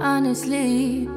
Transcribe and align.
Honestly, 0.00 1.08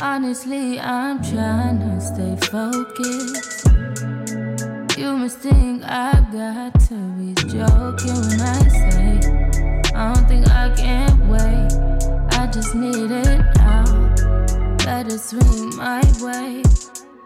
honestly, 0.00 0.80
I'm 0.80 1.22
trying 1.22 1.80
to 1.80 2.00
stay 2.00 2.36
focused. 2.46 3.66
You 4.98 5.16
must 5.18 5.38
think 5.40 5.82
I've 5.84 6.32
got 6.32 6.80
to 6.88 6.94
be 7.18 7.35
joking 7.56 8.20
when 8.28 8.40
I 8.40 8.68
say 8.68 9.92
I 9.94 10.12
don't 10.14 10.28
think 10.28 10.46
I 10.50 10.74
can 10.76 11.28
wait. 11.28 11.72
I 12.38 12.46
just 12.52 12.74
need 12.74 13.10
it 13.10 13.38
now. 13.56 13.84
Let 14.84 15.08
it 15.10 15.18
swing 15.18 15.74
my 15.76 16.00
way. 16.20 16.62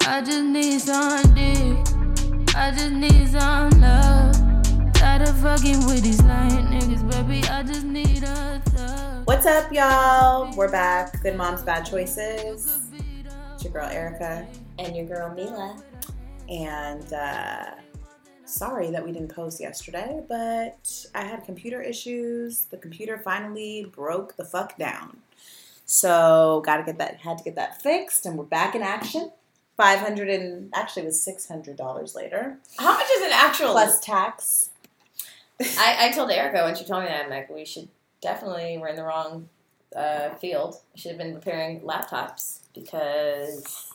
I 0.07 0.23
just 0.23 0.45
need 0.45 0.81
some 0.81 1.35
dick. 1.35 2.55
I 2.55 2.71
just 2.71 2.93
need 2.93 3.29
some 3.29 3.71
love. 3.81 4.93
Tired 4.95 5.23
of 5.29 5.37
fucking 5.39 5.85
with 5.87 6.03
these 6.03 6.23
lying 6.23 6.67
niggas, 6.67 7.03
baby. 7.11 7.47
I 7.49 7.63
just 7.65 7.85
need 7.85 8.23
a 8.23 8.63
thug. 8.67 9.27
What's 9.27 9.47
up, 9.47 9.73
y'all? 9.73 10.55
We're 10.57 10.71
back. 10.71 11.21
Good 11.23 11.37
Moms, 11.37 11.63
Bad 11.63 11.85
Choices. 11.87 12.79
It's 13.55 13.65
your 13.65 13.73
girl 13.73 13.89
Erica, 13.89 14.47
And 14.79 14.95
your 14.97 15.07
girl 15.07 15.35
Milah. 15.37 15.83
and 16.49 17.13
uh, 17.13 17.73
sorry 18.51 18.91
that 18.91 19.05
we 19.05 19.13
didn't 19.13 19.35
post 19.35 19.61
yesterday, 19.61 20.23
but 20.29 21.07
I 21.15 21.25
had 21.25 21.45
computer 21.45 21.81
issues. 21.83 22.65
The 22.67 22.77
computer 22.77 23.19
finally 23.19 23.91
broke 23.95 24.37
the 24.37 24.45
fuck 24.45 24.77
down, 24.79 25.19
so 25.85 26.63
got 26.67 26.79
to 26.79 26.83
get 26.83 26.99
that. 26.99 27.21
Had 27.21 27.39
to 27.39 27.45
get 27.45 27.55
that 27.57 27.81
fixed, 27.83 28.27
and 28.27 28.37
we're 28.37 28.45
back 28.45 28.75
in 28.75 28.83
action. 28.83 29.31
Five 29.77 30.01
hundred 30.01 30.29
and 30.29 30.71
actually 30.75 31.05
it 31.05 31.07
was 31.07 31.23
six 31.23 31.49
hundred 31.49 31.77
dollars 31.79 32.15
later 32.15 32.59
How 32.79 32.93
much 32.93 33.07
is 33.17 33.23
an 33.23 33.31
actual? 33.33 33.71
plus 33.73 33.99
tax. 33.99 34.69
I, 35.59 36.09
I 36.09 36.11
told 36.13 36.31
Erica 36.31 36.65
when 36.65 36.75
she 36.75 36.85
told 36.85 37.03
me 37.05 37.09
that, 37.09 37.25
I'm 37.25 37.31
like, 37.31 37.49
we 37.49 37.65
should 37.65 37.89
definitely, 38.21 38.77
we're 38.79 38.89
in 38.89 38.97
the 38.97 39.05
wrong 39.05 39.49
uh, 39.97 40.35
field. 40.35 40.77
We 40.95 41.01
should 41.01 41.11
have 41.13 41.19
been 41.19 41.35
repairing 41.35 41.81
laptops 41.81 42.61
because 42.75 43.90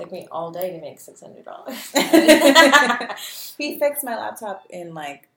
took 0.00 0.12
me 0.12 0.26
all 0.30 0.50
day 0.50 0.70
to 0.70 0.80
make 0.80 0.98
$600. 0.98 1.94
he 3.58 3.78
fixed 3.78 4.04
my 4.04 4.16
laptop 4.16 4.64
in 4.70 4.94
like 4.94 5.28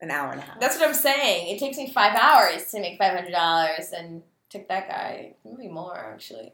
an 0.00 0.10
hour 0.10 0.32
and 0.32 0.40
a 0.40 0.44
half. 0.44 0.60
That's 0.60 0.78
what 0.78 0.88
I'm 0.88 0.94
saying. 0.94 1.54
It 1.54 1.58
takes 1.58 1.76
me 1.76 1.92
five 1.92 2.16
hours 2.16 2.70
to 2.70 2.80
make 2.80 2.98
$500 2.98 3.92
and 3.96 4.22
took 4.48 4.68
that 4.68 4.88
guy 4.88 5.34
maybe 5.44 5.68
more, 5.68 5.96
actually. 5.96 6.52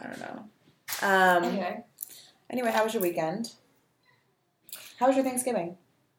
I 0.00 0.06
don't 0.06 0.20
know. 0.20 0.44
Um, 1.02 1.44
Anyway, 1.44 1.84
Anyway, 2.50 2.70
how 2.70 2.84
was 2.84 2.94
your 2.94 3.02
weekend? 3.02 3.52
How 4.98 5.06
was 5.06 5.16
your 5.16 5.24
Thanksgiving? 5.24 5.76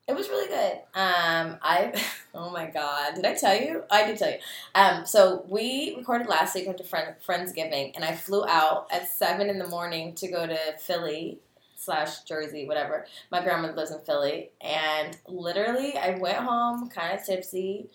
It 0.08 0.16
was 0.16 0.30
really 0.30 0.48
good. 0.48 0.74
Um, 0.94 1.58
I 1.64 1.92
oh 2.36 2.52
my 2.52 2.68
god, 2.68 3.16
did 3.16 3.26
I 3.26 3.34
tell 3.34 3.56
you? 3.56 3.84
I 3.90 4.06
did 4.06 4.18
tell 4.18 4.30
you. 4.30 4.38
Um, 4.76 5.06
so 5.06 5.44
we 5.48 5.96
recorded 5.98 6.28
last 6.28 6.54
week 6.54 6.68
went 6.68 6.78
to 6.78 6.84
friend 6.84 7.16
Friendsgiving, 7.26 7.94
and 7.96 8.06
I 8.06 8.14
flew 8.14 8.46
out 8.48 8.88
at 8.92 9.10
seven 9.10 9.50
in 9.50 9.58
the 9.58 9.68
morning 9.68 10.14
to 10.16 10.28
go 10.28 10.46
to 10.46 10.58
Philly 10.80 11.40
slash 11.76 12.22
Jersey, 12.24 12.68
whatever. 12.68 13.08
My 13.32 13.44
grandma 13.44 13.72
lives 13.72 13.92
in 13.92 14.00
Philly, 14.02 14.52
and 14.62 15.18
literally 15.28 15.98
I 15.98 16.18
went 16.20 16.38
home 16.38 16.88
kind 16.90 17.18
of 17.18 17.26
tipsy. 17.26 17.90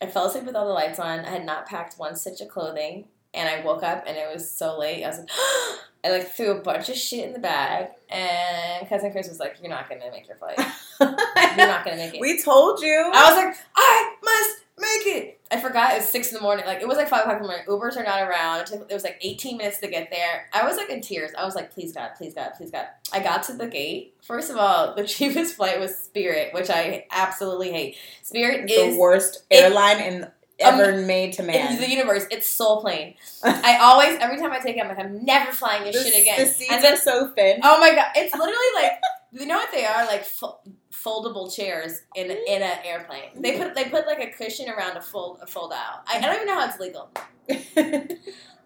I 0.00 0.06
fell 0.06 0.24
asleep 0.24 0.44
with 0.44 0.56
all 0.56 0.66
the 0.66 0.72
lights 0.72 0.98
on. 0.98 1.20
I 1.20 1.30
had 1.30 1.44
not 1.44 1.66
packed 1.66 1.98
one 1.98 2.16
stitch 2.16 2.40
of 2.40 2.48
clothing, 2.48 3.08
and 3.34 3.46
I 3.46 3.62
woke 3.62 3.82
up 3.82 4.04
and 4.06 4.16
it 4.16 4.32
was 4.32 4.50
so 4.50 4.78
late. 4.78 5.04
I 5.04 5.08
was 5.08 5.18
like. 5.18 5.28
I 6.02 6.10
like 6.10 6.30
threw 6.30 6.52
a 6.52 6.62
bunch 6.62 6.88
of 6.88 6.96
shit 6.96 7.26
in 7.26 7.34
the 7.34 7.38
bag, 7.38 7.88
and 8.10 8.88
cousin 8.88 9.12
Chris 9.12 9.28
was 9.28 9.38
like, 9.38 9.56
"You're 9.60 9.70
not 9.70 9.88
gonna 9.88 10.10
make 10.10 10.26
your 10.28 10.36
flight. 10.36 10.58
You're 11.00 11.66
not 11.66 11.84
gonna 11.84 11.96
make 11.96 12.14
it." 12.14 12.20
we 12.20 12.40
told 12.42 12.80
you. 12.82 13.10
I 13.12 13.30
was 13.32 13.36
like, 13.44 13.56
I 13.76 14.14
must 14.22 14.56
make 14.78 15.16
it. 15.16 15.40
I 15.52 15.60
forgot 15.60 15.92
it 15.94 15.96
was 15.98 16.08
six 16.08 16.28
in 16.28 16.34
the 16.34 16.40
morning. 16.40 16.64
Like 16.64 16.80
it 16.80 16.88
was 16.88 16.96
like 16.96 17.08
five 17.08 17.20
o'clock 17.22 17.36
in 17.36 17.42
the 17.42 17.48
morning. 17.48 17.66
Ubers 17.66 17.96
are 17.96 18.04
not 18.04 18.22
around. 18.22 18.60
It, 18.60 18.66
took, 18.66 18.90
it 18.90 18.94
was 18.94 19.04
like 19.04 19.18
eighteen 19.22 19.56
minutes 19.56 19.78
to 19.80 19.88
get 19.88 20.10
there. 20.10 20.48
I 20.52 20.64
was 20.66 20.76
like 20.76 20.90
in 20.90 21.00
tears. 21.00 21.32
I 21.36 21.44
was 21.44 21.54
like, 21.54 21.72
please 21.72 21.92
God, 21.92 22.10
please 22.16 22.34
God, 22.34 22.52
please 22.56 22.70
God. 22.70 22.86
I 23.12 23.20
got 23.20 23.42
to 23.44 23.52
the 23.54 23.66
gate. 23.66 24.14
First 24.22 24.50
of 24.50 24.56
all, 24.56 24.94
the 24.94 25.04
cheapest 25.06 25.56
flight 25.56 25.78
was 25.80 25.96
Spirit, 25.98 26.54
which 26.54 26.70
I 26.70 27.06
absolutely 27.10 27.72
hate. 27.72 27.96
Spirit 28.22 28.68
the 28.68 28.74
is 28.74 28.94
the 28.94 29.00
worst 29.00 29.44
it- 29.50 29.56
airline 29.62 30.00
in 30.00 30.30
Um, 30.62 30.80
ever 30.80 30.96
made 30.98 31.32
to 31.34 31.42
man. 31.42 31.80
the 31.80 31.88
universe. 31.88 32.26
It's 32.30 32.46
soul 32.46 32.80
plane. 32.80 33.14
I 33.42 33.78
always, 33.80 34.18
every 34.20 34.38
time 34.38 34.52
I 34.52 34.58
take 34.58 34.76
it, 34.76 34.80
I'm 34.80 34.88
like, 34.88 34.98
I'm 34.98 35.24
never 35.24 35.52
flying 35.52 35.84
this 35.84 35.96
the, 35.96 36.10
shit 36.10 36.22
again. 36.22 36.40
the 36.40 36.46
seats 36.46 36.72
and 36.72 36.84
then 36.84 36.94
are 36.94 36.96
so 36.96 37.32
thin. 37.34 37.60
Oh 37.62 37.80
my 37.80 37.94
god, 37.94 38.08
it's 38.16 38.34
literally 38.34 38.56
like 38.74 38.92
you 39.32 39.46
know 39.46 39.56
what 39.56 39.70
they 39.72 39.84
are 39.84 40.06
like 40.06 40.24
fo- 40.24 40.58
foldable 40.92 41.54
chairs 41.54 42.02
in 42.14 42.28
mm-hmm. 42.28 42.42
in 42.46 42.62
an 42.62 42.78
airplane. 42.84 43.30
They 43.36 43.58
put 43.58 43.74
they 43.74 43.84
put 43.84 44.06
like 44.06 44.20
a 44.20 44.30
cushion 44.30 44.68
around 44.68 44.96
a 44.96 45.02
fold 45.02 45.38
a 45.40 45.46
fold 45.46 45.72
out. 45.72 46.02
I, 46.06 46.18
I 46.18 46.20
don't 46.20 46.34
even 46.34 46.46
know 46.46 46.60
how 46.60 46.68
it's 46.68 46.80
legal. 46.80 47.10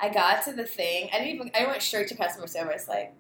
I 0.01 0.09
got 0.09 0.45
to 0.45 0.53
the 0.53 0.65
thing. 0.65 1.09
I 1.13 1.19
didn't 1.19 1.35
even. 1.35 1.51
I 1.59 1.67
went 1.67 1.83
straight 1.83 2.09
to 2.09 2.17
customer 2.17 2.47
service. 2.47 2.89
Like, 2.89 3.15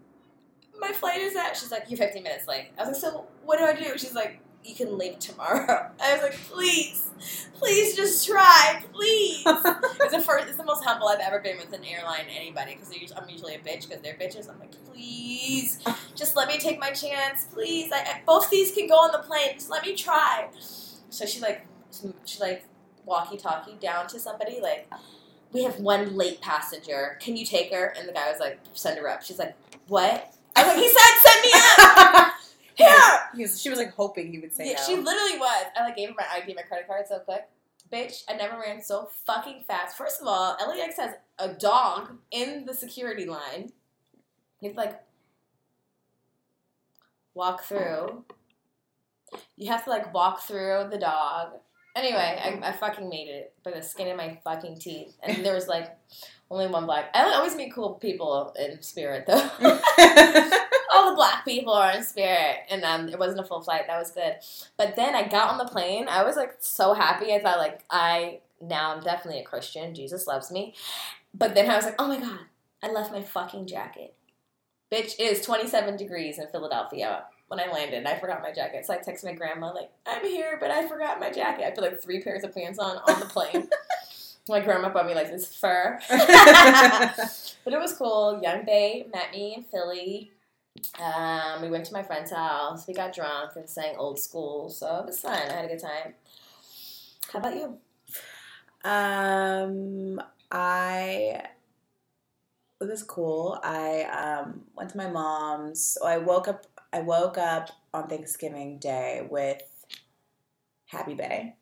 my 0.78 0.92
flight 0.92 1.20
is 1.20 1.36
at. 1.36 1.56
She's 1.56 1.70
like, 1.70 1.84
you're 1.88 1.98
15 1.98 2.22
minutes 2.22 2.48
late. 2.48 2.70
I 2.78 2.82
was 2.82 3.02
like, 3.02 3.12
so 3.12 3.26
what 3.44 3.58
do 3.58 3.64
I 3.64 3.74
do? 3.74 3.96
She's 3.96 4.14
like, 4.14 4.40
you 4.64 4.74
can 4.74 4.96
leave 4.96 5.18
tomorrow. 5.18 5.90
I 6.00 6.14
was 6.14 6.22
like, 6.22 6.32
please, 6.34 7.10
please 7.54 7.94
just 7.94 8.26
try, 8.26 8.82
please. 8.92 9.42
it's 9.46 10.12
the 10.12 10.20
first. 10.20 10.48
It's 10.48 10.56
the 10.56 10.64
most 10.64 10.84
humble 10.84 11.08
I've 11.08 11.20
ever 11.20 11.38
been 11.40 11.58
with 11.58 11.72
an 11.72 11.84
airline 11.84 12.26
anybody 12.34 12.74
because 12.74 13.12
I'm 13.16 13.28
usually 13.28 13.54
a 13.54 13.58
bitch 13.58 13.88
because 13.88 14.02
they're 14.02 14.14
bitches. 14.14 14.48
I'm 14.50 14.58
like, 14.58 14.72
please, 14.92 15.78
just 16.14 16.36
let 16.36 16.48
me 16.48 16.58
take 16.58 16.80
my 16.80 16.90
chance, 16.90 17.44
please. 17.52 17.92
I, 17.92 17.98
I- 17.98 18.22
both 18.26 18.50
these 18.50 18.72
can 18.72 18.88
go 18.88 18.94
on 18.94 19.12
the 19.12 19.18
plane. 19.18 19.54
Just 19.54 19.70
let 19.70 19.84
me 19.84 19.94
try. 19.94 20.48
So 21.10 21.26
she 21.26 21.40
like 21.40 21.66
she 22.24 22.38
like 22.40 22.64
walkie 23.04 23.36
talkie 23.36 23.76
down 23.80 24.06
to 24.08 24.18
somebody 24.18 24.60
like. 24.60 24.88
We 25.52 25.62
have 25.62 25.78
one 25.78 26.16
late 26.16 26.40
passenger. 26.40 27.16
Can 27.20 27.36
you 27.36 27.46
take 27.46 27.72
her? 27.72 27.94
And 27.96 28.08
the 28.08 28.12
guy 28.12 28.28
was 28.28 28.40
like, 28.40 28.58
send 28.72 28.98
her 28.98 29.08
up. 29.08 29.22
She's 29.22 29.38
like, 29.38 29.54
what? 29.86 30.34
I 30.56 30.64
was 30.64 30.74
like, 30.74 30.82
he 30.82 30.88
said, 30.88 31.12
send 31.22 31.42
me 31.42 31.50
up. 31.78 32.32
Here. 32.76 32.88
He 33.34 33.42
was- 33.42 33.60
she 33.60 33.70
was 33.70 33.78
like 33.78 33.92
hoping 33.94 34.32
he 34.32 34.38
would 34.38 34.52
say 34.54 34.70
Yeah, 34.70 34.76
no. 34.76 34.82
she 34.86 34.96
literally 34.96 35.38
was. 35.38 35.66
I 35.76 35.82
like 35.84 35.96
gave 35.96 36.08
him 36.08 36.16
my 36.18 36.26
ID, 36.32 36.54
my 36.54 36.62
credit 36.62 36.86
card 36.86 37.06
so 37.08 37.18
quick. 37.20 37.48
Bitch, 37.92 38.24
I 38.28 38.34
never 38.34 38.58
ran 38.58 38.82
so 38.82 39.08
fucking 39.26 39.64
fast. 39.66 39.96
First 39.96 40.20
of 40.20 40.26
all, 40.26 40.56
LAX 40.66 40.96
has 40.96 41.12
a 41.38 41.48
dog 41.52 42.16
in 42.30 42.64
the 42.64 42.74
security 42.74 43.26
line. 43.26 43.72
He's 44.60 44.74
like 44.74 45.00
walk 47.34 47.62
through. 47.64 48.24
You 49.56 49.70
have 49.70 49.84
to 49.84 49.90
like 49.90 50.12
walk 50.14 50.42
through 50.42 50.88
the 50.90 50.98
dog. 50.98 51.54
Anyway, 51.96 52.18
I, 52.18 52.58
I 52.68 52.72
fucking 52.72 53.08
made 53.08 53.28
it 53.28 53.52
by 53.64 53.70
the 53.70 53.82
skin 53.82 54.08
of 54.08 54.16
my 54.16 54.38
fucking 54.42 54.78
teeth. 54.80 55.14
And 55.22 55.44
there 55.44 55.54
was 55.54 55.68
like 55.68 55.96
only 56.54 56.68
one 56.68 56.86
black. 56.86 57.10
I 57.14 57.24
always 57.34 57.56
meet 57.56 57.74
cool 57.74 57.94
people 57.94 58.54
in 58.58 58.80
spirit 58.80 59.26
though. 59.26 59.50
all 60.94 61.10
the 61.10 61.16
black 61.16 61.44
people 61.44 61.72
are 61.72 61.90
in 61.90 62.02
spirit 62.02 62.58
and 62.70 62.84
um, 62.84 63.08
it 63.08 63.18
wasn't 63.18 63.40
a 63.40 63.44
full 63.44 63.60
flight 63.60 63.82
that 63.88 63.98
was 63.98 64.12
good. 64.12 64.36
But 64.76 64.96
then 64.96 65.14
i 65.14 65.26
got 65.26 65.50
on 65.50 65.58
the 65.58 65.64
plane 65.64 66.06
i 66.08 66.22
was 66.22 66.36
like 66.36 66.54
so 66.60 66.94
happy 66.94 67.32
i 67.32 67.40
thought 67.40 67.58
like 67.58 67.84
i 67.90 68.40
now 68.62 68.94
i'm 68.94 69.02
definitely 69.02 69.40
a 69.40 69.44
christian 69.44 69.94
jesus 69.94 70.26
loves 70.26 70.50
me. 70.50 70.74
But 71.34 71.54
then 71.54 71.68
i 71.68 71.76
was 71.76 71.84
like 71.84 71.96
oh 71.98 72.08
my 72.08 72.20
god 72.20 72.40
i 72.82 72.90
left 72.90 73.12
my 73.12 73.22
fucking 73.22 73.66
jacket. 73.66 74.14
Bitch 74.92 75.14
it 75.18 75.22
is 75.22 75.44
27 75.44 75.96
degrees 75.96 76.38
in 76.38 76.46
philadelphia 76.48 77.24
when 77.48 77.58
i 77.58 77.70
landed 77.70 78.06
i 78.06 78.18
forgot 78.18 78.42
my 78.42 78.52
jacket. 78.52 78.86
So 78.86 78.94
i 78.94 78.98
texted 78.98 79.24
my 79.24 79.32
grandma 79.32 79.72
like 79.72 79.90
i'm 80.06 80.24
here 80.24 80.58
but 80.60 80.70
i 80.70 80.86
forgot 80.86 81.18
my 81.18 81.30
jacket. 81.30 81.66
I 81.66 81.70
put 81.70 81.82
like 81.82 82.00
three 82.00 82.22
pairs 82.22 82.44
of 82.44 82.54
pants 82.54 82.78
on 82.78 82.98
on 82.98 83.18
the 83.20 83.26
plane 83.26 83.68
my 84.48 84.60
grandma 84.60 84.88
bought 84.90 85.06
me 85.06 85.14
like 85.14 85.30
this 85.30 85.54
fur 85.54 85.98
but 87.64 87.72
it 87.72 87.80
was 87.80 87.94
cool. 87.94 88.40
Young 88.42 88.64
Bay 88.64 89.06
met 89.12 89.32
me 89.32 89.54
in 89.56 89.64
Philly. 89.64 90.32
Um, 91.00 91.62
we 91.62 91.70
went 91.70 91.86
to 91.86 91.92
my 91.92 92.02
friend's 92.02 92.30
house. 92.30 92.86
We 92.86 92.94
got 92.94 93.14
drunk 93.14 93.52
and 93.56 93.68
sang 93.68 93.96
old 93.96 94.18
school. 94.18 94.68
So 94.68 94.98
it 94.98 95.06
was 95.06 95.20
fun. 95.20 95.32
I 95.32 95.52
had 95.52 95.64
a 95.64 95.68
good 95.68 95.80
time. 95.80 96.14
How 97.32 97.38
about 97.38 97.54
you? 97.54 97.78
Um, 98.84 100.20
I 100.50 101.42
it 102.80 102.88
was 102.88 103.02
cool. 103.02 103.58
I 103.62 104.02
um 104.02 104.62
went 104.76 104.90
to 104.90 104.96
my 104.96 105.08
mom's. 105.08 105.82
So 105.82 106.06
I 106.06 106.18
woke 106.18 106.48
up. 106.48 106.66
I 106.92 107.00
woke 107.00 107.38
up 107.38 107.70
on 107.92 108.08
Thanksgiving 108.08 108.78
Day 108.78 109.26
with 109.28 109.62
Happy 110.86 111.14
Bay, 111.14 111.56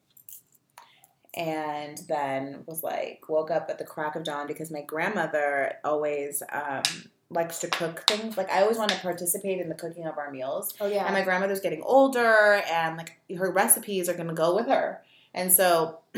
and 1.34 1.98
then 2.08 2.62
was 2.66 2.82
like 2.82 3.22
woke 3.28 3.50
up 3.50 3.68
at 3.70 3.78
the 3.78 3.84
crack 3.84 4.16
of 4.16 4.24
dawn 4.24 4.46
because 4.46 4.70
my 4.70 4.82
grandmother 4.82 5.74
always 5.84 6.42
um 6.52 6.82
likes 7.30 7.60
to 7.60 7.68
cook 7.68 8.04
things. 8.06 8.36
Like 8.36 8.50
I 8.50 8.60
always 8.62 8.76
want 8.76 8.90
to 8.90 8.98
participate 8.98 9.58
in 9.60 9.68
the 9.70 9.74
cooking 9.74 10.06
of 10.06 10.18
our 10.18 10.30
meals. 10.30 10.74
Oh 10.80 10.86
yeah. 10.86 11.04
And 11.06 11.14
my 11.14 11.22
grandmother's 11.22 11.60
getting 11.60 11.82
older, 11.82 12.62
and 12.70 12.96
like 12.98 13.18
her 13.36 13.50
recipes 13.50 14.08
are 14.08 14.14
gonna 14.14 14.34
go 14.34 14.54
with 14.54 14.66
her. 14.66 15.02
And 15.32 15.50
so 15.50 16.00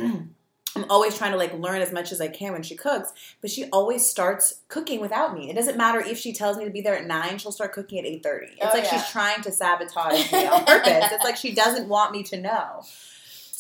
I'm 0.77 0.87
always 0.91 1.17
trying 1.17 1.31
to 1.31 1.39
like 1.39 1.55
learn 1.55 1.81
as 1.83 1.93
much 1.93 2.11
as 2.11 2.21
I 2.21 2.27
can 2.27 2.51
when 2.53 2.65
she 2.65 2.75
cooks, 2.75 3.13
but 3.41 3.49
she 3.49 3.67
always 3.67 4.05
starts 4.05 4.63
cooking 4.67 5.01
without 5.01 5.33
me. 5.33 5.49
It 5.49 5.55
doesn't 5.55 5.77
matter 5.77 6.01
if 6.01 6.19
she 6.19 6.33
tells 6.33 6.57
me 6.57 6.65
to 6.65 6.71
be 6.73 6.81
there 6.81 6.97
at 6.99 7.07
nine, 7.07 7.39
she'll 7.39 7.53
start 7.53 7.73
cooking 7.73 8.01
at 8.01 8.05
eight 8.07 8.25
thirty. 8.25 8.47
It's 8.47 8.57
Oh, 8.61 8.71
like 8.75 8.83
yeah. 8.83 8.91
she's 9.01 9.09
trying 9.09 9.41
to 9.43 9.53
sabotage 9.53 10.33
me 10.33 10.47
on 10.49 10.65
purpose. 10.65 11.05
It's 11.13 11.23
like 11.23 11.37
she 11.37 11.55
doesn't 11.55 11.89
want 11.89 12.11
me 12.11 12.25
to 12.25 12.41
know. 12.41 12.83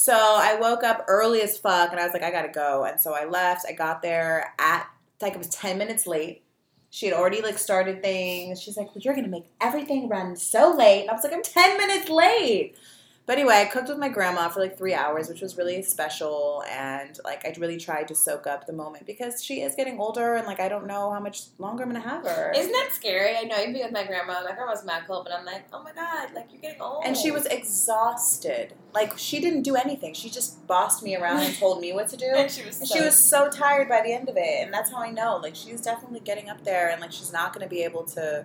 So 0.04 0.12
I 0.12 0.56
woke 0.60 0.84
up 0.84 1.06
early 1.08 1.40
as 1.40 1.56
fuck 1.56 1.90
and 1.90 1.98
I 1.98 2.04
was 2.04 2.12
like, 2.12 2.22
I 2.22 2.30
gotta 2.30 2.50
go. 2.50 2.84
And 2.84 3.00
so 3.00 3.14
I 3.14 3.24
left. 3.24 3.64
I 3.66 3.72
got 3.72 4.02
there 4.02 4.52
at 4.58 4.86
like 5.22 5.32
it 5.32 5.38
was 5.38 5.48
ten 5.48 5.78
minutes 5.78 6.06
late. 6.06 6.42
She 6.90 7.06
had 7.06 7.14
already 7.14 7.40
like 7.40 7.56
started 7.56 8.02
things. 8.02 8.60
She's 8.60 8.76
like, 8.76 8.88
well, 8.88 9.00
"You're 9.00 9.14
gonna 9.14 9.28
make 9.28 9.46
everything 9.62 10.10
run 10.10 10.36
so 10.36 10.74
late," 10.76 11.00
and 11.00 11.10
I 11.10 11.14
was 11.14 11.24
like, 11.24 11.32
"I'm 11.32 11.42
ten 11.42 11.78
minutes 11.78 12.10
late." 12.10 12.76
But 13.26 13.38
anyway, 13.38 13.54
I 13.54 13.64
cooked 13.64 13.88
with 13.88 13.96
my 13.96 14.10
grandma 14.10 14.50
for 14.50 14.60
like 14.60 14.76
three 14.76 14.92
hours, 14.92 15.30
which 15.30 15.40
was 15.40 15.56
really 15.56 15.80
special. 15.82 16.62
And 16.70 17.18
like, 17.24 17.46
I 17.46 17.54
really 17.58 17.78
tried 17.78 18.06
to 18.08 18.14
soak 18.14 18.46
up 18.46 18.66
the 18.66 18.74
moment 18.74 19.06
because 19.06 19.42
she 19.42 19.62
is 19.62 19.74
getting 19.74 19.98
older, 19.98 20.34
and 20.34 20.46
like, 20.46 20.60
I 20.60 20.68
don't 20.68 20.86
know 20.86 21.10
how 21.10 21.20
much 21.20 21.44
longer 21.58 21.84
I'm 21.84 21.88
gonna 21.88 22.00
have 22.06 22.22
her. 22.26 22.52
Isn't 22.54 22.70
that 22.72 22.90
scary? 22.92 23.34
I 23.34 23.44
know 23.44 23.56
be 23.72 23.82
with 23.82 23.92
my 23.92 24.04
grandma. 24.04 24.42
My 24.44 24.52
grandma's 24.54 24.84
mad 24.84 25.04
cool, 25.06 25.22
but 25.24 25.32
I'm 25.32 25.46
like, 25.46 25.64
oh 25.72 25.82
my 25.82 25.92
god, 25.94 26.34
like 26.34 26.48
you're 26.52 26.60
getting 26.60 26.82
old. 26.82 27.04
and 27.06 27.16
she 27.16 27.30
was 27.30 27.46
exhausted. 27.46 28.74
Like, 28.92 29.16
she 29.16 29.40
didn't 29.40 29.62
do 29.62 29.74
anything. 29.74 30.12
She 30.14 30.28
just 30.30 30.66
bossed 30.66 31.02
me 31.02 31.16
around 31.16 31.40
and 31.40 31.56
told 31.56 31.80
me 31.80 31.92
what 31.94 32.08
to 32.08 32.16
do. 32.18 32.26
and 32.36 32.50
she 32.50 32.62
was. 32.64 32.78
And 32.80 32.88
so- 32.88 32.94
she 32.98 33.02
was 33.04 33.16
so 33.16 33.48
tired 33.50 33.88
by 33.88 34.02
the 34.02 34.12
end 34.12 34.28
of 34.28 34.36
it, 34.36 34.62
and 34.64 34.72
that's 34.72 34.90
how 34.90 34.98
I 34.98 35.10
know. 35.10 35.36
Like 35.42 35.54
she's 35.56 35.80
definitely 35.80 36.20
getting 36.20 36.50
up 36.50 36.62
there, 36.64 36.90
and 36.90 37.00
like 37.00 37.12
she's 37.12 37.32
not 37.32 37.54
going 37.54 37.64
to 37.64 37.70
be 37.70 37.82
able 37.84 38.04
to. 38.04 38.44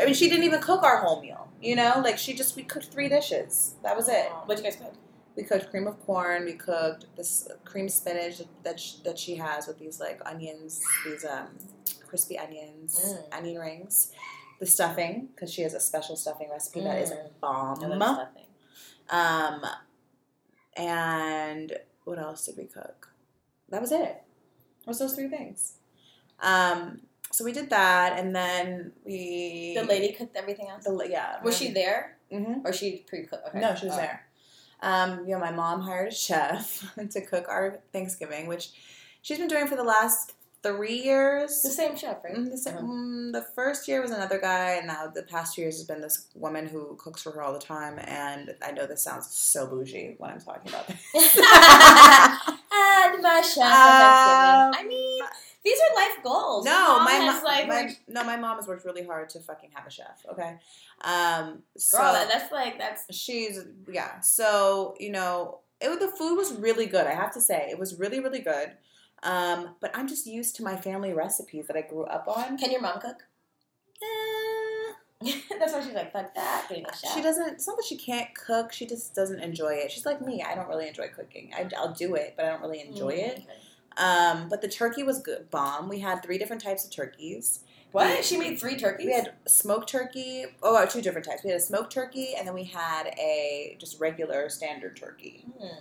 I 0.00 0.04
mean, 0.06 0.14
she 0.14 0.28
didn't 0.30 0.44
even 0.44 0.60
cook 0.62 0.82
our 0.84 0.98
whole 0.98 1.20
meal. 1.20 1.48
You 1.60 1.76
know, 1.76 2.00
like 2.02 2.18
she 2.18 2.34
just 2.34 2.56
we 2.56 2.62
cooked 2.62 2.86
three 2.86 3.08
dishes. 3.08 3.74
That 3.82 3.96
was 3.96 4.08
it. 4.08 4.26
What'd 4.46 4.64
you 4.64 4.70
guys 4.70 4.80
cook? 4.80 4.94
We 5.36 5.42
cooked 5.44 5.70
cream 5.70 5.86
of 5.86 6.00
corn. 6.06 6.44
We 6.44 6.54
cooked 6.54 7.06
this 7.16 7.48
cream 7.64 7.88
spinach 7.88 8.40
that 8.62 8.80
sh- 8.80 8.94
that 9.04 9.18
she 9.18 9.36
has 9.36 9.66
with 9.66 9.78
these 9.78 10.00
like 10.00 10.20
onions, 10.26 10.82
these 11.04 11.24
um 11.24 11.48
crispy 12.06 12.38
onions, 12.38 12.98
Mm. 12.98 13.38
onion 13.38 13.58
rings. 13.60 14.12
The 14.58 14.66
stuffing 14.66 15.28
because 15.34 15.52
she 15.52 15.62
has 15.62 15.72
a 15.74 15.80
special 15.80 16.16
stuffing 16.16 16.50
recipe 16.50 16.80
that 16.82 16.98
is 17.02 17.10
Mm. 17.10 17.30
bomb. 17.40 17.84
I 17.84 17.86
love 17.88 18.16
stuffing. 18.16 18.46
Um, 19.10 19.64
and 20.76 21.76
what 22.04 22.18
else 22.18 22.46
did 22.46 22.56
we 22.56 22.64
cook? 22.64 23.08
That 23.68 23.80
was 23.80 23.92
it. 23.92 24.22
It 24.80 24.86
was 24.86 24.98
those 24.98 25.14
three 25.14 25.28
things. 25.28 25.74
Um, 26.40 27.02
so 27.32 27.44
we 27.44 27.52
did 27.52 27.70
that, 27.70 28.18
and 28.18 28.34
then 28.34 28.92
we 29.04 29.74
The 29.76 29.84
lady 29.84 30.12
cooked 30.12 30.36
everything 30.36 30.68
else. 30.68 30.84
the 30.84 31.08
yeah, 31.08 31.42
Was 31.42 31.56
she 31.56 31.70
there, 31.72 32.18
hmm 32.30 32.60
or 32.64 32.72
she 32.72 33.04
pre-cooked? 33.08 33.48
Okay. 33.48 33.60
No, 33.60 33.74
she 33.74 33.86
was 33.86 33.94
Oh. 33.94 33.98
there. 33.98 34.26
Um, 34.82 35.26
you 35.26 35.34
know, 35.34 35.38
my 35.40 35.50
mom 35.52 35.82
hired 35.82 36.08
a 36.08 36.14
chef 36.14 36.84
to 37.10 37.20
cook 37.26 37.46
our 37.48 37.80
Thanksgiving, 37.92 38.46
which 38.46 38.70
she's 39.22 39.38
been 39.38 39.48
doing 39.48 39.66
for 39.66 39.76
the 39.76 39.84
last 39.84 40.32
three 40.62 41.00
years. 41.02 41.62
The 41.62 41.70
same 41.70 41.96
chef, 41.96 42.22
right? 42.24 42.34
Mm, 42.36 42.50
The, 42.50 42.56
sa- 42.58 42.70
Uh-huh. 42.70 42.80
mm, 42.82 43.32
the 43.32 43.42
first 43.54 43.88
year 43.88 44.00
was 44.02 44.10
another 44.10 44.38
guy, 44.38 44.72
and 44.78 44.86
now 44.86 45.06
the 45.06 45.22
past 45.22 45.54
two 45.54 45.60
years 45.62 45.76
has 45.76 45.84
been 45.86 46.00
this 46.00 46.26
woman 46.34 46.66
who 46.66 46.96
cooks 46.96 47.22
for 47.22 47.30
her 47.32 47.42
all 47.42 47.52
the 47.52 47.58
time. 47.76 47.98
And 47.98 48.54
I 48.62 48.70
know 48.72 48.86
this 48.86 49.02
sounds 49.02 49.26
so 49.34 49.66
bougie 49.66 50.14
when 50.18 50.30
I'm 50.30 50.40
talking 50.40 50.68
about 50.72 50.86
this. 50.88 50.96
and 52.72 53.22
my 53.22 53.40
chef 53.42 53.54
for 53.54 53.90
Um, 53.90 53.98
Thanksgiving. 54.00 54.72
I 54.80 54.84
mean, 54.86 55.22
these 55.64 55.78
are 55.78 55.94
life 55.96 56.22
goals. 56.24 56.64
No, 56.64 56.72
Mom 56.96 57.04
my, 57.04 57.10
has 57.12 57.42
like 57.42 57.68
my 57.68 57.94
no, 58.08 58.24
my 58.24 58.36
mom 58.36 58.56
has 58.56 58.66
worked 58.66 58.84
really 58.84 59.04
hard 59.04 59.28
to 59.30 59.40
fucking 59.40 59.70
have 59.74 59.86
a 59.86 59.90
chef. 59.90 60.24
Okay, 60.32 60.56
um, 61.02 61.62
so 61.76 61.98
girl. 61.98 62.12
that- 62.12 62.28
that's 62.28 62.50
like 62.52 62.78
that's 62.78 63.04
she's 63.14 63.60
yeah. 63.90 64.20
So 64.20 64.94
you 64.98 65.10
know, 65.10 65.60
it 65.80 66.00
the 66.00 66.08
food 66.08 66.36
was 66.36 66.52
really 66.54 66.86
good. 66.86 67.06
I 67.06 67.14
have 67.14 67.32
to 67.34 67.40
say, 67.40 67.68
it 67.70 67.78
was 67.78 67.98
really 67.98 68.20
really 68.20 68.40
good. 68.40 68.72
Um, 69.22 69.74
but 69.80 69.90
I'm 69.94 70.08
just 70.08 70.26
used 70.26 70.56
to 70.56 70.62
my 70.62 70.76
family 70.76 71.12
recipes 71.12 71.66
that 71.66 71.76
I 71.76 71.82
grew 71.82 72.04
up 72.04 72.26
on. 72.26 72.56
Can 72.56 72.70
your 72.70 72.80
mom 72.80 73.00
cook? 73.00 73.26
Eh, 74.02 74.92
that's 75.58 75.74
why 75.74 75.82
she's 75.84 75.92
like, 75.92 76.10
fuck 76.12 76.34
that, 76.34 76.66
being 76.70 76.86
a 76.86 76.96
chef. 76.96 77.12
She 77.12 77.20
doesn't. 77.20 77.48
It's 77.50 77.66
not 77.66 77.76
that 77.76 77.84
she 77.84 77.96
can't 77.96 78.34
cook. 78.34 78.72
She 78.72 78.86
just 78.86 79.14
doesn't 79.14 79.40
enjoy 79.40 79.74
it. 79.74 79.92
She's 79.92 80.06
like 80.06 80.22
me. 80.24 80.42
I 80.42 80.54
don't 80.54 80.68
really 80.68 80.88
enjoy 80.88 81.08
cooking. 81.14 81.50
I, 81.54 81.68
I'll 81.76 81.92
do 81.92 82.14
it, 82.14 82.32
but 82.36 82.46
I 82.46 82.48
don't 82.48 82.62
really 82.62 82.80
enjoy 82.80 83.12
Mm, 83.12 83.28
it. 83.28 83.42
Um, 84.00 84.48
but 84.48 84.62
the 84.62 84.68
turkey 84.68 85.02
was 85.02 85.20
good. 85.20 85.50
Bomb. 85.50 85.88
We 85.88 86.00
had 86.00 86.22
three 86.22 86.38
different 86.38 86.62
types 86.62 86.84
of 86.84 86.90
turkeys. 86.90 87.60
What? 87.92 88.24
She 88.24 88.36
made 88.36 88.58
three 88.58 88.76
turkeys. 88.76 89.06
We 89.06 89.12
had 89.12 89.32
smoked 89.46 89.88
turkey. 89.88 90.46
Oh, 90.62 90.76
uh, 90.76 90.86
two 90.86 91.02
different 91.02 91.26
types. 91.26 91.44
We 91.44 91.50
had 91.50 91.60
a 91.60 91.62
smoked 91.62 91.92
turkey, 91.92 92.34
and 92.36 92.46
then 92.46 92.54
we 92.54 92.64
had 92.64 93.08
a 93.18 93.76
just 93.78 94.00
regular 94.00 94.48
standard 94.48 94.96
turkey. 94.96 95.44
Hmm. 95.60 95.76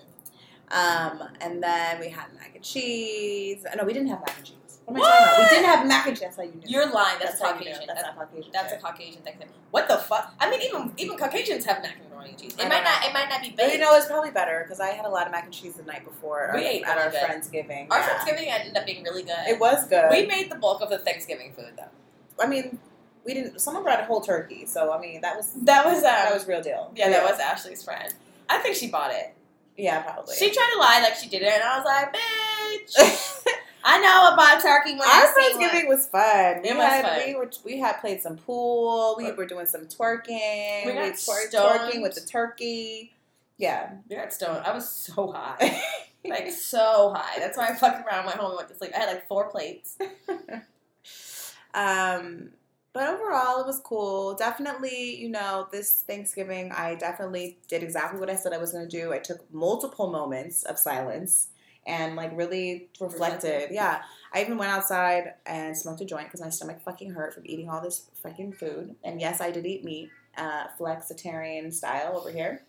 Um, 0.72 1.30
and 1.40 1.64
then 1.64 2.00
we 2.00 2.10
had 2.10 2.34
mac 2.36 2.52
and 2.56 2.64
cheese. 2.64 3.66
No, 3.76 3.86
we 3.86 3.94
didn't 3.94 4.10
have 4.10 4.20
mac 4.20 4.38
and 4.38 4.46
cheese. 4.46 4.69
What 4.94 5.02
am 5.02 5.06
I 5.06 5.10
talking 5.10 5.26
about? 5.26 5.40
We 5.40 5.56
didn't 5.56 5.66
have 5.66 5.88
mac 5.88 6.08
and 6.08 6.16
cheese. 6.16 6.22
That's 6.22 6.38
how 6.38 6.44
you 6.44 6.52
knew. 6.52 6.62
You're 6.66 6.92
lying. 6.92 7.18
That's, 7.22 7.40
you 7.40 7.46
knew. 7.46 7.52
Caucasian. 7.54 7.88
That's 7.88 8.02
That's, 8.04 8.16
not 8.18 8.30
Caucasian. 8.30 8.52
that's 8.52 8.74
a. 8.74 8.78
Caucasian 8.78 9.22
thing. 9.22 9.36
What 9.72 9.88
the 9.88 9.98
fuck? 9.98 10.34
I 10.40 10.50
mean, 10.50 10.62
even 10.62 10.92
even 10.98 11.18
Caucasians 11.18 11.66
have 11.66 11.82
macaroni 11.84 12.30
and 12.30 12.38
cheese. 12.40 12.56
It 12.58 12.66
I 12.66 12.70
might 12.70 12.84
know. 12.84 13.08
It 13.10 13.14
might 13.14 13.30
not 13.30 13.42
be 13.42 13.54
But 13.56 13.72
you 13.72 13.78
know, 13.80 13.96
it's 13.96 14.08
probably 14.08 14.32
better 14.32 14.62
because 14.64 14.80
I 14.80 14.90
had 14.90 15.06
a 15.06 15.10
lot 15.10 15.26
of 15.28 15.32
mac 15.32 15.46
and 15.46 15.54
cheese 15.54 15.76
the 15.76 15.84
night 15.84 16.04
before 16.04 16.52
We 16.54 16.62
our- 16.62 16.66
ate 16.66 16.84
at 16.84 16.98
our 16.98 17.06
really 17.10 17.20
good. 17.20 17.30
Friendsgiving. 17.30 17.88
Our 17.92 18.00
Yeah. 18.00 18.08
Thanksgiving 18.08 18.50
ended 18.50 18.78
up 18.78 18.86
being 18.86 19.04
really 19.04 19.24
good. 19.24 19.38
It 19.48 19.60
was 19.60 19.88
good. 19.88 20.10
We 20.12 20.26
made 20.26 20.52
the 20.52 20.56
bulk 20.56 20.82
of 20.82 20.90
the 20.90 20.98
Thanksgiving 20.98 21.54
food 21.54 21.74
though. 21.78 22.44
I 22.44 22.48
mean, 22.48 22.80
we 23.26 23.34
didn't. 23.34 23.60
Someone 23.60 23.84
brought 23.84 24.00
a 24.00 24.06
whole 24.06 24.22
turkey, 24.22 24.66
so 24.66 24.92
I 24.92 25.00
mean, 25.00 25.22
that 25.22 25.36
was 25.38 25.52
That 25.64 25.86
was 25.86 25.98
um, 25.98 26.04
that 26.04 26.34
was 26.34 26.48
real 26.48 26.62
deal. 26.62 26.92
yeah, 26.96 27.10
that 27.10 27.24
was 27.30 27.40
Ashley's 27.40 27.84
friend. 27.84 28.14
I 28.50 28.58
think 28.60 28.76
she 28.76 28.88
bought 28.90 29.12
it. 29.14 29.34
yeah, 29.78 30.02
probably. 30.02 30.36
She 30.36 30.50
tried 30.52 30.70
to 30.74 30.80
lie 30.80 31.02
like 31.04 31.16
she 31.16 31.30
did 31.30 31.42
it, 31.44 31.52
and 31.54 31.64
I 31.64 31.78
was 31.78 31.86
like, 31.86 32.16
bitch. 32.16 33.44
I 33.84 34.00
know 34.00 34.34
about 34.34 34.62
turkey 34.62 34.92
when 34.92 35.02
Our 35.02 35.08
I 35.08 35.34
see 35.36 35.54
Friendsgiving 35.58 35.88
one. 35.88 35.98
was 35.98 36.08
fun. 36.08 36.62
We 36.62 36.70
It 36.70 36.76
was 36.78 36.86
had 36.86 37.06
fun. 37.06 37.28
we 37.28 37.36
were 37.36 37.50
we 37.66 37.80
had 37.80 37.94
played 38.02 38.22
some 38.22 38.38
pool. 38.38 39.16
We 39.18 39.32
were 39.32 39.46
doing 39.46 39.66
some 39.66 39.86
twerking. 39.86 40.86
We 40.86 40.94
got 40.94 41.18
twer- 41.18 41.50
twerking 41.52 42.02
with 42.02 42.16
the 42.16 42.22
turkey. 42.22 43.14
Yeah. 43.58 43.92
We 44.10 44.16
got 44.16 44.34
stoned. 44.34 44.66
I 44.66 44.74
was 44.74 44.90
so 44.90 45.32
high, 45.32 45.82
like 46.26 46.50
so 46.52 47.14
high. 47.16 47.40
That's 47.40 47.58
why 47.58 47.68
I 47.70 47.74
fucked 47.76 48.08
around 48.08 48.26
went 48.26 48.38
home 48.38 48.52
and 48.52 48.58
went 48.58 48.70
to 48.70 48.76
sleep. 48.76 48.92
I 48.96 49.00
had 49.00 49.10
like 49.10 49.28
four 49.28 49.50
plates. 49.50 49.98
um, 51.74 52.50
but 52.94 53.08
overall, 53.08 53.62
it 53.62 53.68
was 53.68 53.80
cool. 53.84 54.34
Definitely, 54.36 55.16
you 55.22 55.30
know, 55.30 55.68
this 55.72 56.02
Thanksgiving, 56.08 56.72
I 56.72 56.96
definitely 56.96 57.58
did 57.68 57.84
exactly 57.84 58.20
what 58.20 58.30
I 58.30 58.36
said 58.36 58.52
I 58.54 58.58
was 58.58 58.72
going 58.72 58.88
to 58.88 59.02
do. 59.02 59.14
I 59.14 59.20
took 59.20 59.52
multiple 59.54 60.10
moments 60.10 60.64
of 60.64 60.80
silence 60.80 61.50
and 61.88 62.16
like 62.16 62.32
really 62.36 62.90
reflected. 63.00 63.70
Yeah. 63.72 64.02
I 64.34 64.42
even 64.42 64.58
went 64.58 64.72
outside 64.72 65.34
and 65.46 65.76
smoked 65.76 66.02
a 66.02 66.06
joint 66.06 66.28
because 66.28 66.42
my 66.42 66.50
stomach 66.50 66.82
fucking 66.82 67.12
hurt 67.12 67.34
from 67.34 67.44
eating 67.46 67.70
all 67.70 67.82
this 67.82 68.10
fucking 68.22 68.54
food. 68.54 68.96
And 69.04 69.20
yes, 69.20 69.42
I 69.42 69.50
did 69.52 69.66
eat 69.66 69.84
meat, 69.84 70.10
uh, 70.38 70.68
flexitarian 70.80 71.74
style 71.74 72.16
over 72.18 72.30
here. 72.30 72.62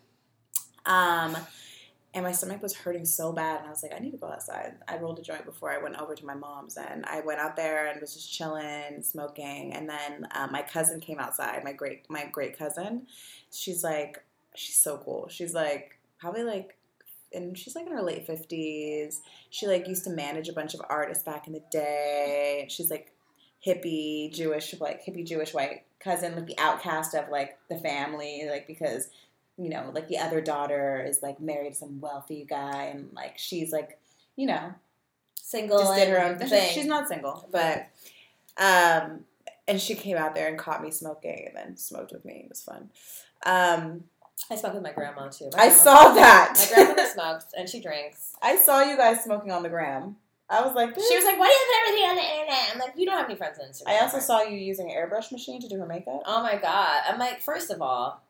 Um, 0.85 1.37
and 2.13 2.25
my 2.25 2.33
stomach 2.33 2.61
was 2.61 2.75
hurting 2.75 3.05
so 3.05 3.31
bad, 3.31 3.59
and 3.59 3.67
I 3.67 3.69
was 3.69 3.83
like, 3.83 3.93
I 3.93 3.99
need 3.99 4.11
to 4.11 4.17
go 4.17 4.27
outside. 4.27 4.73
I 4.85 4.97
rolled 4.97 5.19
a 5.19 5.21
joint 5.21 5.45
before 5.45 5.71
I 5.71 5.81
went 5.81 5.95
over 5.95 6.13
to 6.13 6.25
my 6.25 6.33
mom's, 6.33 6.75
and 6.75 7.05
I 7.05 7.21
went 7.21 7.39
out 7.39 7.55
there 7.55 7.87
and 7.87 8.01
was 8.01 8.13
just 8.13 8.33
chilling, 8.33 9.01
smoking. 9.01 9.71
And 9.71 9.87
then 9.87 10.27
uh, 10.31 10.47
my 10.51 10.61
cousin 10.61 10.99
came 10.99 11.19
outside. 11.19 11.63
My 11.63 11.71
great 11.71 12.09
my 12.09 12.25
great 12.25 12.57
cousin, 12.57 13.07
she's 13.51 13.81
like, 13.81 14.21
she's 14.55 14.75
so 14.75 14.97
cool. 14.97 15.29
She's 15.29 15.53
like 15.53 15.97
probably 16.19 16.43
like, 16.43 16.77
and 17.33 17.57
she's 17.57 17.75
like 17.75 17.85
in 17.85 17.91
her 17.91 18.01
late 18.01 18.25
fifties. 18.25 19.21
She 19.49 19.67
like 19.67 19.87
used 19.87 20.03
to 20.05 20.09
manage 20.09 20.49
a 20.49 20.53
bunch 20.53 20.73
of 20.73 20.81
artists 20.89 21.23
back 21.23 21.47
in 21.47 21.53
the 21.53 21.63
day. 21.71 22.67
She's 22.69 22.89
like 22.89 23.13
hippie 23.65 24.33
Jewish, 24.33 24.73
like 24.79 25.05
hippie 25.05 25.25
Jewish 25.25 25.53
white 25.53 25.83
cousin, 25.99 26.35
like 26.35 26.47
the 26.47 26.59
outcast 26.59 27.13
of 27.13 27.29
like 27.29 27.57
the 27.69 27.77
family, 27.77 28.47
like 28.49 28.67
because 28.67 29.09
you 29.57 29.69
know, 29.69 29.91
like 29.93 30.07
the 30.07 30.17
other 30.17 30.41
daughter 30.41 31.05
is 31.07 31.21
like 31.21 31.39
married 31.39 31.73
to 31.73 31.77
some 31.77 31.99
wealthy 32.01 32.45
guy, 32.49 32.85
and 32.85 33.09
like 33.13 33.37
she's 33.37 33.71
like, 33.71 33.99
you 34.35 34.47
know, 34.47 34.73
Single. 35.35 35.79
just 35.79 35.95
did 35.95 36.09
her 36.09 36.23
own 36.23 36.37
thing. 36.37 36.47
thing. 36.49 36.73
She's 36.73 36.85
not 36.85 37.07
single, 37.07 37.47
but 37.51 37.87
um, 38.57 39.21
and 39.67 39.79
she 39.79 39.95
came 39.95 40.17
out 40.17 40.33
there 40.33 40.47
and 40.47 40.57
caught 40.57 40.81
me 40.81 40.91
smoking, 40.91 41.45
and 41.47 41.55
then 41.55 41.77
smoked 41.77 42.11
with 42.11 42.25
me. 42.25 42.43
It 42.45 42.49
was 42.49 42.63
fun. 42.63 42.89
Um, 43.45 44.05
I 44.49 44.55
smoked 44.55 44.75
with 44.75 44.83
my 44.83 44.91
grandma 44.91 45.29
too. 45.29 45.49
My 45.55 45.63
I 45.63 45.67
grandma- 45.67 45.83
saw 45.83 46.13
that. 46.15 46.53
My 46.69 46.75
grandmother 46.75 47.09
smokes 47.13 47.45
and 47.57 47.69
she 47.69 47.79
drinks. 47.81 48.33
I 48.41 48.55
saw 48.57 48.81
you 48.81 48.97
guys 48.97 49.23
smoking 49.23 49.51
on 49.51 49.63
the 49.63 49.69
gram. 49.69 50.17
I 50.49 50.61
was 50.61 50.75
like, 50.75 50.89
She 50.95 51.15
was 51.15 51.23
like, 51.23 51.39
"Why 51.39 51.47
do 51.47 51.53
you 51.53 51.65
put 51.67 51.87
everything 51.87 52.09
on 52.09 52.15
the 52.17 52.33
internet?" 52.41 52.71
I'm 52.73 52.79
like, 52.79 52.93
"You 52.97 53.05
don't 53.05 53.17
have 53.17 53.25
any 53.27 53.35
friends 53.35 53.57
on 53.59 53.67
Instagram." 53.69 53.87
I 53.87 53.99
also 54.01 54.19
saw 54.19 54.41
you 54.41 54.57
using 54.57 54.91
an 54.91 54.97
airbrush 54.97 55.31
machine 55.31 55.61
to 55.61 55.69
do 55.69 55.77
her 55.79 55.85
makeup. 55.85 56.23
Oh 56.25 56.43
my 56.43 56.57
god! 56.57 57.03
I'm 57.07 57.17
like, 57.17 57.39
first 57.39 57.71
of 57.71 57.81
all, 57.81 58.21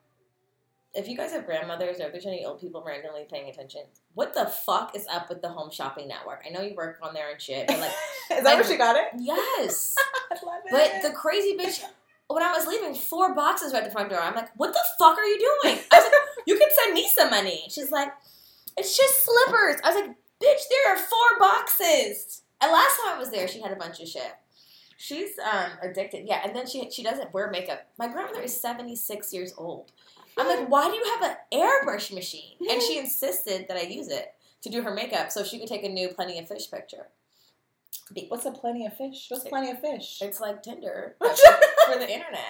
if 0.94 1.08
you 1.08 1.18
guys 1.18 1.32
have 1.32 1.48
grandmothers 1.48 2.00
or 2.00 2.04
if 2.06 2.12
there's 2.12 2.28
any 2.28 2.46
old 2.46 2.62
people 2.62 2.84
randomly 2.86 3.26
paying 3.28 3.50
attention, 3.50 3.82
what 4.14 4.36
the 4.36 4.46
fuck 4.46 4.96
is 4.96 5.08
up 5.12 5.30
with 5.30 5.42
the 5.42 5.50
Home 5.50 5.72
Shopping 5.72 6.08
Network? 6.08 6.44
I 6.46 6.52
know 6.52 6.62
you 6.62 6.76
work 6.76 7.00
on 7.02 7.16
there 7.16 7.32
and 7.32 7.42
shit, 7.42 7.66
but 7.66 7.80
like, 7.80 7.90
Is 8.38 8.44
that 8.44 8.44
my- 8.44 8.54
where 8.56 8.64
she 8.66 8.78
got 8.78 8.96
it? 8.98 9.08
yes. 9.18 9.96
I 10.32 10.36
love 10.46 10.62
it. 10.66 10.72
But 10.72 11.10
the 11.10 11.16
crazy 11.16 11.58
bitch, 11.58 11.84
when 12.34 12.44
I 12.44 12.52
was 12.52 12.68
leaving, 12.68 12.94
four 12.96 13.34
boxes 13.36 13.74
right 13.74 13.84
at 13.84 13.86
the 13.86 13.92
front 13.92 14.10
door. 14.10 14.20
I'm 14.20 14.36
like, 14.36 14.50
what 14.56 14.74
the 14.74 14.80
fuck 15.00 15.18
are 15.18 15.26
you 15.26 15.40
doing? 15.40 15.80
I 15.92 16.00
was 16.00 16.04
like, 16.04 16.22
you 16.48 16.58
can 16.58 16.70
send 16.84 16.94
me 16.94 17.10
some 17.14 17.30
money. 17.30 17.66
She's 17.70 17.92
like, 17.92 18.10
It's 18.78 18.98
just 18.98 19.24
slippers. 19.24 19.82
I 19.84 19.94
was 19.94 19.96
like, 19.96 20.10
bitch, 20.10 20.62
there 20.70 20.94
are 20.94 20.98
four 20.98 21.40
boxes. 21.40 22.42
And 22.62 22.72
last 22.72 22.98
time 22.98 23.16
I 23.16 23.20
was 23.20 23.32
there, 23.32 23.48
she 23.48 23.62
had 23.62 23.72
a 23.72 23.76
bunch 23.76 24.00
of 24.00 24.08
shit. 24.08 24.34
She's 24.98 25.32
um, 25.40 25.72
addicted. 25.82 26.28
Yeah, 26.28 26.42
and 26.46 26.56
then 26.56 26.68
she 26.68 26.92
she 26.92 27.02
doesn't 27.02 27.34
wear 27.34 27.50
makeup. 27.50 27.88
My 27.98 28.08
grandmother 28.08 28.44
is 28.44 28.62
76 28.62 29.34
years 29.34 29.54
old. 29.58 29.92
I'm 30.38 30.48
like, 30.48 30.70
why 30.70 30.90
do 30.90 30.96
you 30.96 31.04
have 31.20 31.32
an 31.32 31.38
airbrush 31.52 32.14
machine? 32.14 32.56
And 32.70 32.82
she 32.82 32.98
insisted 33.00 33.66
that 33.68 33.78
I 33.78 33.82
use 33.82 34.10
it 34.10 34.34
to 34.62 34.70
do 34.70 34.84
her 34.84 34.94
makeup 34.94 35.32
so 35.32 35.44
she 35.44 35.60
could 35.60 35.68
take 35.68 35.84
a 35.84 35.90
new 35.90 36.10
Plenty 36.10 36.38
of 36.38 36.48
Fish 36.48 36.70
picture. 36.70 37.08
What's 38.28 38.46
a 38.46 38.52
plenty 38.52 38.86
of 38.86 38.96
fish? 38.96 39.28
What's 39.30 39.46
plenty 39.46 39.72
of 39.72 39.80
fish? 39.80 40.20
It's 40.22 40.40
like 40.40 40.64
Tinder 40.64 41.16
for, 41.94 42.00
the 42.00 42.12
internet. 42.12 42.42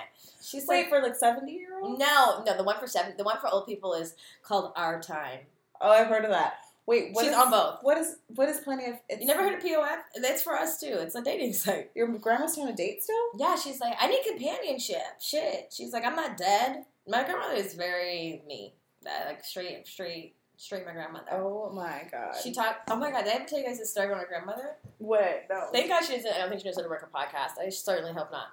She's 0.43 0.65
Wait 0.67 0.81
like, 0.83 0.89
for 0.89 1.01
like 1.01 1.15
seventy 1.15 1.53
year 1.53 1.79
olds. 1.81 1.99
no, 1.99 2.43
no, 2.45 2.57
the 2.57 2.63
one 2.63 2.79
for 2.79 2.87
seven, 2.87 3.13
the 3.17 3.23
one 3.23 3.37
for 3.39 3.47
old 3.49 3.65
people 3.67 3.93
is 3.93 4.15
called 4.43 4.73
Our 4.75 5.01
Time. 5.01 5.39
Oh, 5.79 5.89
I've 5.91 6.07
heard 6.07 6.25
of 6.25 6.31
that. 6.31 6.55
Wait, 6.87 7.13
what 7.13 7.23
She's 7.23 7.31
is- 7.31 7.37
on 7.37 7.51
both. 7.51 7.79
What 7.83 7.97
is 7.97 8.17
what 8.27 8.49
is 8.49 8.57
plenty 8.59 8.85
of? 8.85 8.95
It's, 9.07 9.21
You 9.21 9.27
never 9.27 9.43
heard 9.43 9.53
of 9.53 9.63
POF? 9.63 9.99
That's 10.21 10.41
for 10.41 10.55
us 10.57 10.79
too. 10.79 10.97
It's 10.99 11.15
a 11.15 11.21
dating 11.21 11.53
site. 11.53 11.91
your 11.95 12.07
grandma's 12.07 12.57
on 12.57 12.67
a 12.67 12.73
date 12.75 13.03
still? 13.03 13.15
Yeah, 13.37 13.55
she's 13.55 13.79
like, 13.79 13.95
I 13.99 14.07
need 14.07 14.21
companionship. 14.27 14.97
Shit. 15.21 15.71
She's 15.75 15.93
like, 15.93 16.03
I'm 16.05 16.15
not 16.15 16.37
dead. 16.37 16.85
My 17.07 17.23
grandmother 17.23 17.53
is 17.55 17.75
very 17.75 18.41
me. 18.47 18.73
That 19.03 19.25
like 19.27 19.43
straight, 19.43 19.87
straight, 19.87 20.35
straight. 20.57 20.85
My 20.85 20.91
grandmother. 20.93 21.25
Oh 21.31 21.71
my 21.73 22.03
god. 22.11 22.35
She 22.43 22.51
talked. 22.51 22.89
Oh 22.89 22.95
my 22.95 23.09
god! 23.11 23.23
Did 23.23 23.33
I 23.33 23.35
ever 23.37 23.45
tell 23.45 23.59
you 23.59 23.65
guys 23.65 23.79
this 23.79 23.91
story 23.91 24.07
about 24.07 24.17
my 24.17 24.25
grandmother? 24.25 24.75
What? 24.97 25.45
no. 25.49 25.69
Thank 25.71 25.89
God 25.89 26.03
she 26.03 26.15
doesn't. 26.15 26.31
I 26.33 26.39
don't 26.39 26.49
think 26.49 26.61
she 26.61 26.67
knows 26.67 26.75
how 26.77 26.83
to 26.83 26.89
work 26.89 27.07
a 27.11 27.15
podcast. 27.17 27.63
I 27.63 27.69
certainly 27.69 28.13
hope 28.13 28.31
not. 28.31 28.47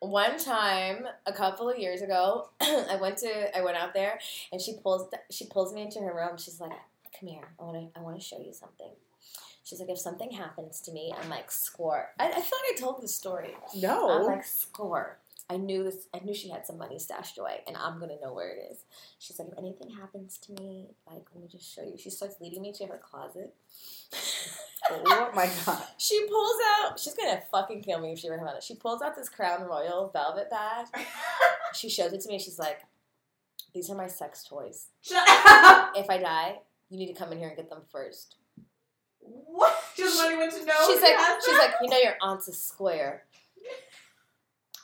One 0.00 0.38
time, 0.38 1.06
a 1.26 1.32
couple 1.32 1.68
of 1.68 1.78
years 1.78 2.02
ago, 2.02 2.50
I 2.60 2.96
went 3.00 3.18
to 3.18 3.56
I 3.56 3.62
went 3.62 3.76
out 3.76 3.94
there, 3.94 4.18
and 4.52 4.60
she 4.60 4.76
pulls 4.82 5.08
she 5.30 5.46
pulls 5.46 5.72
me 5.74 5.82
into 5.82 5.98
her 6.00 6.14
room. 6.14 6.36
She's 6.38 6.60
like, 6.60 6.70
"Come 7.18 7.28
here, 7.28 7.48
I 7.58 7.62
want 7.64 7.92
to 7.94 7.98
I 7.98 8.02
want 8.02 8.16
to 8.16 8.22
show 8.24 8.38
you 8.38 8.52
something." 8.52 8.92
She's 9.64 9.80
like, 9.80 9.90
"If 9.90 9.98
something 9.98 10.30
happens 10.30 10.80
to 10.82 10.92
me, 10.92 11.12
I'm 11.20 11.28
like 11.28 11.50
score." 11.50 12.10
I, 12.18 12.28
I 12.28 12.40
thought 12.40 12.60
I 12.70 12.74
told 12.78 13.02
this 13.02 13.14
story. 13.14 13.56
no. 13.76 14.10
I'm 14.10 14.24
like 14.24 14.44
score. 14.44 15.18
I 15.50 15.56
knew 15.56 15.82
this. 15.82 16.08
I 16.14 16.20
knew 16.20 16.34
she 16.34 16.50
had 16.50 16.66
some 16.66 16.78
money 16.78 16.98
stashed 16.98 17.38
away, 17.38 17.62
and 17.66 17.76
I'm 17.76 17.98
gonna 17.98 18.20
know 18.20 18.32
where 18.34 18.50
it 18.50 18.68
is. 18.70 18.84
She's 19.18 19.38
like, 19.38 19.48
if 19.48 19.58
anything 19.58 19.90
happens 19.90 20.38
to 20.38 20.52
me, 20.52 20.88
like, 21.10 21.24
let 21.34 21.42
me 21.42 21.48
just 21.50 21.74
show 21.74 21.82
you. 21.82 21.96
She 21.98 22.10
starts 22.10 22.36
leading 22.40 22.62
me 22.62 22.72
to 22.72 22.86
her 22.86 22.98
closet. 22.98 23.54
oh 24.90 25.30
my 25.34 25.50
god. 25.66 25.82
She 25.98 26.26
pulls 26.26 26.56
out. 26.80 26.98
She's 26.98 27.14
gonna 27.14 27.42
fucking 27.50 27.82
kill 27.82 28.00
me 28.00 28.12
if 28.12 28.18
she 28.18 28.28
ever 28.28 28.38
found 28.38 28.56
it. 28.56 28.62
She 28.62 28.74
pulls 28.74 29.02
out 29.02 29.16
this 29.16 29.28
Crown 29.28 29.62
Royal 29.62 30.10
velvet 30.12 30.50
bag. 30.50 30.86
She 31.74 31.90
shows 31.90 32.14
it 32.14 32.22
to 32.22 32.28
me. 32.30 32.38
She's 32.38 32.58
like, 32.58 32.80
"These 33.74 33.90
are 33.90 33.94
my 33.94 34.06
sex 34.06 34.42
toys. 34.42 34.86
If 35.10 36.08
I 36.08 36.18
die, 36.18 36.58
you 36.88 36.98
need 36.98 37.08
to 37.08 37.12
come 37.12 37.30
in 37.30 37.38
here 37.38 37.48
and 37.48 37.56
get 37.56 37.68
them 37.68 37.82
first. 37.92 38.36
What? 39.20 39.76
She 39.94 40.02
doesn't 40.02 40.16
want 40.16 40.32
anyone 40.32 40.50
to 40.50 40.64
know. 40.64 40.86
she's 40.86 41.02
like, 41.02 41.16
she's 41.44 41.46
them? 41.46 41.58
like, 41.58 41.74
you 41.82 41.90
know, 41.90 41.98
your 41.98 42.14
aunt's 42.22 42.48
a 42.48 42.52
square. 42.54 43.24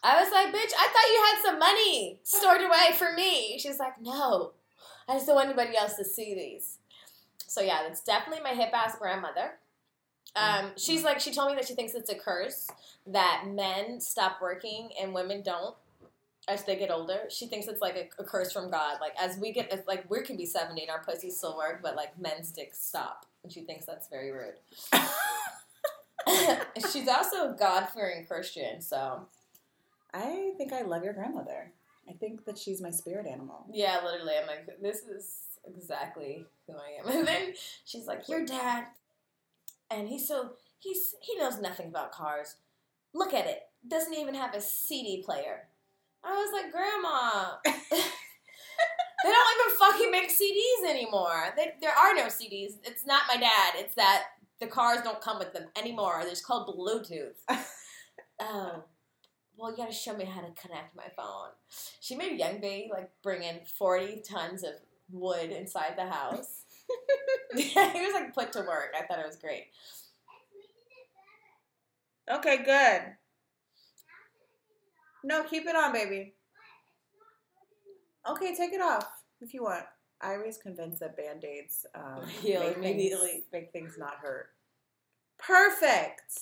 I 0.03 0.23
was 0.23 0.31
like, 0.31 0.49
bitch, 0.49 0.73
I 0.79 0.89
thought 0.93 1.13
you 1.13 1.25
had 1.25 1.43
some 1.43 1.59
money 1.59 2.21
stored 2.25 2.61
away 2.61 2.95
for 2.95 3.15
me. 3.15 3.59
She's 3.59 3.79
like, 3.79 3.99
no, 4.03 4.53
I 5.09 5.15
just 5.15 5.27
don't 5.27 5.37
want 5.37 5.49
anybody 5.49 5.79
else 5.79 5.95
to 5.95 6.05
see 6.05 6.35
these. 6.35 6.79
So 7.47 7.63
yeah, 7.63 7.83
that's 7.87 8.03
definitely 8.05 8.43
my 8.43 8.51
hip 8.51 8.71
ass 8.75 8.97
grandmother. 8.99 9.53
Um, 10.37 10.73
she's 10.77 11.05
like, 11.05 11.21
she 11.21 11.33
told 11.33 11.51
me 11.51 11.57
that 11.57 11.67
she 11.67 11.75
thinks 11.75 11.95
it's 11.95 12.11
a 12.11 12.15
curse 12.15 12.69
that 13.07 13.45
men 13.49 14.01
stop 14.01 14.39
working 14.43 14.91
and 15.01 15.15
women 15.15 15.43
don't 15.43 15.77
as 16.49 16.65
they 16.65 16.77
get 16.77 16.91
older. 16.91 17.21
She 17.31 17.47
thinks 17.47 17.67
it's 17.69 17.81
like 17.81 17.97
a, 17.97 18.23
a 18.23 18.25
curse 18.25 18.53
from 18.53 18.71
God. 18.71 18.99
Like 19.01 19.13
as 19.19 19.39
we 19.39 19.53
get, 19.53 19.85
like 19.87 20.11
we 20.11 20.23
can 20.23 20.37
be 20.37 20.47
seventy 20.47 20.83
and 20.83 20.91
our 20.91 21.03
pussies 21.03 21.37
still 21.37 21.57
work, 21.57 21.81
but 21.83 21.97
like 21.97 22.19
men's 22.19 22.51
dicks 22.51 22.85
stop, 22.85 23.27
and 23.43 23.53
she 23.53 23.61
thinks 23.63 23.87
that's 23.87 24.09
very 24.09 24.31
rude. 24.31 24.55
She's 26.93 27.09
also 27.09 27.51
a 27.51 27.57
God 27.59 27.89
fearing 27.95 28.27
Christian, 28.27 28.81
so 28.81 29.27
I 30.13 30.53
think 30.57 30.73
I 30.73 30.83
love 30.83 31.05
your 31.05 31.13
grandmother. 31.13 31.73
I 32.09 32.13
think 32.13 32.45
that 32.45 32.59
she's 32.59 32.81
my 32.83 32.91
spirit 32.91 33.27
animal. 33.27 33.67
yeah, 33.73 34.01
literally, 34.05 34.35
I'm 34.41 34.47
like, 34.47 34.81
this 34.81 34.99
is 35.05 35.59
exactly 35.67 36.45
who 36.67 36.75
I 36.75 37.01
am. 37.01 37.17
And 37.19 37.27
then 37.27 37.55
she's 37.85 38.07
like, 38.07 38.29
your 38.29 38.45
dad, 38.45 38.87
and 39.91 40.09
he's 40.09 40.29
so 40.29 40.53
he's 40.79 41.15
he 41.21 41.37
knows 41.37 41.61
nothing 41.61 41.89
about 41.89 42.13
cars. 42.13 42.57
Look 43.13 43.33
at 43.33 43.47
it, 43.47 43.61
doesn't 43.87 44.15
even 44.15 44.35
have 44.35 44.55
a 44.55 44.61
CD 44.61 45.23
player. 45.25 45.69
I 46.25 46.33
was 46.33 46.53
like, 46.53 46.73
Grandma. 46.73 48.03
They 49.25 49.31
don't 49.31 49.67
even 49.67 49.77
fucking 49.79 50.11
make 50.11 50.31
CDs 50.31 50.91
anymore. 50.91 51.55
They, 51.57 51.73
there 51.81 51.95
are 51.97 52.15
no 52.15 52.27
CDs. 52.27 52.75
It's 52.85 53.07
not 53.07 53.23
my 53.27 53.39
dad. 53.39 53.73
It's 53.77 53.95
that 53.95 54.25
the 54.61 54.67
cars 54.67 55.01
don't 55.03 55.21
come 55.21 55.39
with 55.39 55.55
them 55.55 55.69
anymore. 55.79 56.19
They're 56.21 56.31
just 56.31 56.47
called 56.47 56.69
Bluetooth. 56.69 57.37
oh, 58.39 58.85
well, 59.57 59.71
you 59.71 59.77
gotta 59.79 59.95
show 59.95 60.15
me 60.15 60.27
how 60.27 60.43
to 60.43 60.53
connect 60.61 60.95
my 60.95 61.09
phone. 61.17 61.49
She 62.01 62.17
made 62.17 62.39
Young 62.39 62.61
Bae 62.61 62.89
like 62.93 63.11
bring 63.23 63.43
in 63.43 63.61
forty 63.79 64.21
tons 64.21 64.63
of 64.63 64.75
wood 65.11 65.51
inside 65.51 65.95
the 65.97 66.07
house. 66.07 66.64
he 67.57 67.73
was 67.75 68.15
like 68.15 68.35
put 68.35 68.53
to 68.53 68.61
work. 68.61 68.93
I 68.99 69.05
thought 69.07 69.19
it 69.19 69.27
was 69.27 69.37
great. 69.37 69.67
Okay, 72.33 72.63
good. 72.65 73.03
No, 75.25 75.43
keep 75.45 75.67
it 75.67 75.77
on, 75.77 75.93
baby. 75.93 76.35
Okay, 78.29 78.55
take 78.55 78.73
it 78.73 78.81
off 78.81 79.07
if 79.41 79.53
you 79.55 79.63
want. 79.63 79.85
Irie's 80.23 80.59
convinced 80.59 81.01
that 81.01 81.17
band 81.17 81.45
aids 81.45 81.85
um, 81.95 82.27
Heal 82.43 82.61
make 82.61 82.77
immediately. 82.77 83.29
Things, 83.29 83.45
make 83.53 83.73
things 83.73 83.95
not 83.99 84.17
hurt. 84.23 84.49
Perfect. 85.39 86.33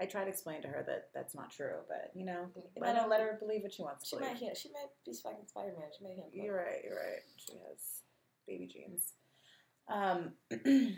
I 0.00 0.06
tried 0.06 0.24
to 0.24 0.30
explain 0.30 0.62
to 0.62 0.68
her 0.68 0.82
that 0.86 1.08
that's 1.14 1.34
not 1.34 1.50
true, 1.50 1.76
but 1.88 2.10
you 2.14 2.24
know, 2.24 2.46
I 2.82 2.92
don't 2.92 3.10
let 3.10 3.20
her 3.20 3.36
believe 3.38 3.62
what 3.62 3.72
she 3.72 3.82
wants 3.82 4.08
She 4.08 4.16
to 4.16 4.22
might 4.22 4.28
believe. 4.34 4.40
heal. 4.40 4.54
She 4.54 4.68
might 4.70 4.88
be 5.04 5.12
fucking 5.12 5.46
Spider 5.46 5.72
Man. 5.78 5.88
She 5.96 6.04
might. 6.04 6.16
You're 6.32 6.56
right. 6.56 6.80
You're 6.82 6.96
right. 6.96 7.20
She 7.36 7.52
has 7.52 8.00
baby 8.50 8.66
genes. 8.66 9.12
Um, 9.88 10.32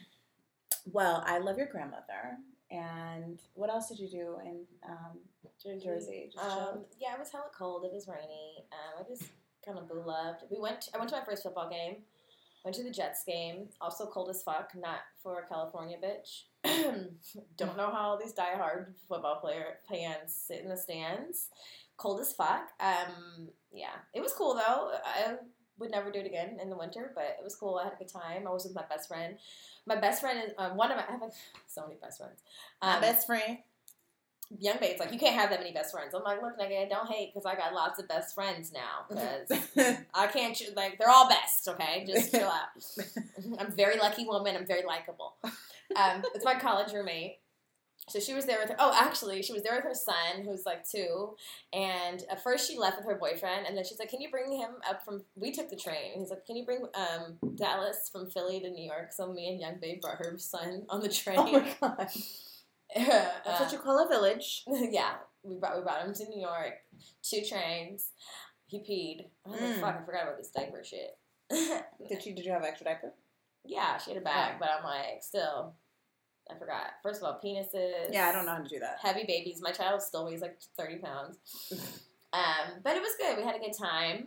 well, 0.87 1.23
I 1.27 1.39
love 1.39 1.59
your 1.59 1.67
grandmother. 1.67 2.39
And 2.71 3.39
what 3.55 3.69
else 3.69 3.89
did 3.89 3.99
you 3.99 4.09
do 4.09 4.39
in 4.45 4.65
um, 4.89 5.19
Jersey? 5.63 6.31
Just 6.33 6.45
Um, 6.45 6.85
yeah, 6.99 7.13
it 7.13 7.19
was 7.19 7.31
hella 7.31 7.51
cold. 7.57 7.85
It 7.85 7.93
was 7.93 8.09
rainy. 8.09 8.65
Um, 8.73 9.05
I 9.05 9.09
just 9.09 9.31
kind 9.65 9.79
of 9.79 9.89
boo 9.89 10.03
loved. 10.05 10.45
We 10.51 10.59
went. 10.59 10.89
I 10.95 10.99
went 10.99 11.11
to 11.11 11.17
my 11.17 11.25
first 11.25 11.43
football 11.43 11.69
game. 11.69 11.97
Went 12.65 12.77
to 12.77 12.83
the 12.83 12.91
Jets 12.91 13.25
game. 13.25 13.69
Also 13.81 14.07
cold 14.07 14.31
as 14.31 14.43
fuck. 14.43 14.71
Not 14.75 15.01
for 15.23 15.41
a 15.41 15.47
California 15.47 15.99
bitch. 16.03 16.45
Don't 17.59 17.77
know 17.77 17.91
how 17.91 18.11
all 18.11 18.19
these 18.19 18.33
diehard 18.33 18.87
football 19.07 19.41
player 19.41 19.79
fans 19.89 20.35
sit 20.35 20.63
in 20.63 20.69
the 20.71 20.77
stands. 20.77 21.49
Cold 21.99 22.21
as 22.21 22.33
fuck. 22.33 22.71
Um, 22.81 23.49
yeah, 23.71 23.97
it 24.15 24.23
was 24.23 24.33
cool 24.33 24.55
though. 24.55 24.93
I 25.05 25.35
would 25.83 25.91
never 25.91 26.11
do 26.11 26.21
it 26.21 26.27
again 26.27 26.59
in 26.63 26.71
the 26.71 26.77
winter, 26.77 27.13
but 27.15 27.25
it 27.39 27.45
was 27.45 27.55
cool. 27.55 27.77
I 27.77 27.85
had 27.85 27.93
a 27.93 27.97
good 27.97 28.09
time. 28.09 28.47
I 28.47 28.51
was 28.51 28.65
with 28.65 28.75
my 28.75 28.85
best 28.89 29.09
friend. 29.09 29.37
My 29.87 29.97
best 29.97 30.21
friend 30.23 30.39
is 30.47 30.53
um, 30.59 30.77
one 30.77 30.91
of 30.91 30.97
my. 30.97 31.05
I 31.07 31.13
have 31.13 31.21
like, 31.21 31.33
so 31.67 31.83
many 31.83 31.97
best 32.01 32.19
friends. 32.19 32.41
My 32.81 32.95
Um, 32.95 33.01
best 33.03 33.27
friend. 33.27 33.59
young 34.59 34.77
babe's 34.81 35.01
like, 35.01 35.13
you 35.13 35.19
can't 35.19 35.35
have 35.35 35.51
that 35.51 35.61
many 35.61 35.73
best 35.73 35.93
friends. 35.93 36.15
I'm 36.15 36.23
like, 36.23 36.41
look, 36.43 36.59
nigga, 36.59 36.89
don't 36.89 37.09
hate 37.11 37.33
because 37.35 37.47
I 37.47 37.55
got 37.57 37.75
lots 37.75 37.99
of 37.99 38.07
best 38.09 38.35
friends 38.35 38.73
now. 38.73 39.07
Because 39.09 39.51
I 40.15 40.27
can't, 40.29 40.61
like, 40.77 40.99
they're 40.99 41.11
all 41.11 41.29
best, 41.29 41.67
okay? 41.69 42.05
Just 42.07 42.31
chill 42.31 42.49
out. 42.49 42.69
I'm 43.59 43.73
very 43.73 43.99
lucky 43.99 44.25
woman. 44.27 44.55
I'm 44.57 44.67
very 44.67 44.85
likable. 44.85 45.37
Um, 45.45 46.23
it's 46.35 46.45
my 46.45 46.55
college 46.59 46.93
roommate. 46.93 47.39
So 48.09 48.19
she 48.19 48.35
was 48.35 48.47
there 48.47 48.59
with 48.59 48.69
her. 48.71 48.77
Oh, 48.81 48.93
actually, 48.95 49.43
she 49.43 49.53
was 49.53 49.63
there 49.63 49.75
with 49.77 49.85
her 49.85 49.95
son, 49.95 50.45
who's 50.45 50.67
like 50.67 50.89
two. 50.89 51.37
And 51.73 52.23
at 52.31 52.43
first, 52.43 52.69
she 52.69 52.77
left 52.77 52.97
with 52.97 53.07
her 53.07 53.15
boyfriend, 53.15 53.67
and 53.67 53.77
then 53.77 53.85
she's 53.85 53.99
like, 54.01 54.11
"Can 54.11 54.21
you 54.21 54.29
bring 54.31 54.51
him 54.53 54.71
up 54.89 55.05
from?" 55.05 55.23
We 55.37 55.53
took 55.53 55.71
the 55.71 55.77
train. 55.77 56.13
And 56.13 56.21
he's 56.21 56.31
like, 56.31 56.45
"Can 56.45 56.57
you 56.57 56.65
bring 56.65 56.85
um, 56.95 57.39
Dallas 57.55 58.11
from 58.13 58.29
Philly 58.29 58.59
to 58.61 58.71
New 58.71 58.85
York?" 58.85 59.13
So 59.13 59.33
me 59.33 59.49
and 59.51 59.61
Young 59.61 59.79
Babe 59.81 60.01
brought 60.01 60.19
her 60.19 60.37
son 60.37 60.85
on 60.89 61.01
the 61.01 61.09
train. 61.09 61.39
Oh 61.39 61.53
my 61.53 61.75
god. 61.81 62.09
That's 62.95 63.47
Uh, 63.47 63.59
what 63.65 63.73
you 63.73 63.79
call 63.79 64.05
a 64.05 64.09
village. 64.09 64.65
yeah, 64.69 65.15
we 65.45 65.57
brought 65.57 65.77
we 65.77 65.83
brought 65.83 66.05
him 66.05 66.13
to 66.13 66.29
New 66.29 66.41
York, 66.41 66.75
two 67.23 67.43
trains. 67.49 68.11
He 68.67 68.79
peed. 68.81 69.29
I 69.47 69.57
Mm. 69.57 69.81
fuck, 69.81 70.01
I 70.03 70.05
forgot 70.05 70.25
about 70.25 70.39
this 70.39 70.51
diaper 70.51 70.83
shit. 70.85 71.17
Did 71.51 72.27
you 72.27 72.35
did 72.35 72.45
you 72.45 72.53
have 72.53 72.65
extra 72.65 72.87
diaper? 72.87 73.13
yeah, 73.65 73.97
she 73.99 74.11
had 74.11 74.21
a 74.21 74.25
bag, 74.25 74.55
Oh. 74.57 74.59
but 74.59 74.69
I'm 74.77 74.83
like, 74.85 75.23
still, 75.23 75.75
I 76.51 76.59
forgot. 76.59 76.95
First 77.03 77.23
of 77.23 77.27
all, 77.27 77.41
penises. 77.43 78.13
Yeah, 78.13 78.29
I 78.29 78.33
don't 78.33 78.47
know 78.47 78.53
how 78.53 78.63
to 78.63 78.69
do 78.69 78.79
that. 78.81 78.99
Heavy 79.03 79.25
babies. 79.27 79.61
My 79.63 79.73
child 79.73 80.03
still 80.03 80.27
weighs 80.27 80.41
like 80.41 80.59
30 80.77 80.97
pounds. 80.97 81.37
Um, 82.33 82.81
but 82.83 82.97
it 82.97 83.03
was 83.03 83.13
good. 83.19 83.37
We 83.37 83.45
had 83.45 83.57
a 83.57 83.59
good 83.59 83.77
time. 83.79 84.27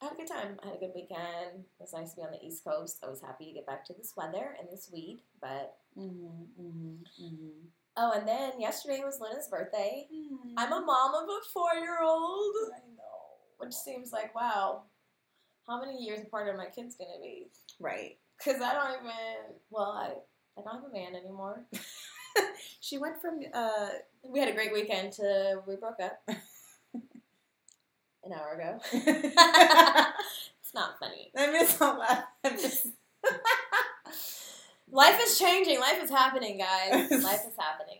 I 0.00 0.04
had 0.06 0.12
a 0.14 0.16
good 0.16 0.28
time. 0.28 0.58
I 0.62 0.68
had 0.68 0.76
a 0.76 0.78
good 0.78 0.92
weekend. 0.94 1.64
It 1.78 1.80
was 1.80 1.92
nice 1.92 2.10
to 2.10 2.16
be 2.16 2.22
on 2.22 2.30
the 2.32 2.44
East 2.46 2.64
Coast. 2.64 2.98
I 3.04 3.10
was 3.10 3.20
happy 3.20 3.46
to 3.46 3.52
get 3.52 3.66
back 3.66 3.84
to 3.86 3.92
this 3.92 4.14
weather 4.16 4.56
and 4.58 4.68
this 4.70 4.88
weed. 4.92 5.22
But 5.40 5.76
Mm-hmm, 5.98 6.62
mm-hmm, 6.62 7.24
mm-hmm. 7.24 7.48
oh, 7.96 8.12
and 8.14 8.28
then 8.28 8.60
yesterday 8.60 9.02
was 9.04 9.18
Lena's 9.20 9.48
birthday. 9.48 10.06
Mm-hmm. 10.14 10.54
I'm 10.56 10.72
a 10.72 10.80
mom 10.80 11.14
of 11.16 11.28
a 11.28 11.38
four 11.52 11.74
year 11.74 11.98
old. 12.00 12.54
I 12.76 12.78
know. 12.96 13.58
which 13.58 13.74
seems 13.74 14.12
like 14.12 14.32
wow 14.34 14.84
how 15.70 15.80
many 15.80 16.02
years 16.02 16.20
apart 16.22 16.48
are 16.48 16.56
my 16.56 16.66
kids 16.66 16.96
gonna 16.96 17.20
be? 17.22 17.46
Right. 17.78 18.18
Because 18.38 18.60
I 18.60 18.72
don't 18.74 18.94
even. 19.00 19.54
Well, 19.70 19.92
I 19.92 20.14
I 20.60 20.72
don't 20.72 20.82
have 20.82 20.90
a 20.90 20.92
man 20.92 21.14
anymore. 21.14 21.64
She 22.80 22.96
went 22.96 23.20
from 23.20 23.40
uh 23.52 23.88
We 24.22 24.38
had 24.40 24.48
a 24.48 24.52
great 24.52 24.72
weekend 24.72 25.12
to 25.14 25.60
we 25.66 25.76
broke 25.76 26.00
up 26.00 26.22
an 26.94 28.32
hour 28.32 28.54
ago. 28.54 28.78
It's 30.62 30.74
not 30.74 31.00
funny. 31.00 31.32
mean 31.34 31.56
it's 31.56 31.80
not. 31.80 32.28
I'm 32.44 32.52
just 32.52 32.86
Life 34.92 35.20
is 35.22 35.38
changing. 35.38 35.80
Life 35.80 36.02
is 36.02 36.10
happening, 36.10 36.58
guys. 36.58 37.10
Life 37.24 37.42
is 37.46 37.54
happening. 37.58 37.98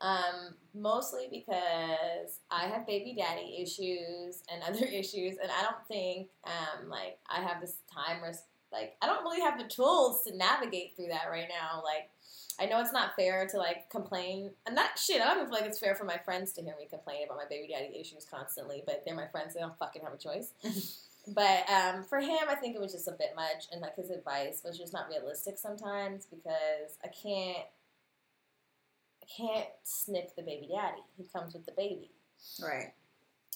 Um, 0.00 0.54
mostly 0.74 1.28
because 1.30 2.40
I 2.50 2.66
have 2.66 2.86
baby 2.86 3.14
daddy 3.16 3.58
issues 3.60 4.42
and 4.52 4.62
other 4.62 4.84
issues, 4.84 5.36
and 5.40 5.50
I 5.50 5.62
don't 5.62 5.86
think 5.88 6.28
um, 6.44 6.88
like 6.88 7.18
I 7.28 7.40
have 7.42 7.60
this 7.60 7.76
time 7.92 8.22
like 8.72 8.96
I 9.02 9.06
don't 9.06 9.22
really 9.22 9.40
have 9.40 9.58
the 9.58 9.68
tools 9.68 10.22
to 10.24 10.36
navigate 10.36 10.96
through 10.96 11.08
that 11.08 11.28
right 11.30 11.48
now. 11.48 11.82
Like 11.84 12.10
I 12.58 12.66
know 12.66 12.80
it's 12.80 12.92
not 12.92 13.14
fair 13.16 13.46
to 13.48 13.58
like 13.58 13.90
complain, 13.90 14.50
and 14.66 14.76
that 14.76 14.98
shit. 14.98 15.20
I 15.20 15.26
don't 15.26 15.38
even 15.38 15.48
feel 15.50 15.60
like 15.60 15.68
it's 15.68 15.78
fair 15.78 15.94
for 15.94 16.04
my 16.04 16.18
friends 16.18 16.52
to 16.54 16.62
hear 16.62 16.74
me 16.78 16.86
complain 16.88 17.24
about 17.24 17.36
my 17.36 17.44
baby 17.48 17.72
daddy 17.72 17.98
issues 17.98 18.26
constantly. 18.30 18.82
But 18.84 19.02
they're 19.04 19.14
my 19.14 19.28
friends; 19.28 19.54
they 19.54 19.60
don't 19.60 19.78
fucking 19.78 20.02
have 20.02 20.12
a 20.12 20.18
choice. 20.18 20.52
But 21.28 21.68
um, 21.68 22.04
for 22.04 22.20
him, 22.20 22.38
I 22.48 22.54
think 22.54 22.76
it 22.76 22.80
was 22.80 22.92
just 22.92 23.08
a 23.08 23.12
bit 23.12 23.30
much, 23.34 23.66
and 23.72 23.80
like 23.80 23.96
his 23.96 24.10
advice 24.10 24.62
was 24.64 24.78
just 24.78 24.92
not 24.92 25.08
realistic 25.08 25.58
sometimes 25.58 26.26
because 26.26 26.98
I 27.02 27.08
can't, 27.08 27.66
I 29.22 29.26
can't 29.36 29.68
snip 29.82 30.36
the 30.36 30.42
baby 30.42 30.68
daddy. 30.72 31.02
He 31.16 31.24
comes 31.24 31.54
with 31.54 31.66
the 31.66 31.72
baby. 31.72 32.12
Right. 32.62 32.92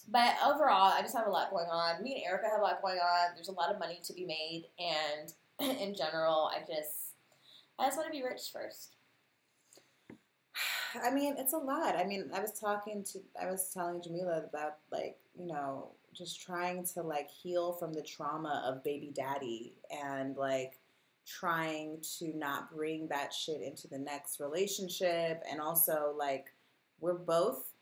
But 0.08 0.34
overall, 0.44 0.92
I 0.92 1.02
just 1.02 1.16
have 1.16 1.26
a 1.26 1.30
lot 1.30 1.50
going 1.50 1.68
on. 1.70 2.02
Me 2.02 2.14
and 2.14 2.22
Erica 2.24 2.48
have 2.50 2.60
a 2.60 2.62
lot 2.62 2.82
going 2.82 2.98
on. 2.98 3.34
There's 3.34 3.48
a 3.48 3.52
lot 3.52 3.72
of 3.72 3.78
money 3.78 4.00
to 4.04 4.12
be 4.12 4.24
made, 4.24 4.66
and 4.78 5.32
in 5.80 5.94
general, 5.94 6.50
I 6.54 6.60
just, 6.60 7.14
I 7.78 7.86
just 7.86 7.96
want 7.96 8.12
to 8.12 8.18
be 8.18 8.24
rich 8.24 8.50
first. 8.52 8.96
I 11.02 11.10
mean, 11.10 11.36
it's 11.38 11.52
a 11.52 11.58
lot. 11.58 11.96
I 11.96 12.04
mean, 12.04 12.30
I 12.34 12.40
was 12.40 12.58
talking 12.58 13.04
to, 13.12 13.20
I 13.40 13.50
was 13.50 13.70
telling 13.72 14.02
Jamila 14.02 14.44
about 14.48 14.78
like, 14.90 15.18
you 15.38 15.46
know, 15.46 15.92
just 16.12 16.42
trying 16.42 16.84
to 16.84 17.02
like 17.02 17.30
heal 17.30 17.72
from 17.72 17.92
the 17.92 18.02
trauma 18.02 18.64
of 18.66 18.82
baby 18.82 19.12
daddy 19.14 19.74
and 19.90 20.36
like 20.36 20.80
trying 21.26 21.98
to 22.18 22.36
not 22.36 22.74
bring 22.74 23.06
that 23.08 23.32
shit 23.32 23.62
into 23.62 23.86
the 23.88 23.98
next 23.98 24.40
relationship. 24.40 25.42
And 25.50 25.60
also, 25.60 26.14
like, 26.18 26.46
we're 27.00 27.18
both, 27.18 27.72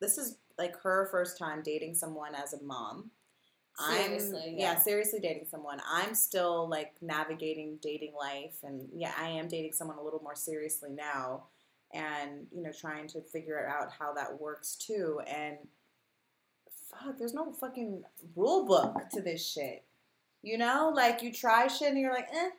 this 0.00 0.18
is 0.18 0.36
like 0.58 0.76
her 0.82 1.08
first 1.10 1.38
time 1.38 1.62
dating 1.62 1.94
someone 1.94 2.34
as 2.34 2.52
a 2.52 2.62
mom. 2.62 3.10
Seriously, 3.78 4.42
I'm, 4.48 4.58
yeah. 4.58 4.72
yeah, 4.72 4.78
seriously 4.78 5.18
dating 5.20 5.46
someone. 5.50 5.80
I'm 5.90 6.14
still 6.14 6.68
like 6.68 6.92
navigating 7.00 7.78
dating 7.80 8.12
life, 8.18 8.56
and 8.62 8.86
yeah, 8.94 9.12
I 9.18 9.28
am 9.28 9.48
dating 9.48 9.72
someone 9.72 9.96
a 9.96 10.02
little 10.02 10.20
more 10.22 10.34
seriously 10.34 10.90
now, 10.92 11.44
and 11.92 12.46
you 12.54 12.62
know, 12.62 12.70
trying 12.70 13.08
to 13.08 13.22
figure 13.22 13.66
out 13.66 13.90
how 13.98 14.12
that 14.12 14.38
works 14.38 14.76
too. 14.76 15.20
And 15.26 15.56
fuck, 16.90 17.18
there's 17.18 17.34
no 17.34 17.52
fucking 17.52 18.02
rule 18.36 18.66
book 18.66 19.08
to 19.12 19.22
this 19.22 19.46
shit. 19.46 19.84
You 20.42 20.58
know, 20.58 20.92
like 20.94 21.22
you 21.22 21.32
try 21.32 21.66
shit 21.68 21.88
and 21.88 21.98
you're 21.98 22.12
like, 22.12 22.28
eh, 22.32 22.50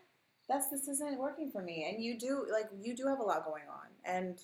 that's 0.49 0.69
this 0.69 0.87
isn't 0.87 1.19
working 1.19 1.51
for 1.51 1.61
me. 1.61 1.87
And 1.89 2.03
you 2.03 2.17
do 2.17 2.47
like 2.51 2.69
you 2.81 2.95
do 2.95 3.07
have 3.07 3.19
a 3.19 3.23
lot 3.23 3.45
going 3.45 3.63
on. 3.69 3.87
And 4.05 4.39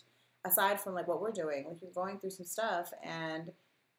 aside 0.46 0.80
from 0.80 0.94
like 0.94 1.08
what 1.08 1.22
we're 1.22 1.32
doing, 1.32 1.66
like 1.68 1.82
you're 1.82 1.92
going 1.92 2.20
through 2.20 2.32
some 2.32 2.46
stuff 2.46 2.92
and 3.04 3.52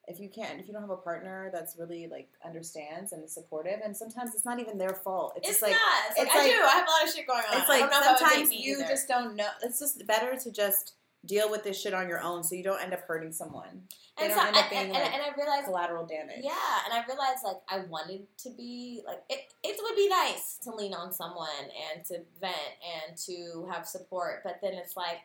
if 0.09 0.19
you 0.19 0.29
can't 0.29 0.59
if 0.59 0.67
you 0.67 0.73
don't 0.73 0.83
have 0.83 0.91
a 0.91 0.97
partner 0.97 1.51
that's 1.53 1.77
really 1.79 2.09
like 2.11 2.29
understands 2.45 3.13
and 3.13 3.23
is 3.23 3.33
supportive 3.33 3.81
and 3.85 3.97
sometimes 3.97 4.35
it's 4.35 4.45
not 4.45 4.59
even 4.59 4.77
their 4.77 4.95
fault. 4.95 5.35
It's, 5.37 5.49
It's, 5.49 5.61
just 5.61 5.63
like 5.63 5.73
not. 5.73 6.11
It's 6.11 6.19
like, 6.19 6.27
it's 6.27 6.37
I 6.37 6.49
do. 6.49 6.63
I 6.65 6.71
have 6.71 6.87
a 6.87 6.91
lot 6.91 7.09
of 7.09 7.15
shit 7.15 7.27
going 7.27 7.43
on. 7.51 7.59
it's 7.61 7.69
like 7.69 7.81
don't 7.81 7.91
know 7.91 8.01
if 8.01 8.07
I 8.07 8.11
would 8.11 8.19
date 8.19 8.29
sometimes 8.29 8.53
you 8.53 8.79
either. 8.79 8.89
just 8.89 9.09
don't 9.09 9.37
know. 9.37 9.49
It's 9.63 9.79
just 9.79 10.07
better 10.07 10.37
to 10.37 10.53
just 10.53 10.95
deal 11.27 11.51
with 11.51 11.63
this 11.65 11.81
shit 11.81 11.93
on 11.93 12.09
your 12.09 12.21
own 12.21 12.43
so 12.43 12.55
you 12.55 12.65
don't 12.65 12.83
end 12.83 12.95
up 12.95 13.01
hurting 13.07 13.33
someone. 13.33 13.83
They 14.19 14.27
and, 14.27 14.35
don't 14.35 14.41
so, 14.41 14.49
end 14.49 14.57
up 14.57 14.63
and, 14.65 14.71
being 14.71 14.83
and, 14.83 14.93
like 14.93 15.15
and 15.15 15.23
I 15.23 15.37
realized 15.37 15.67
collateral 15.67 16.07
damage. 16.07 16.41
Yeah, 16.43 16.51
and 16.85 16.95
I 16.95 17.05
realized 17.07 17.45
like 17.45 17.59
I 17.69 17.87
wanted 17.89 18.23
to 18.39 18.51
be 18.57 19.03
like 19.07 19.21
it. 19.29 19.53
It 19.63 19.77
would 19.81 19.97
be 19.97 20.09
nice 20.09 20.59
to 20.65 20.75
lean 20.75 20.95
on 20.95 21.13
someone 21.13 21.49
and 21.95 22.05
to 22.07 22.21
vent 22.41 22.55
and 22.83 23.17
to 23.27 23.69
have 23.71 23.87
support, 23.87 24.41
but 24.43 24.59
then 24.63 24.75
it's 24.75 24.97
like 24.97 25.19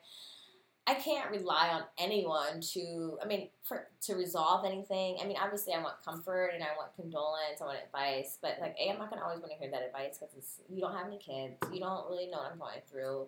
I 0.87 0.93
can't 0.93 1.31
rely 1.31 1.69
on 1.69 1.83
anyone 1.97 2.61
to. 2.73 3.17
I 3.23 3.25
mean, 3.25 3.49
for 3.63 3.87
to 4.01 4.15
resolve 4.15 4.65
anything. 4.65 5.17
I 5.19 5.25
mean, 5.25 5.37
obviously, 5.41 5.73
I 5.73 5.81
want 5.81 5.95
comfort 6.03 6.51
and 6.53 6.63
I 6.63 6.67
want 6.77 6.95
condolence. 6.95 7.59
I 7.59 7.65
want 7.65 7.79
advice, 7.83 8.37
but 8.39 8.57
like, 8.61 8.75
a, 8.79 8.91
I'm 8.91 8.99
not 8.99 9.09
gonna 9.09 9.23
always 9.23 9.39
want 9.39 9.51
to 9.51 9.57
hear 9.57 9.71
that 9.71 9.81
advice 9.81 10.19
because 10.19 10.61
you 10.69 10.81
don't 10.81 10.93
have 10.93 11.07
any 11.07 11.17
kids. 11.17 11.55
You 11.73 11.79
don't 11.79 12.07
really 12.07 12.27
know 12.27 12.37
what 12.37 12.51
I'm 12.51 12.59
going 12.59 12.81
through, 12.89 13.27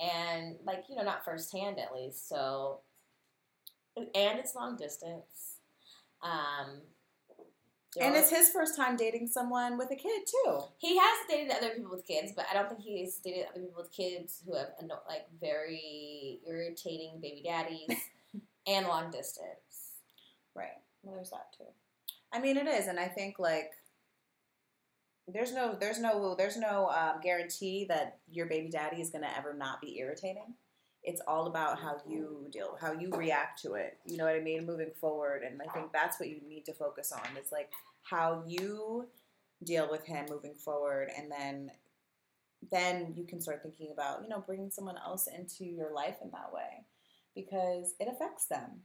and 0.00 0.56
like 0.64 0.84
you 0.88 0.96
know, 0.96 1.04
not 1.04 1.24
firsthand 1.24 1.78
at 1.78 1.94
least. 1.94 2.28
So, 2.28 2.80
and 3.96 4.38
it's 4.38 4.56
long 4.56 4.76
distance. 4.76 5.58
Um, 6.22 6.80
And 8.00 8.14
it's 8.14 8.30
his 8.30 8.48
first 8.48 8.76
time 8.76 8.96
dating 8.96 9.28
someone 9.28 9.78
with 9.78 9.90
a 9.90 9.96
kid 9.96 10.22
too. 10.26 10.60
he 10.78 10.98
has 10.98 11.18
dated 11.28 11.52
other 11.56 11.70
people 11.70 11.90
with 11.90 12.06
kids, 12.06 12.32
but 12.34 12.46
I 12.50 12.54
don't 12.54 12.68
think 12.68 12.80
he's 12.80 13.16
dated 13.18 13.46
other 13.50 13.60
people 13.60 13.82
with 13.82 13.92
kids 13.92 14.42
who 14.46 14.56
have 14.56 14.68
like 15.08 15.26
very 15.40 16.40
irritating 16.46 17.20
baby 17.20 17.42
daddies 17.44 17.98
and 18.66 18.86
long 18.86 19.10
distance. 19.10 19.94
Right. 20.54 20.68
Well, 21.02 21.14
there's 21.14 21.30
that 21.30 21.52
too. 21.56 21.64
I 22.32 22.40
mean, 22.40 22.56
it 22.56 22.66
is, 22.66 22.86
and 22.86 22.98
I 22.98 23.06
think 23.06 23.38
like 23.38 23.72
there's 25.28 25.52
no 25.52 25.76
there's 25.78 26.00
no 26.00 26.34
there's 26.36 26.56
no 26.56 26.88
um, 26.88 27.20
guarantee 27.22 27.86
that 27.88 28.18
your 28.30 28.46
baby 28.46 28.68
daddy 28.68 29.00
is 29.00 29.10
gonna 29.10 29.30
ever 29.36 29.54
not 29.54 29.80
be 29.80 29.98
irritating. 29.98 30.54
It's 31.06 31.22
all 31.26 31.46
about 31.46 31.78
how 31.78 31.98
you 32.06 32.48
deal, 32.52 32.76
how 32.80 32.92
you 32.92 33.10
react 33.10 33.62
to 33.62 33.74
it. 33.74 33.98
You 34.04 34.16
know 34.16 34.24
what 34.24 34.34
I 34.34 34.40
mean? 34.40 34.66
Moving 34.66 34.90
forward, 35.00 35.42
and 35.44 35.62
I 35.62 35.72
think 35.72 35.92
that's 35.92 36.18
what 36.18 36.28
you 36.28 36.40
need 36.48 36.64
to 36.66 36.72
focus 36.74 37.12
on. 37.12 37.36
Is 37.40 37.52
like 37.52 37.70
how 38.02 38.42
you 38.46 39.06
deal 39.64 39.88
with 39.90 40.04
him 40.04 40.26
moving 40.28 40.54
forward, 40.54 41.10
and 41.16 41.30
then 41.30 41.70
then 42.72 43.12
you 43.16 43.24
can 43.24 43.40
start 43.40 43.62
thinking 43.62 43.90
about 43.92 44.22
you 44.22 44.28
know 44.28 44.42
bringing 44.44 44.70
someone 44.70 44.96
else 44.98 45.28
into 45.28 45.64
your 45.64 45.92
life 45.94 46.16
in 46.22 46.30
that 46.32 46.52
way 46.52 46.84
because 47.34 47.94
it 48.00 48.08
affects 48.10 48.46
them. 48.46 48.82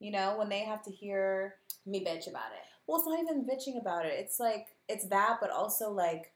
You 0.00 0.10
know 0.10 0.36
when 0.38 0.48
they 0.48 0.60
have 0.60 0.82
to 0.84 0.90
hear 0.90 1.56
Me 1.86 2.00
bitch 2.04 2.28
about 2.28 2.52
it. 2.52 2.66
well, 2.86 2.98
it's 2.98 3.06
not 3.06 3.20
even 3.20 3.46
bitching 3.46 3.80
about 3.80 4.06
it. 4.06 4.14
It's 4.14 4.40
like 4.40 4.66
it's 4.88 5.06
that, 5.08 5.38
but 5.40 5.50
also 5.50 5.92
like 5.92 6.32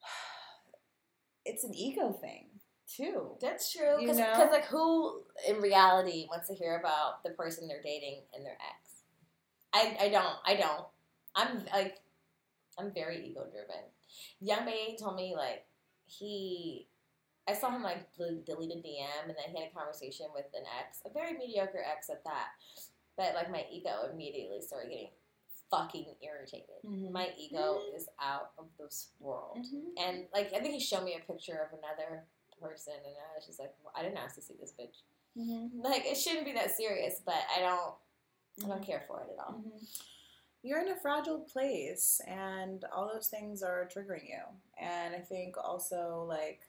it's 1.44 1.64
an 1.64 1.74
ego 1.74 2.12
thing 2.12 2.46
too. 2.96 3.36
That's 3.40 3.72
true. 3.72 4.00
You 4.00 4.08
Because 4.08 4.18
know? 4.18 4.48
like 4.50 4.66
who 4.66 5.22
in 5.48 5.56
reality 5.60 6.26
wants 6.30 6.48
to 6.48 6.54
hear 6.54 6.76
about 6.78 7.22
the 7.22 7.30
person 7.30 7.68
they're 7.68 7.82
dating 7.82 8.22
and 8.34 8.44
their 8.44 8.56
ex? 8.60 9.02
I 9.72 9.96
I 10.00 10.08
don't. 10.08 10.36
I 10.44 10.54
don't. 10.56 10.86
I'm 11.34 11.64
like 11.72 11.98
I'm 12.78 12.92
very 12.92 13.26
ego 13.26 13.46
driven. 13.50 13.82
Young 14.40 14.64
Bay 14.64 14.96
told 15.00 15.16
me 15.16 15.34
like 15.36 15.64
he. 16.06 16.88
I 17.48 17.54
saw 17.54 17.70
him 17.74 17.82
like 17.82 18.06
delete 18.16 18.46
a 18.70 18.76
DM 18.78 19.24
and 19.26 19.30
then 19.36 19.50
he 19.52 19.60
had 19.60 19.70
a 19.70 19.74
conversation 19.74 20.26
with 20.32 20.46
an 20.54 20.62
ex, 20.78 21.02
a 21.04 21.10
very 21.12 21.36
mediocre 21.36 21.82
ex 21.84 22.08
at 22.08 22.22
that. 22.24 22.48
But 23.16 23.34
like 23.34 23.50
my 23.50 23.66
ego 23.70 24.08
immediately 24.12 24.60
started 24.62 24.90
getting 24.90 25.10
fucking 25.70 26.14
irritated. 26.22 26.82
Mhm. 26.84 27.10
My 27.10 27.30
ego 27.36 27.80
is 27.96 28.08
out 28.20 28.52
of 28.58 28.66
this 28.78 29.10
world. 29.18 29.56
Mhm. 29.58 29.92
And 29.98 30.28
like 30.32 30.52
I 30.52 30.60
think 30.60 30.74
he 30.74 30.80
showed 30.80 31.02
me 31.04 31.14
a 31.16 31.32
picture 31.32 31.58
of 31.58 31.76
another 31.76 32.26
person, 32.62 32.94
and 32.94 33.14
I 33.32 33.36
was 33.36 33.46
just 33.46 33.58
like, 33.58 33.74
well, 33.82 33.92
I 33.96 34.02
didn't 34.02 34.18
ask 34.18 34.34
to 34.36 34.42
see 34.42 34.54
this 34.60 34.72
bitch. 34.78 35.02
Mhm. 35.36 35.70
Like 35.82 36.04
it 36.06 36.16
shouldn't 36.16 36.44
be 36.46 36.52
that 36.52 36.70
serious, 36.76 37.20
but 37.24 37.42
I 37.56 37.60
don't, 37.60 37.94
I 38.64 38.68
don't 38.68 38.82
Mhm. 38.82 38.86
care 38.86 39.04
for 39.06 39.22
it 39.22 39.30
at 39.32 39.38
all. 39.44 39.54
Mhm. 39.54 40.00
You're 40.62 40.80
in 40.80 40.88
a 40.88 40.96
fragile 41.00 41.40
place, 41.40 42.20
and 42.26 42.84
all 42.92 43.08
those 43.12 43.28
things 43.28 43.62
are 43.62 43.88
triggering 43.92 44.28
you. 44.28 44.42
And 44.78 45.14
I 45.14 45.20
think 45.20 45.56
also 45.58 46.24
like 46.28 46.60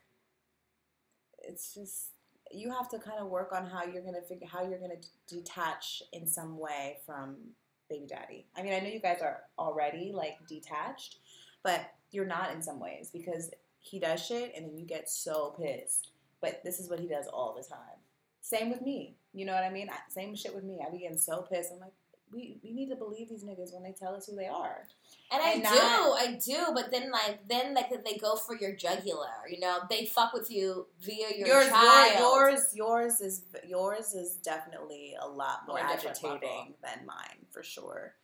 it's 1.39 1.73
just 1.73 2.09
you 2.51 2.69
have 2.71 2.87
to 2.89 2.99
kind 2.99 3.19
of 3.19 3.27
work 3.29 3.51
on 3.51 3.65
how 3.65 3.83
you're 3.83 4.03
gonna 4.03 4.21
figure 4.21 4.47
how 4.47 4.61
you're 4.67 4.79
gonna 4.79 4.95
d- 4.99 5.07
detach 5.27 6.03
in 6.11 6.27
some 6.27 6.57
way 6.57 6.99
from 7.05 7.55
baby 7.89 8.05
daddy. 8.07 8.47
I 8.55 8.61
mean, 8.63 8.73
I 8.73 8.79
know 8.79 8.87
you 8.89 8.99
guys 8.99 9.21
are 9.21 9.43
already 9.57 10.11
like 10.13 10.45
detached, 10.47 11.17
but 11.63 11.81
you're 12.11 12.25
not 12.25 12.51
in 12.51 12.61
some 12.61 12.79
ways 12.79 13.09
because 13.11 13.49
he 13.83 13.99
does 13.99 14.25
shit, 14.25 14.53
and 14.55 14.65
then 14.65 14.77
you 14.77 14.85
get 14.85 15.09
so 15.09 15.55
pissed. 15.61 16.09
But 16.41 16.61
this 16.63 16.79
is 16.79 16.89
what 16.89 16.99
he 16.99 17.07
does 17.07 17.27
all 17.27 17.53
the 17.55 17.63
time. 17.67 17.99
Same 18.41 18.69
with 18.69 18.81
me. 18.81 19.15
You 19.33 19.45
know 19.45 19.53
what 19.53 19.63
I 19.63 19.69
mean? 19.69 19.89
I- 19.89 20.09
Same 20.11 20.35
shit 20.35 20.53
with 20.55 20.63
me. 20.63 20.79
I 20.85 20.89
be 20.91 20.99
getting 20.99 21.17
so 21.17 21.41
pissed. 21.43 21.71
I'm 21.71 21.79
like, 21.79 21.93
we, 22.31 22.57
we 22.63 22.73
need 22.73 22.89
to 22.89 22.95
believe 22.95 23.29
these 23.29 23.43
niggas 23.43 23.73
when 23.73 23.83
they 23.83 23.91
tell 23.91 24.15
us 24.15 24.25
who 24.25 24.35
they 24.35 24.47
are. 24.47 24.87
And 25.31 25.41
I 25.41 25.51
And 25.51 25.63
do, 25.63 25.69
not- 25.69 26.19
I 26.19 26.39
do, 26.43 26.73
but 26.73 26.89
then 26.91 27.11
like 27.11 27.47
then 27.47 27.75
like 27.75 27.89
they 28.03 28.17
go 28.17 28.35
for 28.35 28.55
your 28.57 28.75
jugular, 28.75 29.29
you 29.49 29.59
know, 29.59 29.79
they 29.89 30.05
fuck 30.07 30.33
with 30.33 30.49
you 30.49 30.87
via 30.99 31.27
your 31.37 31.47
yours, 31.47 31.67
child. 31.69 32.19
yours, 32.19 32.61
yours 32.73 33.21
is 33.21 33.43
yours 33.67 34.13
is 34.15 34.35
definitely 34.37 35.15
a 35.21 35.27
lot 35.27 35.59
more 35.67 35.77
More 35.77 35.85
agitating 35.85 36.73
than 36.83 37.05
mine 37.05 37.45
for 37.51 37.61
sure. 37.63 38.15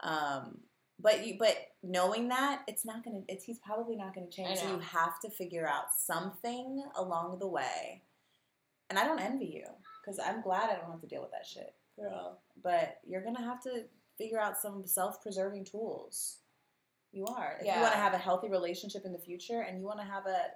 Um, 0.00 0.60
but 0.98 1.26
you 1.26 1.36
but 1.38 1.56
knowing 1.82 2.28
that 2.28 2.62
it's 2.68 2.84
not 2.84 3.04
gonna 3.04 3.20
it's 3.28 3.44
he's 3.44 3.58
probably 3.58 3.96
not 3.96 4.14
gonna 4.14 4.30
change. 4.30 4.58
So 4.58 4.68
you 4.68 4.78
have 4.78 5.18
to 5.20 5.30
figure 5.30 5.66
out 5.68 5.92
something 5.96 6.84
along 6.96 7.38
the 7.38 7.48
way. 7.48 8.02
And 8.90 8.98
I 8.98 9.04
don't 9.04 9.20
envy 9.20 9.46
you 9.46 9.64
because 10.02 10.18
I'm 10.18 10.42
glad 10.42 10.70
I 10.70 10.76
don't 10.76 10.90
have 10.90 11.00
to 11.00 11.06
deal 11.06 11.22
with 11.22 11.32
that 11.32 11.46
shit. 11.46 11.74
Girl. 11.98 12.38
But 12.62 12.98
you're 13.06 13.22
gonna 13.22 13.42
have 13.42 13.62
to 13.62 13.84
figure 14.18 14.40
out 14.40 14.58
some 14.58 14.86
self-preserving 14.86 15.64
tools. 15.64 16.38
You 17.12 17.26
are. 17.26 17.58
If 17.60 17.66
Yeah. 17.66 17.76
you 17.76 17.82
want 17.82 17.94
to 17.94 18.00
have 18.00 18.14
a 18.14 18.18
healthy 18.18 18.48
relationship 18.48 19.04
in 19.04 19.12
the 19.12 19.18
future, 19.18 19.60
and 19.62 19.78
you 19.78 19.84
want 19.84 20.00
to 20.00 20.04
have 20.06 20.26
a 20.26 20.52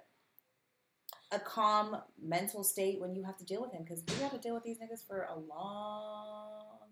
a 1.31 1.39
calm 1.39 1.95
mental 2.19 2.63
state 2.63 2.99
when 2.99 3.13
you 3.13 3.23
have 3.23 3.37
to 3.37 3.45
deal 3.45 3.61
with 3.61 3.71
him, 3.71 3.83
because 3.83 4.03
we 4.07 4.15
have 4.23 4.31
to 4.31 4.39
deal 4.39 4.55
with 4.55 4.63
these 4.63 4.79
niggas 4.79 5.05
for 5.05 5.23
a 5.23 5.37
long 5.37 6.38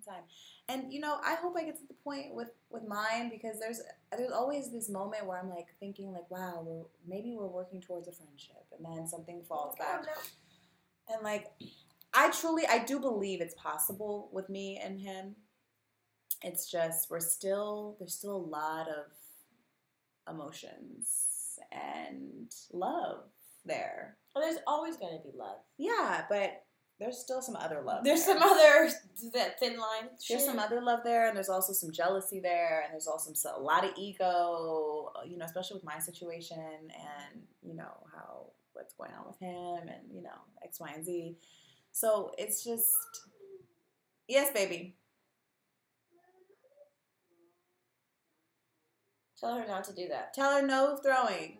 time. 0.08 0.24
And 0.70 0.91
you 0.91 1.00
know, 1.00 1.17
I 1.24 1.36
hope 1.36 1.56
I 1.58 1.63
get 1.63 1.78
to 1.78 1.88
the 1.88 1.93
point 1.93 2.34
with 2.34 2.52
with 2.70 2.88
mine 2.88 3.30
because 3.30 3.60
there's 3.60 3.82
there's 4.15 4.32
always 4.32 4.72
this 4.72 4.89
moment 4.89 5.26
where 5.26 5.39
I'm 5.39 5.50
like 5.50 5.67
thinking 5.80 6.12
like, 6.12 6.30
wow, 6.30 6.63
we're 6.65 6.86
maybe 7.08 7.36
we're 7.38 7.48
working 7.48 7.82
towards 7.82 8.08
a 8.08 8.12
friendship, 8.12 8.65
and 8.78 8.86
then 8.86 9.08
something 9.08 9.43
falls 9.43 9.76
oh, 9.80 9.84
back. 9.84 10.06
And 11.10 11.24
like, 11.24 11.48
I 12.13 12.32
truly, 12.32 12.65
I 12.67 12.84
do 12.84 13.00
believe 13.00 13.41
it's 13.41 13.56
possible 13.56 14.30
with 14.32 14.50
me 14.50 14.80
and 14.84 15.00
him. 15.00 15.36
It's 16.43 16.70
just 16.70 17.10
we're 17.10 17.20
still 17.20 17.96
there's 18.00 18.13
still 18.13 18.36
a 18.36 18.38
lot 18.38 18.88
of 18.88 19.06
emotions 20.30 21.60
and 21.72 22.52
love 22.72 23.24
there. 23.65 24.17
Well, 24.34 24.43
there's 24.43 24.62
always 24.67 24.98
going 24.98 25.17
to 25.17 25.24
be 25.24 25.36
love. 25.36 25.58
Yeah, 25.78 26.26
but 26.30 26.63
there's 27.00 27.20
still 27.20 27.42
some 27.42 27.56
other 27.56 27.82
love. 27.82 28.04
There's 28.04 28.26
there. 28.26 28.40
some 28.40 28.50
other 28.50 28.90
that 29.34 29.60
thin 29.60 29.78
line. 29.78 30.10
There's 30.10 30.42
shit. 30.42 30.42
some 30.42 30.58
other 30.58 30.82
love 30.82 31.02
there, 31.04 31.28
and 31.28 31.36
there's 31.36 31.50
also 31.50 31.74
some 31.74 31.92
jealousy 31.92 32.40
there, 32.40 32.82
and 32.84 32.94
there's 32.94 33.08
also 33.08 33.34
some, 33.34 33.56
a 33.56 33.60
lot 33.60 33.84
of 33.84 33.92
ego, 33.98 35.12
uh, 35.16 35.24
you 35.26 35.38
know, 35.38 35.46
especially 35.46 35.76
with 35.76 35.84
my 35.84 36.00
situation 36.00 36.58
and, 36.58 37.44
you 37.62 37.76
know, 37.76 37.92
how 38.16 38.48
what's 38.74 38.94
going 38.94 39.12
on 39.20 39.28
with 39.28 39.40
him 39.40 39.88
and, 39.88 40.12
you 40.12 40.22
know, 40.22 40.30
X, 40.64 40.80
Y, 40.80 40.92
and 40.94 41.06
Z. 41.06 41.38
So 41.92 42.32
it's 42.38 42.64
just, 42.64 42.92
yes, 44.28 44.52
baby. 44.54 44.96
Tell 49.40 49.56
her 49.56 49.68
not 49.68 49.84
to 49.86 49.94
do 49.94 50.08
that. 50.08 50.34
Tell 50.34 50.60
her 50.60 50.66
no 50.66 50.98
throwing. 51.04 51.60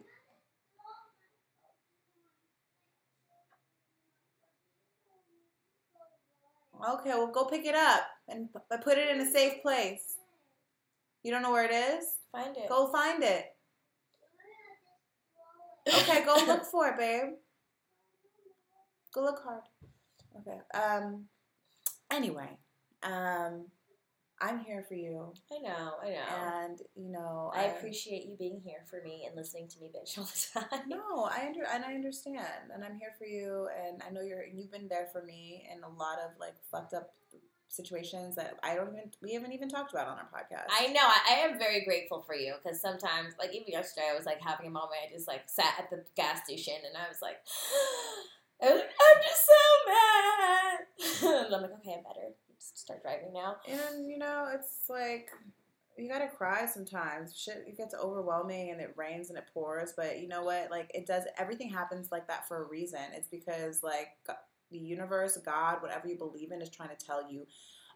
Okay, 6.82 7.10
well, 7.10 7.32
go 7.32 7.46
pick 7.46 7.66
it 7.66 7.76
up 7.76 8.04
and 8.28 8.50
put 8.84 8.98
it 8.98 9.10
in 9.10 9.22
a 9.22 9.32
safe 9.32 9.62
place. 9.62 10.18
You 11.24 11.32
don't 11.32 11.42
know 11.42 11.52
where 11.52 11.66
it 11.66 11.74
is? 11.74 12.06
Find 12.32 12.56
it. 12.56 12.70
Go 12.70 12.92
find 12.92 13.24
it. 13.24 13.46
Okay, 15.88 16.24
go 16.24 16.36
look 16.46 16.66
for 16.72 16.88
it, 16.88 16.98
babe. 16.98 17.34
Go 19.14 19.22
look 19.22 19.42
hard. 19.44 19.62
Okay. 20.40 20.60
Um. 20.74 21.26
Anyway, 22.12 22.58
um, 23.04 23.66
I'm 24.40 24.60
here 24.60 24.86
for 24.88 24.94
you, 24.94 25.34
I 25.52 25.60
know. 25.60 25.94
I 26.04 26.10
know. 26.10 26.64
and 26.64 26.80
you 26.96 27.12
know 27.12 27.52
I 27.56 27.64
appreciate 27.64 28.26
you 28.26 28.36
being 28.38 28.62
here 28.64 28.84
for 28.90 29.02
me 29.04 29.26
and 29.26 29.36
listening 29.36 29.68
to 29.70 29.80
me 29.80 29.90
bitch 29.90 30.18
all 30.18 30.26
the 30.26 30.60
time. 30.60 30.88
No, 30.88 31.24
I 31.24 31.48
under 31.48 31.64
and 31.64 31.84
I 31.84 31.94
understand, 31.96 32.72
and 32.74 32.84
I'm 32.84 33.00
here 33.00 33.14
for 33.18 33.26
you, 33.26 33.68
and 33.86 34.02
I 34.08 34.12
know 34.12 34.22
you're 34.22 34.46
you've 34.46 34.72
been 34.72 34.88
there 34.88 35.08
for 35.12 35.24
me 35.24 35.68
in 35.74 35.84
a 35.84 35.90
lot 35.90 36.20
of 36.20 36.40
like 36.40 36.54
fucked 36.72 36.94
up 36.94 37.14
situations 37.70 38.36
that 38.36 38.58
I 38.64 38.76
don't 38.76 38.90
even 38.90 39.12
we 39.22 39.34
haven't 39.34 39.54
even 39.54 39.70
talked 39.70 39.92
about 39.92 40.08
on 40.08 40.18
our 40.18 40.30
podcast. 40.34 40.66
I 40.70 40.88
know. 40.88 41.02
I, 41.02 41.20
I 41.30 41.48
am 41.48 41.58
very 41.58 41.84
grateful 41.84 42.22
for 42.22 42.36
you 42.36 42.54
because 42.62 42.80
sometimes, 42.80 43.34
like 43.40 43.54
even 43.56 43.68
yesterday, 43.70 44.10
I 44.12 44.16
was 44.16 44.26
like 44.26 44.42
having 44.42 44.68
a 44.68 44.72
moment. 44.72 45.02
I 45.08 45.12
just 45.12 45.28
like 45.28 45.44
sat 45.48 45.74
at 45.80 45.90
the 45.90 46.04
gas 46.16 46.44
station 46.44 46.76
and 46.86 46.96
I 46.96 47.10
was 47.10 47.22
like, 47.22 47.38
I 48.62 48.70
was 48.70 48.82
like, 48.82 48.90
I'm 49.02 49.22
just 49.24 49.46
so 49.46 49.64
mad. 49.90 51.46
and 51.48 51.56
I'm 51.56 51.62
like, 51.62 51.80
okay, 51.80 51.96
I'm 51.98 52.04
better 52.04 52.34
just 52.72 52.84
start 52.84 53.02
driving 53.02 53.34
now. 53.34 53.58
and 53.68 54.08
you 54.08 54.18
know 54.18 54.48
it's 54.54 54.90
like 54.90 55.30
you 55.98 56.08
gotta 56.08 56.28
cry 56.28 56.66
sometimes. 56.66 57.36
Shit, 57.36 57.66
it 57.68 57.78
gets 57.78 57.96
overwhelming, 57.96 58.72
and 58.72 58.80
it 58.80 58.94
rains 58.96 59.30
and 59.30 59.38
it 59.38 59.46
pours. 59.54 59.94
But 59.98 60.20
you 60.20 60.28
know 60.28 60.44
what? 60.44 60.70
Like 60.70 60.92
it 60.94 61.08
does. 61.08 61.24
Everything 61.38 61.70
happens 61.70 62.12
like 62.12 62.28
that 62.28 62.48
for 62.48 62.64
a 62.64 62.68
reason. 62.68 63.00
It's 63.14 63.28
because 63.28 63.84
like 63.84 64.10
the 64.70 64.78
universe, 64.78 65.38
God, 65.44 65.82
whatever 65.82 66.08
you 66.08 66.18
believe 66.18 66.52
in, 66.52 66.62
is 66.62 66.70
trying 66.70 66.96
to 66.96 67.06
tell 67.06 67.30
you. 67.32 67.48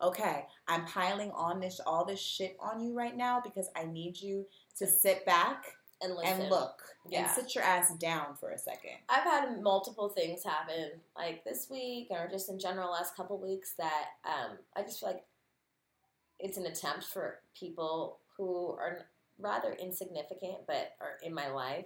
Okay, 0.02 0.46
I'm 0.68 0.86
piling 0.86 1.32
on 1.32 1.60
this 1.60 1.80
all 1.86 2.06
this 2.06 2.20
shit 2.20 2.58
on 2.60 2.82
you 2.82 2.96
right 2.96 3.16
now 3.16 3.40
because 3.40 3.70
I 3.76 3.86
need 3.86 4.20
you 4.20 4.48
to 4.80 4.88
sit 4.88 5.26
back 5.28 5.76
And 6.02 6.16
listen, 6.16 6.42
and 6.42 6.50
look 6.50 6.82
Yeah. 7.06 7.24
and 7.24 7.32
sit 7.32 7.54
your 7.56 7.64
ass 7.64 7.94
down 7.98 8.36
for 8.36 8.52
a 8.52 8.58
second. 8.58 8.98
I've 9.10 9.24
had 9.24 9.62
multiple 9.62 10.10
things 10.10 10.44
happen, 10.44 11.02
like 11.16 11.44
this 11.44 11.70
week 11.70 12.08
or 12.10 12.28
just 12.30 12.50
in 12.50 12.60
general 12.60 12.92
last 12.92 13.16
couple 13.16 13.38
weeks, 13.40 13.74
that 13.78 14.06
um, 14.26 14.58
I 14.76 14.82
just 14.82 15.00
feel 15.00 15.10
like 15.10 15.26
it's 16.40 16.58
an 16.58 16.66
attempt 16.66 17.06
for 17.06 17.40
people 17.56 18.20
who 18.38 18.72
are 18.72 19.06
rather 19.40 19.74
insignificant 19.74 20.66
but 20.68 20.94
are 21.00 21.18
in 21.24 21.34
my 21.34 21.50
life, 21.50 21.86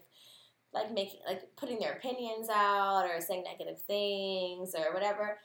like 0.73 0.91
making 0.93 1.19
like 1.27 1.43
putting 1.57 1.79
their 1.79 1.93
opinions 1.93 2.49
out 2.49 3.05
or 3.05 3.19
saying 3.21 3.43
negative 3.43 3.81
things 3.81 4.73
or 4.75 4.93
whatever. 4.93 5.39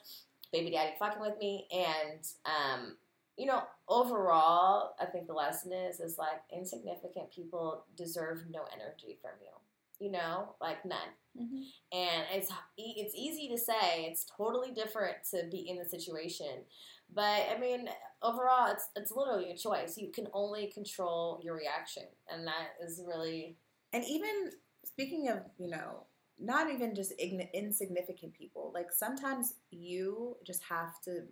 Baby 0.52 0.70
daddy 0.70 0.92
fucking 0.98 1.20
with 1.20 1.38
me, 1.38 1.68
and 1.72 2.24
um, 2.44 2.96
you 3.40 3.46
know, 3.46 3.62
overall, 3.88 4.94
I 5.00 5.06
think 5.06 5.26
the 5.26 5.32
lesson 5.32 5.72
is 5.72 6.00
is 6.00 6.18
like 6.18 6.42
insignificant 6.52 7.32
people 7.34 7.84
deserve 7.96 8.44
no 8.50 8.64
energy 8.74 9.18
from 9.22 9.32
you. 9.40 9.52
You 9.98 10.12
know, 10.12 10.54
like 10.60 10.84
none. 10.84 11.12
Mm-hmm. 11.40 11.62
And 11.92 12.26
it's 12.34 12.50
it's 12.76 13.14
easy 13.14 13.48
to 13.48 13.58
say 13.58 14.06
it's 14.10 14.26
totally 14.36 14.72
different 14.72 15.16
to 15.30 15.44
be 15.50 15.68
in 15.68 15.78
the 15.78 15.84
situation 15.84 16.64
but 17.12 17.46
i 17.54 17.58
mean 17.60 17.88
overall 18.22 18.70
it's 18.70 18.88
it's 18.96 19.12
literally 19.12 19.50
a 19.50 19.56
choice. 19.56 19.96
You 19.98 20.10
can 20.12 20.28
only 20.32 20.66
control 20.68 21.40
your 21.42 21.56
reaction 21.56 22.04
and 22.32 22.46
that 22.46 22.68
is 22.84 23.02
really 23.06 23.56
And 23.92 24.04
even 24.04 24.50
speaking 24.84 25.28
of, 25.28 25.38
you 25.58 25.68
know, 25.68 26.06
not 26.38 26.70
even 26.70 26.94
just 26.94 27.12
ign- 27.18 27.52
insignificant 27.52 28.32
people, 28.34 28.70
like 28.74 28.90
sometimes 28.92 29.54
you 29.70 30.36
just 30.46 30.62
have 30.64 31.00
to 31.02 31.24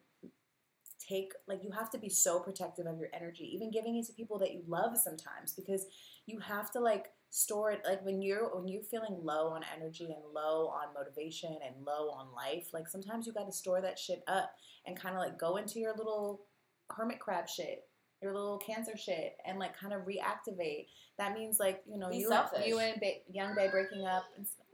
take, 1.09 1.33
like, 1.47 1.63
you 1.65 1.71
have 1.71 1.91
to 1.91 1.99
be 1.99 2.09
so 2.09 2.41
protective 2.41 2.87
of 2.87 2.99
your 2.99 3.09
energy, 3.13 3.51
even 3.55 3.71
giving 3.71 3.97
it 3.97 4.07
to 4.07 4.13
people 4.13 4.39
that 4.39 4.53
you 4.53 4.63
love 4.67 4.97
sometimes, 4.97 5.53
because 5.53 5.87
you 6.27 6.39
have 6.41 6.71
to, 6.73 6.81
like, 6.81 7.07
store 7.31 7.71
it 7.71 7.83
like 7.85 8.03
when 8.07 8.23
you're 8.23 8.57
when 8.57 8.67
you're 8.67 8.83
feeling 8.83 9.19
low 9.23 9.49
on 9.49 9.61
energy 9.77 10.05
and 10.07 10.33
low 10.35 10.69
on 10.69 10.87
motivation 10.95 11.59
and 11.67 11.85
low 11.85 12.09
on 12.11 12.27
life 12.35 12.69
like 12.73 12.89
sometimes 12.89 13.27
you 13.27 13.35
got 13.35 13.45
to 13.45 13.53
store 13.53 13.83
that 13.83 13.99
shit 13.99 14.23
up 14.29 14.51
and 14.87 14.99
kind 14.99 15.15
of 15.15 15.21
like 15.21 15.39
go 15.39 15.57
into 15.57 15.79
your 15.79 15.95
little 15.95 16.41
hermit 16.89 17.19
crab 17.21 17.47
shit 17.47 17.87
your 18.23 18.33
little 18.33 18.57
cancer 18.57 18.97
shit 18.97 19.37
and 19.47 19.59
like 19.59 19.77
kind 19.77 19.93
of 19.93 20.01
reactivate 20.07 20.87
that 21.19 21.35
means 21.35 21.61
like 21.61 21.83
you 21.87 21.99
know 21.99 22.09
Be 22.09 22.17
you 22.17 22.29
selfish. 22.29 22.67
you 22.67 22.79
and 22.79 22.99
ba- 22.99 23.21
young 23.31 23.55
bae 23.55 23.69
breaking 23.69 24.07
up 24.07 24.25
and 24.39 24.47
stuff. 24.47 24.65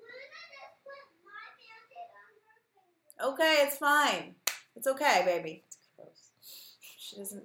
okay 3.21 3.65
it's 3.67 3.77
fine 3.79 4.37
it's 4.77 4.87
okay 4.87 5.23
baby 5.27 5.64
gross 5.64 5.64
she 7.15 7.21
doesn't 7.21 7.45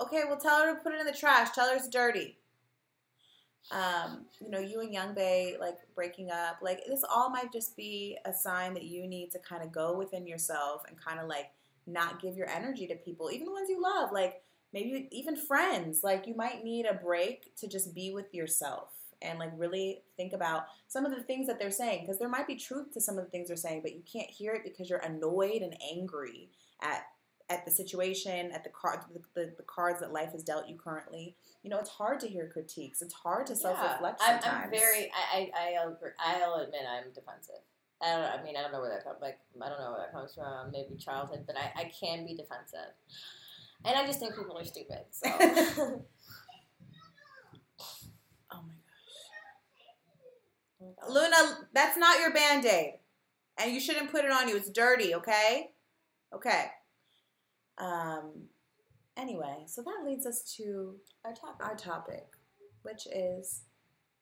okay 0.00 0.22
well 0.26 0.36
tell 0.36 0.62
her 0.62 0.74
to 0.74 0.80
put 0.80 0.92
it 0.92 1.00
in 1.00 1.06
the 1.06 1.12
trash 1.12 1.50
tell 1.50 1.68
her 1.68 1.76
it's 1.76 1.88
dirty 1.88 2.36
um, 3.70 4.24
you 4.40 4.50
know, 4.50 4.58
you 4.58 4.80
and 4.80 4.92
Young 4.92 5.14
Bay 5.14 5.56
like 5.60 5.76
breaking 5.94 6.30
up, 6.30 6.58
like 6.60 6.80
this 6.86 7.04
all 7.08 7.30
might 7.30 7.52
just 7.52 7.76
be 7.76 8.18
a 8.24 8.32
sign 8.32 8.74
that 8.74 8.84
you 8.84 9.06
need 9.06 9.30
to 9.32 9.38
kind 9.38 9.62
of 9.62 9.70
go 9.70 9.96
within 9.96 10.26
yourself 10.26 10.82
and 10.88 11.00
kind 11.00 11.20
of 11.20 11.28
like 11.28 11.50
not 11.86 12.20
give 12.20 12.36
your 12.36 12.48
energy 12.48 12.86
to 12.88 12.96
people, 12.96 13.30
even 13.30 13.46
the 13.46 13.52
ones 13.52 13.68
you 13.68 13.80
love, 13.80 14.10
like 14.12 14.42
maybe 14.72 15.08
even 15.12 15.36
friends. 15.36 16.02
Like 16.02 16.26
you 16.26 16.34
might 16.34 16.64
need 16.64 16.86
a 16.86 16.94
break 16.94 17.54
to 17.56 17.68
just 17.68 17.94
be 17.94 18.12
with 18.12 18.34
yourself 18.34 18.88
and 19.22 19.38
like 19.38 19.52
really 19.56 20.02
think 20.16 20.32
about 20.32 20.64
some 20.88 21.04
of 21.04 21.14
the 21.14 21.22
things 21.22 21.46
that 21.46 21.60
they're 21.60 21.70
saying 21.70 22.00
because 22.00 22.18
there 22.18 22.28
might 22.28 22.46
be 22.46 22.56
truth 22.56 22.90
to 22.92 23.00
some 23.00 23.18
of 23.18 23.24
the 23.24 23.30
things 23.30 23.48
they're 23.48 23.56
saying, 23.56 23.82
but 23.82 23.94
you 23.94 24.02
can't 24.10 24.30
hear 24.30 24.54
it 24.54 24.64
because 24.64 24.90
you're 24.90 24.98
annoyed 24.98 25.62
and 25.62 25.76
angry 25.92 26.48
at 26.82 27.04
at 27.50 27.64
the 27.64 27.70
situation, 27.70 28.52
at 28.52 28.64
the 28.64 28.70
card, 28.70 29.00
the, 29.12 29.20
the, 29.34 29.52
the 29.56 29.62
cards 29.64 30.00
that 30.00 30.12
life 30.12 30.32
has 30.32 30.42
dealt 30.42 30.68
you 30.68 30.76
currently. 30.76 31.36
You 31.62 31.70
know, 31.70 31.78
it's 31.78 31.90
hard 31.90 32.20
to 32.20 32.28
hear 32.28 32.48
critiques. 32.50 33.02
It's 33.02 33.12
hard 33.12 33.46
to 33.48 33.56
self 33.56 33.78
reflect 33.82 34.22
I'm. 34.24 34.40
I'm 34.42 34.70
very 34.70 35.10
I, 35.14 35.50
I 35.54 35.74
I'll, 35.82 35.98
I'll 36.18 36.54
admit 36.60 36.80
i'm 36.88 37.12
defensive 37.12 37.60
I 38.02 38.12
don't. 38.12 38.40
I 38.40 38.42
mean, 38.42 38.56
I 38.56 38.62
don't 38.62 38.72
know 38.72 38.80
where 38.80 38.88
that 38.88 39.04
comes. 39.04 39.18
Like, 39.20 39.38
I 39.62 39.68
don't 39.68 39.78
know 39.78 39.90
where 39.90 40.00
that 40.00 40.12
comes 40.12 40.34
from. 40.34 40.70
Maybe 40.72 40.96
childhood, 40.96 41.44
but 41.46 41.56
I, 41.56 41.70
I 41.82 41.84
can 42.00 42.24
be 42.24 42.34
defensive, 42.34 42.94
and 43.84 43.94
I 43.94 44.06
just 44.06 44.20
think 44.20 44.34
people 44.34 44.56
are 44.56 44.64
stupid. 44.64 45.04
So, 45.10 45.28
Oh 48.52 48.62
my 48.62 48.74
gosh. 50.80 51.10
Luna, 51.10 51.58
that's 51.72 51.96
not 51.96 52.20
your 52.20 52.32
band 52.32 52.64
aid. 52.64 52.94
And 53.58 53.72
you 53.72 53.80
shouldn't 53.80 54.10
put 54.10 54.24
it 54.24 54.30
on 54.30 54.48
you. 54.48 54.56
It's 54.56 54.70
dirty, 54.70 55.14
okay? 55.14 55.72
Okay. 56.34 56.70
Um 57.80 58.48
Anyway, 59.16 59.64
so 59.66 59.82
that 59.82 60.02
leads 60.06 60.24
us 60.24 60.42
to 60.56 60.94
Our 61.24 61.34
topic. 61.34 61.66
our 61.66 61.76
topic, 61.76 62.26
which 62.82 63.06
is 63.12 63.64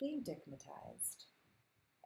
being 0.00 0.24
dickmatized 0.24 1.26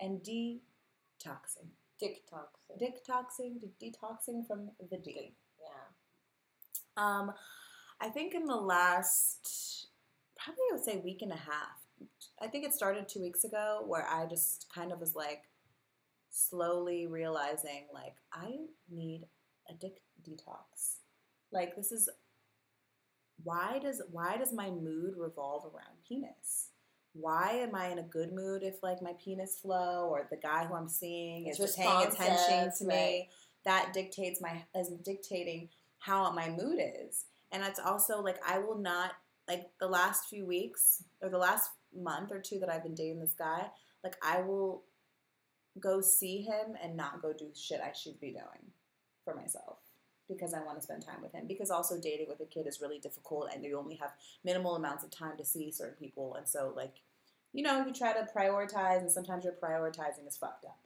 and 0.00 0.20
detoxing. 0.20 1.68
Detoxing, 2.02 3.60
de- 3.60 3.72
detoxing 3.80 4.46
from 4.46 4.70
the 4.90 4.96
D. 4.98 5.34
Yeah. 5.60 7.02
Um, 7.02 7.32
I 8.00 8.08
think 8.08 8.34
in 8.34 8.44
the 8.44 8.56
last, 8.56 9.86
probably 10.36 10.64
I 10.70 10.74
would 10.74 10.84
say 10.84 10.98
week 10.98 11.22
and 11.22 11.32
a 11.32 11.36
half. 11.36 11.80
I 12.42 12.48
think 12.48 12.64
it 12.66 12.74
started 12.74 13.08
two 13.08 13.20
weeks 13.22 13.44
ago 13.44 13.84
where 13.86 14.06
I 14.08 14.26
just 14.26 14.66
kind 14.74 14.92
of 14.92 14.98
was 14.98 15.14
like 15.14 15.44
slowly 16.30 17.06
realizing 17.06 17.86
like 17.94 18.16
I 18.32 18.56
need 18.90 19.22
a 19.70 19.74
dick 19.74 20.02
detox. 20.28 20.96
Like 21.52 21.76
this 21.76 21.92
is 21.92 22.08
why 23.44 23.78
does 23.82 24.02
why 24.10 24.36
does 24.36 24.52
my 24.52 24.70
mood 24.70 25.14
revolve 25.16 25.64
around 25.64 25.96
penis? 26.08 26.68
Why 27.14 27.50
am 27.62 27.74
I 27.74 27.88
in 27.88 27.98
a 27.98 28.04
good 28.04 28.32
mood 28.32 28.62
if 28.62 28.82
like 28.82 29.02
my 29.02 29.12
penis 29.22 29.58
flow 29.58 30.08
or 30.10 30.26
the 30.30 30.36
guy 30.36 30.64
who 30.64 30.74
I'm 30.74 30.88
seeing 30.88 31.46
It's 31.46 31.60
is 31.60 31.76
paying 31.76 32.06
attention 32.06 32.72
to 32.78 32.84
me? 32.84 32.94
right. 32.94 33.28
That 33.64 33.92
dictates 33.92 34.40
my 34.40 34.64
is 34.74 34.88
dictating 35.04 35.68
how 35.98 36.30
my 36.32 36.48
mood 36.48 36.78
is. 36.80 37.26
And 37.52 37.62
it's 37.62 37.78
also 37.78 38.22
like 38.22 38.38
I 38.46 38.58
will 38.58 38.78
not 38.78 39.12
like 39.46 39.70
the 39.78 39.88
last 39.88 40.28
few 40.28 40.46
weeks 40.46 41.04
or 41.20 41.28
the 41.28 41.38
last 41.38 41.70
month 41.94 42.32
or 42.32 42.40
two 42.40 42.58
that 42.60 42.70
I've 42.70 42.82
been 42.82 42.94
dating 42.94 43.20
this 43.20 43.34
guy, 43.34 43.66
like 44.02 44.16
I 44.22 44.40
will 44.40 44.84
go 45.78 46.00
see 46.00 46.42
him 46.42 46.76
and 46.82 46.96
not 46.96 47.20
go 47.20 47.32
do 47.32 47.50
shit 47.54 47.80
I 47.80 47.92
should 47.92 48.18
be 48.20 48.30
doing 48.30 48.72
for 49.24 49.34
myself 49.34 49.78
because 50.34 50.54
I 50.54 50.62
want 50.62 50.78
to 50.78 50.82
spend 50.82 51.04
time 51.04 51.22
with 51.22 51.32
him. 51.32 51.46
Because 51.46 51.70
also 51.70 52.00
dating 52.00 52.26
with 52.28 52.40
a 52.40 52.46
kid 52.46 52.66
is 52.66 52.80
really 52.80 52.98
difficult, 52.98 53.50
and 53.52 53.64
you 53.64 53.78
only 53.78 53.96
have 53.96 54.12
minimal 54.44 54.76
amounts 54.76 55.04
of 55.04 55.10
time 55.10 55.36
to 55.38 55.44
see 55.44 55.70
certain 55.70 55.96
people, 55.96 56.34
and 56.34 56.48
so 56.48 56.72
like, 56.76 56.94
you 57.52 57.62
know, 57.62 57.84
you 57.84 57.92
try 57.92 58.12
to 58.12 58.26
prioritize, 58.34 59.00
and 59.00 59.10
sometimes 59.10 59.44
your 59.44 59.54
prioritizing 59.54 60.26
is 60.26 60.36
fucked 60.36 60.64
up. 60.64 60.78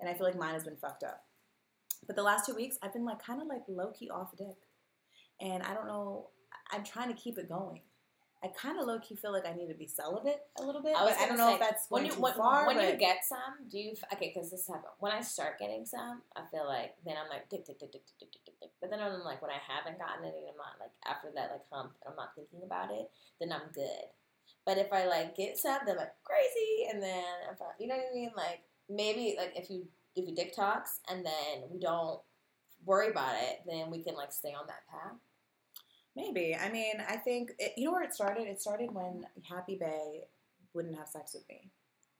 And 0.00 0.08
I 0.08 0.14
feel 0.14 0.26
like 0.26 0.38
mine 0.38 0.54
has 0.54 0.64
been 0.64 0.76
fucked 0.76 1.04
up. 1.04 1.24
But 2.06 2.16
the 2.16 2.22
last 2.22 2.46
two 2.46 2.54
weeks, 2.54 2.76
I've 2.82 2.92
been 2.92 3.04
like 3.04 3.22
kind 3.22 3.40
of 3.40 3.46
like 3.46 3.62
low 3.68 3.92
key 3.92 4.10
off 4.10 4.36
dick, 4.36 4.56
and 5.40 5.62
I 5.62 5.74
don't 5.74 5.86
know. 5.86 6.28
I'm 6.70 6.84
trying 6.84 7.08
to 7.08 7.14
keep 7.14 7.38
it 7.38 7.48
going. 7.48 7.80
I 8.44 8.48
kind 8.48 8.78
of 8.78 8.86
low 8.86 8.98
key 8.98 9.14
feel 9.14 9.30
like 9.30 9.46
I 9.46 9.52
need 9.54 9.68
to 9.68 9.74
be 9.74 9.86
celibate 9.86 10.40
a 10.58 10.64
little 10.64 10.82
bit. 10.82 10.96
I, 10.96 11.04
was 11.04 11.14
I 11.16 11.28
don't 11.28 11.36
say, 11.36 11.44
know 11.44 11.54
if 11.54 11.60
that's 11.60 11.86
when 11.88 12.04
you 12.04 12.12
when, 12.14 12.34
far, 12.34 12.66
when 12.66 12.80
you 12.80 12.96
get 12.96 13.18
some, 13.24 13.68
do 13.70 13.78
you 13.78 13.94
okay? 14.12 14.32
Because 14.34 14.50
this 14.50 14.66
happened 14.66 14.92
when 14.98 15.12
I 15.12 15.20
start 15.20 15.60
getting 15.60 15.86
some, 15.86 16.22
I 16.34 16.42
feel 16.50 16.66
like 16.66 16.96
then 17.06 17.14
I'm 17.22 17.30
like 17.30 17.48
dick, 17.48 17.64
dick, 17.64 17.78
dick, 17.78 17.92
dick, 17.92 18.02
dick, 18.18 18.32
dick, 18.32 18.44
dick, 18.44 18.61
but 18.82 18.90
then 18.90 18.98
I'm 18.98 19.22
like 19.22 19.40
when 19.40 19.52
I 19.52 19.62
haven't 19.62 20.02
gotten 20.02 20.26
it 20.26 20.34
and 20.34 20.50
I'm 20.50 20.58
not 20.58 20.82
like 20.82 20.90
after 21.06 21.30
that 21.36 21.52
like 21.52 21.62
hump 21.70 21.94
and 22.02 22.10
I'm 22.10 22.16
not 22.16 22.34
thinking 22.34 22.66
about 22.66 22.90
it, 22.90 23.08
then 23.40 23.52
I'm 23.52 23.70
good. 23.72 24.10
But 24.66 24.76
if 24.76 24.92
I 24.92 25.06
like 25.06 25.36
get 25.36 25.56
some, 25.56 25.78
then 25.86 25.94
I'm 25.94 26.02
like 26.02 26.14
crazy, 26.24 26.90
and 26.92 27.00
then 27.00 27.24
if 27.52 27.62
I, 27.62 27.70
you 27.78 27.86
know 27.86 27.94
what 27.94 28.10
I 28.10 28.14
mean, 28.14 28.30
like 28.36 28.62
maybe 28.90 29.36
like 29.38 29.52
if 29.54 29.70
you 29.70 29.86
if 30.16 30.28
you 30.28 30.34
dick 30.34 30.54
talks 30.54 30.98
and 31.08 31.24
then 31.24 31.70
we 31.70 31.78
don't 31.78 32.20
worry 32.84 33.08
about 33.08 33.36
it, 33.40 33.60
then 33.66 33.90
we 33.90 34.02
can 34.02 34.16
like 34.16 34.32
stay 34.32 34.52
on 34.52 34.66
that 34.66 34.86
path. 34.90 35.16
Maybe. 36.14 36.54
I 36.54 36.70
mean, 36.70 36.94
I 37.08 37.16
think 37.16 37.52
it, 37.58 37.72
you 37.76 37.86
know 37.86 37.92
where 37.92 38.02
it 38.02 38.12
started. 38.12 38.46
It 38.48 38.60
started 38.60 38.92
when 38.92 39.24
Happy 39.48 39.76
Bay 39.76 40.24
wouldn't 40.74 40.96
have 40.96 41.08
sex 41.08 41.34
with 41.34 41.48
me. 41.48 41.70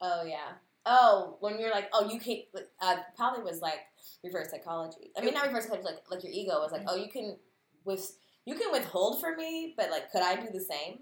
Oh 0.00 0.22
yeah. 0.24 0.52
Oh, 0.84 1.36
when 1.40 1.58
you're 1.60 1.70
like, 1.70 1.88
oh, 1.92 2.10
you 2.10 2.18
can't. 2.18 2.40
Uh, 2.80 2.96
probably 3.16 3.44
was 3.44 3.60
like 3.60 3.80
reverse 4.24 4.50
psychology. 4.50 5.10
I 5.16 5.20
mean, 5.22 5.34
not 5.34 5.46
reverse 5.46 5.64
psychology. 5.64 5.86
Like, 5.86 6.10
like 6.10 6.24
your 6.24 6.32
ego 6.32 6.60
was 6.60 6.72
like, 6.72 6.82
oh, 6.88 6.96
you 6.96 7.08
can 7.08 7.36
with 7.84 8.16
you 8.44 8.54
can 8.56 8.72
withhold 8.72 9.20
for 9.20 9.36
me, 9.36 9.74
but 9.76 9.90
like, 9.90 10.10
could 10.10 10.22
I 10.22 10.36
do 10.36 10.48
the 10.52 10.60
same? 10.60 10.98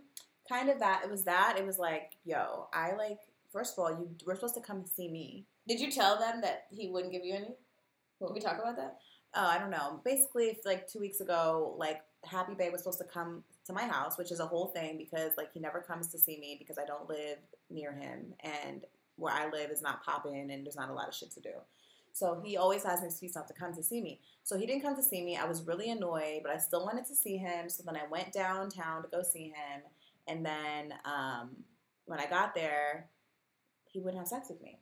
Kind 0.48 0.68
of 0.68 0.78
that. 0.80 1.02
It 1.04 1.10
was 1.10 1.24
that. 1.24 1.56
It 1.58 1.66
was 1.66 1.78
like, 1.78 2.12
yo, 2.24 2.68
I 2.72 2.92
like. 2.92 3.18
First 3.52 3.76
of 3.76 3.82
all, 3.82 3.90
you 3.90 4.08
were 4.24 4.36
supposed 4.36 4.54
to 4.54 4.60
come 4.60 4.76
and 4.78 4.88
see 4.88 5.08
me. 5.08 5.46
Did 5.66 5.80
you 5.80 5.90
tell 5.90 6.18
them 6.18 6.40
that 6.42 6.66
he 6.70 6.88
wouldn't 6.88 7.12
give 7.12 7.24
you 7.24 7.34
any? 7.34 7.56
Did 8.20 8.32
we 8.32 8.40
talk 8.40 8.58
about 8.60 8.76
that? 8.76 8.98
Oh, 9.34 9.46
I 9.46 9.58
don't 9.58 9.70
know. 9.70 10.00
Basically, 10.04 10.56
like 10.64 10.86
two 10.86 11.00
weeks 11.00 11.20
ago, 11.20 11.74
like 11.78 12.02
Happy 12.24 12.54
Bay 12.54 12.70
was 12.70 12.82
supposed 12.82 12.98
to 12.98 13.04
come 13.04 13.42
to 13.66 13.72
my 13.72 13.84
house, 13.84 14.18
which 14.18 14.30
is 14.30 14.40
a 14.40 14.46
whole 14.46 14.68
thing 14.68 14.98
because 14.98 15.32
like 15.36 15.52
he 15.52 15.60
never 15.60 15.80
comes 15.80 16.08
to 16.08 16.18
see 16.18 16.38
me 16.38 16.56
because 16.58 16.78
I 16.78 16.84
don't 16.84 17.08
live 17.08 17.38
near 17.70 17.92
him 17.92 18.34
and 18.40 18.84
where 19.20 19.32
I 19.32 19.48
live 19.48 19.70
is 19.70 19.82
not 19.82 20.04
popping 20.04 20.50
and 20.50 20.64
there's 20.64 20.76
not 20.76 20.90
a 20.90 20.92
lot 20.92 21.08
of 21.08 21.14
shit 21.14 21.30
to 21.32 21.40
do. 21.40 21.52
So 22.12 22.40
he 22.44 22.56
always 22.56 22.82
has 22.84 23.00
an 23.00 23.06
excuse 23.06 23.34
not 23.34 23.46
to 23.48 23.54
come 23.54 23.72
to 23.74 23.82
see 23.82 24.00
me. 24.00 24.20
So 24.42 24.58
he 24.58 24.66
didn't 24.66 24.82
come 24.82 24.96
to 24.96 25.02
see 25.02 25.22
me. 25.22 25.36
I 25.36 25.44
was 25.44 25.62
really 25.66 25.90
annoyed, 25.90 26.40
but 26.42 26.52
I 26.52 26.58
still 26.58 26.84
wanted 26.84 27.06
to 27.06 27.14
see 27.14 27.36
him. 27.36 27.68
So 27.68 27.82
then 27.86 27.96
I 27.96 28.08
went 28.10 28.32
downtown 28.32 29.02
to 29.02 29.08
go 29.08 29.22
see 29.22 29.44
him. 29.44 29.82
And 30.26 30.44
then 30.44 30.94
um, 31.04 31.50
when 32.06 32.18
I 32.18 32.26
got 32.26 32.54
there, 32.54 33.08
he 33.84 34.00
wouldn't 34.00 34.18
have 34.18 34.28
sex 34.28 34.48
with 34.48 34.60
me. 34.62 34.78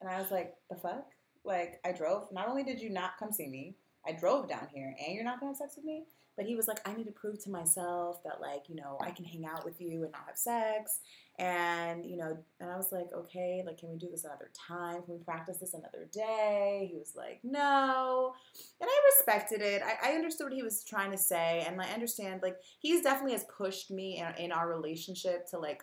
And 0.00 0.10
I 0.10 0.20
was 0.20 0.30
like, 0.30 0.54
the 0.68 0.76
fuck? 0.76 1.06
Like, 1.44 1.80
I 1.84 1.92
drove. 1.92 2.30
Not 2.32 2.48
only 2.48 2.64
did 2.64 2.80
you 2.80 2.90
not 2.90 3.18
come 3.18 3.32
see 3.32 3.48
me, 3.48 3.76
I 4.06 4.12
drove 4.12 4.48
down 4.48 4.68
here 4.72 4.94
and 5.04 5.14
you're 5.14 5.24
not 5.24 5.40
gonna 5.40 5.52
have 5.52 5.56
sex 5.56 5.76
with 5.76 5.84
me? 5.84 6.04
But 6.36 6.46
he 6.46 6.56
was 6.56 6.68
like, 6.68 6.80
I 6.88 6.94
need 6.94 7.04
to 7.04 7.12
prove 7.12 7.42
to 7.44 7.50
myself 7.50 8.22
that, 8.24 8.40
like, 8.40 8.68
you 8.68 8.74
know, 8.74 8.96
I 9.02 9.10
can 9.10 9.26
hang 9.26 9.44
out 9.44 9.64
with 9.64 9.80
you 9.80 10.04
and 10.04 10.12
not 10.12 10.24
have 10.26 10.38
sex. 10.38 11.00
And, 11.38 12.06
you 12.06 12.16
know, 12.16 12.38
and 12.60 12.70
I 12.70 12.76
was 12.76 12.92
like, 12.92 13.08
okay, 13.14 13.62
like, 13.66 13.78
can 13.78 13.90
we 13.90 13.98
do 13.98 14.08
this 14.10 14.24
another 14.24 14.50
time? 14.68 15.02
Can 15.02 15.14
we 15.14 15.24
practice 15.24 15.58
this 15.58 15.74
another 15.74 16.08
day? 16.12 16.88
He 16.90 16.98
was 16.98 17.14
like, 17.14 17.40
no. 17.42 18.34
And 18.80 18.88
I 18.90 19.00
respected 19.16 19.60
it. 19.60 19.82
I, 19.82 20.12
I 20.12 20.14
understood 20.14 20.46
what 20.46 20.54
he 20.54 20.62
was 20.62 20.82
trying 20.84 21.10
to 21.10 21.18
say. 21.18 21.64
And 21.66 21.80
I 21.80 21.92
understand, 21.92 22.40
like, 22.42 22.56
he's 22.78 23.02
definitely 23.02 23.32
has 23.32 23.44
pushed 23.44 23.90
me 23.90 24.18
in, 24.18 24.44
in 24.44 24.52
our 24.52 24.68
relationship 24.68 25.46
to, 25.50 25.58
like, 25.58 25.82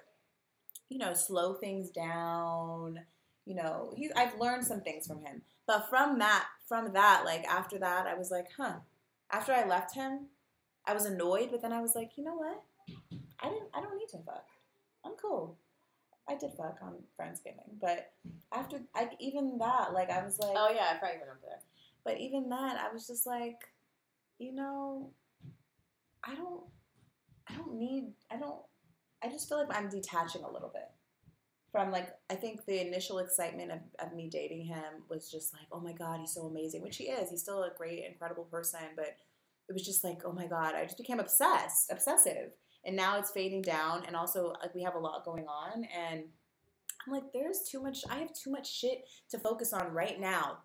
you 0.89 0.97
know, 0.97 1.13
slow 1.13 1.53
things 1.53 1.89
down. 1.89 2.99
You 3.45 3.55
know, 3.55 3.93
he's, 3.95 4.11
I've 4.15 4.39
learned 4.39 4.65
some 4.65 4.81
things 4.81 5.05
from 5.05 5.23
him. 5.23 5.41
But 5.67 5.89
from 5.89 6.19
that, 6.19 6.45
from 6.67 6.93
that, 6.93 7.23
like, 7.25 7.45
after 7.45 7.77
that, 7.79 8.07
I 8.07 8.15
was 8.15 8.31
like, 8.31 8.47
huh. 8.57 8.77
After 9.29 9.51
I 9.51 9.67
left 9.67 9.93
him, 9.93 10.27
I 10.87 10.93
was 10.93 11.05
annoyed, 11.05 11.49
but 11.51 11.61
then 11.61 11.73
I 11.73 11.81
was 11.81 11.95
like, 11.95 12.11
you 12.15 12.23
know 12.23 12.35
what? 12.35 12.63
I 13.41 13.49
didn't. 13.49 13.69
I 13.73 13.81
don't 13.81 13.97
need 13.97 14.09
to 14.09 14.17
fuck. 14.25 14.45
I'm 15.05 15.13
cool. 15.21 15.57
I 16.29 16.35
did 16.35 16.51
fuck 16.57 16.77
on 16.81 16.95
Friendsgiving, 17.19 17.79
but 17.79 18.11
after 18.51 18.79
like 18.95 19.11
even 19.19 19.57
that, 19.59 19.93
like 19.93 20.09
I 20.09 20.23
was 20.23 20.37
like, 20.39 20.51
Oh 20.55 20.71
yeah, 20.73 20.87
I 20.91 20.97
probably 20.97 21.19
remember 21.19 21.47
that. 21.47 21.63
but 22.03 22.19
even 22.19 22.49
that, 22.49 22.77
I 22.77 22.91
was 22.91 23.07
just 23.07 23.25
like, 23.25 23.59
you 24.37 24.53
know, 24.53 25.11
I 26.23 26.35
don't, 26.35 26.63
I 27.49 27.55
don't 27.55 27.75
need, 27.75 28.11
I 28.29 28.35
don't, 28.35 28.59
I 29.23 29.29
just 29.29 29.47
feel 29.47 29.59
like 29.59 29.75
I'm 29.75 29.89
detaching 29.89 30.43
a 30.43 30.51
little 30.51 30.69
bit 30.73 30.89
from 31.71 31.91
like, 31.91 32.09
I 32.29 32.35
think 32.35 32.65
the 32.65 32.85
initial 32.85 33.19
excitement 33.19 33.71
of, 33.71 33.79
of 33.99 34.13
me 34.13 34.29
dating 34.29 34.65
him 34.65 35.03
was 35.09 35.31
just 35.31 35.53
like, 35.53 35.67
oh 35.71 35.79
my 35.79 35.93
God, 35.93 36.19
he's 36.19 36.33
so 36.33 36.41
amazing, 36.41 36.81
which 36.81 36.97
he 36.97 37.05
is. 37.05 37.29
He's 37.29 37.41
still 37.41 37.63
a 37.63 37.71
great, 37.77 38.03
incredible 38.05 38.45
person, 38.45 38.79
but 38.97 39.15
it 39.69 39.73
was 39.73 39.85
just 39.85 40.03
like, 40.03 40.21
oh 40.25 40.31
my 40.31 40.47
God, 40.47 40.75
I 40.75 40.83
just 40.83 40.97
became 40.97 41.19
obsessed, 41.19 41.91
obsessive. 41.91 42.51
And 42.85 42.95
now 42.95 43.17
it's 43.19 43.31
fading 43.31 43.61
down. 43.61 44.03
And 44.05 44.15
also, 44.15 44.53
like, 44.61 44.73
we 44.73 44.83
have 44.83 44.95
a 44.95 44.99
lot 44.99 45.25
going 45.25 45.45
on. 45.45 45.83
And 45.85 46.23
I'm 47.05 47.13
like, 47.13 47.33
there's 47.33 47.63
too 47.69 47.81
much, 47.81 47.99
I 48.09 48.17
have 48.19 48.33
too 48.33 48.49
much 48.51 48.71
shit 48.71 48.99
to 49.31 49.39
focus 49.39 49.73
on 49.73 49.91
right 49.91 50.19
now 50.19 50.59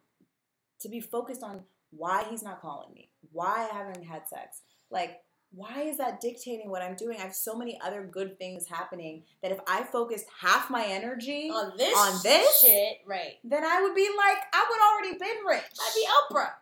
to 0.80 0.88
be 0.88 1.00
focused 1.00 1.42
on 1.42 1.62
why 1.90 2.24
he's 2.30 2.42
not 2.42 2.60
calling 2.60 2.92
me, 2.94 3.10
why 3.32 3.68
I 3.70 3.74
haven't 3.76 4.04
had 4.04 4.28
sex. 4.28 4.62
Like, 4.90 5.20
why 5.54 5.82
is 5.82 5.98
that 5.98 6.20
dictating 6.20 6.70
what 6.70 6.80
I'm 6.80 6.96
doing? 6.96 7.18
I 7.18 7.22
have 7.22 7.34
so 7.34 7.54
many 7.54 7.78
other 7.84 8.08
good 8.10 8.38
things 8.38 8.66
happening 8.66 9.24
that 9.42 9.52
if 9.52 9.58
I 9.66 9.82
focused 9.82 10.24
half 10.40 10.70
my 10.70 10.84
energy, 10.86 11.50
On 11.52 11.76
this, 11.76 11.94
On 11.96 12.20
this? 12.22 12.60
shit, 12.60 12.98
right? 13.06 13.34
then 13.44 13.62
I 13.62 13.82
would 13.82 13.94
be 13.94 14.08
like, 14.16 14.38
I 14.52 14.64
would 14.70 14.80
already 14.80 15.18
been 15.18 15.44
rich. 15.46 15.62
I'd 15.80 15.92
be 15.94 16.34
Oprah. 16.34 16.52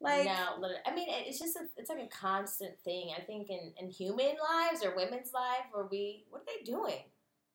Like, 0.00 0.24
no. 0.26 0.68
I 0.86 0.94
mean, 0.94 1.08
it's 1.08 1.38
just 1.38 1.56
a, 1.56 1.60
it's 1.76 1.90
like 1.90 1.98
a 1.98 2.08
constant 2.08 2.78
thing. 2.84 3.10
I 3.16 3.20
think 3.22 3.48
in 3.50 3.72
in 3.78 3.90
human 3.90 4.36
lives 4.50 4.84
or 4.84 4.94
women's 4.94 5.32
life, 5.32 5.66
where 5.72 5.86
we, 5.90 6.24
what 6.30 6.42
are 6.42 6.44
they 6.46 6.64
doing? 6.64 7.02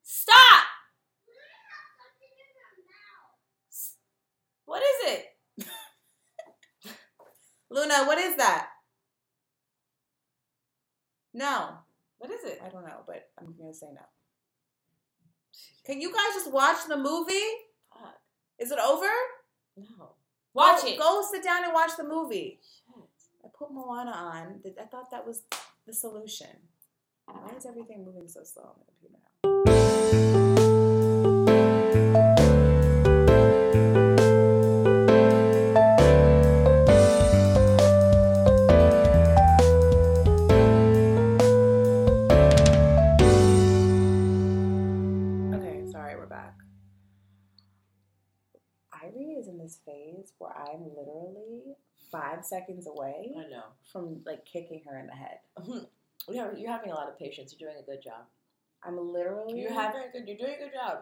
Stop. 0.04 0.66
What 4.66 4.82
is 4.82 5.14
it? 5.14 5.68
Luna, 7.70 8.06
what 8.06 8.18
is 8.18 8.38
that? 8.38 8.70
No, 11.34 11.70
What 12.20 12.30
is 12.32 12.44
it? 12.44 12.60
I 12.64 12.70
don't 12.70 12.84
know, 12.86 13.02
but 13.08 13.30
I'm 13.40 13.56
gonna 13.58 13.74
say 13.74 13.88
no. 13.94 14.02
Can 15.86 16.00
you 16.00 16.10
guys 16.14 16.34
just 16.36 16.52
watch 16.52 16.86
the 16.88 16.96
movie? 16.96 17.34
Fuck. 17.92 18.16
Is 18.60 18.72
it 18.72 18.80
over? 18.80 19.10
No. 19.76 20.16
Watch 20.54 20.82
go, 20.82 20.88
it. 20.88 21.00
Go 21.00 21.28
sit 21.32 21.44
down 21.44 21.64
and 21.64 21.74
watch 21.74 21.92
the 21.98 22.04
movie. 22.04 22.60
Shit. 22.62 23.04
I 23.44 23.48
put 23.58 23.72
Moana 23.72 24.12
on. 24.12 24.62
I 24.80 24.86
thought 24.86 25.12
that 25.12 25.26
was 25.26 25.44
the 25.86 25.94
solution. 25.94 26.48
Why 27.26 27.52
is 27.58 27.66
everything 27.66 28.06
moving 28.06 28.28
so 28.28 28.44
slow 28.44 28.64
on 28.64 28.76
the 28.80 28.86
computer 28.86 29.18
now? 29.44 29.53
This 49.64 49.80
phase 49.86 50.34
where 50.38 50.52
I'm 50.56 50.84
literally 50.96 51.76
five 52.12 52.46
seconds 52.46 52.86
away 52.88 53.32
I 53.38 53.50
know. 53.50 53.64
from 53.92 54.22
like 54.26 54.46
kicking 54.46 54.82
her 54.88 55.00
in 55.00 55.08
the 55.08 55.14
head. 55.14 55.40
You're, 56.30 56.56
you're 56.56 56.72
having 56.72 56.92
a 56.92 56.94
lot 56.96 57.10
of 57.10 57.20
patience. 57.20 57.54
You're 57.58 57.70
doing 57.70 57.82
a 57.84 57.86
good 57.86 58.02
job. 58.02 58.24
I'm 58.86 58.98
literally. 58.98 59.60
You're 59.60 59.74
having 59.74 60.02
a 60.08 60.12
good. 60.12 60.26
You're 60.28 60.38
doing 60.38 60.56
a 60.58 60.64
good 60.64 60.74
job. 60.74 61.00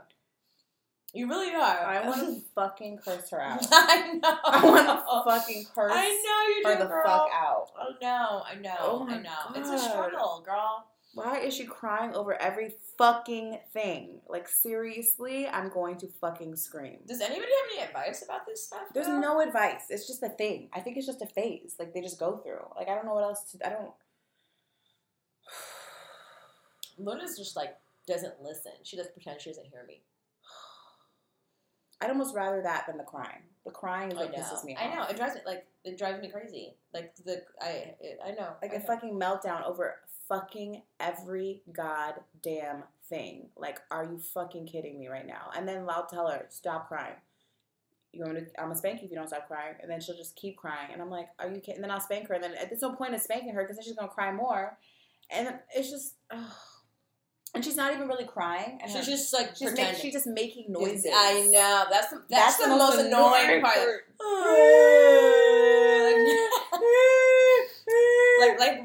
You 1.14 1.28
really 1.28 1.54
are. 1.54 1.60
I 1.62 2.08
want 2.08 2.22
to 2.22 2.42
fucking 2.56 3.00
curse 3.06 3.30
her 3.32 3.42
out. 3.42 3.68
I 3.72 4.14
know. 4.14 4.38
I 4.46 4.66
want 4.66 4.88
to 4.88 5.32
fucking 5.32 5.66
curse 5.76 5.92
I 5.94 6.08
know 6.08 6.56
you 6.56 6.64
her 6.66 6.74
do, 6.76 6.84
the 6.84 6.90
girl. 6.90 7.04
fuck 7.06 7.30
out. 7.34 7.68
Oh, 7.78 7.84
I 7.90 8.02
know. 8.02 8.44
I 8.50 8.56
know. 8.56 8.76
Oh 8.80 9.06
I 9.08 9.18
my 9.18 9.22
know. 9.22 9.30
It's 9.56 9.70
a 9.70 9.78
struggle, 9.78 10.42
girl. 10.46 10.88
Why 11.14 11.40
is 11.40 11.54
she 11.54 11.66
crying 11.66 12.14
over 12.16 12.42
every 12.42 12.76
fucking 12.98 13.60
thing? 13.74 14.22
Like 14.30 14.48
seriously, 14.48 15.46
I'm 15.48 15.70
going 15.70 15.98
to 15.98 16.08
fucking 16.08 16.56
scream. 16.56 17.00
Does 17.06 17.20
anybody 17.20 17.52
have 17.52 17.72
any 17.78 17.88
advice 17.88 18.24
about 18.24 18.46
this 18.46 18.66
stuff? 18.66 18.84
There's 18.94 19.08
though? 19.08 19.20
no 19.20 19.42
advice. 19.42 19.84
It's 19.90 20.08
just 20.08 20.24
a 20.24 20.30
thing. 20.30 20.70
I 20.74 20.80
think 20.80 20.98
it's 20.98 21.06
just 21.06 21.22
a 21.22 21.28
phase. 21.28 21.76
Like 21.78 21.94
they 21.94 22.02
just 22.02 22.20
go 22.20 22.38
through. 22.38 22.66
Like 22.78 22.88
I 22.88 22.96
don't 22.96 23.06
know 23.06 23.14
what 23.14 23.24
else 23.24 23.44
to. 23.52 23.68
I 23.68 23.70
don't. 23.70 23.92
Luna's 26.98 27.38
just 27.38 27.58
like 27.58 27.76
doesn't 28.08 28.42
listen. 28.42 28.72
She 28.84 28.96
just 28.96 29.14
pretends 29.14 29.44
she 29.44 29.50
doesn't 29.50 29.68
hear 29.68 29.84
me. 29.86 30.04
I'd 32.02 32.10
almost 32.10 32.34
rather 32.34 32.62
that 32.64 32.86
than 32.88 32.98
the 32.98 33.04
crying. 33.04 33.44
The 33.64 33.72
crying 33.72 34.12
is 34.12 34.18
what 34.18 34.34
pisses 34.34 34.64
me 34.64 34.76
off. 34.76 34.82
I 34.82 34.96
know. 34.96 35.04
It 35.04 35.18
drives 35.18 35.36
me 35.36 35.42
like 35.46 35.68
it 35.84 35.98
drives 35.98 36.20
me 36.22 36.30
crazy. 36.30 36.76
Like 36.94 37.14
the 37.26 37.44
I 37.62 37.94
it, 38.00 38.20
I 38.26 38.32
know. 38.32 38.54
Like 38.62 38.72
I 38.72 38.78
a 38.78 38.80
know. 38.80 38.86
fucking 38.88 39.20
meltdown 39.20 39.64
over 39.64 39.98
fucking 40.32 40.82
every 41.02 41.62
goddamn 41.74 42.84
thing. 43.10 43.50
Like, 43.58 43.80
are 43.92 44.06
you 44.06 44.18
fucking 44.34 44.66
kidding 44.66 44.98
me 44.98 45.10
right 45.10 45.28
now? 45.28 45.50
And 45.56 45.68
then 45.68 45.86
I'll 45.90 46.06
tell 46.06 46.30
her, 46.30 46.46
stop 46.50 46.88
crying. 46.88 47.16
You 48.14 48.24
want 48.24 48.36
me 48.36 48.42
to? 48.42 48.48
I'm 48.60 48.68
gonna 48.68 48.78
spank 48.78 49.02
you 49.02 49.06
if 49.06 49.12
you 49.12 49.18
don't 49.18 49.28
stop 49.28 49.48
crying. 49.48 49.76
And 49.82 49.92
then 49.92 50.00
she'll 50.00 50.18
just 50.18 50.36
keep 50.36 50.58
crying. 50.58 50.90
And 50.94 51.02
I'm 51.02 51.10
like, 51.10 51.28
are 51.40 51.50
you 51.50 51.60
kidding? 51.60 51.76
And 51.76 51.84
then 51.84 51.92
I'll 51.92 52.00
spank 52.00 52.28
her. 52.30 52.36
And 52.36 52.44
then 52.44 52.54
there's 52.70 52.82
no 52.82 52.94
point 52.94 53.14
in 53.14 53.20
spanking 53.20 53.54
her 53.54 53.64
because 53.64 53.78
then 53.78 53.84
she's 53.84 53.96
gonna 53.96 54.10
cry 54.10 54.32
more. 54.32 54.78
And 55.30 55.54
it's 55.74 55.90
just, 55.90 56.16
ugh. 56.30 56.52
and 57.56 57.64
she's 57.64 57.78
not 57.78 57.94
even 57.94 58.10
really 58.10 58.26
crying. 58.26 58.80
And 58.82 58.92
She's 58.92 59.06
her- 59.06 59.12
just 59.12 59.34
like 59.34 59.56
she's, 59.56 59.74
make, 59.74 59.96
she's 59.96 60.14
just 60.14 60.28
making 60.28 60.66
noises. 60.70 61.12
I 61.14 61.50
know. 61.52 61.86
That's 61.90 62.10
the, 62.10 62.22
that's, 62.30 62.58
the, 62.58 62.68
most, 62.68 63.00
annoying 63.00 63.62
part. 63.62 64.08
like 68.42 68.60
like 68.76 68.84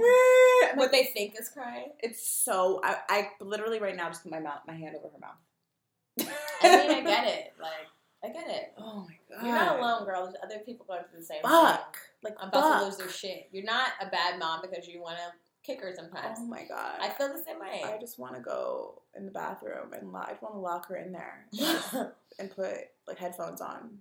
what 0.78 0.92
they 0.92 1.04
think 1.04 1.34
is 1.38 1.48
crying. 1.48 1.92
It's 2.00 2.28
so 2.28 2.80
I, 2.82 2.96
I 3.08 3.28
literally 3.40 3.80
right 3.80 3.96
now 3.96 4.08
just 4.08 4.22
put 4.22 4.32
my 4.32 4.40
mouth 4.40 4.60
my 4.66 4.74
hand 4.74 4.96
over 4.96 5.08
her 5.08 5.18
mouth. 5.18 6.30
I 6.62 6.86
mean, 6.86 6.90
I 6.90 7.00
get 7.02 7.26
it. 7.26 7.52
Like 7.60 7.88
I 8.24 8.28
get 8.28 8.48
it. 8.48 8.72
Oh 8.78 9.06
my 9.06 9.36
god. 9.36 9.46
You're 9.46 9.54
not 9.54 9.78
alone, 9.78 10.04
girl. 10.04 10.24
There's 10.24 10.36
other 10.42 10.62
people 10.64 10.86
going 10.86 11.02
through 11.10 11.20
the 11.20 11.26
same 11.26 11.42
thing. 11.42 11.50
Fuck. 11.50 11.98
Like 12.22 12.34
I'm 12.40 12.48
about 12.48 12.62
fuck. 12.62 12.80
to 12.80 12.84
lose 12.86 12.96
their 12.96 13.08
shit. 13.08 13.48
You're 13.52 13.64
not 13.64 13.88
a 14.00 14.06
bad 14.06 14.38
mom 14.38 14.60
because 14.62 14.86
you 14.88 15.02
want 15.02 15.16
to 15.16 15.32
kick 15.66 15.80
her 15.82 15.92
sometimes. 15.94 16.38
Oh 16.40 16.46
my 16.46 16.64
god. 16.64 16.98
I 17.00 17.08
feel 17.10 17.28
the 17.28 17.42
same 17.42 17.58
way. 17.58 17.82
I 17.84 17.98
just 17.98 18.18
want 18.18 18.34
to 18.34 18.40
go 18.40 19.02
in 19.16 19.26
the 19.26 19.32
bathroom 19.32 19.92
and 19.92 20.12
lo- 20.12 20.22
I 20.24 20.30
just 20.30 20.42
want 20.42 20.54
to 20.54 20.60
lock 20.60 20.88
her 20.88 20.96
in 20.96 21.12
there 21.12 21.46
and 22.38 22.50
put 22.54 22.74
like 23.06 23.18
headphones 23.18 23.60
on. 23.60 23.98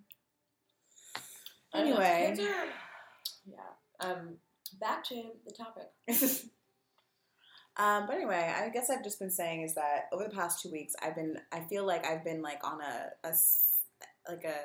Know. 1.73 1.81
Anyway. 1.81 2.35
Yeah. 3.45 3.57
Um. 3.99 4.35
Back 4.79 5.03
to 5.05 5.23
the 5.45 5.51
topic. 5.51 5.89
Um, 7.77 8.05
but 8.07 8.15
anyway, 8.15 8.53
I 8.57 8.69
guess 8.69 8.89
I've 8.89 9.03
just 9.03 9.19
been 9.19 9.29
saying 9.31 9.61
is 9.63 9.75
that 9.75 10.05
over 10.13 10.23
the 10.23 10.29
past 10.35 10.61
two 10.61 10.71
weeks, 10.71 10.95
I've 11.01 11.15
been 11.15 11.37
I 11.51 11.61
feel 11.61 11.85
like 11.85 12.05
I've 12.05 12.23
been 12.23 12.41
like 12.41 12.61
on 12.63 12.81
a, 12.81 13.11
like 14.29 14.43
a 14.43 14.55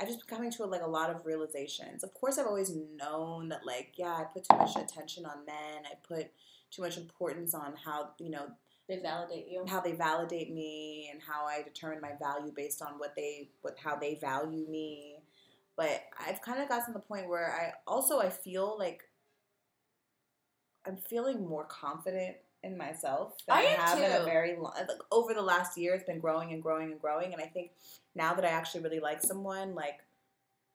I've 0.00 0.08
just 0.08 0.26
been 0.26 0.34
coming 0.36 0.50
to 0.52 0.64
a, 0.64 0.66
like 0.66 0.82
a 0.82 0.88
lot 0.88 1.10
of 1.10 1.26
realizations. 1.26 2.02
Of 2.02 2.14
course, 2.14 2.38
I've 2.38 2.46
always 2.46 2.72
known 2.96 3.48
that 3.50 3.66
like 3.66 3.94
yeah, 3.96 4.12
I 4.12 4.24
put 4.24 4.44
too 4.44 4.56
much 4.56 4.76
attention 4.76 5.26
on 5.26 5.44
men. 5.46 5.84
I 5.84 5.94
put 6.06 6.30
too 6.70 6.82
much 6.82 6.96
importance 6.96 7.54
on 7.54 7.74
how 7.84 8.10
you 8.18 8.30
know 8.30 8.46
They 8.88 8.98
validate 8.98 9.46
you. 9.48 9.64
how 9.68 9.80
they 9.80 9.92
validate 9.92 10.52
me 10.52 11.08
and 11.12 11.20
how 11.22 11.46
I 11.46 11.62
determine 11.62 12.00
my 12.00 12.12
value 12.20 12.52
based 12.54 12.82
on 12.82 12.98
what 12.98 13.14
they 13.16 13.50
what 13.62 13.76
how 13.82 13.96
they 13.96 14.16
value 14.16 14.66
me. 14.68 15.16
But 15.76 16.02
I've 16.18 16.42
kind 16.42 16.60
of 16.62 16.68
gotten 16.68 16.86
to 16.86 16.92
the 16.92 17.00
point 17.06 17.28
where 17.28 17.52
I 17.54 17.72
also 17.86 18.20
I 18.20 18.30
feel 18.30 18.76
like 18.78 19.02
I'm 20.90 20.96
feeling 20.96 21.46
more 21.46 21.64
confident 21.64 22.36
in 22.62 22.76
myself 22.76 23.36
than 23.46 23.56
I 23.56 23.60
I, 23.60 23.64
have 23.64 23.98
in 23.98 24.12
a 24.12 24.24
very 24.24 24.56
long 24.56 24.72
like 24.76 24.88
over 25.10 25.32
the 25.32 25.40
last 25.40 25.78
year 25.78 25.94
it's 25.94 26.04
been 26.04 26.18
growing 26.20 26.52
and 26.52 26.62
growing 26.62 26.90
and 26.90 27.00
growing 27.00 27.32
and 27.32 27.40
I 27.40 27.46
think 27.46 27.70
now 28.14 28.34
that 28.34 28.44
I 28.44 28.48
actually 28.48 28.82
really 28.82 29.00
like 29.00 29.22
someone 29.22 29.74
like 29.74 30.00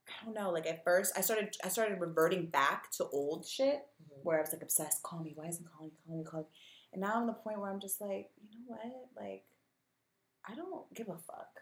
I 0.07 0.25
don't 0.25 0.33
know 0.33 0.49
like 0.51 0.65
at 0.65 0.83
first 0.83 1.13
I 1.17 1.21
started 1.21 1.55
I 1.63 1.67
started 1.69 1.99
reverting 1.99 2.47
back 2.47 2.89
to 2.93 3.05
old 3.11 3.45
shit 3.45 3.85
Mhm. 4.01 4.23
where 4.23 4.37
I 4.37 4.41
was 4.41 4.53
like 4.53 4.61
obsessed. 4.63 5.03
Call 5.03 5.19
me. 5.19 5.33
Why 5.35 5.47
isn't 5.47 5.65
calling 5.71 5.91
me? 5.91 5.97
Calling 6.05 6.19
me. 6.19 6.25
Calling 6.25 6.45
me. 6.45 6.51
And 6.93 7.01
now 7.01 7.13
I'm 7.15 7.29
at 7.29 7.35
the 7.35 7.41
point 7.41 7.59
where 7.59 7.69
I'm 7.69 7.79
just 7.81 7.99
like, 7.99 8.31
you 8.49 8.59
know 8.59 8.65
what? 8.67 9.09
Like, 9.21 9.43
I 10.47 10.55
don't 10.55 10.91
give 10.93 11.09
a 11.09 11.17
fuck. 11.17 11.59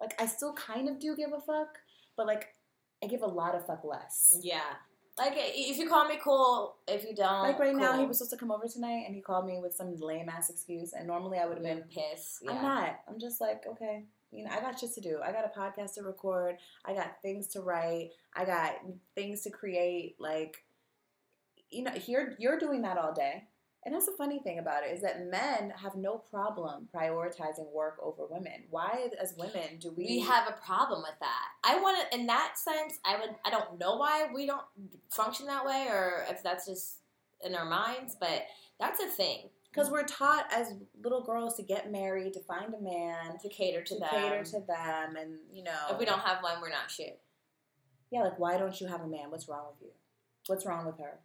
Like, 0.00 0.20
I 0.20 0.26
still 0.26 0.52
kind 0.54 0.88
of 0.88 0.98
do 0.98 1.14
give 1.14 1.32
a 1.32 1.40
fuck, 1.40 1.78
but 2.16 2.26
like, 2.26 2.54
I 3.02 3.06
give 3.06 3.22
a 3.22 3.26
lot 3.26 3.54
of 3.54 3.66
fuck 3.66 3.84
less. 3.84 4.38
Yeah. 4.42 4.74
Like 5.18 5.34
if 5.36 5.78
you 5.78 5.88
call 5.88 6.06
me 6.06 6.18
cool, 6.22 6.76
if 6.86 7.04
you 7.04 7.14
don't, 7.14 7.42
Like 7.42 7.58
right 7.58 7.74
now, 7.74 7.98
he 7.98 8.06
was 8.06 8.18
supposed 8.18 8.32
to 8.32 8.36
come 8.36 8.50
over 8.50 8.66
tonight, 8.68 9.04
and 9.06 9.14
he 9.14 9.20
called 9.20 9.46
me 9.46 9.58
with 9.60 9.74
some 9.74 9.96
lame 9.96 10.28
ass 10.28 10.50
excuse. 10.50 10.92
And 10.92 11.06
normally, 11.06 11.38
I 11.38 11.46
would 11.46 11.58
have 11.58 11.64
been 11.64 11.78
been 11.78 11.88
pissed. 11.88 12.38
Yeah. 12.42 12.52
I'm 12.52 12.62
not. 12.62 13.00
I'm 13.08 13.18
just 13.18 13.40
like, 13.40 13.64
okay, 13.66 14.04
you 14.30 14.44
know, 14.44 14.50
I 14.50 14.60
got 14.60 14.78
shit 14.78 14.94
to 14.94 15.00
do. 15.00 15.20
I 15.24 15.32
got 15.32 15.44
a 15.44 15.58
podcast 15.58 15.94
to 15.94 16.02
record. 16.02 16.56
I 16.84 16.94
got 16.94 17.20
things 17.22 17.48
to 17.48 17.60
write. 17.60 18.10
I 18.34 18.44
got 18.44 18.74
things 19.14 19.42
to 19.42 19.50
create. 19.50 20.16
Like, 20.18 20.64
you 21.70 21.82
know, 21.82 21.92
here 21.92 22.36
you're 22.38 22.58
doing 22.58 22.82
that 22.82 22.98
all 22.98 23.12
day. 23.12 23.44
And 23.88 23.94
that's 23.94 24.04
the 24.04 24.12
funny 24.18 24.38
thing 24.38 24.58
about 24.58 24.82
it 24.84 24.92
is 24.92 25.00
that 25.00 25.30
men 25.30 25.72
have 25.82 25.94
no 25.96 26.18
problem 26.18 26.88
prioritizing 26.94 27.72
work 27.72 27.96
over 28.02 28.26
women. 28.28 28.64
Why, 28.68 29.08
as 29.18 29.32
women, 29.34 29.78
do 29.80 29.94
we? 29.96 30.04
we 30.04 30.20
have 30.20 30.46
a 30.46 30.52
problem 30.62 31.00
with 31.00 31.18
that. 31.20 31.46
I 31.64 31.80
want 31.80 31.96
to, 31.98 32.18
in 32.18 32.26
that 32.26 32.58
sense, 32.58 32.98
I 33.02 33.18
would. 33.18 33.30
I 33.46 33.50
don't 33.50 33.78
know 33.78 33.96
why 33.96 34.28
we 34.34 34.44
don't 34.44 34.66
function 35.08 35.46
that 35.46 35.64
way, 35.64 35.86
or 35.88 36.26
if 36.28 36.42
that's 36.42 36.66
just 36.66 36.98
in 37.42 37.54
our 37.54 37.64
minds, 37.64 38.14
but 38.20 38.44
that's 38.78 39.00
a 39.00 39.06
thing 39.06 39.48
because 39.72 39.90
we're 39.90 40.04
taught 40.04 40.44
as 40.52 40.74
little 41.02 41.24
girls 41.24 41.56
to 41.56 41.62
get 41.62 41.90
married, 41.90 42.34
to 42.34 42.40
find 42.40 42.74
a 42.74 42.82
man, 42.82 43.38
to 43.40 43.48
cater 43.48 43.82
to, 43.84 43.94
them. 43.94 44.06
to 44.06 44.14
them. 44.14 44.22
cater 44.22 44.44
to 44.44 44.60
them, 44.66 45.16
and 45.16 45.38
you 45.50 45.64
know, 45.64 45.72
if 45.90 45.98
we 45.98 46.04
don't 46.04 46.20
have 46.20 46.42
one, 46.42 46.60
we're 46.60 46.68
not 46.68 46.90
shit. 46.90 47.22
yeah, 48.10 48.20
like 48.20 48.38
why 48.38 48.58
don't 48.58 48.78
you 48.82 48.86
have 48.86 49.00
a 49.00 49.08
man? 49.08 49.30
What's 49.30 49.48
wrong 49.48 49.64
with 49.70 49.80
you? 49.80 49.94
What's 50.46 50.66
wrong 50.66 50.84
with 50.84 50.98
her? 50.98 51.20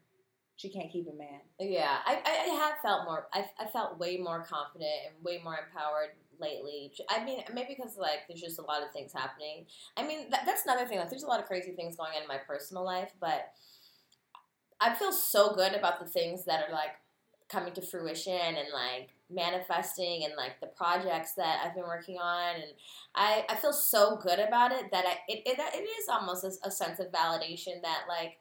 She 0.56 0.70
can't 0.70 0.92
keep 0.92 1.08
a 1.08 1.14
man. 1.14 1.42
Yeah, 1.60 1.98
I, 2.06 2.22
I, 2.26 2.54
have 2.56 2.76
felt 2.82 3.06
more. 3.06 3.28
I, 3.34 3.46
I 3.60 3.66
felt 3.66 4.00
way 4.00 4.18
more 4.18 4.46
confident 4.46 4.92
and 5.08 5.24
way 5.24 5.42
more 5.44 5.58
empowered 5.58 6.12
lately. 6.40 6.92
I 7.10 7.24
mean, 7.26 7.40
maybe 7.54 7.76
because 7.76 7.98
like 7.98 8.28
there's 8.28 8.42
just 8.42 8.60
a 8.60 8.62
lot 8.62 8.84
of 8.84 8.92
things 8.92 9.12
happening. 9.14 9.66
I 9.98 10.06
mean, 10.06 10.30
that, 10.30 10.44
that's 10.46 10.64
another 10.64 10.86
thing. 10.86 11.00
Like, 11.00 11.10
there's 11.10 11.24
a 11.24 11.28
lot 11.28 11.40
of 11.40 11.48
crazy 11.48 11.72
things 11.72 11.96
going 11.96 12.12
on 12.16 12.22
in 12.22 12.28
my 12.28 12.38
personal 12.38 12.86
life, 12.86 13.12
but 13.20 13.52
I 14.80 14.94
feel 14.94 15.12
so 15.12 15.54
good 15.54 15.74
about 15.74 16.00
the 16.00 16.06
things 16.06 16.46
that 16.46 16.66
are 16.68 16.72
like 16.72 16.92
coming 17.50 17.74
to 17.74 17.82
fruition 17.82 18.34
and 18.34 18.68
like 18.74 19.10
manifesting 19.30 20.24
and 20.26 20.34
like 20.36 20.60
the 20.60 20.68
projects 20.68 21.34
that 21.34 21.62
I've 21.64 21.76
been 21.76 21.84
working 21.84 22.18
on 22.18 22.56
and 22.56 22.72
I, 23.16 23.46
I 23.50 23.56
feel 23.56 23.74
so 23.74 24.18
good 24.22 24.40
about 24.40 24.72
it 24.72 24.92
that 24.92 25.06
I 25.06 25.18
it, 25.28 25.44
it, 25.46 25.60
it 25.60 25.84
is 25.84 26.10
almost 26.10 26.44
a, 26.44 26.68
a 26.68 26.72
sense 26.72 27.00
of 27.00 27.12
validation 27.12 27.82
that 27.84 28.06
like 28.08 28.38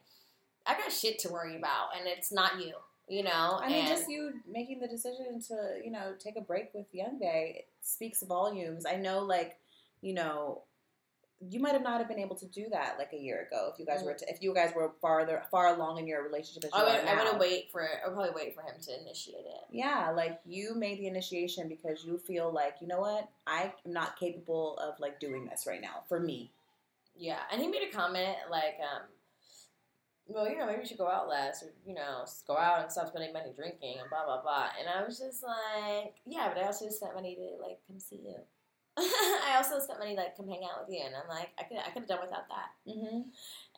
I 0.66 0.74
got 0.74 0.92
shit 0.92 1.18
to 1.20 1.28
worry 1.28 1.56
about 1.56 1.88
and 1.98 2.06
it's 2.06 2.32
not 2.32 2.60
you 2.64 2.72
you 3.08 3.22
know 3.22 3.58
I 3.60 3.68
mean, 3.68 3.78
and 3.78 3.88
just 3.88 4.08
you 4.08 4.32
making 4.46 4.78
the 4.80 4.88
decision 4.88 5.40
to, 5.48 5.80
you 5.84 5.90
know, 5.90 6.14
take 6.18 6.36
a 6.36 6.40
break 6.40 6.72
with 6.72 6.86
Young 6.92 7.18
Bay 7.18 7.64
speaks 7.82 8.22
volumes. 8.22 8.86
I 8.86 8.94
know, 8.94 9.18
like, 9.20 9.58
you 10.00 10.14
know, 10.14 10.62
you 11.50 11.58
might 11.58 11.72
have 11.72 11.82
not 11.82 11.98
have 11.98 12.06
been 12.08 12.20
able 12.20 12.36
to 12.36 12.46
do 12.46 12.66
that 12.70 12.94
like 12.98 13.12
a 13.12 13.16
year 13.18 13.48
ago 13.48 13.70
if 13.72 13.78
you 13.80 13.84
guys 13.84 14.04
were 14.04 14.14
to, 14.14 14.24
if 14.30 14.40
you 14.40 14.54
guys 14.54 14.72
were 14.76 14.92
farther 15.02 15.42
far 15.50 15.74
along 15.74 15.98
in 15.98 16.06
your 16.06 16.22
relationship 16.22 16.64
as 16.64 16.70
you 16.72 16.78
I 16.78 16.84
would 16.84 17.08
I 17.08 17.32
would 17.32 17.40
wait 17.40 17.70
for 17.72 17.82
I 17.82 18.06
would 18.06 18.14
probably 18.14 18.32
wait 18.34 18.54
for 18.54 18.62
him 18.62 18.80
to 18.80 19.00
initiate 19.02 19.44
it 19.46 19.64
Yeah, 19.72 20.12
like 20.14 20.38
you 20.46 20.76
made 20.76 21.00
the 21.00 21.08
initiation 21.08 21.68
because 21.68 22.04
you 22.04 22.18
feel 22.18 22.52
like, 22.52 22.76
you 22.80 22.86
know 22.86 23.00
what, 23.00 23.28
I 23.48 23.72
am 23.84 23.92
not 23.92 24.16
capable 24.18 24.78
of 24.78 25.00
like 25.00 25.18
doing 25.18 25.44
this 25.46 25.64
right 25.66 25.80
now 25.80 26.04
for 26.08 26.20
me. 26.20 26.52
yeah 27.16 27.40
and 27.50 27.60
he 27.60 27.66
made 27.66 27.82
a 27.82 27.92
comment 27.92 28.36
like 28.48 28.76
um 28.80 29.02
well, 30.26 30.48
you 30.48 30.56
know, 30.56 30.66
maybe 30.66 30.80
we 30.80 30.86
should 30.86 30.98
go 30.98 31.08
out 31.08 31.28
less, 31.28 31.62
or 31.62 31.72
you 31.86 31.94
know, 31.94 32.24
go 32.46 32.56
out 32.56 32.82
and 32.82 32.90
stop 32.90 33.08
spending 33.08 33.32
money 33.32 33.52
drinking, 33.54 33.96
and 34.00 34.08
blah 34.08 34.24
blah 34.24 34.42
blah. 34.42 34.68
And 34.78 34.88
I 34.88 35.04
was 35.04 35.18
just 35.18 35.42
like, 35.42 36.14
yeah, 36.26 36.48
but 36.48 36.62
I 36.62 36.66
also 36.66 36.88
spent 36.88 37.14
money 37.14 37.34
to 37.34 37.62
like 37.62 37.78
come 37.86 37.98
see 37.98 38.20
you. 38.24 38.36
I 38.98 39.54
also 39.56 39.80
spent 39.80 39.98
money 39.98 40.14
to 40.14 40.20
like 40.20 40.36
come 40.36 40.48
hang 40.48 40.62
out 40.64 40.86
with 40.86 40.94
you, 40.94 41.02
and 41.04 41.14
I'm 41.14 41.28
like, 41.28 41.50
I 41.58 41.64
could 41.64 41.78
I 41.78 41.90
could 41.90 42.02
have 42.02 42.08
done 42.08 42.20
without 42.22 42.48
that. 42.48 42.70
Mm-hmm. 42.88 43.20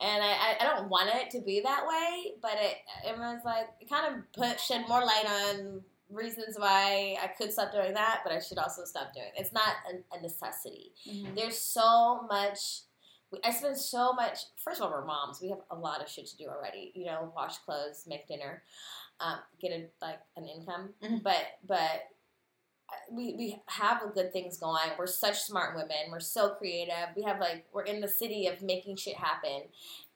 And 0.01 0.23
I, 0.23 0.27
I, 0.27 0.55
I 0.59 0.63
don't 0.75 0.89
want 0.89 1.09
it 1.15 1.29
to 1.31 1.41
be 1.41 1.61
that 1.61 1.85
way, 1.87 2.33
but 2.41 2.53
it 2.55 2.75
it 3.07 3.17
was 3.17 3.39
like 3.45 3.67
it 3.79 3.89
kind 3.89 4.13
of 4.13 4.31
put 4.33 4.59
shed 4.59 4.87
more 4.87 5.01
light 5.01 5.25
on 5.25 5.81
reasons 6.09 6.55
why 6.57 7.17
I 7.21 7.27
could 7.27 7.51
stop 7.51 7.71
doing 7.71 7.93
that, 7.93 8.21
but 8.23 8.33
I 8.33 8.39
should 8.39 8.57
also 8.57 8.83
stop 8.85 9.13
doing. 9.13 9.27
It. 9.35 9.41
It's 9.41 9.53
not 9.53 9.75
a, 9.89 10.17
a 10.17 10.21
necessity. 10.21 10.91
Mhm. 11.07 11.35
There's 11.35 11.57
so 11.57 12.25
much. 12.29 12.81
I 13.43 13.51
spend 13.51 13.77
so 13.77 14.13
much. 14.13 14.39
First 14.57 14.81
of 14.81 14.85
all, 14.87 14.91
we're 14.91 15.05
moms. 15.05 15.39
We 15.41 15.49
have 15.49 15.59
a 15.71 15.75
lot 15.75 16.01
of 16.01 16.09
shit 16.09 16.27
to 16.27 16.37
do 16.37 16.45
already. 16.47 16.91
You 16.95 17.05
know, 17.05 17.31
wash 17.35 17.57
clothes, 17.59 18.05
make 18.07 18.27
dinner, 18.27 18.63
um, 19.19 19.39
get 19.59 19.71
a, 19.71 19.89
like 20.01 20.19
an 20.37 20.45
income. 20.45 20.93
Mhm. 21.03 21.23
But 21.23 21.43
but 21.67 22.09
uh, 22.89 22.95
we 23.11 23.33
we 23.35 23.61
have 23.67 24.01
good 24.13 24.31
things 24.31 24.57
going. 24.57 24.91
We're 24.97 25.07
such 25.07 25.41
smart 25.41 25.75
women. 25.75 26.11
We're 26.11 26.19
so 26.19 26.49
creative. 26.49 27.09
We 27.15 27.23
have 27.23 27.39
like 27.39 27.65
we're 27.73 27.83
in 27.83 28.01
the 28.01 28.07
city 28.07 28.47
of 28.47 28.61
making 28.61 28.97
shit 28.97 29.15
happen, 29.15 29.63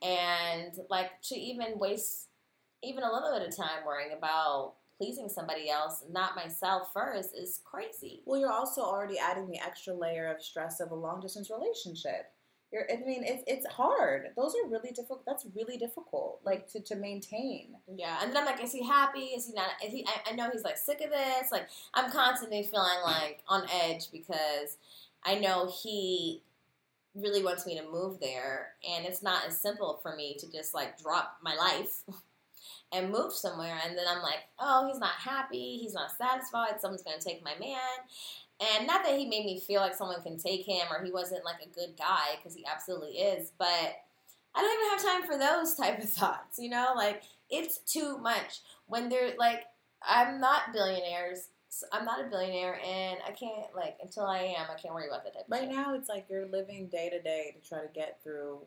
and 0.02 0.74
like 0.90 1.22
to 1.24 1.36
even 1.36 1.80
waste 1.80 2.28
even 2.82 3.04
a 3.04 3.12
little 3.12 3.38
bit 3.38 3.48
of 3.48 3.56
time 3.56 3.86
worrying 3.86 4.16
about 4.18 4.76
pleasing 4.98 5.30
somebody 5.30 5.70
else, 5.70 6.04
not 6.12 6.36
myself 6.36 6.92
first, 6.94 7.34
is 7.34 7.62
crazy. 7.64 8.22
Well, 8.26 8.40
you're 8.40 8.52
also 8.52 8.82
already 8.82 9.18
adding 9.18 9.50
the 9.50 9.58
extra 9.58 9.94
layer 9.94 10.28
of 10.28 10.42
stress 10.44 10.82
of 10.82 10.92
a 10.92 10.96
long 10.96 11.22
distance 11.22 11.50
relationship. 11.50 12.32
You're, 12.72 12.86
I 12.92 12.98
mean, 13.04 13.24
it's 13.24 13.44
it's 13.48 13.66
hard. 13.66 14.28
Those 14.36 14.54
are 14.54 14.70
really 14.70 14.92
difficult. 14.92 15.26
That's 15.26 15.46
really 15.56 15.78
difficult, 15.78 16.40
like 16.44 16.68
to, 16.72 16.80
to 16.82 16.96
maintain. 16.96 17.76
Yeah, 17.96 18.20
and 18.22 18.30
then 18.30 18.38
I'm 18.38 18.46
like, 18.46 18.64
is 18.64 18.72
he 18.72 18.86
happy? 18.86 19.22
Is 19.22 19.48
he 19.48 19.54
not? 19.54 19.70
Is 19.84 19.92
he? 19.92 20.06
I, 20.06 20.32
I 20.32 20.36
know 20.36 20.50
he's 20.52 20.64
like 20.64 20.78
sick 20.78 21.02
of 21.02 21.10
this. 21.10 21.52
Like, 21.52 21.68
I'm 21.96 22.12
constantly 22.12 22.62
feeling 22.62 23.02
like 23.04 23.40
on 23.48 23.64
edge 23.84 24.12
because 24.12 24.78
I 25.24 25.36
know 25.36 25.72
he 25.82 26.44
really 27.16 27.44
wants 27.44 27.66
me 27.66 27.76
to 27.80 27.90
move 27.90 28.20
there, 28.20 28.74
and 28.88 29.04
it's 29.04 29.24
not 29.24 29.48
as 29.48 29.60
simple 29.60 30.00
for 30.04 30.16
me 30.16 30.36
to 30.40 30.52
just 30.52 30.76
like 30.76 31.02
drop 31.02 31.38
my 31.42 31.56
life 31.56 32.04
and 32.92 33.12
move 33.12 33.34
somewhere. 33.34 33.80
And 33.84 33.98
then 33.98 34.06
I'm 34.08 34.22
like, 34.22 34.44
oh, 34.60 34.88
he's 34.88 35.00
not 35.00 35.14
happy. 35.14 35.78
He's 35.82 35.96
not 35.96 36.12
satisfied. 36.16 36.80
Someone's 36.80 37.02
gonna 37.02 37.20
take 37.20 37.44
my 37.44 37.56
man. 37.60 37.80
And 38.60 38.88
not 38.88 39.04
that 39.04 39.18
he 39.18 39.26
made 39.26 39.46
me 39.46 39.60
feel 39.60 39.80
like 39.82 39.96
someone 39.96 40.22
can 40.22 40.38
take 40.38 40.66
him 40.66 40.88
or 40.92 41.04
he 41.04 41.12
wasn't 41.12 41.46
like 41.46 41.62
a 41.64 41.74
good 41.74 41.96
guy 41.98 42.36
because 42.38 42.56
he 42.56 42.66
absolutely 42.66 43.12
is, 43.18 43.52
but 43.58 43.68
I 44.56 44.62
don't 44.62 44.74
even 44.74 44.90
have 44.90 45.22
time 45.22 45.32
for 45.32 45.38
those 45.38 45.76
type 45.78 46.04
of 46.04 46.10
thoughts, 46.10 46.60
you 46.60 46.70
know? 46.70 46.94
Like, 46.96 47.24
it's 47.50 47.78
too 47.80 48.18
much. 48.18 48.60
When 48.88 49.10
they're 49.10 49.34
like, 49.38 49.64
I'm 50.08 50.40
not 50.42 50.74
billionaires. 50.74 51.48
I'm 51.94 52.04
not 52.04 52.20
a 52.20 52.28
billionaire, 52.28 52.80
and 52.84 53.20
I 53.26 53.32
can't, 53.32 53.68
like, 53.76 53.98
until 54.02 54.26
I 54.26 54.40
am, 54.40 54.66
I 54.72 54.82
can't 54.82 54.94
worry 54.94 55.08
about 55.08 55.24
that 55.24 55.34
type 55.34 55.44
of 55.46 55.52
Right 55.52 55.68
shit. 55.68 55.76
now, 55.76 55.94
it's 55.94 56.10
like 56.10 56.26
you're 56.28 56.48
living 56.48 56.88
day 56.88 57.12
to 57.12 57.22
day 57.22 57.56
to 57.56 57.70
try 57.70 57.80
to 57.82 57.88
get 57.94 58.20
through 58.24 58.62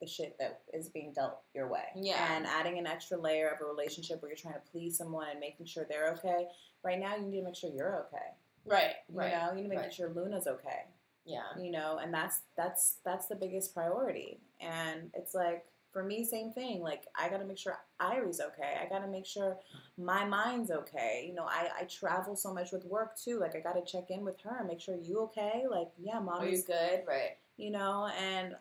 the 0.00 0.06
shit 0.06 0.36
that 0.38 0.60
is 0.74 0.90
being 0.90 1.14
dealt 1.14 1.38
your 1.54 1.68
way. 1.68 1.84
Yeah. 1.96 2.36
And 2.36 2.46
adding 2.46 2.78
an 2.78 2.86
extra 2.86 3.16
layer 3.18 3.48
of 3.48 3.62
a 3.62 3.64
relationship 3.64 4.20
where 4.20 4.30
you're 4.30 4.36
trying 4.36 4.54
to 4.54 4.70
please 4.70 4.96
someone 4.98 5.28
and 5.30 5.40
making 5.40 5.64
sure 5.66 5.86
they're 5.88 6.12
okay. 6.18 6.46
Right 6.82 7.00
now, 7.00 7.16
you 7.16 7.22
need 7.22 7.38
to 7.38 7.44
make 7.44 7.56
sure 7.56 7.70
you're 7.70 7.96
okay. 8.08 8.26
Right, 8.66 8.94
You 9.08 9.18
right. 9.18 9.32
know, 9.32 9.50
you 9.50 9.56
need 9.56 9.62
to 9.64 9.68
make 9.68 9.78
right. 9.78 9.92
sure 9.94 10.10
Luna's 10.14 10.46
okay. 10.46 10.84
Yeah. 11.26 11.40
you 11.58 11.70
know 11.70 11.98
and 12.02 12.12
that's 12.12 12.40
that's 12.54 12.96
that's 13.02 13.28
the 13.28 13.34
biggest 13.34 13.72
priority 13.72 14.40
and 14.60 15.10
it's 15.14 15.32
like 15.34 15.64
for 15.90 16.02
me 16.04 16.22
same 16.22 16.52
thing 16.52 16.82
like 16.82 17.04
i 17.18 17.30
gotta 17.30 17.46
make 17.46 17.56
sure 17.56 17.78
Irie's 17.98 18.40
okay 18.42 18.74
i 18.78 18.86
gotta 18.90 19.06
make 19.10 19.24
sure 19.24 19.56
my 19.96 20.26
mind's 20.26 20.70
okay 20.70 21.24
you 21.26 21.34
know 21.34 21.44
i 21.46 21.70
i 21.80 21.84
travel 21.84 22.36
so 22.36 22.52
much 22.52 22.72
with 22.72 22.84
work 22.84 23.16
too 23.18 23.38
like 23.40 23.56
i 23.56 23.60
gotta 23.60 23.80
check 23.86 24.10
in 24.10 24.22
with 24.22 24.38
her 24.42 24.58
and 24.58 24.68
make 24.68 24.82
sure 24.82 24.96
you 24.96 25.20
okay 25.20 25.64
like 25.70 25.88
yeah 25.98 26.20
Are 26.28 26.44
you 26.46 26.62
good? 26.62 27.04
Right. 27.08 27.38
you 27.56 27.70
know 27.70 28.10
and 28.22 28.54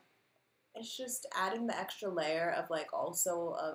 it's 0.74 0.95
just 0.95 1.26
adding 1.36 1.68
the 1.68 1.78
extra 1.78 2.10
layer 2.10 2.51
of 2.58 2.70
like 2.70 2.93
also 2.93 3.58
uh, 3.60 3.74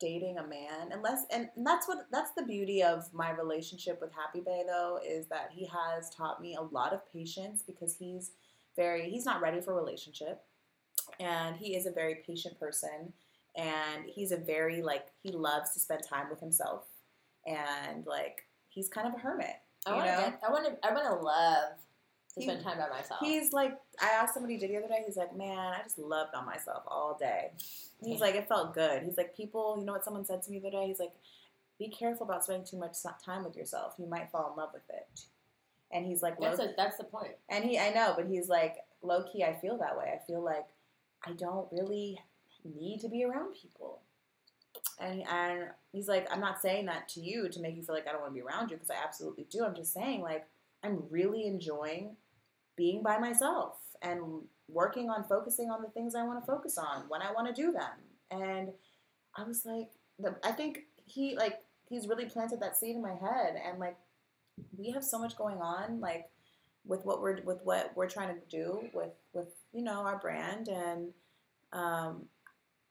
dating 0.00 0.38
a 0.38 0.46
man 0.46 0.92
unless 0.92 1.24
and 1.30 1.48
that's 1.64 1.88
what 1.88 2.06
that's 2.12 2.30
the 2.32 2.42
beauty 2.42 2.82
of 2.82 3.12
my 3.12 3.30
relationship 3.30 4.00
with 4.00 4.12
happy 4.12 4.40
bay 4.40 4.62
though 4.66 4.98
is 5.04 5.26
that 5.26 5.50
he 5.52 5.66
has 5.66 6.08
taught 6.10 6.40
me 6.40 6.54
a 6.54 6.62
lot 6.62 6.92
of 6.92 7.10
patience 7.12 7.62
because 7.66 7.96
he's 7.96 8.30
very 8.78 9.10
he's 9.10 9.26
not 9.26 9.42
ready 9.42 9.60
for 9.60 9.72
a 9.72 9.76
relationship. 9.76 10.40
And 11.20 11.56
he 11.56 11.74
is 11.74 11.86
a 11.86 11.90
very 11.90 12.22
patient 12.26 12.58
person 12.58 13.12
and 13.56 14.06
he's 14.06 14.30
a 14.30 14.36
very 14.36 14.80
like 14.80 15.08
he 15.22 15.32
loves 15.32 15.72
to 15.74 15.80
spend 15.80 16.02
time 16.04 16.30
with 16.30 16.40
himself. 16.40 16.84
And 17.46 18.06
like 18.06 18.46
he's 18.68 18.88
kind 18.88 19.08
of 19.08 19.14
a 19.14 19.18
hermit 19.18 19.56
I 19.86 19.94
want 19.94 20.06
to 20.06 20.46
I 20.46 20.50
want 20.50 20.66
to, 20.66 20.88
I 20.88 20.92
want 20.92 21.06
to 21.06 21.14
love 21.14 21.72
to 22.34 22.42
spend 22.42 22.62
time 22.62 22.78
by 22.78 22.88
myself. 22.88 23.20
He's 23.20 23.52
like, 23.52 23.76
I 24.00 24.10
asked 24.10 24.34
somebody 24.34 24.58
did 24.58 24.70
the 24.70 24.76
other 24.78 24.88
day. 24.88 25.02
He's 25.06 25.16
like, 25.16 25.36
man, 25.36 25.58
I 25.58 25.82
just 25.82 25.98
loved 25.98 26.34
on 26.34 26.44
myself 26.46 26.82
all 26.86 27.16
day. 27.18 27.50
He's 28.00 28.18
Yeah. 28.20 28.26
like, 28.26 28.34
it 28.34 28.48
felt 28.48 28.74
good. 28.74 29.02
He's 29.02 29.16
like, 29.16 29.36
people, 29.36 29.76
you 29.78 29.84
know 29.84 29.92
what 29.92 30.04
someone 30.04 30.24
said 30.24 30.42
to 30.42 30.50
me 30.50 30.58
the 30.58 30.68
other 30.68 30.78
day? 30.82 30.86
He's 30.88 31.00
like, 31.00 31.12
be 31.78 31.88
careful 31.88 32.26
about 32.26 32.44
spending 32.44 32.66
too 32.66 32.76
much 32.76 32.96
time 33.24 33.44
with 33.44 33.56
yourself. 33.56 33.94
You 33.98 34.06
might 34.06 34.30
fall 34.30 34.50
in 34.52 34.56
love 34.56 34.70
with 34.72 34.88
it. 34.90 35.08
And 35.90 36.04
he's 36.04 36.22
like, 36.22 36.38
that's 36.38 36.58
a, 36.60 36.74
that's 36.76 36.98
the 36.98 37.04
point. 37.04 37.32
and 37.48 37.64
he, 37.64 37.78
I 37.78 37.90
know, 37.90 38.12
but 38.16 38.26
he's 38.26 38.48
like, 38.48 38.76
low 39.02 39.22
key, 39.22 39.42
I 39.44 39.54
feel 39.54 39.78
that 39.78 39.96
way. 39.96 40.12
I 40.14 40.24
feel 40.26 40.42
like 40.42 40.66
I 41.24 41.32
don't 41.32 41.66
really 41.72 42.20
need 42.64 43.00
to 43.00 43.08
be 43.08 43.24
around 43.24 43.54
people. 43.54 44.00
And, 45.00 45.22
and 45.28 45.70
he's 45.92 46.08
like, 46.08 46.26
I'm 46.30 46.40
not 46.40 46.60
saying 46.60 46.86
that 46.86 47.08
to 47.10 47.20
you 47.20 47.48
to 47.48 47.60
make 47.60 47.76
you 47.76 47.82
feel 47.82 47.94
like 47.94 48.06
I 48.06 48.12
don't 48.12 48.20
want 48.20 48.32
to 48.32 48.34
be 48.34 48.42
around 48.46 48.70
you 48.70 48.76
because 48.76 48.90
I 48.90 48.96
absolutely 49.02 49.46
do. 49.50 49.64
I'm 49.64 49.74
just 49.74 49.94
saying, 49.94 50.20
like, 50.20 50.44
I'm 50.84 51.02
really 51.10 51.46
enjoying 51.46 52.16
being 52.76 53.02
by 53.02 53.18
myself 53.18 53.76
and 54.02 54.42
working 54.68 55.10
on 55.10 55.24
focusing 55.24 55.70
on 55.70 55.82
the 55.82 55.88
things 55.88 56.14
I 56.14 56.24
want 56.24 56.40
to 56.40 56.46
focus 56.46 56.78
on 56.78 57.04
when 57.08 57.22
I 57.22 57.32
want 57.32 57.54
to 57.54 57.62
do 57.62 57.72
them. 57.72 57.90
And 58.30 58.70
I 59.36 59.44
was 59.44 59.64
like, 59.64 59.90
the, 60.18 60.36
I 60.44 60.52
think 60.52 60.80
he 61.04 61.36
like 61.36 61.60
he's 61.88 62.08
really 62.08 62.26
planted 62.26 62.60
that 62.60 62.76
seed 62.76 62.96
in 62.96 63.02
my 63.02 63.14
head, 63.14 63.54
and 63.64 63.78
like 63.78 63.96
we 64.76 64.90
have 64.90 65.04
so 65.04 65.18
much 65.18 65.36
going 65.36 65.58
on, 65.58 66.00
like 66.00 66.26
with 66.84 67.04
what 67.04 67.20
we're 67.20 67.42
with 67.42 67.60
what 67.64 67.92
we're 67.94 68.08
trying 68.08 68.34
to 68.34 68.40
do 68.50 68.88
with 68.92 69.12
with 69.32 69.48
you 69.72 69.82
know 69.82 70.00
our 70.02 70.18
brand, 70.18 70.68
and 70.68 71.12
um, 71.72 72.26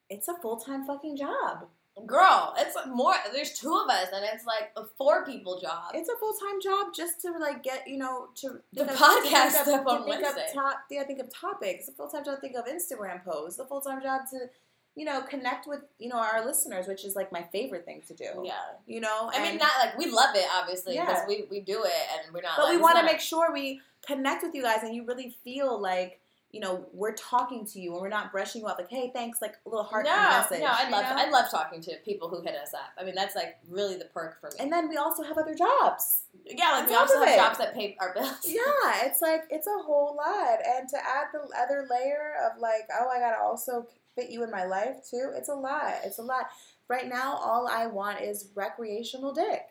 it's 0.09 0.27
a 0.27 0.39
full 0.41 0.57
time 0.57 0.85
fucking 0.85 1.17
job. 1.17 1.67
Girl, 2.06 2.54
it's 2.58 2.76
more. 2.88 3.14
There's 3.34 3.54
two 3.58 3.74
of 3.74 3.89
us, 3.89 4.08
and 4.14 4.24
it's 4.34 4.45
like 4.45 4.72
a 4.76 4.84
four 4.98 5.26
people 5.26 5.60
job. 5.60 5.91
It's 5.93 6.10
a 6.10 6.16
full 6.18 6.34
time 6.34 6.62
job 6.62 6.93
just 6.95 7.22
to 7.22 7.32
like 7.39 7.64
get 7.64 7.88
you 7.88 7.98
know 7.98 8.28
to 8.36 8.60
The 8.74 8.84
of- 8.84 8.89
podcast 8.89 9.58
to 9.60 9.66
think 9.66 9.82
of, 9.82 9.88
on 9.88 9.98
to 10.00 10.04
think 10.06 10.22
Wednesday. 10.22 10.45
Of 10.48 10.54
top, 10.54 10.78
yeah, 10.91 11.04
think 11.04 11.20
of 11.20 11.30
topics. 11.34 11.88
A 11.88 11.91
full 11.93 12.08
time 12.08 12.24
job 12.24 12.36
to 12.36 12.41
think 12.41 12.56
of 12.56 12.66
Instagram 12.66 13.24
posts. 13.24 13.60
A 13.60 13.66
full 13.66 13.82
time 13.82 14.02
job 14.02 14.22
to 14.32 14.48
you 14.95 15.06
know 15.06 15.22
connect 15.22 15.68
with 15.68 15.82
you 16.00 16.10
know 16.10 16.18
our 16.18 16.45
listeners, 16.45 16.88
which 16.88 17.04
is 17.04 17.16
like 17.16 17.32
my 17.32 17.43
favorite 17.52 17.86
thing 17.86 18.02
to 18.08 18.14
do. 18.14 18.26
yeah. 18.43 18.54
You 18.86 19.02
know, 19.02 19.32
I 19.34 19.41
mean, 19.41 19.58
not 19.58 19.72
like 19.84 19.98
we 19.98 20.06
love 20.12 20.36
it, 20.36 20.45
obviously, 20.54 20.93
because 20.93 21.18
Yeah. 21.22 21.28
we, 21.28 21.45
we 21.50 21.60
do 21.62 21.84
it, 21.84 21.91
and 22.26 22.34
we're 22.34 22.41
not. 22.41 22.58
but 22.58 22.66
like, 22.66 22.76
we 22.76 22.82
want 22.82 22.98
to 23.00 23.06
make 23.06 23.20
sure 23.20 23.52
we 23.52 23.82
connect 24.06 24.43
with 24.43 24.54
you 24.56 24.62
guys 24.64 24.84
and 24.84 24.95
you 24.95 25.04
really 25.06 25.36
feel 25.43 25.80
like 25.82 26.20
you 26.52 26.62
know 26.62 26.86
we're 26.93 27.14
talking 27.14 27.66
to 27.66 27.80
you 27.80 27.91
and 27.91 28.02
we're 28.02 28.08
not 28.10 28.32
brushing 28.32 28.62
you 28.62 28.68
off 28.68 28.78
like 28.78 28.89
hey 28.89 29.12
thanks 29.14 29.41
like 29.41 29.56
a 29.66 29.70
little 29.70 29.84
heart 29.84 30.06
no, 30.06 30.16
message. 30.16 30.62
no, 30.62 30.68
I 30.70 30.89
love 30.89 31.04
know? 31.04 31.24
I 31.24 31.30
love 31.30 31.52
talking 31.52 31.82
to 31.82 31.95
people 32.06 32.30
who 32.30 32.41
hit 32.41 32.56
us 32.56 32.74
up. 32.74 32.91
I 32.98 33.04
mean, 33.04 33.16
that's 33.16 33.36
like 33.36 33.58
really 33.70 33.98
the 33.98 34.06
perk 34.06 34.39
for 34.39 34.48
me. 34.48 34.58
and 34.60 34.72
then 34.72 34.88
we 34.88 34.98
also 34.98 35.24
have 35.24 35.38
other 35.38 35.56
jobs. 35.56 36.24
yeah, 36.45 36.72
like 36.72 36.89
we 36.89 36.95
also 36.95 37.20
have 37.20 37.28
it. 37.28 37.36
jobs 37.36 37.58
that 37.58 37.74
pay 37.74 37.98
our 38.00 38.14
bills. 38.14 38.45
Yeah, 38.45 39.06
it's 39.06 39.22
like 39.22 39.43
it's 39.50 39.68
a 39.68 39.84
whole 39.84 40.16
lot, 40.16 40.60
and 40.66 40.88
to 40.89 40.98
add 40.98 41.28
the 41.34 41.39
other 41.62 41.88
layer 41.89 42.34
of 42.45 42.60
like, 42.62 42.88
oh, 42.98 43.10
I 43.10 43.20
gotta 43.20 43.41
also 43.41 43.88
fit 44.16 44.30
you 44.30 44.43
in 44.43 44.52
my 44.52 44.66
life 44.66 44.98
too. 45.10 45.32
It's 45.36 45.50
a 45.50 45.54
lot. 45.54 45.95
It's 46.06 46.18
a 46.20 46.24
lot. 46.24 46.45
Right 46.89 47.08
now, 47.10 47.36
all 47.36 47.68
I 47.68 47.88
want 47.88 48.22
is 48.22 48.50
recreational 48.56 49.34
dick. 49.34 49.64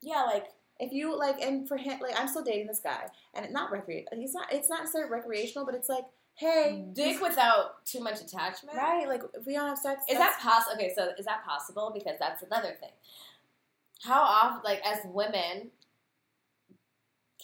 yeah, 0.00 0.22
like 0.22 0.46
If 0.80 0.92
you 0.92 1.16
like, 1.16 1.40
and 1.40 1.68
for 1.68 1.76
him, 1.76 2.00
like, 2.00 2.18
I'm 2.18 2.26
still 2.26 2.42
dating 2.42 2.66
this 2.66 2.80
guy, 2.80 3.06
and 3.34 3.52
not 3.52 3.70
recre. 3.70 4.04
He's 4.14 4.32
not. 4.32 4.52
It's 4.52 4.70
not 4.70 4.80
necessarily 4.80 5.10
recreational, 5.10 5.66
but 5.66 5.74
it's 5.74 5.88
like, 5.88 6.04
hey, 6.34 6.78
mm-hmm. 6.80 6.92
dick 6.94 7.20
without 7.20 7.84
too 7.84 8.00
much 8.00 8.20
attachment. 8.20 8.76
right? 8.76 9.06
Like, 9.06 9.22
if 9.34 9.46
we 9.46 9.52
don't 9.52 9.68
have 9.68 9.78
sex, 9.78 10.02
Is 10.08 10.16
that 10.16 10.38
possible? 10.40 10.76
Okay, 10.76 10.92
so 10.96 11.10
is 11.18 11.26
that 11.26 11.44
possible? 11.44 11.92
Because 11.92 12.16
that's 12.18 12.42
another 12.42 12.76
thing. 12.80 12.90
How 14.02 14.22
often, 14.22 14.62
like 14.64 14.80
as 14.86 15.00
women, 15.04 15.70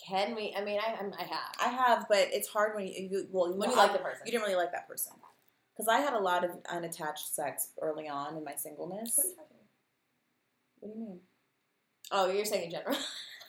can 0.09 0.35
we? 0.35 0.55
I 0.57 0.65
mean, 0.65 0.81
I 0.81 0.93
I'm- 0.93 1.13
I 1.19 1.25
have. 1.25 1.55
I 1.61 1.69
have, 1.69 2.07
but 2.09 2.29
it's 2.33 2.49
hard 2.49 2.75
when 2.75 2.87
you, 2.87 3.09
you 3.11 3.29
well, 3.31 3.53
when 3.53 3.71
you 3.71 3.77
have- 3.77 3.91
like 3.91 3.99
the 3.99 4.03
person. 4.03 4.23
you 4.25 4.33
didn't 4.33 4.45
really 4.45 4.57
like 4.57 4.73
that 4.73 4.89
person. 4.89 5.13
Because 5.75 5.89
I 5.89 5.99
had 5.99 6.15
a 6.15 6.19
lot 6.19 6.43
of 6.43 6.53
unattached 6.71 7.35
sex 7.35 7.69
early 7.83 8.09
on 8.09 8.39
in 8.39 8.45
my 8.45 8.55
singleness. 8.55 9.13
What 9.17 9.27
are 9.27 9.29
you 9.29 9.35
talking? 9.35 9.57
What 10.81 10.95
do 10.95 10.99
you 10.99 11.07
mean? 11.07 11.21
Oh, 12.11 12.31
you're 12.31 12.47
saying 12.47 12.65
in 12.65 12.71
general. 12.71 12.97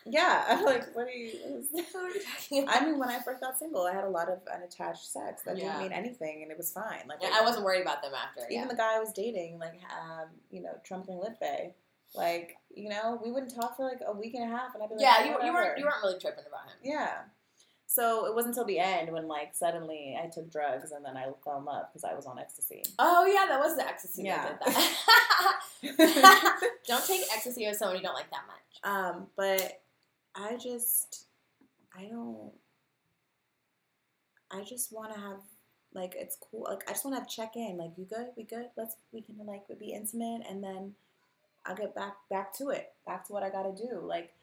Yeah, 0.10 0.44
I'm 0.48 0.64
like, 0.66 0.88
what 0.96 1.08
are 1.08 1.10
you? 1.12 1.32
what 1.72 2.04
are 2.06 2.10
you 2.10 2.22
talking 2.36 2.64
about? 2.64 2.82
I 2.82 2.86
mean, 2.86 2.98
when 3.00 3.10
I 3.10 3.20
first 3.20 3.42
got 3.42 3.58
single, 3.60 3.84
I 3.86 3.94
had 3.94 4.04
a 4.04 4.10
lot 4.10 4.30
of 4.30 4.40
unattached 4.54 5.12
sex 5.12 5.42
that 5.44 5.58
Yeah. 5.58 5.66
didn't 5.74 5.80
mean 5.84 5.92
anything, 5.92 6.42
and 6.44 6.52
it 6.52 6.58
was 6.58 6.72
fine. 6.72 7.04
Like 7.08 7.20
Yeah, 7.22 7.32
I 7.34 7.42
wasn't 7.42 7.66
worried 7.66 7.82
about 7.82 8.02
them 8.02 8.14
after. 8.14 8.42
even 8.50 8.64
yeah. 8.64 8.68
the 8.68 8.76
guy 8.76 8.96
I 8.96 9.00
was 9.00 9.12
dating, 9.14 9.60
like, 9.60 9.80
um, 9.92 10.30
you 10.50 10.62
know, 10.62 10.80
Trumpling 10.90 11.22
Lip 11.22 11.40
Bay, 11.40 11.76
like, 12.16 12.56
you 12.74 12.90
know, 12.90 13.20
we 13.24 13.32
wouldn't 13.32 13.54
talk 13.54 13.76
for 13.76 13.84
like 13.86 14.00
a 14.06 14.14
week 14.14 14.34
and 14.36 14.44
a 14.44 14.56
half, 14.56 14.74
and 14.74 14.82
I'd 14.84 14.90
be 14.90 14.96
like, 14.96 15.02
yeah, 15.04 15.16
"Oh, 15.20 15.24
you, 15.42 15.48
you 15.48 15.54
weren't 15.54 15.78
you 15.78 15.86
weren't 15.86 16.02
really 16.04 16.20
tripping 16.20 16.46
about 16.48 16.68
him. 16.70 16.78
Yeah, 16.84 17.14
So 17.86 18.26
it 18.28 18.34
wasn't 18.36 18.54
until 18.56 18.66
the 18.66 18.80
end 18.80 19.12
when 19.12 19.28
like 19.28 19.54
suddenly 19.56 20.18
I 20.22 20.28
took 20.28 20.52
drugs 20.52 20.92
and 20.92 21.04
then 21.06 21.18
I 21.18 21.26
fell 21.44 21.58
in 21.60 21.66
love 21.66 21.86
because 21.92 22.04
I 22.04 22.14
was 22.16 22.26
on 22.26 22.38
ecstasy. 22.40 22.82
Oh 23.00 23.26
yeah, 23.26 23.46
that 23.50 23.60
was 23.60 23.76
the 23.76 23.86
ecstasy 23.88 24.24
Yeah. 24.24 24.56
that 24.66 24.66
did 25.82 25.98
that. 25.98 26.60
don't 26.88 27.06
take 27.06 27.22
ecstasy 27.36 27.68
with 27.68 27.78
someone 27.78 27.98
you 27.98 28.04
don't 28.04 28.14
like 28.16 28.30
that 28.32 28.44
much. 28.48 28.56
Um, 28.84 29.28
but 29.36 29.82
I 30.38 30.56
just, 30.58 31.26
I 31.98 32.04
don't, 32.04 32.52
I 34.52 34.62
just 34.64 34.94
want 34.94 35.14
to 35.14 35.20
have, 35.20 35.40
like, 35.94 36.14
it's 36.16 36.38
cool. 36.40 36.68
Like, 36.70 36.84
I 36.88 36.92
just 36.92 37.04
want 37.04 37.16
to 37.16 37.22
have 37.22 37.30
check 37.30 37.56
in. 37.56 37.78
Like, 37.78 37.92
you 37.98 38.06
good? 38.06 38.28
We 38.38 38.44
good? 38.44 38.68
Let's, 38.78 38.96
we 39.12 39.22
can, 39.22 39.36
like, 39.46 39.64
be 39.80 39.94
intimate 39.94 40.44
and 40.48 40.64
then 40.64 40.94
I'll 41.66 41.76
get 41.76 41.96
back, 41.96 42.14
back 42.30 42.54
to 42.58 42.70
it, 42.70 42.94
back 43.06 43.26
to 43.28 43.34
what 43.34 43.44
I 43.44 43.50
got 43.50 43.64
to 43.64 43.84
do. 43.84 44.00
Like, 44.00 44.34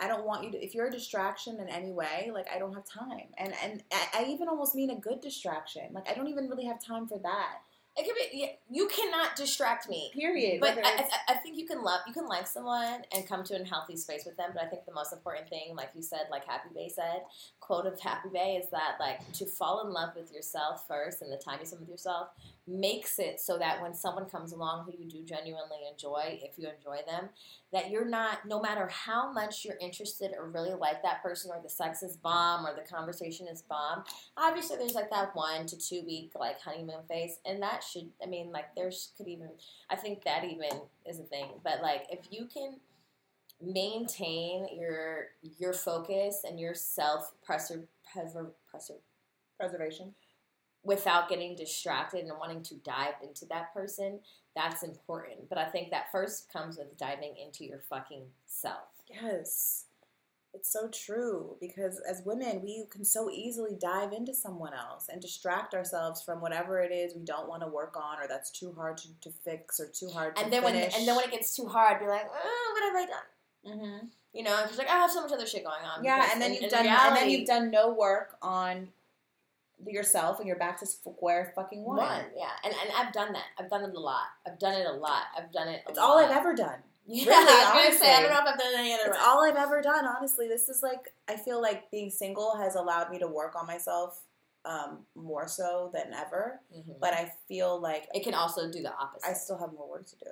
I 0.00 0.08
don't 0.08 0.26
want 0.26 0.44
you 0.44 0.50
to, 0.52 0.64
if 0.64 0.74
you're 0.74 0.88
a 0.88 0.90
distraction 0.90 1.60
in 1.60 1.68
any 1.68 1.92
way, 1.92 2.30
like, 2.34 2.46
I 2.54 2.58
don't 2.58 2.74
have 2.74 2.84
time. 2.86 3.28
And, 3.38 3.54
and 3.62 3.82
I, 3.92 4.22
I 4.22 4.24
even 4.30 4.48
almost 4.48 4.74
mean 4.74 4.90
a 4.90 4.96
good 4.96 5.20
distraction. 5.20 5.84
Like, 5.92 6.08
I 6.10 6.14
don't 6.14 6.28
even 6.28 6.48
really 6.48 6.64
have 6.64 6.84
time 6.84 7.06
for 7.06 7.18
that. 7.18 7.58
It 7.96 8.06
could 8.06 8.14
be. 8.14 8.38
yeah, 8.38 8.46
You 8.70 8.88
cannot 8.88 9.36
distract 9.36 9.88
me. 9.88 10.10
Period. 10.14 10.60
But 10.60 10.78
I, 10.78 10.90
I, 11.02 11.08
I 11.30 11.34
think 11.34 11.58
you 11.58 11.66
can 11.66 11.82
love 11.82 12.00
you 12.06 12.12
can 12.12 12.26
like 12.26 12.46
someone 12.46 13.02
and 13.12 13.26
come 13.28 13.42
to 13.44 13.60
a 13.60 13.64
healthy 13.64 13.96
space 13.96 14.24
with 14.24 14.36
them. 14.36 14.50
But 14.54 14.62
I 14.62 14.66
think 14.66 14.86
the 14.86 14.94
most 14.94 15.12
important 15.12 15.48
thing, 15.48 15.74
like 15.76 15.90
you 15.94 16.02
said, 16.02 16.22
like 16.30 16.46
Happy 16.46 16.68
Bay 16.74 16.88
said, 16.88 17.22
quote 17.58 17.86
of 17.86 17.98
Happy 18.00 18.28
Bay 18.32 18.60
is 18.62 18.70
that 18.70 18.96
like 19.00 19.32
to 19.32 19.46
fall 19.46 19.86
in 19.86 19.92
love 19.92 20.10
with 20.16 20.32
yourself 20.32 20.84
first 20.86 21.20
and 21.20 21.32
the 21.32 21.36
time 21.36 21.58
you 21.60 21.66
spend 21.66 21.80
with 21.80 21.90
yourself 21.90 22.28
makes 22.66 23.18
it 23.18 23.40
so 23.40 23.58
that 23.58 23.82
when 23.82 23.92
someone 23.92 24.26
comes 24.26 24.52
along 24.52 24.84
who 24.84 24.92
you 24.96 25.10
do 25.10 25.22
genuinely 25.24 25.78
enjoy, 25.90 26.38
if 26.42 26.58
you 26.58 26.68
enjoy 26.68 26.98
them, 27.06 27.28
that 27.72 27.90
you're 27.90 28.08
not 28.08 28.46
no 28.46 28.60
matter 28.60 28.88
how 28.88 29.32
much 29.32 29.64
you're 29.64 29.76
interested 29.80 30.32
or 30.36 30.48
really 30.50 30.74
like 30.74 31.02
that 31.02 31.22
person 31.22 31.50
or 31.52 31.60
the 31.62 31.68
sex 31.68 32.02
is 32.02 32.16
bomb 32.16 32.66
or 32.66 32.74
the 32.74 32.88
conversation 32.88 33.46
is 33.46 33.62
bomb. 33.62 34.02
Obviously, 34.36 34.76
there's 34.76 34.94
like 34.94 35.10
that 35.10 35.34
one 35.34 35.66
to 35.66 35.76
two 35.76 36.02
week 36.04 36.32
like 36.34 36.60
honeymoon 36.60 37.02
phase, 37.08 37.38
and 37.46 37.62
that 37.62 37.82
should 37.82 38.10
I 38.22 38.26
mean 38.26 38.50
like 38.52 38.74
there's 38.74 39.12
could 39.16 39.28
even 39.28 39.50
I 39.88 39.96
think 39.96 40.24
that 40.24 40.44
even 40.44 40.80
is 41.06 41.20
a 41.20 41.24
thing. 41.24 41.50
But 41.62 41.82
like 41.82 42.06
if 42.10 42.28
you 42.30 42.46
can 42.46 42.76
maintain 43.62 44.66
your 44.76 45.28
your 45.58 45.72
focus 45.72 46.42
and 46.48 46.58
your 46.58 46.74
self 46.74 47.32
preser 47.46 47.86
preser 48.14 48.50
preser 48.72 48.96
preservation. 49.58 50.14
Without 50.82 51.28
getting 51.28 51.54
distracted 51.56 52.24
and 52.24 52.38
wanting 52.38 52.62
to 52.62 52.74
dive 52.76 53.14
into 53.22 53.44
that 53.46 53.72
person, 53.74 54.20
that's 54.56 54.82
important. 54.82 55.48
But 55.48 55.58
I 55.58 55.66
think 55.66 55.90
that 55.90 56.10
first 56.10 56.52
comes 56.52 56.78
with 56.78 56.96
diving 56.96 57.34
into 57.36 57.64
your 57.64 57.80
fucking 57.88 58.22
self. 58.46 58.88
Yes. 59.08 59.84
It's 60.52 60.72
so 60.72 60.88
true 60.88 61.56
because 61.60 62.00
as 62.10 62.22
women, 62.26 62.62
we 62.62 62.84
can 62.90 63.04
so 63.04 63.30
easily 63.30 63.76
dive 63.80 64.12
into 64.12 64.34
someone 64.34 64.72
else 64.74 65.06
and 65.08 65.20
distract 65.22 65.74
ourselves 65.74 66.22
from 66.22 66.40
whatever 66.40 66.80
it 66.80 66.90
is 66.90 67.14
we 67.14 67.22
don't 67.22 67.48
want 67.48 67.62
to 67.62 67.68
work 67.68 67.96
on 67.96 68.18
or 68.18 68.26
that's 68.26 68.50
too 68.50 68.72
hard 68.76 68.96
to, 68.98 69.08
to 69.20 69.30
fix 69.44 69.78
or 69.78 69.86
too 69.86 70.08
hard 70.08 70.34
to 70.34 70.42
And 70.42 70.52
then 70.52 70.64
when 70.64 70.74
and 70.74 71.06
then 71.06 71.14
when 71.14 71.24
it 71.26 71.30
gets 71.30 71.54
too 71.54 71.66
hard, 71.66 72.00
be 72.00 72.06
like, 72.06 72.26
oh, 72.28 72.72
what 72.74 72.82
have 72.82 73.08
I 73.08 73.12
done? 73.12 73.78
hmm 73.78 74.06
You 74.32 74.42
know, 74.42 74.58
because 74.62 74.76
like 74.78 74.88
I 74.88 74.96
have 74.96 75.10
so 75.12 75.22
much 75.22 75.30
other 75.30 75.46
shit 75.46 75.62
going 75.64 75.84
on. 75.84 76.02
yeah, 76.02 76.16
Because 76.16 76.32
and 76.32 76.42
then 76.42 76.54
you've 76.54 76.64
in 76.64 76.70
done 76.70 76.86
and 76.86 77.16
then 77.16 77.30
you've 77.30 77.46
done 77.46 77.70
no 77.70 77.92
work 77.94 78.36
on 78.42 78.88
yourself 79.86 80.38
and 80.38 80.46
you're 80.46 80.56
back 80.58 80.78
to 80.80 80.86
square 80.86 81.52
fucking 81.54 81.84
one. 81.84 81.96
one. 81.98 82.24
Yeah, 82.36 82.50
and 82.64 82.72
and 82.74 82.90
I've 82.96 83.12
done 83.12 83.32
that. 83.32 83.44
I've 83.58 83.70
done 83.70 83.82
it 83.84 83.94
a 83.94 84.00
lot. 84.00 84.26
I've 84.46 84.58
done 84.58 84.74
it 84.74 84.86
a 84.86 84.92
lot. 84.92 85.24
I've 85.36 85.52
done 85.52 85.68
it. 85.68 85.82
It's 85.88 85.98
lot. 85.98 86.04
all 86.10 86.18
I've 86.18 86.30
ever 86.30 86.54
done. 86.54 86.78
Yeah, 87.12 87.24
Really, 87.24 87.52
I 87.52 87.74
was 87.74 87.84
gonna 87.88 87.98
say 87.98 88.12
I 88.12 88.16
honestly. 88.18 88.28
don't 88.28 88.30
know 88.44 88.50
if 88.50 88.54
I've 88.54 88.60
done 88.60 88.74
any 88.78 88.92
other. 88.94 89.02
It's 89.08 89.18
all 89.20 89.42
I've 89.44 89.56
ever 89.56 89.82
done, 89.82 90.04
honestly. 90.06 90.46
This 90.46 90.68
is 90.68 90.80
like 90.82 91.12
I 91.28 91.34
feel 91.36 91.60
like 91.60 91.90
being 91.90 92.08
single 92.10 92.56
has 92.56 92.76
allowed 92.76 93.10
me 93.10 93.18
to 93.18 93.26
work 93.26 93.56
on 93.56 93.66
myself 93.66 94.20
um, 94.64 94.98
more 95.16 95.48
so 95.48 95.90
than 95.92 96.12
ever. 96.14 96.60
Mhm. 96.72 97.00
But 97.00 97.14
I 97.14 97.32
feel 97.48 97.80
like 97.80 98.06
it 98.14 98.22
can 98.22 98.34
also 98.34 98.70
do 98.70 98.80
the 98.82 98.92
opposite. 98.94 99.28
I 99.28 99.32
still 99.32 99.58
have 99.58 99.72
more 99.72 99.88
work 99.90 100.06
to 100.06 100.16
do. 100.16 100.30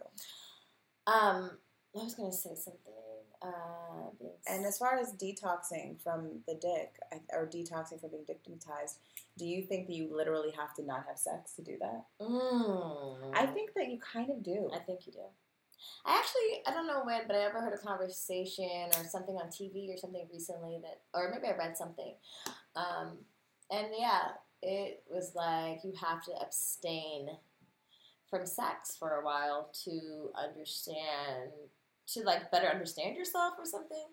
um, 1.13 1.59
I 1.99 2.05
was 2.05 2.15
gonna 2.15 2.31
say 2.31 2.51
something. 2.55 2.93
Uh, 3.41 4.11
And 4.49 4.65
as 4.65 4.79
far 4.79 4.99
as 4.99 5.13
detoxing 5.13 6.01
from 6.01 6.41
the 6.47 6.55
dick, 6.55 6.99
or 7.33 7.47
detoxing 7.47 8.01
from 8.01 8.11
being 8.11 8.25
dickmatized, 8.25 8.97
do 9.37 9.47
you 9.47 9.63
think 9.63 9.87
that 9.87 9.95
you 9.95 10.09
literally 10.15 10.53
have 10.53 10.75
to 10.75 10.83
not 10.83 11.05
have 11.07 11.19
sex 11.19 11.53
to 11.55 11.63
do 11.63 11.77
that? 11.81 12.05
Mm. 12.21 13.31
I 13.35 13.47
think 13.47 13.75
that 13.75 13.89
you 13.89 13.99
kind 13.99 14.31
of 14.31 14.43
do. 14.43 14.71
I 14.75 14.79
think 14.79 15.07
you 15.07 15.13
do. 15.13 15.27
I 16.05 16.19
actually, 16.19 16.63
I 16.67 16.73
don't 16.73 16.87
know 16.87 17.03
when, 17.05 17.27
but 17.27 17.37
I 17.37 17.41
ever 17.41 17.61
heard 17.61 17.75
a 17.75 17.79
conversation 17.79 18.89
or 18.97 19.05
something 19.05 19.37
on 19.37 19.49
TV 19.49 19.93
or 19.95 19.97
something 19.97 20.27
recently 20.33 20.81
that, 20.83 21.03
or 21.15 21.31
maybe 21.31 21.53
I 21.53 21.57
read 21.57 21.77
something. 21.77 22.15
Um, 22.75 23.19
and 23.71 23.89
yeah, 23.97 24.29
it 24.63 25.03
was 25.09 25.33
like 25.35 25.85
you 25.85 25.93
have 26.01 26.25
to 26.25 26.33
abstain 26.41 27.29
from 28.29 28.47
sex 28.47 28.97
for 28.99 29.21
a 29.21 29.25
while 29.25 29.71
to 29.85 30.31
understand, 30.37 31.51
to 32.15 32.23
like 32.23 32.51
better 32.51 32.67
understand 32.67 33.17
yourself 33.17 33.55
or 33.59 33.65
something. 33.65 34.07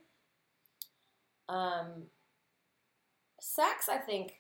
Um, 1.48 2.08
sex, 3.39 3.88
I 3.89 3.98
think, 3.98 4.34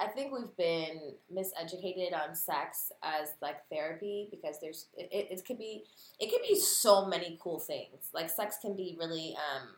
I 0.00 0.06
think 0.06 0.32
we've 0.32 0.56
been 0.56 1.14
miseducated 1.32 2.14
on 2.14 2.34
sex 2.34 2.92
as 3.02 3.30
like 3.42 3.56
therapy 3.70 4.28
because 4.30 4.60
there's 4.60 4.86
it, 4.96 5.08
it, 5.10 5.28
it 5.30 5.44
could 5.44 5.58
be 5.58 5.84
it 6.20 6.30
could 6.30 6.42
be 6.46 6.54
so 6.54 7.06
many 7.06 7.38
cool 7.42 7.58
things. 7.58 8.10
Like 8.14 8.30
sex 8.30 8.58
can 8.62 8.76
be 8.76 8.96
really 8.98 9.34
um, 9.36 9.68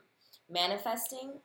manifesting 0.50 1.40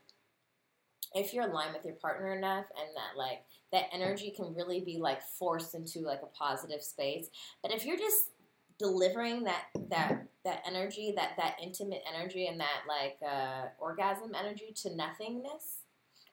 if 1.13 1.33
you're 1.33 1.49
aligned 1.49 1.73
with 1.73 1.85
your 1.85 1.95
partner 1.95 2.35
enough 2.35 2.65
and 2.77 2.89
that 2.95 3.17
like 3.17 3.45
that 3.71 3.85
energy 3.93 4.33
can 4.35 4.53
really 4.53 4.81
be 4.81 4.97
like 4.97 5.21
forced 5.21 5.73
into 5.73 5.99
like 5.99 6.21
a 6.21 6.37
positive 6.37 6.81
space. 6.81 7.29
But 7.61 7.71
if 7.71 7.85
you're 7.85 7.97
just 7.97 8.31
delivering 8.79 9.43
that 9.43 9.65
that 9.89 10.27
that 10.43 10.61
energy, 10.67 11.13
that 11.15 11.31
that 11.37 11.55
intimate 11.61 12.03
energy 12.13 12.47
and 12.47 12.59
that 12.59 12.83
like 12.87 13.17
uh, 13.27 13.67
orgasm 13.79 14.33
energy 14.37 14.73
to 14.75 14.95
nothingness 14.95 15.79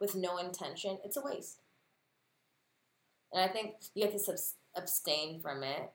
with 0.01 0.15
no 0.15 0.39
intention, 0.39 0.99
it's 1.05 1.17
a 1.17 1.23
waste. 1.23 1.61
And 3.33 3.43
I 3.43 3.49
think 3.49 3.77
you 3.95 4.05
have 4.05 4.15
to 4.15 4.37
abstain 4.77 5.41
from 5.41 5.63
it 5.63 5.91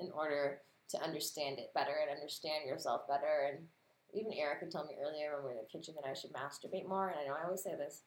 in 0.00 0.10
order 0.12 0.62
to 0.90 1.02
understand 1.02 1.58
it 1.58 1.72
better 1.74 1.94
and 2.02 2.10
understand 2.10 2.66
yourself 2.66 3.02
better. 3.06 3.52
And 3.52 3.66
even 4.12 4.32
Erica 4.32 4.66
told 4.66 4.88
me 4.88 4.96
earlier 5.00 5.36
when 5.36 5.44
we 5.44 5.44
were 5.44 5.50
in 5.52 5.58
the 5.58 5.78
kitchen 5.78 5.94
that 5.94 6.08
I 6.08 6.14
should 6.14 6.32
masturbate 6.32 6.88
more. 6.88 7.10
And 7.10 7.20
I 7.20 7.26
know 7.26 7.36
I 7.40 7.44
always 7.44 7.62
say 7.62 7.76
this 7.76 8.02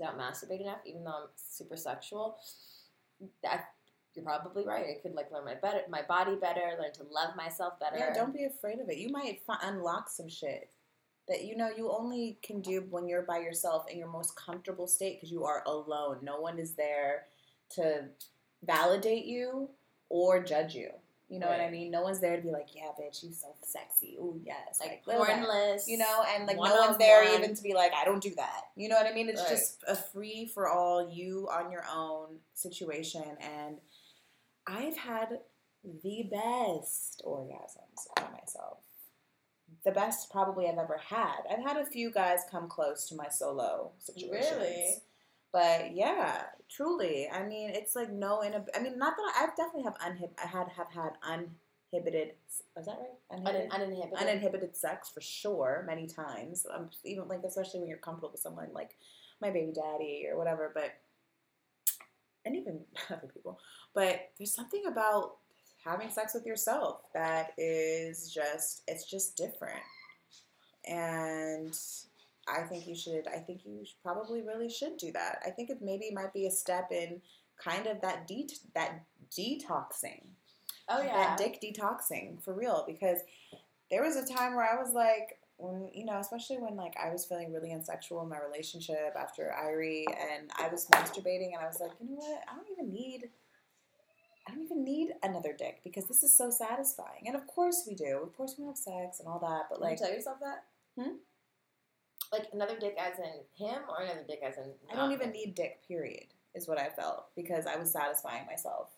I 0.00 0.06
don't 0.06 0.18
masturbate 0.18 0.60
enough, 0.60 0.80
even 0.84 1.04
though 1.04 1.10
I'm 1.10 1.28
super 1.36 1.76
sexual. 1.76 2.38
That 3.42 3.66
you're 4.16 4.24
probably 4.24 4.64
right. 4.64 4.86
I 4.98 5.00
could 5.02 5.14
like 5.14 5.30
learn 5.30 5.44
my 5.44 5.54
better, 5.54 5.80
my 5.88 6.02
body 6.02 6.36
better, 6.36 6.60
learn 6.80 6.92
to 6.94 7.04
love 7.10 7.36
myself 7.36 7.78
better. 7.78 7.98
Yeah, 7.98 8.14
don't 8.14 8.34
be 8.34 8.44
afraid 8.44 8.80
of 8.80 8.88
it. 8.88 8.96
You 8.98 9.10
might 9.10 9.42
unlock 9.62 10.08
some 10.08 10.28
shit 10.28 10.70
that 11.28 11.44
you 11.44 11.56
know 11.56 11.70
you 11.76 11.90
only 11.90 12.38
can 12.42 12.60
do 12.60 12.86
when 12.90 13.06
you're 13.08 13.22
by 13.22 13.38
yourself 13.38 13.86
in 13.90 13.98
your 13.98 14.08
most 14.08 14.36
comfortable 14.36 14.86
state 14.86 15.16
because 15.16 15.30
you 15.30 15.44
are 15.44 15.62
alone. 15.66 16.18
No 16.22 16.40
one 16.40 16.58
is 16.58 16.74
there 16.74 17.26
to 17.74 18.04
validate 18.64 19.26
you 19.26 19.68
or 20.08 20.42
judge 20.42 20.74
you. 20.74 20.90
You 21.28 21.40
know 21.40 21.48
what 21.48 21.60
I 21.60 21.70
mean? 21.70 21.90
No 21.90 22.02
one's 22.02 22.20
there 22.20 22.36
to 22.36 22.42
be 22.42 22.52
like, 22.52 22.68
"Yeah, 22.72 22.92
bitch, 23.00 23.24
you're 23.24 23.32
so 23.32 23.48
sexy." 23.60 24.16
Oh 24.20 24.36
yes, 24.44 24.78
like 24.78 25.02
look 25.08 25.28
at 25.28 25.88
You 25.88 25.98
know, 25.98 26.24
and 26.32 26.46
like 26.46 26.56
no 26.56 26.76
one's 26.76 26.98
there 26.98 27.24
even 27.36 27.52
to 27.52 27.62
be 27.64 27.74
like, 27.74 27.92
"I 27.92 28.04
don't 28.04 28.22
do 28.22 28.32
that." 28.36 28.66
You 28.76 28.88
know 28.88 28.94
what 28.94 29.06
I 29.06 29.12
mean? 29.12 29.28
It's 29.28 29.40
Right. 29.40 29.50
just 29.50 29.82
a 29.88 29.96
free 29.96 30.46
for 30.46 30.68
all, 30.68 31.10
you 31.10 31.48
on 31.50 31.72
your 31.72 31.84
own 31.92 32.38
situation, 32.54 33.24
and 33.40 33.80
I've 34.66 34.96
had 34.96 35.38
the 36.02 36.28
best 36.30 37.22
orgasms 37.24 38.06
by 38.16 38.22
myself. 38.32 38.78
The 39.84 39.92
best 39.92 40.30
probably 40.30 40.68
I've 40.68 40.78
ever 40.78 41.00
had. 41.04 41.40
I've 41.50 41.64
had 41.64 41.76
a 41.76 41.86
few 41.86 42.10
guys 42.10 42.40
come 42.50 42.68
close 42.68 43.08
to 43.08 43.14
my 43.16 43.28
solo 43.28 43.92
situations. 43.98 44.52
Really? 44.58 44.94
But 45.52 45.94
yeah, 45.94 46.42
truly. 46.68 47.28
I 47.32 47.44
mean, 47.44 47.70
it's 47.70 47.94
like 47.94 48.12
no 48.12 48.40
inhib- 48.40 48.68
I 48.74 48.80
mean, 48.80 48.98
not 48.98 49.16
that 49.16 49.32
I, 49.36 49.44
I've 49.44 49.56
definitely 49.56 49.84
have 49.84 49.94
unhib- 49.98 50.38
I 50.42 50.46
had 50.46 50.68
have 50.68 50.90
had 50.92 51.12
uninhibited. 51.22 52.34
Is 52.76 52.86
that 52.86 52.98
right? 52.98 53.46
Un- 53.46 53.68
uninhibited. 53.70 54.18
uninhibited 54.18 54.76
sex 54.76 55.08
for 55.08 55.20
sure 55.20 55.84
many 55.86 56.06
times 56.06 56.66
um, 56.74 56.90
even 57.04 57.26
like 57.28 57.42
especially 57.44 57.80
when 57.80 57.88
you're 57.88 57.98
comfortable 57.98 58.30
with 58.30 58.40
someone 58.40 58.68
like 58.72 58.96
my 59.40 59.50
baby 59.50 59.72
daddy 59.72 60.26
or 60.30 60.36
whatever 60.36 60.70
but 60.74 60.92
and 62.44 62.54
even 62.54 62.80
other 63.10 63.28
people 63.32 63.58
but 63.96 64.30
there's 64.38 64.54
something 64.54 64.84
about 64.86 65.38
having 65.84 66.10
sex 66.10 66.34
with 66.34 66.46
yourself 66.46 67.00
that 67.14 67.50
is 67.58 68.32
just 68.32 68.82
it's 68.86 69.10
just 69.10 69.36
different 69.36 69.82
and 70.86 71.76
i 72.46 72.60
think 72.62 72.86
you 72.86 72.94
should 72.94 73.26
i 73.28 73.38
think 73.38 73.62
you 73.64 73.84
should 73.84 74.00
probably 74.04 74.42
really 74.42 74.68
should 74.68 74.96
do 74.96 75.10
that 75.10 75.40
i 75.44 75.50
think 75.50 75.70
it 75.70 75.78
maybe 75.82 76.12
might 76.12 76.32
be 76.32 76.46
a 76.46 76.50
step 76.50 76.92
in 76.92 77.20
kind 77.58 77.88
of 77.88 78.00
that 78.00 78.28
de- 78.28 78.46
that 78.74 79.02
detoxing 79.36 80.20
oh 80.88 81.02
yeah, 81.02 81.36
that 81.36 81.38
dick 81.38 81.60
detoxing 81.60 82.40
for 82.44 82.54
real 82.54 82.84
because 82.86 83.18
there 83.90 84.02
was 84.02 84.16
a 84.16 84.26
time 84.26 84.54
where 84.54 84.64
I 84.64 84.80
was 84.80 84.92
like, 84.92 85.38
when 85.58 85.88
you 85.94 86.04
know, 86.04 86.18
especially 86.18 86.58
when 86.58 86.76
like 86.76 86.94
I 87.02 87.10
was 87.10 87.24
feeling 87.24 87.52
really 87.52 87.70
unsexual 87.70 88.22
in 88.22 88.28
my 88.28 88.38
relationship 88.38 89.14
after 89.18 89.54
Irie, 89.58 90.04
and 90.08 90.50
I 90.58 90.68
was 90.68 90.86
masturbating, 90.86 91.54
and 91.54 91.62
I 91.62 91.66
was 91.66 91.80
like, 91.80 91.92
you 92.00 92.10
know 92.10 92.16
what? 92.16 92.42
I 92.48 92.56
don't 92.56 92.66
even 92.70 92.92
need. 92.92 93.30
I 94.46 94.52
don't 94.54 94.62
even 94.64 94.84
need 94.84 95.10
another 95.22 95.52
dick 95.52 95.80
because 95.82 96.06
this 96.06 96.22
is 96.22 96.32
so 96.36 96.50
satisfying. 96.50 97.24
And 97.26 97.34
of 97.34 97.46
course 97.46 97.84
we 97.88 97.94
do. 97.94 98.20
Of 98.22 98.36
course 98.36 98.54
we 98.58 98.64
have 98.66 98.76
sex 98.76 99.18
and 99.20 99.28
all 99.28 99.40
that. 99.40 99.66
But 99.70 99.80
Like, 99.80 99.98
you 99.98 100.06
tell 100.06 100.14
yourself 100.14 100.38
that? 100.40 100.64
Hmm? 101.00 101.16
Like 102.32 102.46
another 102.52 102.78
dick 102.78 102.96
as 102.98 103.18
in 103.18 103.64
him 103.66 103.82
or 103.88 104.02
another 104.02 104.24
dick 104.26 104.40
as 104.44 104.56
in. 104.56 104.72
I 104.92 104.96
don't 104.96 105.12
even 105.12 105.28
him? 105.28 105.32
need 105.32 105.54
dick. 105.54 105.80
Period. 105.86 106.26
Is 106.54 106.66
what 106.66 106.78
I 106.78 106.88
felt 106.88 107.26
because 107.36 107.66
I 107.66 107.76
was 107.76 107.92
satisfying 107.92 108.46
myself, 108.46 108.88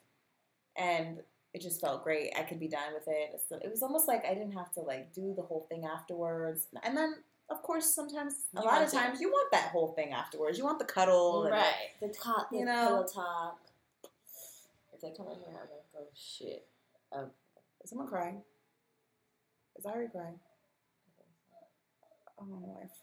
and 0.76 1.18
it 1.52 1.60
just 1.60 1.80
felt 1.80 2.04
great. 2.04 2.32
I 2.38 2.42
could 2.44 2.60
be 2.60 2.68
done 2.68 2.94
with 2.94 3.08
it. 3.08 3.30
It's- 3.34 3.50
It 3.50 3.68
was 3.68 3.82
almost 3.82 4.06
like 4.06 4.24
I 4.24 4.32
didn't 4.32 4.52
have 4.52 4.70
to 4.74 4.80
like 4.80 5.12
do 5.12 5.34
the 5.34 5.42
whole 5.42 5.66
thing 5.68 5.84
afterwards. 5.84 6.68
And 6.84 6.96
then, 6.96 7.16
of 7.50 7.62
course, 7.64 7.92
sometimes 7.92 8.46
a 8.54 8.60
You 8.60 8.66
lot 8.66 8.82
of 8.82 8.92
times 8.92 9.20
you 9.20 9.28
want 9.28 9.50
that 9.50 9.70
whole 9.72 9.88
thing 9.94 10.12
afterwards. 10.12 10.56
You 10.56 10.64
want 10.64 10.78
the 10.78 10.84
cuddle, 10.84 11.42
and 11.46 11.52
Right. 11.52 11.90
The 12.00 12.08
talk, 12.10 12.50
the 12.50 12.58
You 12.58 12.64
know? 12.64 12.86
pillow 12.86 13.06
talk. 13.06 13.60
If 14.98 15.02
they 15.02 15.16
come 15.16 15.28
in 15.30 15.38
here, 15.38 15.54
I'm 15.54 15.70
like, 15.70 15.86
oh 15.96 16.08
shit. 16.12 16.66
Um, 17.12 17.30
Is 17.84 17.90
someone 17.90 18.08
crying? 18.08 18.42
Is 19.76 19.84
Irie 19.84 20.10
crying? 20.10 20.40
Oh 22.40 22.44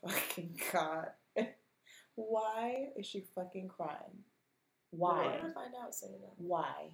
my 0.04 0.10
fucking 0.12 0.60
god! 0.74 1.08
Why 2.16 2.88
is 2.98 3.06
she 3.06 3.24
fucking 3.34 3.70
crying? 3.70 4.24
Why? 4.92 5.24
We're 5.26 5.42
gonna 5.42 5.54
find 5.54 5.74
out 5.82 5.96
soon 5.96 6.10
enough. 6.10 6.34
Why? 6.38 6.90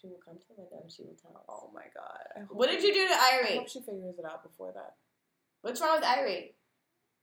She 0.00 0.06
will 0.06 0.20
come 0.24 0.36
to 0.38 0.44
the 0.48 0.54
window 0.62 0.80
and 0.82 0.90
she 0.90 1.02
will 1.02 1.16
tell 1.20 1.36
us. 1.36 1.44
Oh 1.46 1.70
my 1.74 1.84
god! 1.94 2.46
What 2.50 2.70
did 2.70 2.82
you 2.82 2.94
do 2.94 3.06
to 3.06 3.14
I 3.14 3.42
Irie? 3.44 3.56
hope 3.58 3.68
she 3.68 3.80
figures 3.80 4.14
it 4.18 4.24
out 4.24 4.42
before 4.42 4.72
that. 4.74 4.94
What's 5.60 5.80
wrong 5.82 5.96
with 6.00 6.04
Irie? 6.08 6.52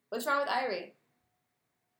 What's 0.09 0.27
wrong 0.27 0.41
with 0.41 0.49
Irie? 0.49 0.91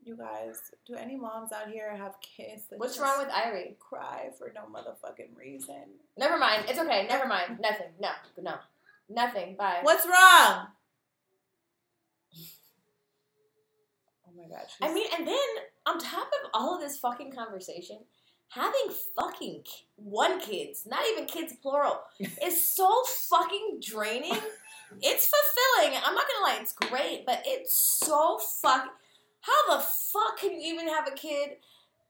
You 0.05 0.15
guys, 0.15 0.61
do 0.85 0.93
any 0.93 1.15
moms 1.15 1.51
out 1.51 1.67
here 1.67 1.95
have 1.95 2.13
kids 2.21 2.67
that 2.69 2.77
What's 2.77 2.97
just 2.97 3.03
wrong 3.03 3.17
with 3.25 3.33
Irie? 3.33 3.75
cry 3.79 4.29
for 4.37 4.53
no 4.53 4.61
motherfucking 4.71 5.35
reason? 5.35 5.81
Never 6.15 6.37
mind. 6.37 6.65
It's 6.69 6.77
okay. 6.77 7.07
Never 7.09 7.27
mind. 7.27 7.59
Nothing. 7.59 7.87
No. 7.99 8.09
No. 8.39 8.53
Nothing. 9.09 9.55
Bye. 9.55 9.79
What's 9.81 10.05
wrong? 10.05 10.67
Oh 14.27 14.31
my 14.37 14.47
god! 14.47 14.67
I 14.79 14.93
mean, 14.93 15.07
and 15.17 15.27
then 15.27 15.35
on 15.87 15.97
top 15.97 16.27
of 16.27 16.51
all 16.53 16.75
of 16.75 16.81
this 16.81 16.99
fucking 16.99 17.31
conversation, 17.31 17.97
having 18.49 18.93
fucking 19.17 19.63
one 19.95 20.39
kids, 20.39 20.85
not 20.85 21.01
even 21.11 21.25
kids 21.25 21.53
plural, 21.63 22.01
is 22.43 22.69
so 22.69 23.03
fucking 23.29 23.79
draining. 23.81 24.37
It's 25.01 25.27
fulfilling. 25.27 25.97
I'm 26.05 26.13
not 26.13 26.25
gonna 26.27 26.45
lie, 26.45 26.59
it's 26.61 26.71
great, 26.71 27.25
but 27.25 27.41
it's 27.43 27.75
so 27.75 28.37
fuck. 28.61 28.87
How 29.45 29.77
the 29.77 29.83
fuck 29.83 30.37
can 30.39 30.51
you 30.53 30.73
even 30.73 30.87
have 30.87 31.07
a 31.07 31.11
kid 31.11 31.57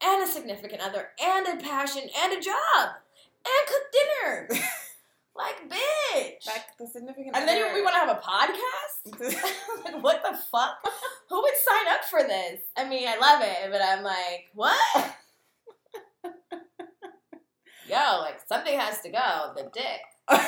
and 0.02 0.22
a 0.22 0.26
significant 0.26 0.80
other 0.80 1.08
and 1.22 1.46
a 1.46 1.56
passion 1.62 2.02
and 2.22 2.32
a 2.32 2.40
job 2.40 2.96
and 3.44 3.66
cook 3.66 3.82
dinner? 3.92 4.48
like, 5.36 5.68
bitch. 5.68 6.46
like 6.46 6.64
the 6.78 6.86
significant. 6.86 7.34
Other. 7.34 7.40
And 7.40 7.48
then 7.48 7.62
other- 7.62 7.74
we 7.74 7.82
want 7.82 7.94
to 7.94 8.00
have 8.00 8.16
a 8.16 8.20
podcast? 8.20 9.44
like, 9.84 10.02
what 10.02 10.22
the 10.22 10.36
fuck? 10.50 10.78
Who 11.28 11.42
would 11.42 11.54
sign 11.56 11.88
up 11.94 12.04
for 12.04 12.22
this? 12.22 12.60
I 12.76 12.88
mean, 12.88 13.06
I 13.06 13.18
love 13.18 13.42
it, 13.42 13.70
but 13.70 13.82
I'm 13.82 14.02
like, 14.02 14.48
what? 14.54 15.16
Yo, 17.88 18.20
like 18.20 18.40
something 18.48 18.78
has 18.78 19.00
to 19.02 19.10
go. 19.10 19.52
The 19.54 19.70
dick. 19.72 20.00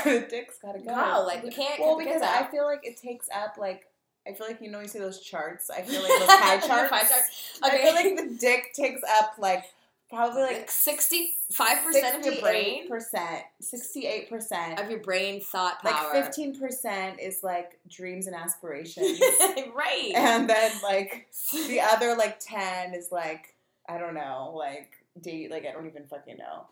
the 0.04 0.26
dick's 0.28 0.58
gotta 0.60 0.80
go. 0.80 0.86
No, 0.86 1.24
like 1.24 1.44
we 1.44 1.50
can't. 1.50 1.80
well, 1.80 1.96
because 1.98 2.22
I 2.22 2.44
feel 2.50 2.64
like 2.64 2.80
it 2.82 2.96
takes 2.96 3.28
up 3.32 3.56
like 3.58 3.86
I 4.28 4.34
feel 4.34 4.46
like 4.46 4.60
you 4.60 4.70
know 4.70 4.80
you 4.80 4.88
see 4.88 4.98
those 4.98 5.20
charts. 5.20 5.70
I 5.70 5.82
feel 5.82 6.02
like 6.02 6.08
those 6.18 6.28
pie 6.28 6.56
The 6.58 6.66
charts. 6.66 6.90
pie 6.90 6.98
charts. 7.00 7.60
I 7.62 7.78
feel 7.78 7.94
like 7.94 8.16
the 8.16 8.36
dick 8.38 8.72
takes 8.74 9.02
up 9.18 9.34
like 9.38 9.64
probably 10.10 10.42
like 10.42 10.56
like 10.58 10.70
sixty-five 10.70 11.82
percent 11.84 12.18
of 12.18 12.24
your 12.24 12.40
brain, 12.42 12.88
percent, 12.88 13.42
sixty-eight 13.60 14.28
percent. 14.28 14.78
of 14.80 14.90
your 14.90 15.00
brain 15.00 15.40
thought 15.40 15.82
power. 15.82 16.12
Like 16.14 16.24
fifteen 16.24 16.58
percent 16.58 17.20
is 17.20 17.42
like 17.42 17.78
dreams 17.88 18.26
and 18.26 18.34
aspirations, 18.36 19.20
right. 19.74 20.12
and 20.14 20.48
then 20.48 20.72
like 20.82 21.28
the 21.52 21.80
other 21.92 22.14
like 22.16 22.38
ten 22.40 22.94
is 22.94 23.10
like 23.12 23.54
I 23.88 23.98
don't 23.98 24.14
know, 24.14 24.52
like 24.56 24.92
date. 25.20 25.50
Like 25.50 25.66
I 25.66 25.72
don't 25.72 25.86
even 25.86 26.04
fucking 26.06 26.36
know. 26.38 26.66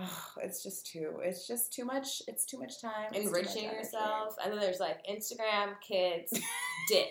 Ugh, 0.00 0.42
it's 0.42 0.62
just 0.62 0.86
too. 0.86 1.14
It's 1.22 1.46
just 1.46 1.72
too 1.72 1.84
much. 1.84 2.22
It's 2.28 2.44
too 2.44 2.58
much 2.58 2.80
time. 2.80 3.12
too 3.12 3.24
much 3.24 3.26
enriching 3.26 3.64
yourself. 3.64 4.36
And 4.42 4.52
then 4.52 4.60
there's 4.60 4.80
like 4.80 5.04
Instagram, 5.06 5.74
kids, 5.86 6.32
dick. 6.88 7.08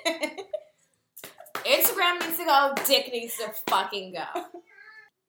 Instagram 1.65 2.21
needs 2.21 2.37
to 2.37 2.45
go. 2.45 2.73
Dick 2.85 3.09
needs 3.11 3.37
to 3.37 3.51
fucking 3.69 4.13
go. 4.13 4.43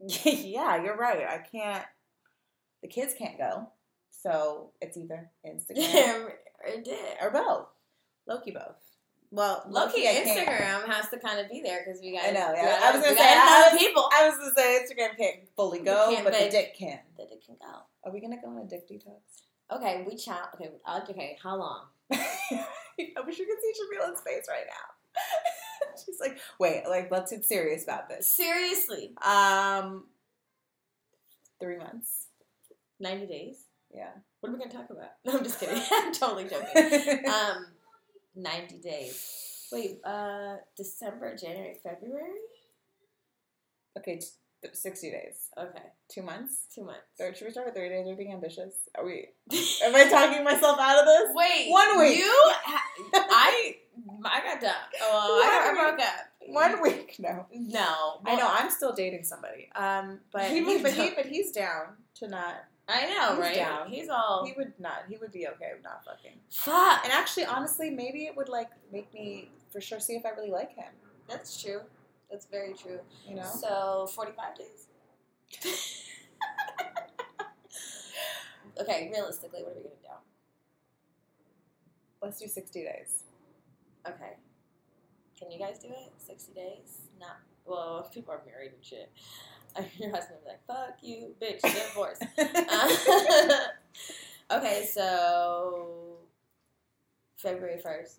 yeah, 0.24 0.82
you're 0.82 0.96
right. 0.96 1.26
I 1.28 1.38
can't. 1.38 1.84
The 2.82 2.88
kids 2.88 3.14
can't 3.18 3.36
go, 3.36 3.70
so 4.10 4.70
it's 4.80 4.96
either 4.96 5.30
Instagram 5.44 6.26
or 6.64 6.80
dick. 6.84 7.18
or 7.20 7.30
both. 7.30 7.66
Loki 8.28 8.52
both. 8.52 8.76
Well, 9.30 9.64
Loki. 9.68 10.04
Instagram 10.06 10.86
has 10.86 11.08
to 11.10 11.18
kind 11.18 11.38
of 11.38 11.50
be 11.50 11.60
there 11.62 11.82
because 11.84 12.00
we 12.00 12.12
got. 12.12 12.24
I 12.24 12.30
know, 12.30 12.52
yeah. 12.54 12.80
I 12.82 12.92
was 12.96 13.02
gonna 13.04 13.16
say, 13.16 13.24
I 13.28 13.68
was- 13.72 13.78
people. 13.78 14.08
I 14.12 14.26
was 14.28 14.38
gonna 14.38 14.54
say 14.56 14.80
Instagram 14.84 15.16
can't 15.18 15.36
fully 15.56 15.80
go, 15.80 16.10
can't, 16.10 16.24
but 16.24 16.32
the 16.32 16.38
but- 16.44 16.50
dick 16.50 16.74
can. 16.78 16.98
that 17.18 17.30
it 17.30 17.42
can 17.44 17.56
go. 17.60 17.78
Are 18.04 18.12
we 18.12 18.20
gonna 18.20 18.40
go 18.42 18.48
on 18.48 18.58
a 18.58 18.64
dick 18.64 18.88
detox? 18.88 19.20
Okay, 19.70 20.04
we 20.08 20.16
chat. 20.16 20.48
Okay, 20.54 20.70
uh, 20.86 21.00
okay. 21.08 21.36
How 21.42 21.56
long? 21.56 21.84
I 22.10 23.20
wish 23.26 23.38
you 23.38 23.46
could 23.46 23.58
see 23.60 23.72
Jamila's 23.82 24.22
face 24.22 24.46
right 24.48 24.64
now. 24.66 25.20
She's 26.06 26.18
like, 26.20 26.38
wait, 26.58 26.84
like 26.88 27.10
let's 27.10 27.30
get 27.30 27.44
serious 27.44 27.84
about 27.84 28.08
this. 28.08 28.30
Seriously, 28.30 29.12
Um, 29.22 30.06
three 31.60 31.76
months. 31.76 32.28
ninety 32.98 33.26
days. 33.26 33.64
Yeah. 33.94 34.08
What 34.40 34.50
are 34.50 34.52
we 34.52 34.58
gonna 34.58 34.70
talk 34.72 34.88
about? 34.90 35.10
No, 35.26 35.36
I'm 35.36 35.44
just 35.44 35.60
kidding. 35.60 35.82
I'm 35.92 36.12
totally 36.12 36.44
joking. 36.44 37.26
Um, 37.28 37.66
ninety 38.38 38.78
days. 38.78 39.68
Wait, 39.72 40.00
uh, 40.04 40.56
December, 40.76 41.36
January, 41.36 41.76
February. 41.82 42.40
okay, 43.98 44.16
t- 44.18 44.68
sixty 44.72 45.10
days. 45.10 45.48
Okay, 45.58 45.82
Two 46.10 46.22
months. 46.22 46.66
two 46.74 46.84
months. 46.84 47.02
Third, 47.18 47.36
should 47.36 47.46
we 47.46 47.50
start 47.52 47.66
with 47.66 47.74
thirty 47.74 47.90
days? 47.90 48.06
Are 48.06 48.10
we 48.10 48.16
being 48.16 48.32
ambitious? 48.32 48.72
Are 48.96 49.04
we? 49.04 49.26
Am 49.84 49.94
I 49.94 50.08
talking 50.08 50.42
myself 50.44 50.78
out 50.80 51.00
of 51.00 51.06
this? 51.06 51.30
Wait, 51.34 51.70
One 51.70 51.98
week. 51.98 52.18
You, 52.18 52.32
ha- 52.64 52.82
I, 53.14 53.76
I 54.24 54.40
got 54.42 54.60
done. 54.60 54.74
Oh, 55.02 55.42
I, 55.44 55.70
I 55.70 55.74
broke 55.74 56.00
up. 56.00 56.14
One 56.50 56.82
week. 56.82 57.16
No. 57.18 57.46
No, 57.52 58.20
I 58.24 58.36
know. 58.36 58.48
I'm 58.50 58.70
still 58.70 58.94
dating 58.94 59.24
somebody. 59.24 59.68
Um, 59.76 60.20
but 60.32 60.44
He 60.50 60.64
he, 60.64 60.82
but 60.82 60.92
he 60.92 61.10
but 61.14 61.26
he's 61.26 61.52
down 61.52 61.96
to 62.16 62.28
not. 62.28 62.54
I 62.88 63.06
know, 63.06 63.30
He's 63.34 63.38
right? 63.40 63.54
down. 63.54 63.88
He's 63.90 64.08
all 64.08 64.44
He 64.46 64.52
would 64.56 64.72
not. 64.78 65.04
He 65.08 65.16
would 65.18 65.30
be 65.32 65.46
okay 65.48 65.72
with 65.74 65.84
not 65.84 66.04
fucking. 66.04 66.38
fuck. 66.50 67.04
And 67.04 67.12
actually, 67.12 67.44
honestly, 67.44 67.90
maybe 67.90 68.24
it 68.24 68.36
would 68.36 68.48
like 68.48 68.70
make 68.92 69.12
me 69.12 69.50
for 69.70 69.80
sure 69.80 70.00
see 70.00 70.14
if 70.14 70.24
I 70.24 70.30
really 70.30 70.50
like 70.50 70.74
him. 70.74 70.92
That's 71.28 71.60
true. 71.62 71.80
That's 72.30 72.46
very 72.46 72.72
true. 72.74 73.00
You 73.26 73.36
know. 73.36 73.42
So 73.44 74.08
forty-five 74.14 74.56
days. 74.56 74.86
okay, 78.80 79.10
realistically, 79.12 79.62
what 79.62 79.72
are 79.72 79.76
we 79.76 79.82
gonna 79.82 79.94
do? 80.02 80.08
Let's 82.22 82.40
do 82.40 82.48
sixty 82.48 82.82
days. 82.84 83.24
Okay. 84.06 84.36
Can 85.38 85.52
you 85.52 85.58
guys 85.58 85.78
do 85.78 85.86
it? 85.88 86.12
60 86.26 86.52
days? 86.52 87.02
Not. 87.20 87.36
Well, 87.64 88.10
people 88.12 88.32
are 88.34 88.40
married 88.44 88.72
and 88.74 88.84
shit. 88.84 89.08
Your 89.98 90.10
husband 90.10 90.38
will 90.44 90.44
be 90.44 90.50
like, 90.50 90.66
fuck 90.66 90.96
you, 91.02 91.34
bitch, 91.40 91.62
get 91.62 91.86
divorced. 91.88 92.22
Uh, 92.38 93.58
okay, 94.58 94.88
so. 94.92 96.16
February 97.36 97.80
1st. 97.84 98.16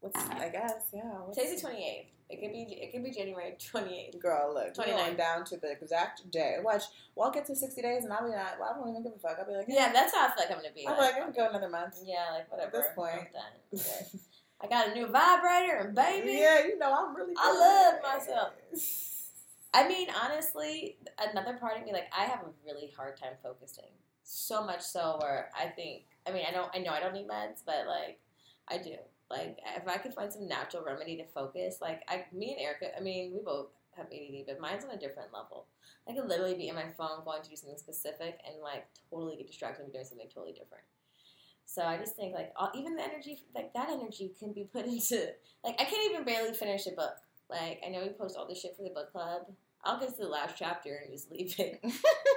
What's. 0.00 0.28
I 0.30 0.48
guess. 0.48 0.72
Yeah. 0.92 1.02
what's- 1.24 1.38
Today's 1.38 1.62
the 1.62 1.68
28th. 1.68 2.06
It 2.28 2.40
could 2.40 2.52
be 2.52 2.62
it 2.62 2.92
could 2.92 3.04
be 3.04 3.10
January 3.10 3.54
28th. 3.58 4.18
Girl, 4.18 4.54
look, 4.54 4.72
29. 4.72 5.14
29 5.14 5.16
down 5.16 5.44
to 5.44 5.56
the 5.58 5.70
exact 5.70 6.30
day. 6.30 6.56
Watch, 6.62 6.84
well, 7.14 7.26
I'll 7.26 7.32
get 7.32 7.44
to 7.46 7.54
60 7.54 7.82
days 7.82 8.04
and 8.04 8.12
I'll 8.12 8.24
be 8.24 8.30
not, 8.34 8.58
well, 8.58 8.72
I 8.74 8.78
won't 8.78 8.90
even 8.90 9.02
give 9.02 9.12
a 9.14 9.18
fuck. 9.18 9.36
I'll 9.38 9.46
be 9.46 9.52
like, 9.54 9.66
Yeah, 9.68 9.92
that's 9.92 10.14
how 10.14 10.24
I 10.26 10.28
feel 10.28 10.36
like 10.44 10.50
I'm 10.50 10.56
gonna 10.56 10.70
be. 10.74 10.88
I'm 10.88 10.94
be 10.94 11.00
like, 11.02 11.14
I'm 11.16 11.20
gonna 11.20 11.32
go 11.34 11.48
another 11.50 11.68
month. 11.68 11.98
yeah, 12.04 12.30
like 12.32 12.50
whatever. 12.50 12.68
At 12.68 12.72
this 12.72 12.86
point. 12.94 13.12
I'm 13.20 13.26
done. 13.32 13.52
Okay. 13.74 14.06
I 14.62 14.66
got 14.68 14.88
a 14.88 14.94
new 14.94 15.06
vibrator 15.08 15.76
and 15.86 15.94
baby. 15.94 16.32
Yeah, 16.38 16.64
you 16.64 16.78
know, 16.78 16.94
I'm 17.06 17.14
really. 17.14 17.34
I 17.38 17.52
good. 17.52 17.60
love 17.60 17.94
myself. 18.18 18.52
I 19.74 19.88
mean, 19.88 20.08
honestly, 20.22 20.98
another 21.18 21.56
part 21.58 21.78
of 21.78 21.84
me, 21.84 21.92
like, 21.92 22.10
I 22.16 22.24
have 22.24 22.40
a 22.40 22.50
really 22.66 22.92
hard 22.96 23.16
time 23.16 23.32
focusing. 23.42 23.90
So 24.22 24.64
much 24.64 24.82
so 24.82 25.18
where 25.20 25.50
I 25.58 25.66
think, 25.66 26.04
I 26.26 26.32
mean, 26.32 26.44
I 26.48 26.52
don't, 26.52 26.70
I 26.74 26.78
know 26.78 26.90
I 26.90 27.00
don't 27.00 27.14
need 27.14 27.28
meds, 27.28 27.62
but 27.64 27.86
like, 27.86 28.20
I 28.68 28.78
do. 28.78 28.96
Like, 29.30 29.58
if 29.76 29.88
I 29.88 29.96
could 29.96 30.12
find 30.12 30.32
some 30.32 30.46
natural 30.46 30.84
remedy 30.84 31.16
to 31.16 31.24
focus, 31.34 31.78
like, 31.80 32.02
I, 32.08 32.24
me 32.32 32.52
and 32.52 32.60
Erica, 32.60 32.96
I 32.96 33.00
mean, 33.00 33.32
we 33.32 33.40
both 33.42 33.68
have 33.96 34.06
ADD, 34.06 34.46
but 34.46 34.60
mine's 34.60 34.84
on 34.84 34.90
a 34.90 34.98
different 34.98 35.32
level. 35.32 35.66
I 36.08 36.14
could 36.14 36.28
literally 36.28 36.54
be 36.54 36.68
in 36.68 36.74
my 36.74 36.86
phone 36.96 37.24
going 37.24 37.42
to 37.42 37.50
do 37.50 37.56
something 37.56 37.78
specific 37.78 38.40
and 38.46 38.60
like 38.62 38.86
totally 39.10 39.36
get 39.36 39.46
distracted 39.46 39.84
and 39.84 39.92
doing 39.92 40.04
something 40.04 40.28
totally 40.32 40.52
different. 40.52 40.84
So 41.64 41.82
I 41.82 41.96
just 41.96 42.16
think 42.16 42.34
like 42.34 42.52
all, 42.56 42.70
even 42.74 42.96
the 42.96 43.02
energy, 43.02 43.44
like 43.54 43.72
that 43.74 43.88
energy, 43.88 44.32
can 44.38 44.52
be 44.52 44.64
put 44.64 44.86
into 44.86 45.28
like 45.64 45.80
I 45.80 45.84
can't 45.84 46.10
even 46.10 46.24
barely 46.24 46.54
finish 46.54 46.86
a 46.86 46.90
book. 46.90 47.14
Like 47.50 47.80
I 47.86 47.90
know 47.90 48.02
we 48.02 48.08
post 48.10 48.36
all 48.36 48.46
this 48.46 48.60
shit 48.60 48.76
for 48.76 48.82
the 48.82 48.90
book 48.90 49.12
club. 49.12 49.42
I'll 49.84 49.98
get 49.98 50.10
to 50.10 50.22
the 50.22 50.28
last 50.28 50.54
chapter 50.56 51.00
and 51.02 51.12
just 51.12 51.30
leave 51.30 51.58
it. 51.58 51.80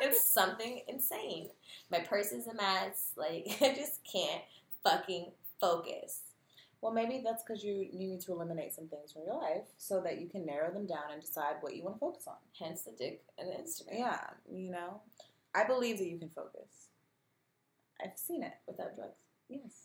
it's 0.02 0.32
something 0.32 0.82
insane. 0.88 1.50
My 1.92 2.00
purse 2.00 2.32
is 2.32 2.48
a 2.48 2.56
mess. 2.56 3.12
Like 3.16 3.46
I 3.62 3.74
just 3.76 4.02
can't 4.12 4.42
fucking 4.84 5.32
focus. 5.60 6.22
Well, 6.82 6.94
maybe 6.94 7.22
that's 7.26 7.44
because 7.44 7.64
you, 7.64 7.88
you 7.92 8.08
need 8.08 8.22
to 8.22 8.32
eliminate 8.32 8.74
some 8.74 8.88
things 8.88 9.12
from 9.12 9.24
your 9.26 9.36
life 9.36 9.64
so 9.78 10.02
that 10.02 10.22
you 10.22 10.28
can 10.28 10.46
narrow 10.46 10.72
them 10.72 10.86
down 10.86 11.12
and 11.12 11.22
decide 11.22 11.56
what 11.62 11.76
you 11.76 11.84
want 11.84 11.96
to 11.96 12.00
focus 12.00 12.28
on. 12.28 12.36
Hence 12.60 12.84
the 12.84 12.92
dick 12.92 13.24
and 13.40 13.50
the 13.50 13.54
Instagram. 13.54 14.00
Yeah, 14.00 14.20
you 14.52 14.70
know, 14.72 15.02
I 15.56 15.64
believe 15.66 15.98
that 15.98 16.08
you 16.08 16.20
can 16.20 16.30
focus. 16.30 16.90
I've 18.04 18.18
seen 18.18 18.44
it. 18.44 18.54
Without 18.68 18.96
drugs. 18.96 19.18
Yes. 19.50 19.85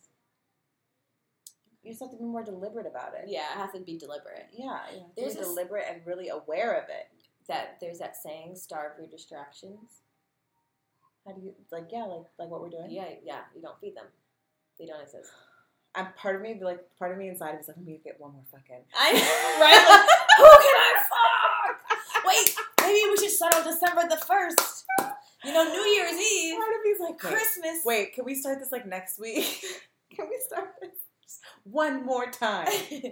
You 1.83 1.93
just 1.93 2.03
have 2.03 2.11
to 2.11 2.17
be 2.17 2.25
more 2.25 2.43
deliberate 2.43 2.87
about 2.87 3.15
it. 3.15 3.25
Yeah, 3.27 3.53
it 3.55 3.59
has 3.59 3.73
to 3.73 3.81
be 3.81 3.97
deliberate. 3.97 4.47
Yeah, 4.53 4.79
you 4.93 5.01
have 5.01 5.15
to 5.15 5.21
There's 5.21 5.35
be 5.37 5.43
deliberate 5.43 5.85
and 5.91 6.03
really 6.05 6.29
aware 6.29 6.75
of 6.77 6.85
it. 6.91 7.09
That 7.49 7.79
there's 7.81 7.99
that 7.99 8.17
saying, 8.17 8.57
starve 8.57 8.93
your 8.99 9.09
distractions. 9.09 10.03
How 11.27 11.33
do 11.33 11.41
you 11.41 11.55
like? 11.73 11.89
Yeah, 11.91 12.05
like 12.05 12.27
like 12.39 12.51
what 12.51 12.61
we're 12.61 12.71
doing. 12.71 12.91
Yeah, 12.91 13.09
yeah. 13.25 13.41
You 13.55 13.63
don't 13.63 13.79
feed 13.81 13.97
them. 13.97 14.07
They 14.79 14.87
don't 14.87 15.01
exist. 15.01 15.31
I'm 15.95 16.13
part 16.17 16.37
of 16.37 16.43
me, 16.43 16.59
like 16.63 16.81
part 16.99 17.13
of 17.13 17.19
me 17.19 17.29
inside 17.29 17.59
is 17.61 17.67
like, 17.69 17.77
let 17.77 17.87
me 17.87 18.01
get 18.05 18.21
one 18.21 18.33
more 18.33 18.45
fucking. 18.51 18.85
I 18.95 19.13
right. 19.61 19.89
Like, 19.91 20.07
who 20.39 20.45
can 20.45 20.77
I 20.79 20.95
fuck? 21.11 22.25
Wait, 22.27 22.55
maybe 22.83 23.11
we 23.11 23.17
should 23.17 23.31
start 23.35 23.55
on 23.55 23.65
December 23.65 24.03
the 24.09 24.17
first. 24.17 24.85
You 25.45 25.53
know, 25.55 25.65
New 25.65 25.83
Year's 25.83 26.13
Eve, 26.21 26.57
Part 26.57 26.69
of 26.69 26.81
me's 26.85 27.01
like, 27.01 27.19
Christmas. 27.19 27.79
wait, 27.85 28.15
can 28.15 28.25
we 28.27 28.35
start 28.35 28.59
this 28.61 28.71
like 28.71 28.87
next 28.87 29.19
week? 29.19 29.65
can 30.15 30.27
we 30.29 30.39
start 30.47 30.75
this 30.81 30.91
one 31.65 32.05
more 32.05 32.31
time? 32.31 32.69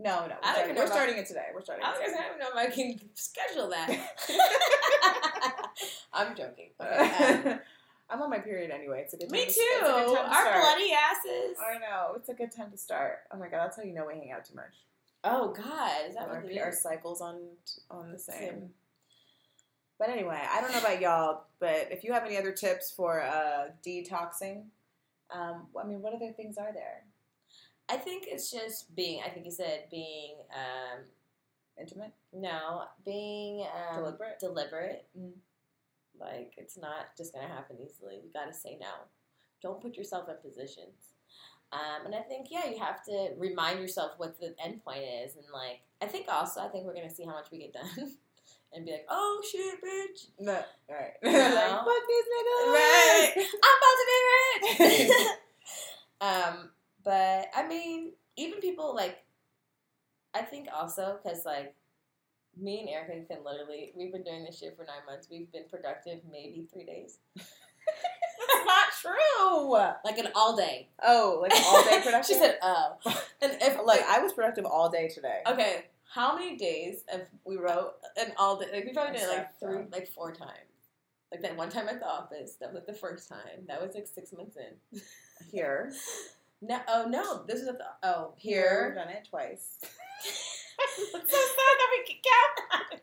No, 0.00 0.28
no, 0.28 0.36
we're, 0.44 0.52
starting, 0.52 0.76
we're 0.76 0.86
starting 0.86 1.18
it 1.18 1.26
today. 1.26 1.46
We're 1.52 1.60
starting. 1.60 1.84
I 1.84 1.90
it 2.00 2.38
don't 2.38 2.38
know 2.38 2.62
if 2.62 2.68
I 2.68 2.70
can 2.72 3.00
schedule 3.14 3.68
that. 3.70 3.90
I'm 6.12 6.36
joking. 6.36 6.68
Okay, 6.80 7.50
um, 7.50 7.58
I'm 8.10 8.22
on 8.22 8.30
my 8.30 8.38
period 8.38 8.70
anyway. 8.70 9.00
It's 9.02 9.14
a 9.14 9.16
good. 9.16 9.28
Time 9.28 9.32
me 9.40 9.46
to- 9.46 9.52
too. 9.52 9.60
It's 9.60 9.80
good 9.80 10.14
time 10.14 10.14
to 10.14 10.20
Our 10.20 10.42
start. 10.42 10.62
bloody 10.62 10.92
asses. 10.92 11.56
I 11.58 11.78
know 11.78 12.12
it's 12.14 12.28
a 12.28 12.34
good 12.34 12.52
time 12.52 12.70
to 12.70 12.76
start. 12.78 13.22
Oh 13.32 13.38
my 13.38 13.48
god, 13.48 13.64
that's 13.64 13.76
how 13.76 13.82
you 13.82 13.92
know 13.92 14.06
we 14.06 14.14
hang 14.14 14.30
out 14.30 14.44
too 14.44 14.54
much. 14.54 14.72
Oh 15.24 15.52
God, 15.52 15.92
is 16.08 16.14
that 16.14 16.28
Our, 16.28 16.44
our 16.62 16.72
cycles 16.72 17.20
on 17.20 17.40
on 17.90 18.12
the 18.12 18.20
same. 18.20 18.38
Same. 18.38 18.70
But 19.98 20.10
anyway, 20.10 20.40
I 20.48 20.60
don't 20.60 20.70
know 20.70 20.78
about 20.78 21.00
y'all, 21.00 21.42
but 21.58 21.88
if 21.90 22.04
you 22.04 22.12
have 22.12 22.24
any 22.24 22.36
other 22.36 22.52
tips 22.52 22.92
for 22.92 23.20
uh, 23.20 23.70
detoxing, 23.84 24.66
um, 25.30 25.66
I 25.80 25.86
mean, 25.86 26.00
what 26.00 26.14
other 26.14 26.32
things 26.32 26.56
are 26.58 26.72
there? 26.72 27.04
I 27.88 27.96
think 27.96 28.24
it's 28.26 28.50
just 28.50 28.94
being. 28.94 29.22
I 29.24 29.30
think 29.30 29.46
you 29.46 29.52
said 29.52 29.84
being. 29.90 30.36
Um, 30.52 31.04
Intimate, 31.80 32.12
no, 32.32 32.82
being 33.04 33.60
um, 33.60 34.02
Deliberate? 34.02 34.38
Deliberate. 34.40 35.06
Mm. 35.16 35.30
Like 36.18 36.54
it's 36.56 36.76
not 36.76 37.16
just 37.16 37.32
gonna 37.32 37.46
happen 37.46 37.76
easily. 37.80 38.16
You 38.16 38.32
got 38.32 38.46
to 38.46 38.52
say 38.52 38.76
no. 38.80 38.88
Don't 39.62 39.80
put 39.80 39.96
yourself 39.96 40.28
in 40.28 40.34
positions. 40.42 41.14
Um, 41.72 42.06
and 42.06 42.14
I 42.14 42.20
think 42.20 42.48
yeah, 42.50 42.68
you 42.68 42.78
have 42.80 43.04
to 43.04 43.30
remind 43.36 43.78
yourself 43.78 44.12
what 44.16 44.40
the 44.40 44.54
end 44.62 44.82
point 44.84 45.04
is, 45.24 45.36
and 45.36 45.44
like 45.52 45.82
I 46.02 46.06
think 46.06 46.26
also 46.28 46.60
I 46.60 46.68
think 46.68 46.84
we're 46.84 46.94
gonna 46.94 47.14
see 47.14 47.24
how 47.24 47.32
much 47.32 47.50
we 47.52 47.58
get 47.58 47.74
done, 47.74 47.86
and 48.72 48.84
be 48.84 48.92
like, 48.92 49.06
oh 49.08 49.42
shit, 49.50 49.76
bitch, 49.82 50.26
no, 50.38 50.52
all 50.54 50.96
right, 50.96 51.12
like 51.22 51.34
fuck 51.34 52.02
these 52.08 52.24
niggas, 52.34 52.72
Right. 52.72 53.32
I'm 53.64 53.76
about 53.78 53.96
to 53.98 54.06
be 54.08 55.14
rich. 55.14 55.28
um, 56.20 56.70
but 57.04 57.46
I 57.56 57.66
mean, 57.68 58.12
even 58.36 58.60
people 58.60 58.94
like, 58.94 59.18
I 60.34 60.42
think 60.42 60.68
also 60.74 61.18
because 61.22 61.44
like, 61.44 61.74
me 62.60 62.80
and 62.80 62.88
Erica 62.88 63.24
can 63.32 63.44
literally, 63.44 63.92
we've 63.96 64.12
been 64.12 64.24
doing 64.24 64.44
this 64.44 64.58
shit 64.58 64.76
for 64.76 64.84
nine 64.84 65.06
months. 65.06 65.28
We've 65.30 65.50
been 65.52 65.64
productive 65.70 66.20
maybe 66.30 66.66
three 66.72 66.84
days, 66.84 67.18
That's 67.36 68.66
not 68.66 68.88
true. 69.00 69.70
like 70.04 70.18
an 70.18 70.28
all 70.34 70.56
day. 70.56 70.88
Oh, 71.02 71.38
like 71.42 71.52
all 71.66 71.84
day 71.84 72.00
production. 72.02 72.34
she 72.34 72.40
said, 72.40 72.58
"Oh," 72.62 72.96
and 73.40 73.52
if 73.60 73.78
like 73.84 74.02
I 74.08 74.18
was 74.20 74.32
productive 74.32 74.64
all 74.66 74.88
day 74.90 75.08
today. 75.08 75.40
okay, 75.46 75.84
how 76.08 76.36
many 76.36 76.56
days 76.56 77.04
have 77.08 77.26
we 77.44 77.56
wrote 77.56 77.92
and 78.18 78.32
all 78.38 78.58
day? 78.58 78.66
Like 78.72 78.84
we 78.86 78.92
probably 78.92 79.18
did 79.18 79.28
it 79.28 79.36
like 79.36 79.58
three, 79.60 79.84
like 79.92 80.08
four 80.08 80.32
times. 80.32 80.52
Like 81.30 81.42
that 81.42 81.56
one 81.56 81.68
time 81.68 81.88
at 81.88 82.00
the 82.00 82.08
office, 82.08 82.54
that 82.60 82.72
was 82.72 82.76
like 82.76 82.86
the 82.86 82.94
first 82.94 83.28
time. 83.28 83.66
That 83.66 83.82
was 83.82 83.94
like 83.94 84.06
six 84.06 84.32
months 84.32 84.56
in. 84.56 85.00
Here, 85.52 85.92
No, 86.60 86.80
oh 86.88 87.06
no, 87.08 87.44
this 87.46 87.60
is 87.60 87.68
at 87.68 87.78
the 87.78 87.84
oh 88.02 88.32
here, 88.36 88.92
here. 88.92 88.94
done 88.94 89.08
it 89.08 89.28
twice. 89.30 89.76
so 89.80 91.18
sad 91.20 91.74
that 91.78 91.88
we 91.96 92.04
can 92.06 92.16
count. 92.24 93.00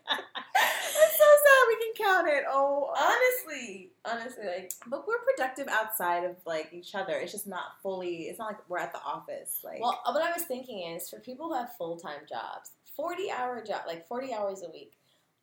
It's 0.98 1.18
so 1.18 1.24
sad 1.24 1.68
we 1.68 1.78
can 1.86 2.06
count 2.06 2.28
it. 2.28 2.44
Oh, 2.50 2.94
uh. 2.96 3.14
honestly, 3.14 3.92
honestly, 4.04 4.46
like 4.46 4.72
but 4.88 5.08
we're 5.08 5.20
productive 5.20 5.68
outside 5.70 6.24
of 6.26 6.36
like 6.46 6.70
each 6.74 6.96
other. 6.96 7.14
It's 7.14 7.32
just 7.32 7.48
not 7.48 7.82
fully. 7.82 8.24
It's 8.24 8.40
not 8.40 8.48
like 8.48 8.70
we're 8.70 8.80
at 8.80 8.92
the 8.92 9.02
office. 9.02 9.60
Like, 9.64 9.80
well, 9.80 10.02
what 10.06 10.22
I 10.22 10.32
was 10.34 10.44
thinking 10.44 10.92
is 10.94 11.10
for 11.10 11.20
people 11.20 11.48
who 11.48 11.56
have 11.56 11.76
full 11.78 11.98
time 11.98 12.22
jobs, 12.28 12.72
forty 12.96 13.32
hour 13.32 13.64
job, 13.64 13.82
like 13.88 14.08
forty 14.08 14.34
hours 14.34 14.64
a 14.64 14.72
week. 14.72 14.94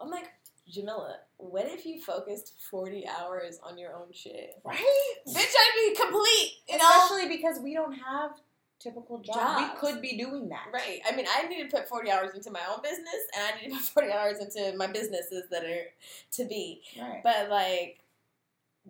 I'm 0.01 0.11
like, 0.11 0.31
Jamila, 0.69 1.17
what 1.37 1.67
if 1.67 1.85
you 1.87 2.01
focused 2.01 2.55
forty 2.71 3.07
hours 3.07 3.59
on 3.63 3.79
your 3.79 3.95
own 3.95 4.07
shit? 4.13 4.55
right? 4.65 5.15
Bitch, 5.29 5.37
I'd 5.37 5.91
be 5.91 5.95
complete. 5.97 6.53
You 6.69 6.79
know. 6.79 6.89
Especially 7.05 7.29
because 7.29 7.61
we 7.61 7.75
don't 7.75 7.93
have 7.95 8.33
typical 8.81 9.19
jobs. 9.19 9.37
Jobs. 9.39 9.73
We 9.75 9.79
could 9.93 10.03
be 10.03 10.17
doing 10.17 10.49
that. 10.49 10.67
Right. 10.73 11.01
I 11.09 11.15
mean, 11.15 11.27
I 11.33 11.47
need 11.47 11.63
to 11.63 11.77
put 11.77 11.89
40 11.89 12.11
hours 12.11 12.35
into 12.35 12.51
my 12.51 12.61
own 12.69 12.83
business, 12.83 13.07
and 13.37 13.45
I 13.55 13.61
need 13.61 13.71
to 13.71 13.77
put 13.77 13.85
40 14.05 14.11
hours 14.11 14.39
into 14.41 14.77
my 14.77 14.89
businesses 14.89 15.45
that 15.51 15.65
are 15.65 15.85
to 16.33 16.45
be. 16.47 16.83
Right. 17.01 17.21
But 17.23 17.49
like, 17.49 18.01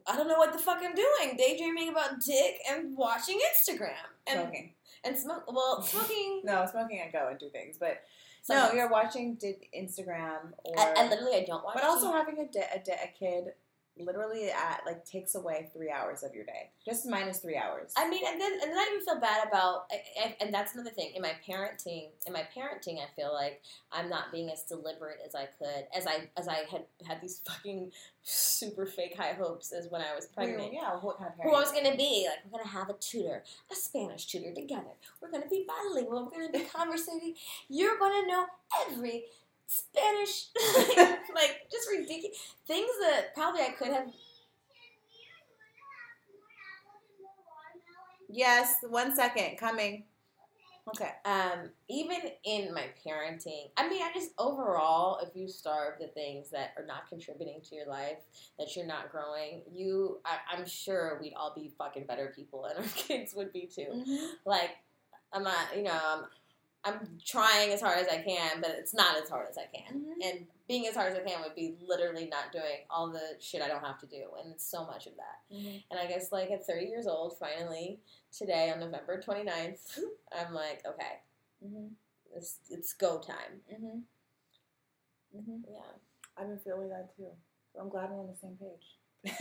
I 0.06 0.16
don't 0.16 0.28
know 0.28 0.38
what 0.38 0.52
the 0.54 0.58
fuck 0.58 0.78
I'm 0.82 0.94
doing. 0.94 1.36
Daydreaming 1.36 1.90
about 1.90 2.20
dick 2.24 2.56
and 2.70 2.96
watching 2.96 3.38
Instagram 3.38 3.90
and 4.26 4.40
smoking. 4.40 4.72
and 5.04 5.18
smoke. 5.18 5.44
Well, 5.52 5.82
smoking. 5.82 6.40
No, 6.44 6.66
smoking. 6.70 7.02
I 7.06 7.10
go 7.10 7.28
and 7.28 7.38
do 7.38 7.50
things, 7.50 7.76
but 7.78 8.00
sometimes. 8.42 8.72
no, 8.72 8.78
you're 8.78 8.88
watching 8.90 9.36
Instagram 9.76 10.52
or. 10.64 10.78
I, 10.78 10.92
I 10.96 11.08
literally 11.08 11.36
I 11.36 11.44
don't 11.46 11.64
watch. 11.64 11.74
but 11.74 11.84
also 11.84 12.08
TV. 12.10 12.12
having 12.12 12.38
a, 12.38 12.46
de- 12.52 12.74
a, 12.74 12.78
de- 12.84 12.92
a 12.92 13.12
kid 13.18 13.44
literally 13.98 14.50
at 14.50 14.80
like 14.86 15.04
takes 15.04 15.34
away 15.34 15.68
three 15.72 15.90
hours 15.90 16.22
of 16.22 16.34
your 16.34 16.44
day. 16.44 16.70
Just 16.84 17.06
minus 17.06 17.38
three 17.38 17.56
hours. 17.56 17.92
I 17.96 18.08
mean, 18.08 18.22
and 18.26 18.40
then 18.40 18.52
and 18.52 18.70
then 18.70 18.78
I 18.78 18.90
even 18.92 19.04
feel 19.04 19.20
bad 19.20 19.46
about, 19.46 19.84
and, 20.22 20.34
and 20.40 20.54
that's 20.54 20.74
another 20.74 20.90
thing 20.90 21.12
in 21.14 21.22
my 21.22 21.32
parenting. 21.48 22.08
In 22.26 22.32
my 22.32 22.46
parenting, 22.56 22.98
I 22.98 23.06
feel 23.14 23.32
like 23.32 23.62
I'm 23.92 24.08
not 24.08 24.32
being 24.32 24.50
as 24.50 24.62
deliberate 24.62 25.18
as 25.26 25.34
I 25.34 25.46
could, 25.58 25.86
as 25.96 26.06
I 26.06 26.28
as 26.36 26.48
I 26.48 26.64
had 26.70 26.84
had 27.06 27.20
these 27.20 27.40
fucking 27.46 27.92
super 28.22 28.86
fake 28.86 29.16
high 29.16 29.32
hopes 29.32 29.72
as 29.72 29.88
when 29.90 30.00
I 30.00 30.14
was 30.14 30.26
pregnant. 30.26 30.72
yeah. 30.72 30.90
What 31.00 31.18
kind 31.18 31.30
of 31.36 31.42
Who 31.44 31.54
I 31.54 31.60
was 31.60 31.72
gonna 31.72 31.96
be 31.96 32.26
like? 32.28 32.38
We're 32.50 32.58
gonna 32.58 32.70
have 32.70 32.88
a 32.88 32.94
tutor, 32.94 33.42
a 33.70 33.74
Spanish 33.74 34.26
tutor 34.26 34.52
together. 34.54 34.92
We're 35.20 35.30
gonna 35.30 35.48
be 35.50 35.66
bilingual. 35.66 36.30
We're 36.34 36.46
gonna 36.48 36.64
be 36.64 36.64
conversating. 36.72 37.34
You're 37.68 37.98
gonna 37.98 38.26
know 38.26 38.46
every 38.88 39.24
Spanish, 39.72 40.48
like 41.34 41.62
just 41.70 41.88
ridiculous 41.90 42.36
things 42.66 42.90
that 43.00 43.34
probably 43.34 43.62
I 43.62 43.70
could 43.70 43.88
have 43.88 44.08
Yes. 48.32 48.76
One 48.88 49.14
second. 49.14 49.58
Coming. 49.58 50.04
Okay. 50.88 51.10
um, 51.24 51.70
even 51.88 52.18
in 52.44 52.74
my 52.74 52.86
parenting, 53.06 53.70
I 53.76 53.88
mean, 53.88 54.02
I 54.02 54.10
just 54.12 54.30
overall, 54.36 55.20
if 55.22 55.36
you 55.36 55.46
starve 55.46 56.00
the 56.00 56.08
things 56.08 56.50
that 56.50 56.74
are 56.76 56.84
not 56.84 57.08
contributing 57.08 57.60
to 57.68 57.76
your 57.76 57.86
life, 57.86 58.18
that 58.58 58.74
you're 58.74 58.86
not 58.86 59.12
growing, 59.12 59.62
you, 59.70 60.18
I, 60.24 60.38
I'm 60.52 60.66
sure 60.66 61.20
we'd 61.22 61.34
all 61.34 61.54
be 61.54 61.72
fucking 61.78 62.06
better 62.06 62.32
people, 62.34 62.64
and 62.64 62.78
our 62.78 62.84
kids 62.96 63.32
would 63.34 63.52
be 63.52 63.70
too. 63.72 63.86
Mm-hmm. 63.94 64.26
Like, 64.44 64.70
I'm 65.32 65.44
not, 65.44 65.76
you 65.76 65.84
know, 65.84 65.96
I'm, 66.04 66.24
I'm 66.84 67.18
trying 67.24 67.70
as 67.72 67.80
hard 67.80 67.98
as 67.98 68.08
I 68.08 68.22
can, 68.22 68.60
but 68.60 68.70
it's 68.70 68.92
not 68.92 69.16
as 69.22 69.28
hard 69.28 69.48
as 69.48 69.56
I 69.56 69.66
can. 69.66 70.00
Mhm. 70.00 70.26
And 70.28 70.46
being 70.66 70.86
as 70.88 70.96
hard 70.96 71.12
as 71.12 71.18
I 71.18 71.22
can 71.22 71.40
would 71.42 71.54
be 71.54 71.76
literally 71.80 72.26
not 72.26 72.50
doing 72.52 72.84
all 72.90 73.08
the 73.10 73.36
shit 73.40 73.62
I 73.62 73.68
don't 73.68 73.84
have 73.84 73.98
to 74.00 74.06
do, 74.06 74.30
and 74.38 74.52
it's 74.52 74.64
so 74.64 74.84
much 74.84 75.06
of 75.06 75.12
that. 75.16 75.42
And 75.90 75.98
I 76.00 76.06
guess 76.06 76.32
like 76.32 76.50
at 76.50 76.66
30 76.66 76.86
years 76.86 77.06
old, 77.06 77.38
finally 77.38 78.00
today 78.36 78.70
on 78.70 78.80
November 78.80 79.20
29th, 79.20 79.98
I'm 80.32 80.52
like, 80.54 80.84
okay, 80.86 81.20
Mm-hmm. 81.64 81.88
it's, 82.34 82.58
it's 82.70 82.92
go 82.92 83.20
time. 83.20 83.62
Mm-hmm. 83.72 83.98
Mm-hmm. 85.38 85.72
Yeah. 85.72 85.80
I've 86.36 86.48
been 86.48 86.58
feeling 86.58 86.88
that 86.88 87.14
too. 87.16 87.28
So 87.72 87.80
I'm 87.80 87.88
glad 87.88 88.10
we're 88.10 88.20
on 88.20 88.26
the 88.26 88.34
same 88.36 88.56
page. 88.56 88.98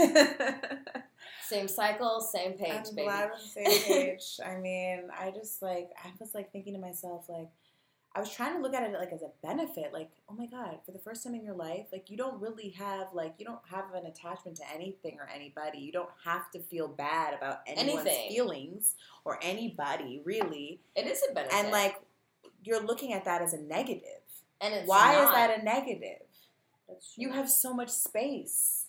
Same 1.43 1.67
cycle, 1.67 2.21
same 2.21 2.53
page, 2.53 2.71
I'm 2.87 2.95
baby. 2.95 3.07
glad 3.07 3.29
we're 3.31 3.37
the 3.37 3.43
same 3.43 3.83
page. 3.83 4.39
I 4.45 4.55
mean, 4.57 5.03
I 5.17 5.31
just 5.31 5.61
like 5.61 5.89
I 6.03 6.09
was 6.19 6.33
like 6.33 6.51
thinking 6.53 6.73
to 6.73 6.79
myself 6.79 7.25
like, 7.27 7.49
I 8.15 8.19
was 8.21 8.29
trying 8.29 8.55
to 8.55 8.61
look 8.61 8.73
at 8.73 8.83
it 8.83 8.93
like 8.93 9.11
as 9.11 9.21
a 9.21 9.31
benefit, 9.45 9.91
like, 9.91 10.09
oh 10.29 10.33
my 10.33 10.45
God, 10.45 10.77
for 10.85 10.91
the 10.91 10.99
first 10.99 11.23
time 11.25 11.35
in 11.35 11.43
your 11.43 11.55
life, 11.55 11.87
like 11.91 12.09
you 12.09 12.15
don't 12.15 12.39
really 12.41 12.69
have 12.79 13.07
like 13.13 13.33
you 13.37 13.45
don't 13.45 13.59
have 13.69 13.85
an 13.93 14.05
attachment 14.05 14.57
to 14.57 14.63
anything 14.73 15.17
or 15.19 15.27
anybody. 15.33 15.79
You 15.79 15.91
don't 15.91 16.09
have 16.23 16.49
to 16.51 16.59
feel 16.59 16.87
bad 16.87 17.33
about 17.33 17.59
anyone's 17.67 18.05
Anything. 18.07 18.29
feelings 18.31 18.95
or 19.25 19.37
anybody, 19.41 20.21
really. 20.23 20.79
It 20.95 21.05
is 21.05 21.21
a 21.29 21.33
benefit. 21.33 21.53
And 21.57 21.71
like 21.71 21.97
you're 22.63 22.81
looking 22.83 23.11
at 23.11 23.25
that 23.25 23.41
as 23.41 23.53
a 23.53 23.59
negative. 23.61 24.21
and 24.61 24.73
it's 24.73 24.87
Why 24.87 25.13
not. 25.15 25.23
is 25.23 25.29
that 25.35 25.59
a 25.59 25.63
negative? 25.63 26.21
That's 26.87 27.13
true. 27.13 27.23
You 27.25 27.31
have 27.33 27.49
so 27.49 27.73
much 27.73 27.89
space. 27.89 28.80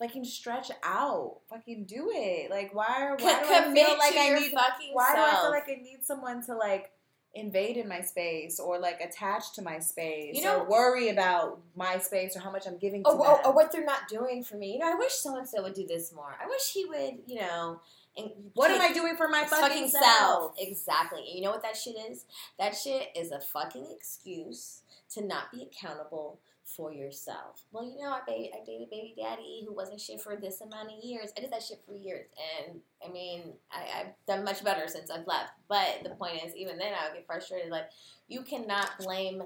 Fucking 0.00 0.24
stretch 0.24 0.70
out. 0.82 1.36
Fucking 1.50 1.84
do 1.84 2.10
it. 2.12 2.50
Like 2.50 2.74
why 2.74 2.86
are 3.00 3.16
why 3.16 3.40
do 3.42 3.48
I 3.48 3.74
feel 3.74 3.98
like 3.98 4.16
I 4.16 4.40
need 4.40 4.52
fucking 4.52 4.90
why 4.92 5.14
do 5.14 5.20
I 5.20 5.40
feel 5.42 5.50
like 5.50 5.68
I 5.68 5.82
need 5.82 5.98
someone 6.02 6.42
to 6.46 6.56
like 6.56 6.90
invade 7.34 7.76
in 7.76 7.88
my 7.88 8.00
space 8.00 8.58
or 8.58 8.78
like 8.78 9.00
attach 9.00 9.52
to 9.54 9.62
my 9.62 9.78
space 9.78 10.36
You 10.36 10.42
know- 10.42 10.60
or 10.60 10.68
worry 10.68 11.10
about 11.10 11.60
my 11.76 11.98
space 11.98 12.36
or 12.36 12.40
how 12.40 12.50
much 12.50 12.66
I'm 12.66 12.78
giving 12.78 13.02
oh, 13.04 13.12
to 13.12 13.18
or, 13.18 13.24
them? 13.24 13.34
or, 13.44 13.46
or 13.48 13.54
what 13.54 13.70
they're 13.70 13.84
not 13.84 14.08
doing 14.08 14.42
for 14.42 14.56
me. 14.56 14.72
You 14.72 14.78
know, 14.80 14.90
I 14.90 14.94
wish 14.96 15.12
so 15.12 15.36
and 15.36 15.48
so 15.48 15.62
would 15.62 15.74
do 15.74 15.86
this 15.86 16.12
more. 16.12 16.36
I 16.42 16.46
wish 16.46 16.72
he 16.72 16.86
would, 16.86 17.18
you 17.26 17.40
know. 17.40 17.80
And 18.16 18.30
what 18.54 18.70
am 18.72 18.80
I 18.80 18.92
doing 18.92 19.16
for 19.16 19.28
my 19.28 19.42
his 19.42 19.50
fucking, 19.50 19.88
self? 19.88 20.54
Exactly. 20.58 21.20
And 21.20 21.36
you 21.36 21.42
know 21.42 21.50
what 21.50 21.62
that 21.62 21.76
shit 21.76 21.94
is? 22.10 22.24
That 22.58 22.74
shit 22.74 23.08
is 23.14 23.30
a 23.30 23.40
fucking 23.40 23.86
excuse 23.94 24.82
to 25.10 25.24
not 25.24 25.52
be 25.52 25.62
accountable 25.62 26.40
for 26.76 26.92
yourself. 26.92 27.64
Well, 27.72 27.84
you 27.84 27.98
know, 28.02 28.10
I, 28.10 28.20
ba- 28.26 28.32
I 28.54 28.64
dated 28.64 28.90
baby 28.90 29.14
daddy 29.16 29.64
who 29.66 29.74
wasn't 29.74 30.00
shit 30.00 30.20
for 30.20 30.36
this 30.36 30.60
amount 30.60 30.88
of 30.92 31.02
years. 31.04 31.30
I 31.36 31.40
did 31.40 31.52
that 31.52 31.62
shit 31.62 31.80
for 31.86 31.94
years, 31.94 32.26
and 32.66 32.80
I 33.06 33.10
mean, 33.12 33.54
I, 33.72 34.00
I've 34.00 34.12
done 34.26 34.44
much 34.44 34.62
better 34.64 34.86
since 34.88 35.10
I've 35.10 35.26
left. 35.26 35.50
But 35.68 36.00
the 36.04 36.10
point 36.10 36.42
is, 36.44 36.54
even 36.56 36.78
then, 36.78 36.92
I 36.94 37.08
would 37.08 37.14
get 37.16 37.26
frustrated. 37.26 37.70
Like, 37.70 37.90
you 38.28 38.42
cannot 38.42 38.90
blame 38.98 39.42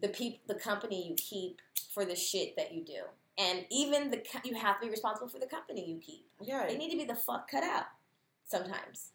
the 0.00 0.08
peop- 0.08 0.46
the 0.46 0.54
company 0.54 1.08
you 1.08 1.14
keep 1.16 1.60
for 1.92 2.04
the 2.04 2.14
shit 2.16 2.56
that 2.56 2.72
you 2.74 2.84
do. 2.84 3.02
And 3.38 3.64
even 3.70 4.10
the 4.10 4.18
co- 4.18 4.40
you 4.44 4.54
have 4.54 4.78
to 4.80 4.86
be 4.86 4.90
responsible 4.90 5.28
for 5.28 5.38
the 5.38 5.46
company 5.46 5.88
you 5.90 5.98
keep. 5.98 6.26
Yeah, 6.40 6.66
They 6.66 6.76
need 6.76 6.90
to 6.90 6.96
be 6.96 7.04
the 7.04 7.14
fuck 7.14 7.50
cut 7.50 7.64
out 7.64 7.84
sometimes. 8.46 9.10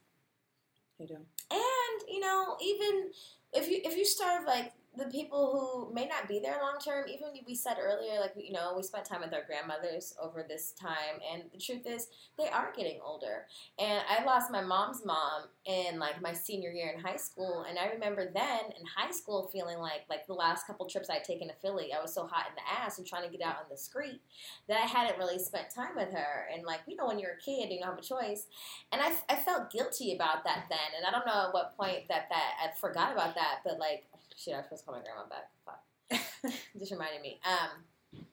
you 0.99 1.07
do. 1.07 1.15
And 1.15 2.07
you 2.09 2.19
know, 2.19 2.55
even 2.61 3.09
if 3.53 3.67
you 3.69 3.81
if 3.83 3.97
you 3.97 4.05
starve 4.05 4.45
like 4.45 4.71
the 4.97 5.05
people 5.05 5.87
who 5.87 5.93
may 5.93 6.05
not 6.05 6.27
be 6.27 6.39
there 6.39 6.59
long 6.61 6.77
term, 6.83 7.05
even 7.07 7.29
we 7.47 7.55
said 7.55 7.77
earlier, 7.79 8.19
like 8.19 8.33
you 8.35 8.51
know, 8.51 8.73
we 8.75 8.83
spent 8.83 9.05
time 9.05 9.21
with 9.21 9.33
our 9.33 9.43
grandmothers 9.45 10.13
over 10.21 10.45
this 10.47 10.73
time, 10.73 11.21
and 11.31 11.43
the 11.53 11.59
truth 11.59 11.85
is, 11.85 12.07
they 12.37 12.49
are 12.49 12.73
getting 12.75 12.99
older. 13.03 13.45
And 13.79 14.03
I 14.09 14.23
lost 14.25 14.51
my 14.51 14.61
mom's 14.61 15.05
mom 15.05 15.43
in 15.65 15.97
like 15.97 16.21
my 16.21 16.33
senior 16.33 16.71
year 16.71 16.91
in 16.93 16.99
high 16.99 17.15
school, 17.15 17.65
and 17.69 17.79
I 17.79 17.87
remember 17.87 18.31
then 18.33 18.59
in 18.77 18.85
high 18.85 19.11
school 19.11 19.49
feeling 19.53 19.79
like 19.79 20.01
like 20.09 20.27
the 20.27 20.33
last 20.33 20.67
couple 20.67 20.85
trips 20.87 21.09
I'd 21.09 21.23
taken 21.23 21.47
to 21.47 21.53
Philly, 21.61 21.93
I 21.97 22.01
was 22.01 22.13
so 22.13 22.27
hot 22.27 22.47
in 22.49 22.55
the 22.55 22.81
ass 22.81 22.97
and 22.97 23.07
trying 23.07 23.29
to 23.29 23.35
get 23.37 23.45
out 23.45 23.55
on 23.57 23.65
the 23.69 23.77
street 23.77 24.19
that 24.67 24.77
I 24.77 24.85
hadn't 24.85 25.17
really 25.17 25.39
spent 25.39 25.69
time 25.73 25.95
with 25.95 26.11
her. 26.11 26.47
And 26.53 26.65
like 26.65 26.81
you 26.85 26.97
know, 26.97 27.07
when 27.07 27.17
you're 27.17 27.31
a 27.31 27.37
kid, 27.37 27.71
you 27.71 27.79
don't 27.79 27.89
have 27.89 27.97
a 27.97 28.01
choice. 28.01 28.47
And 28.91 29.01
I, 29.01 29.13
I 29.29 29.37
felt 29.37 29.71
guilty 29.71 30.13
about 30.13 30.43
that 30.43 30.65
then, 30.69 30.79
and 30.97 31.05
I 31.05 31.11
don't 31.11 31.25
know 31.25 31.47
at 31.47 31.53
what 31.53 31.77
point 31.77 32.09
that 32.09 32.27
that 32.29 32.51
I 32.61 32.77
forgot 32.77 33.13
about 33.13 33.35
that, 33.35 33.59
but 33.63 33.79
like 33.79 34.03
shit, 34.35 34.53
I 34.53 34.57
was 34.57 34.65
supposed 34.65 34.83
to 34.83 34.85
call 34.85 34.95
my 34.95 35.03
grandma 35.03 35.27
back. 35.29 35.49
Fuck, 35.65 36.53
just 36.79 36.91
reminded 36.91 37.21
me. 37.21 37.39
Um, 37.45 38.23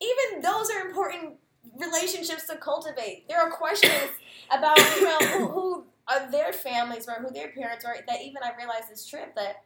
even 0.00 0.42
those 0.42 0.70
are 0.70 0.86
important 0.86 1.34
relationships 1.78 2.46
to 2.46 2.56
cultivate. 2.56 3.28
There 3.28 3.40
are 3.40 3.50
questions 3.50 4.10
about 4.50 4.78
you 4.78 5.04
know 5.04 5.18
who, 5.18 5.48
who 5.48 5.84
are 6.08 6.30
their 6.30 6.52
families 6.52 7.06
or 7.08 7.14
who 7.14 7.32
their 7.32 7.48
parents 7.48 7.84
are 7.84 7.96
that 8.06 8.22
even 8.22 8.42
I 8.42 8.56
realized 8.56 8.90
this 8.90 9.06
trip 9.06 9.34
that 9.36 9.64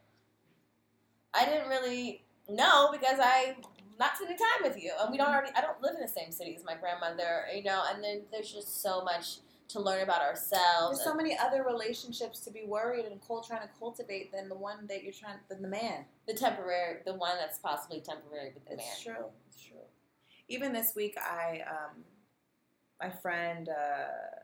I 1.34 1.44
didn't 1.44 1.68
really 1.68 2.24
know 2.48 2.90
because 2.92 3.18
I 3.20 3.56
not 3.98 4.16
spending 4.16 4.36
time 4.36 4.68
with 4.68 4.82
you, 4.82 4.92
and 5.00 5.10
we 5.10 5.16
don't 5.16 5.28
already. 5.28 5.52
I 5.54 5.60
don't 5.60 5.80
live 5.82 5.94
in 5.94 6.00
the 6.00 6.08
same 6.08 6.32
city 6.32 6.54
as 6.56 6.64
my 6.64 6.74
grandmother, 6.74 7.44
you 7.54 7.62
know. 7.62 7.84
And 7.92 8.02
then 8.02 8.22
there's 8.30 8.52
just 8.52 8.82
so 8.82 9.02
much 9.02 9.38
to 9.72 9.80
learn 9.80 10.02
about 10.02 10.22
ourselves. 10.22 10.98
There's 10.98 11.04
so 11.04 11.14
many 11.14 11.36
other 11.36 11.62
relationships 11.64 12.40
to 12.40 12.50
be 12.50 12.62
worried 12.64 13.04
and 13.06 13.20
cult 13.26 13.46
trying 13.46 13.62
to 13.62 13.68
cultivate 13.78 14.32
than 14.32 14.48
the 14.48 14.54
one 14.54 14.86
that 14.88 15.02
you're 15.02 15.12
trying 15.12 15.36
than 15.48 15.62
the 15.62 15.68
man. 15.68 16.04
the 16.26 16.34
temporary, 16.34 16.98
the 17.04 17.14
one 17.14 17.36
that's 17.38 17.58
possibly 17.58 18.00
temporary 18.00 18.52
with 18.54 18.64
the 18.68 18.76
man. 18.76 18.86
It's 18.92 19.02
true. 19.02 19.26
It's 19.48 19.62
true. 19.62 19.76
Even 20.48 20.72
this 20.72 20.94
week, 20.94 21.16
I 21.18 21.62
um, 21.68 22.04
my 23.00 23.10
friend, 23.10 23.68
uh, 23.68 24.40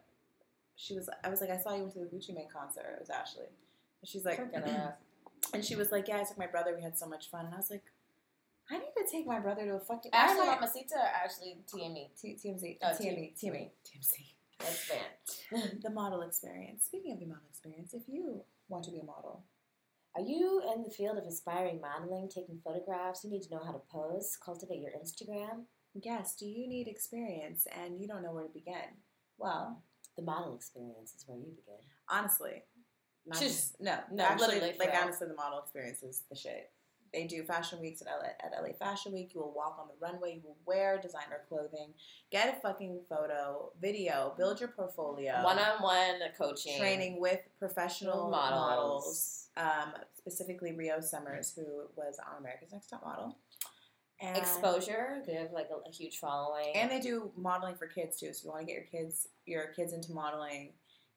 she 0.76 0.94
was. 0.94 1.08
I 1.24 1.28
was 1.28 1.40
like, 1.40 1.50
I 1.50 1.58
saw 1.58 1.74
you 1.74 1.82
went 1.82 1.92
to 1.94 2.00
the 2.00 2.06
Gucci 2.06 2.34
Mane 2.34 2.48
concert. 2.52 2.86
It 2.94 3.00
was 3.00 3.10
Ashley, 3.10 3.44
and 4.00 4.08
she's 4.08 4.24
like, 4.24 4.38
and 5.54 5.64
she 5.64 5.76
was 5.76 5.90
like, 5.92 6.08
yeah, 6.08 6.18
I 6.18 6.24
took 6.24 6.38
my 6.38 6.46
brother. 6.46 6.74
We 6.74 6.82
had 6.82 6.96
so 6.98 7.06
much 7.06 7.30
fun, 7.30 7.46
and 7.46 7.54
I 7.54 7.58
was 7.58 7.70
like, 7.70 7.84
I 8.70 8.78
need 8.78 8.92
to 8.96 9.10
take 9.10 9.26
my 9.26 9.38
brother 9.38 9.64
to 9.66 9.74
a 9.74 9.80
fucking 9.80 10.12
Ashley 10.14 10.46
Mamacita 10.46 10.94
or 10.94 11.24
Ashley 11.24 11.56
TME? 11.72 12.08
T- 12.20 12.36
TMZ, 12.42 12.78
Oh, 12.82 12.86
TME, 12.88 13.32
TME, 13.42 13.68
TMZ. 13.84 14.14
Banned. 14.58 15.80
the 15.82 15.90
model 15.90 16.22
experience. 16.22 16.84
Speaking 16.84 17.12
of 17.12 17.20
the 17.20 17.26
model 17.26 17.44
experience, 17.48 17.94
if 17.94 18.02
you 18.08 18.42
want 18.68 18.84
to 18.84 18.90
be 18.90 18.98
a 19.00 19.04
model, 19.04 19.44
Are 20.16 20.22
you 20.22 20.62
in 20.74 20.82
the 20.82 20.90
field 20.90 21.16
of 21.18 21.24
aspiring 21.24 21.80
modeling, 21.80 22.28
taking 22.28 22.58
photographs? 22.64 23.22
You 23.24 23.30
need 23.30 23.42
to 23.42 23.50
know 23.54 23.62
how 23.64 23.72
to 23.72 23.80
pose, 23.90 24.36
cultivate 24.44 24.80
your 24.80 24.90
Instagram. 24.92 25.64
yes, 25.94 26.34
do 26.36 26.46
you 26.46 26.68
need 26.68 26.86
experience 26.88 27.66
and 27.76 28.00
you 28.00 28.06
don't 28.08 28.22
know 28.22 28.32
where 28.32 28.44
to 28.44 28.52
begin? 28.52 28.98
Well, 29.38 29.82
The 30.16 30.22
model 30.24 30.54
experience 30.56 31.14
is 31.14 31.24
where 31.26 31.38
you 31.38 31.52
begin. 31.54 31.80
honestly, 32.08 32.64
Just- 33.32 33.42
just, 33.42 33.80
no, 33.80 33.98
no, 34.10 34.24
actually, 34.24 34.54
literally, 34.54 34.78
like 34.78 34.92
real. 34.92 35.02
honestly, 35.02 35.28
the 35.28 35.34
model 35.34 35.60
experience 35.60 36.02
is 36.02 36.22
the 36.30 36.36
shit. 36.36 36.72
They 37.12 37.26
do 37.26 37.42
fashion 37.44 37.80
weeks 37.80 38.02
at 38.02 38.08
LA, 38.08 38.28
at 38.44 38.62
LA 38.62 38.72
Fashion 38.78 39.12
Week. 39.12 39.32
You 39.34 39.40
will 39.40 39.54
walk 39.54 39.78
on 39.80 39.88
the 39.88 39.94
runway. 40.04 40.34
You 40.34 40.42
will 40.44 40.58
wear 40.66 40.98
designer 41.00 41.40
clothing. 41.48 41.94
Get 42.30 42.56
a 42.56 42.60
fucking 42.60 43.00
photo, 43.08 43.72
video, 43.80 44.34
build 44.36 44.60
your 44.60 44.70
portfolio. 44.70 45.42
One 45.42 45.58
on 45.58 45.82
one 45.82 46.20
coaching. 46.36 46.78
training 46.78 47.20
with 47.20 47.40
professional 47.58 48.30
models. 48.30 49.48
models. 49.56 49.94
um, 49.94 49.94
specifically 50.16 50.72
Rio 50.72 51.00
Summers, 51.00 51.52
who 51.54 51.64
was 51.96 52.18
on 52.18 52.38
America's 52.40 52.72
Next 52.72 52.88
Top 52.88 53.04
Model. 53.04 53.36
And, 54.20 54.36
Exposure. 54.36 55.22
They 55.26 55.34
have 55.34 55.52
like 55.52 55.68
a, 55.70 55.88
a 55.88 55.92
huge 55.92 56.18
following. 56.18 56.72
And 56.74 56.90
they 56.90 57.00
do 57.00 57.30
modeling 57.36 57.76
for 57.76 57.86
kids 57.86 58.18
too. 58.18 58.32
So 58.32 58.38
if 58.40 58.44
you 58.44 58.50
want 58.50 58.66
to 58.66 58.66
get 58.66 58.74
your 58.74 58.84
kids 59.02 59.28
your 59.46 59.68
kids 59.68 59.92
into 59.92 60.12
modeling, 60.12 60.72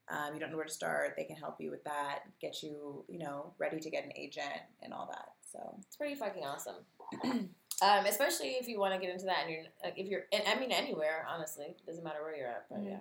um, 0.09 0.33
you 0.33 0.39
don't 0.39 0.51
know 0.51 0.57
where 0.57 0.65
to 0.65 0.71
start. 0.71 1.15
They 1.17 1.23
can 1.23 1.35
help 1.35 1.55
you 1.59 1.71
with 1.71 1.83
that. 1.85 2.19
Get 2.39 2.61
you 2.61 3.03
you 3.09 3.17
know 3.17 3.53
ready 3.57 3.79
to 3.79 3.89
get 3.89 4.05
an 4.05 4.11
agent 4.15 4.61
and 4.83 4.93
all 4.93 5.07
that. 5.11 5.29
So 5.51 5.75
It's 5.79 5.95
pretty 5.97 6.15
fucking 6.15 6.43
awesome. 6.43 6.75
um, 7.23 8.05
especially 8.05 8.51
if 8.51 8.67
you 8.67 8.79
want 8.79 8.93
to 8.93 8.99
get 8.99 9.09
into 9.13 9.25
that, 9.25 9.43
and 9.43 9.51
you're 9.53 9.63
like, 9.83 9.97
if 9.97 10.07
you're, 10.07 10.23
and 10.31 10.43
I 10.47 10.59
mean 10.59 10.71
anywhere, 10.71 11.25
honestly, 11.29 11.75
doesn't 11.85 12.03
matter 12.03 12.21
where 12.23 12.35
you're 12.35 12.47
at. 12.47 12.65
But 12.69 12.79
Mhm. 12.81 12.89
yeah, 12.91 12.99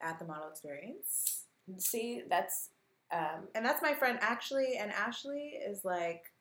at 0.00 0.18
the 0.18 0.24
model 0.24 0.48
experience, 0.48 1.44
see, 1.78 2.22
that's 2.28 2.70
um, 3.12 3.48
and 3.54 3.64
that's 3.64 3.82
my 3.82 3.94
friend 3.94 4.18
Ashley. 4.20 4.78
And 4.78 4.90
Ashley 4.92 5.60
is 5.64 5.84
like 5.84 6.32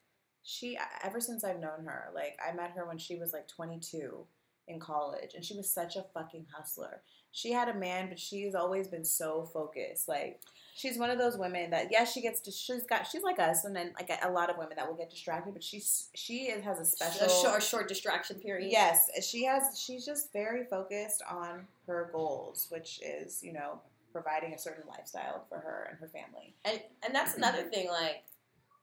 she 0.43 0.77
ever 1.03 1.19
since 1.19 1.43
I've 1.43 1.59
known 1.59 1.86
her. 1.86 2.11
Like 2.13 2.39
I 2.47 2.53
met 2.53 2.71
her 2.71 2.88
when 2.88 2.97
she 2.97 3.17
was 3.17 3.33
like 3.33 3.47
22 3.47 4.25
in 4.67 4.79
college, 4.79 5.33
and 5.36 5.43
she 5.43 5.55
was 5.55 5.71
such 5.71 5.95
a 5.95 6.05
fucking 6.13 6.47
hustler. 6.55 7.01
She 7.36 7.51
had 7.51 7.67
a 7.67 7.73
man, 7.73 8.07
but 8.07 8.17
she's 8.17 8.55
always 8.55 8.88
been 8.88 9.03
so 9.03 9.43
focused. 9.51 10.07
Like 10.07 10.39
she's 10.73 10.97
one 10.97 11.09
of 11.09 11.17
those 11.17 11.38
women 11.38 11.69
that 11.71 11.89
yes, 11.91 12.13
she 12.13 12.21
gets 12.21 12.39
to, 12.39 12.51
she's 12.51 12.83
got 12.83 13.05
she's 13.05 13.23
like 13.23 13.39
us, 13.39 13.65
and 13.65 13.75
then 13.75 13.91
like 13.99 14.09
a, 14.09 14.29
a 14.29 14.31
lot 14.31 14.49
of 14.49 14.57
women 14.57 14.77
that 14.77 14.88
will 14.88 14.95
get 14.95 15.09
distracted, 15.09 15.53
but 15.53 15.61
she's 15.61 16.07
she 16.15 16.43
is, 16.43 16.63
has 16.63 16.79
a 16.79 16.86
special 16.86 17.25
a 17.25 17.29
short, 17.29 17.61
short 17.61 17.88
distraction 17.89 18.38
period. 18.38 18.71
Yes, 18.71 19.09
she 19.21 19.43
has. 19.43 19.77
She's 19.77 20.05
just 20.05 20.31
very 20.31 20.63
focused 20.63 21.23
on 21.29 21.67
her 21.88 22.09
goals, 22.13 22.67
which 22.69 23.01
is 23.03 23.43
you 23.43 23.51
know 23.51 23.81
providing 24.13 24.53
a 24.53 24.57
certain 24.57 24.86
lifestyle 24.88 25.43
for 25.49 25.57
her 25.57 25.89
and 25.89 25.99
her 25.99 26.07
family. 26.07 26.53
and 26.63 26.79
and 27.03 27.13
that's 27.13 27.36
another 27.36 27.63
thing. 27.63 27.89
Like, 27.89 28.23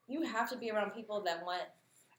you 0.08 0.20
have 0.24 0.50
to 0.50 0.58
be 0.58 0.70
around 0.70 0.90
people 0.90 1.22
that 1.22 1.42
want. 1.46 1.62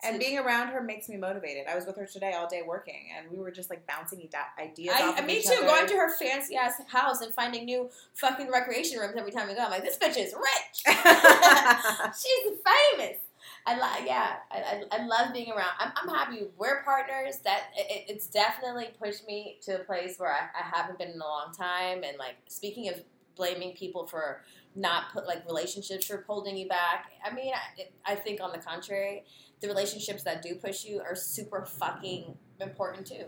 And 0.04 0.20
being 0.20 0.38
around 0.38 0.68
her 0.68 0.82
makes 0.82 1.08
me 1.08 1.18
motivated. 1.18 1.66
I 1.68 1.76
was 1.76 1.86
with 1.86 1.95
her 1.97 2.06
today 2.06 2.34
all 2.34 2.47
day 2.47 2.62
working, 2.66 3.08
and 3.18 3.32
we 3.32 3.39
were 3.39 3.51
just 3.51 3.70
like 3.70 3.88
bouncing 3.88 4.28
ideas. 4.60 4.95
I, 4.97 5.04
off 5.08 5.20
of 5.20 5.26
me 5.26 5.41
too. 5.41 5.54
other. 5.58 5.66
Going 5.66 5.88
to 5.88 5.95
her 5.95 6.16
fancy 6.18 6.56
ass 6.56 6.82
house 6.88 7.22
and 7.22 7.34
finding 7.34 7.66
new 7.66 7.89
fucking 8.14 8.51
recreation 8.51 8.99
rooms 8.99 9.16
every 9.18 9.32
time 9.32 9.47
we 9.47 9.56
go. 9.56 9.62
I'm 9.62 9.72
like, 9.72 9.84
this 9.84 9.97
bitch 9.97 10.18
is 10.18 10.34
rich. 10.34 10.84
She's 10.86 12.58
famous. 12.97 13.18
I 13.66 13.76
li- 13.76 14.06
yeah, 14.06 14.36
I, 14.51 14.58
I, 14.58 14.84
I 14.91 15.06
love 15.06 15.34
being 15.34 15.51
around. 15.51 15.72
I'm, 15.80 15.91
I'm 15.95 16.10
happy 16.10 16.47
we're 16.58 16.84
partners. 16.84 17.39
That 17.45 17.64
it, 17.78 18.06
it's 18.10 18.28
definitely 18.28 18.89
pushed 19.01 19.26
me 19.26 19.58
to 19.64 19.82
a 19.82 19.84
place 19.86 20.18
where 20.18 20.32
I, 20.32 20.47
I 20.60 20.78
haven't 20.78 20.97
been 20.97 21.12
in 21.12 21.22
a 21.22 21.26
long 21.26 21.54
time. 21.58 22.04
And 22.04 22.18
like 22.18 22.36
speaking 22.47 22.89
of 22.89 22.95
blaming 23.36 23.74
people 23.74 24.06
for 24.06 24.41
not 24.76 25.12
put 25.14 25.28
like 25.28 25.45
relationships 25.45 26.06
for 26.06 26.24
holding 26.28 26.58
you 26.58 26.68
back. 26.68 27.12
I 27.24 27.34
mean, 27.34 27.54
I, 27.54 28.14
I 28.14 28.16
think 28.16 28.41
on 28.41 28.51
the 28.51 28.58
contrary, 28.58 29.24
the 29.64 29.70
relationships 29.70 30.24
that 30.24 30.43
do 30.43 30.55
push 30.55 30.86
you 30.86 30.99
are 30.99 31.16
super 31.16 31.66
fucking 31.66 32.38
important 32.59 33.07
too. 33.07 33.24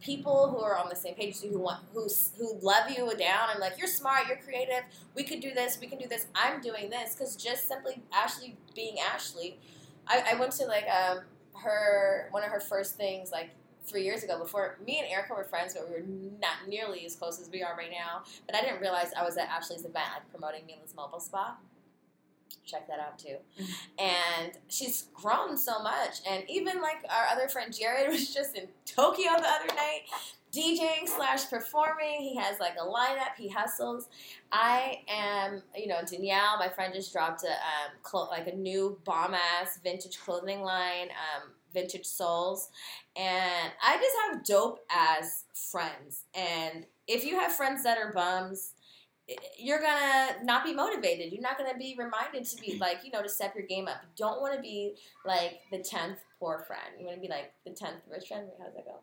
people 0.00 0.50
who 0.50 0.58
are 0.58 0.76
on 0.76 0.88
the 0.88 0.96
same 0.96 1.14
page 1.14 1.40
who 1.40 1.58
want 1.58 1.80
who 1.94 2.08
who 2.38 2.58
love 2.60 2.90
you 2.90 3.10
down. 3.16 3.48
I'm 3.54 3.60
like, 3.60 3.78
you're 3.78 3.86
smart, 3.86 4.26
you're 4.26 4.38
creative. 4.38 4.82
We 5.14 5.22
could 5.22 5.40
do 5.40 5.54
this. 5.54 5.78
We 5.80 5.86
can 5.86 5.98
do 5.98 6.08
this. 6.08 6.26
I'm 6.34 6.60
doing 6.60 6.90
this 6.90 7.14
because 7.14 7.36
just 7.36 7.68
simply 7.68 8.02
Ashley 8.12 8.56
being 8.74 8.96
Ashley. 8.98 9.58
I, 10.08 10.32
I 10.32 10.34
went 10.34 10.52
to 10.52 10.66
like 10.66 10.86
um 10.88 11.20
her 11.62 12.28
one 12.32 12.42
of 12.42 12.50
her 12.50 12.60
first 12.60 12.96
things 12.96 13.30
like 13.30 13.50
three 13.86 14.02
years 14.02 14.24
ago 14.24 14.38
before 14.38 14.78
me 14.84 14.98
and 14.98 15.08
Erica 15.08 15.34
were 15.34 15.44
friends, 15.44 15.74
but 15.74 15.88
we 15.88 15.94
were 15.94 16.06
not 16.40 16.68
nearly 16.68 17.06
as 17.06 17.14
close 17.14 17.40
as 17.40 17.48
we 17.48 17.62
are 17.62 17.76
right 17.76 17.92
now. 17.92 18.24
But 18.46 18.56
I 18.56 18.60
didn't 18.62 18.80
realize 18.80 19.12
I 19.16 19.24
was 19.24 19.36
at 19.36 19.48
Ashley's 19.48 19.84
event, 19.84 20.08
like 20.14 20.28
promoting 20.32 20.66
Milah's 20.66 20.94
Mobile 20.96 21.20
Spa. 21.20 21.56
Check 22.64 22.88
that 22.88 22.98
out 22.98 23.18
too. 23.18 23.36
And 23.98 24.52
she's 24.68 25.06
grown 25.14 25.56
so 25.56 25.82
much. 25.82 26.20
And 26.28 26.42
even 26.48 26.80
like 26.82 27.04
our 27.08 27.26
other 27.32 27.48
friend 27.48 27.72
Jared 27.76 28.08
was 28.10 28.34
just 28.34 28.56
in 28.56 28.68
Tokyo 28.84 29.30
the 29.36 29.48
other 29.48 29.66
night, 29.68 30.02
DJing 30.52 31.06
slash 31.06 31.48
performing. 31.48 32.20
He 32.20 32.36
has 32.36 32.58
like 32.58 32.74
a 32.80 32.84
lineup. 32.84 33.36
He 33.36 33.48
hustles. 33.48 34.08
I 34.50 35.02
am, 35.08 35.62
you 35.76 35.86
know, 35.86 36.00
Danielle. 36.08 36.58
My 36.58 36.68
friend 36.68 36.92
just 36.94 37.12
dropped 37.12 37.44
a 37.44 37.50
um, 37.50 37.92
clo- 38.02 38.28
like 38.30 38.46
a 38.46 38.56
new 38.56 38.98
bomb 39.04 39.34
ass 39.34 39.78
vintage 39.84 40.18
clothing 40.18 40.62
line, 40.62 41.08
um, 41.10 41.50
Vintage 41.74 42.06
Souls, 42.06 42.70
and 43.16 43.70
I 43.82 43.96
just 43.96 44.16
have 44.24 44.44
dope 44.44 44.80
as 44.90 45.44
friends. 45.54 46.24
And 46.34 46.86
if 47.06 47.24
you 47.24 47.38
have 47.38 47.54
friends 47.54 47.82
that 47.84 47.98
are 47.98 48.12
bums, 48.12 48.72
you're 49.58 49.80
gonna 49.80 50.36
not 50.44 50.64
be 50.64 50.72
motivated. 50.72 51.32
You're 51.32 51.42
not 51.42 51.58
gonna 51.58 51.76
be 51.78 51.96
reminded 51.98 52.44
to 52.44 52.56
be 52.60 52.78
like, 52.78 52.98
you 53.04 53.10
know, 53.10 53.22
to 53.22 53.28
step 53.28 53.54
your 53.56 53.66
game 53.66 53.88
up. 53.88 53.98
You 54.02 54.10
don't 54.16 54.40
want 54.40 54.54
to 54.54 54.60
be 54.62 54.94
like 55.24 55.60
the 55.70 55.78
tenth 55.78 56.18
poor 56.38 56.60
friend. 56.66 56.94
You 56.98 57.06
want 57.06 57.16
to 57.16 57.20
be 57.20 57.28
like 57.28 57.52
the 57.64 57.72
tenth 57.72 58.02
rich 58.10 58.28
friend. 58.28 58.46
Wait, 58.46 58.54
how 58.58 58.66
does 58.66 58.74
that 58.74 58.84
go? 58.84 59.00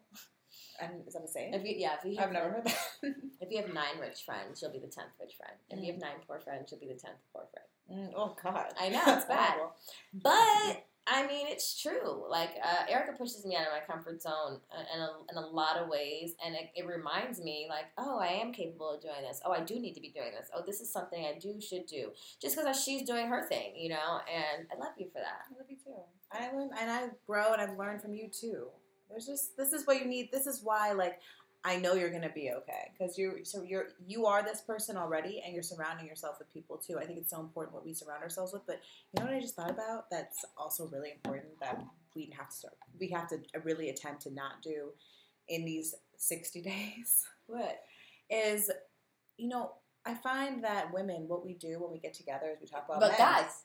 And 0.82 1.08
is 1.08 1.14
that 1.14 1.24
a 1.24 1.28
saying? 1.28 1.54
If 1.54 1.64
you, 1.66 1.76
yeah, 1.78 1.96
if 2.00 2.06
you 2.06 2.18
I've 2.20 2.32
never 2.32 2.50
heard 2.50 2.66
that. 2.66 2.78
if 3.42 3.52
you 3.52 3.62
have 3.62 3.74
nine 3.74 4.00
rich 4.00 4.24
friends, 4.26 4.62
you'll 4.62 4.72
be 4.72 4.80
the 4.80 4.88
tenth 4.88 5.12
rich 5.20 5.34
friend. 5.36 5.54
If 5.70 5.80
you 5.80 5.92
Mm. 5.92 5.96
have 5.96 6.02
nine 6.02 6.16
poor 6.28 6.40
friends, 6.40 6.72
you'll 6.72 6.80
be 6.80 6.88
the 6.88 7.00
tenth 7.00 7.18
poor 7.34 7.46
friend. 7.52 8.10
Mm, 8.10 8.14
oh 8.16 8.36
God, 8.42 8.74
I 8.80 8.90
know, 8.90 9.02
it's 9.08 9.26
bad. 9.26 9.58
But 10.14 10.86
I 11.06 11.28
mean, 11.28 11.48
it's 11.50 11.82
true. 11.82 12.24
Like 12.30 12.52
uh, 12.64 12.86
Erica 12.90 13.18
pushes 13.18 13.46
me 13.46 13.56
out 13.56 13.68
of 13.68 13.74
my 13.74 13.94
comfort 13.94 14.22
zone 14.22 14.60
uh, 14.72 14.84
in 14.96 15.02
a, 15.02 15.10
in 15.32 15.38
a 15.38 15.48
lot 15.48 15.78
of 15.78 15.90
ways, 15.90 16.34
and 16.46 16.56
it, 16.56 16.70
it 16.76 16.88
reminds 16.88 17.42
me, 17.42 17.68
like, 17.70 17.86
oh, 17.98 18.20
I 18.20 18.28
am 18.28 18.54
capable 18.54 18.92
of 18.92 19.02
doing 19.02 19.22
this. 19.22 19.42
Oh, 19.46 19.52
I 19.52 19.60
do 19.60 19.80
need 19.80 19.96
to 19.96 20.02
be 20.02 20.10
doing 20.10 20.32
this. 20.32 20.50
Oh, 20.56 20.64
this 20.66 20.80
is 20.80 20.92
something 20.92 21.26
I 21.26 21.38
do 21.38 21.60
should 21.60 21.88
do, 21.88 22.12
just 22.42 22.56
because 22.56 22.82
she's 22.82 23.04
doing 23.04 23.28
her 23.28 23.46
thing, 23.48 23.74
you 23.76 23.90
know. 23.90 24.20
And 24.34 24.66
I 24.72 24.80
love 24.80 24.94
you 24.98 25.08
for 25.12 25.20
that. 25.20 25.44
I 25.52 25.58
love 25.58 25.68
you 25.70 25.76
too. 25.76 26.00
I 26.32 26.52
learn 26.56 26.70
and 26.80 26.90
I 26.90 27.08
grow 27.28 27.54
and 27.54 27.62
I've 27.62 27.78
learned 27.78 28.02
from 28.02 28.14
you 28.14 28.30
too. 28.30 28.68
There's 29.10 29.28
just 29.28 29.56
this 29.58 29.74
is 29.74 29.86
what 29.86 30.00
you 30.00 30.06
need. 30.06 30.32
This 30.32 30.48
is 30.48 30.62
why 30.64 30.94
like 30.94 31.20
I 31.66 31.78
know 31.78 31.94
you're 31.94 32.10
gonna 32.12 32.32
be 32.34 32.52
okay 32.52 32.92
because 32.98 33.18
you're 33.18 33.44
so 33.46 33.64
you're 33.64 33.88
you 34.06 34.26
are 34.26 34.44
this 34.44 34.62
person 34.62 34.98
already 34.98 35.42
and 35.46 35.54
you're 35.54 35.64
surrounding 35.64 36.06
yourself 36.06 36.38
with 36.40 36.52
people 36.54 36.78
too. 36.78 36.98
I 37.00 37.06
think 37.06 37.20
it's 37.20 37.30
so 37.32 37.40
important 37.40 37.74
what 37.74 37.86
we 37.86 37.94
surround 37.94 38.22
ourselves 38.22 38.52
with. 38.52 38.66
But 38.68 38.82
you 39.14 39.20
know 39.24 39.30
what 39.30 39.36
I 39.36 39.40
just 39.42 39.56
thought 39.56 39.70
about? 39.72 40.10
That's 40.12 40.44
also 40.58 40.88
really 40.88 41.12
important 41.12 41.58
that 41.62 41.82
we 42.16 42.32
have 42.38 42.50
to 42.50 42.56
start. 42.56 42.74
We 43.00 43.08
have 43.10 43.28
to 43.30 43.36
uh, 43.56 43.62
really 43.64 43.90
attempt 43.90 44.24
to 44.24 44.34
not 44.34 44.62
do 44.62 44.90
in 45.48 45.64
these 45.66 45.96
60 46.18 46.62
days. 46.64 47.26
What? 47.48 47.80
Is 48.30 48.70
you 49.38 49.48
know 49.48 49.72
I 50.06 50.16
find 50.16 50.64
that 50.66 50.94
women 50.94 51.28
what 51.28 51.46
we 51.46 51.54
do 51.54 51.80
when 51.80 51.92
we 51.92 52.00
get 52.00 52.14
together 52.14 52.48
is 52.54 52.60
we 52.60 52.68
talk 52.68 52.86
about 52.90 53.00
But 53.00 53.12
men 53.12 53.20
guys, 53.20 53.64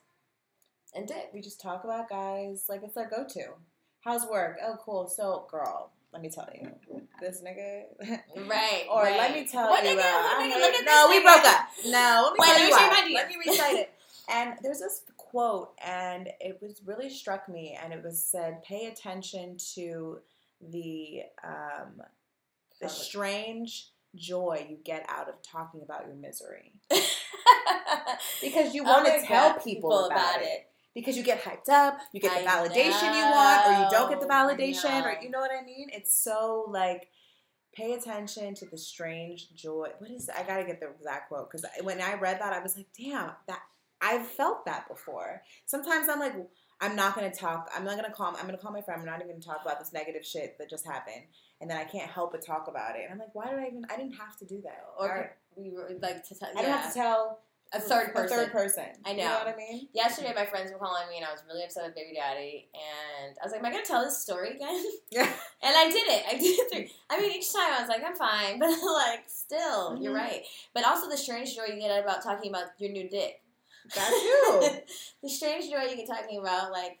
and 0.95 1.05
dick. 1.07 1.31
we 1.33 1.41
just 1.41 1.59
talk 1.59 1.83
about 1.83 2.07
guys 2.09 2.65
like 2.69 2.81
it's 2.83 2.95
our 2.95 3.09
go-to. 3.09 3.55
How's 4.01 4.25
work? 4.25 4.57
Oh, 4.65 4.77
cool. 4.81 5.07
So, 5.09 5.47
girl, 5.51 5.91
let 6.11 6.21
me 6.21 6.29
tell 6.29 6.49
you, 6.53 6.69
this 7.21 7.41
nigga. 7.41 7.83
Right. 8.47 8.85
or 8.91 9.03
right. 9.03 9.17
let 9.17 9.33
me 9.33 9.45
tell 9.47 9.69
What 9.69 9.83
you, 9.83 9.91
nigga? 9.91 9.99
uh, 9.99 10.41
nigga? 10.41 10.59
Look 10.59 10.73
at 10.75 10.85
no, 10.85 11.07
we 11.09 11.21
broke 11.21 11.45
up. 11.45 11.67
No, 11.85 12.23
let 12.23 12.33
me 12.33 12.37
Wait, 12.39 12.47
let 12.47 12.65
me 12.65 12.71
show 12.71 12.79
you 12.79 12.87
why. 12.89 13.01
my 13.07 13.11
Let 13.13 13.29
me 13.29 13.35
recite 13.47 13.75
it. 13.75 13.93
And 14.31 14.53
there's 14.61 14.79
this 14.79 15.01
quote, 15.17 15.71
and 15.83 16.29
it 16.39 16.59
was 16.61 16.81
really 16.85 17.09
struck 17.09 17.49
me, 17.49 17.77
and 17.81 17.93
it 17.93 18.03
was 18.03 18.23
said, 18.23 18.63
"Pay 18.63 18.85
attention 18.87 19.57
to 19.75 20.19
the 20.61 21.21
um, 21.43 22.01
the 22.81 22.89
strange 22.89 23.89
joy 24.15 24.67
you 24.69 24.77
get 24.83 25.05
out 25.09 25.29
of 25.29 25.41
talking 25.41 25.81
about 25.81 26.05
your 26.07 26.15
misery." 26.15 26.73
Because 28.41 28.73
you 28.73 28.83
want 28.83 29.05
gonna 29.05 29.21
tell 29.25 29.53
get 29.53 29.63
people 29.63 30.05
about, 30.05 30.41
it. 30.41 30.67
Because 30.95 31.15
you 31.15 31.23
get 31.23 31.43
hyped 31.43 31.69
up, 31.69 31.99
you 32.13 32.19
get 32.19 32.43
the 32.43 32.49
I 32.49 32.53
validation 32.53 33.15
you 33.15 33.23
want, 33.31 33.67
or 33.67 33.83
you 33.83 33.89
don't 33.91 34.09
get 34.09 34.19
the 34.19 34.27
validation, 34.27 35.03
or 35.03 35.21
you 35.21 35.29
know 35.29 35.39
what 35.39 35.51
I 35.51 35.63
mean? 35.63 35.87
It's 35.93 36.19
so 36.19 36.65
like, 36.67 37.09
pay 37.73 37.93
attention 37.93 38.55
to 38.55 38.65
the 38.65 38.77
strange 38.77 39.53
joy. 39.55 39.89
What 39.99 40.09
is? 40.09 40.29
I 40.29 40.43
gotta 40.43 40.63
get 40.63 40.79
the 40.79 40.89
exact 40.89 41.29
quote 41.29 41.49
because 41.49 41.65
when 41.83 42.01
I 42.01 42.15
read 42.15 42.41
that, 42.41 42.53
I 42.53 42.59
was 42.59 42.75
like, 42.75 42.87
damn, 42.97 43.31
that 43.47 43.61
I've 44.01 44.27
felt 44.27 44.65
that 44.65 44.87
before. 44.87 45.41
Sometimes 45.65 46.07
I'm 46.09 46.19
like, 46.19 46.33
I'm 46.81 46.95
not 46.95 47.13
gonna 47.15 47.33
talk. 47.33 47.69
I'm 47.75 47.83
not 47.83 47.95
gonna 47.95 48.11
call. 48.13 48.35
I'm 48.35 48.45
gonna 48.45 48.57
call 48.57 48.71
my 48.71 48.81
friend. 48.81 49.01
I'm 49.01 49.05
not 49.05 49.21
even 49.21 49.33
gonna 49.33 49.41
talk 49.41 49.61
about 49.63 49.79
this 49.79 49.93
negative 49.93 50.25
shit 50.25 50.57
that 50.57 50.69
just 50.69 50.85
happened, 50.87 51.23
and 51.61 51.69
then 51.69 51.77
I 51.77 51.83
can't 51.83 52.09
help 52.09 52.31
but 52.31 52.45
talk 52.45 52.67
about 52.67 52.95
it. 52.95 53.03
And 53.03 53.13
I'm 53.13 53.19
like, 53.19 53.35
why 53.35 53.49
did 53.49 53.59
I 53.59 53.67
even? 53.67 53.85
I 53.89 53.97
didn't 53.97 54.13
have 54.13 54.37
to 54.39 54.45
do 54.45 54.61
that. 54.63 54.85
or 54.97 55.35
we 55.55 55.69
were 55.71 55.89
like 56.01 56.25
to 56.27 56.35
tell. 56.35 56.49
I 56.57 56.61
don't 56.61 56.71
have 56.71 56.93
to 56.93 56.99
tell 56.99 57.39
a 57.71 57.79
third 57.79 58.13
person. 58.13 58.37
A 58.39 58.41
third 58.41 58.51
person. 58.51 58.85
I 59.05 59.11
You 59.11 59.17
know. 59.17 59.23
know 59.29 59.33
what 59.45 59.47
I 59.47 59.55
mean? 59.55 59.87
Yesterday, 59.93 60.33
my 60.35 60.45
friends 60.45 60.71
were 60.71 60.79
calling 60.79 61.07
me, 61.09 61.17
and 61.17 61.25
I 61.25 61.31
was 61.31 61.43
really 61.47 61.63
upset 61.63 61.85
with 61.85 61.95
baby 61.95 62.15
daddy. 62.15 62.67
And 62.73 63.35
I 63.41 63.45
was 63.45 63.51
like, 63.51 63.59
"Am 63.61 63.65
I 63.65 63.71
gonna 63.71 63.83
tell 63.85 64.03
this 64.03 64.17
story 64.21 64.55
again?" 64.55 64.83
Yeah. 65.11 65.23
and 65.63 65.75
I 65.75 65.89
did 65.89 66.07
it. 66.07 66.23
I 66.27 66.33
did 66.37 66.59
it. 66.59 66.71
Through, 66.71 66.85
I 67.09 67.19
mean, 67.21 67.31
each 67.31 67.53
time 67.53 67.73
I 67.73 67.79
was 67.81 67.89
like, 67.89 68.03
"I'm 68.03 68.15
fine," 68.15 68.59
but 68.59 68.69
like, 68.69 69.25
still, 69.27 69.97
you're 70.01 70.13
Mhm. 70.13 70.17
right. 70.17 70.43
But 70.73 70.85
also 70.85 71.09
the 71.09 71.17
strange 71.17 71.55
joy 71.55 71.65
you 71.73 71.79
get 71.79 72.03
about 72.03 72.23
talking 72.23 72.49
about 72.49 72.67
your 72.79 72.91
new 72.91 73.09
dick. 73.09 73.41
That's 73.95 74.09
true. 74.21 74.61
the 75.23 75.29
strange 75.29 75.69
joy 75.69 75.83
you 75.89 75.95
get 75.95 76.07
talking 76.07 76.39
about 76.39 76.71
like 76.71 76.99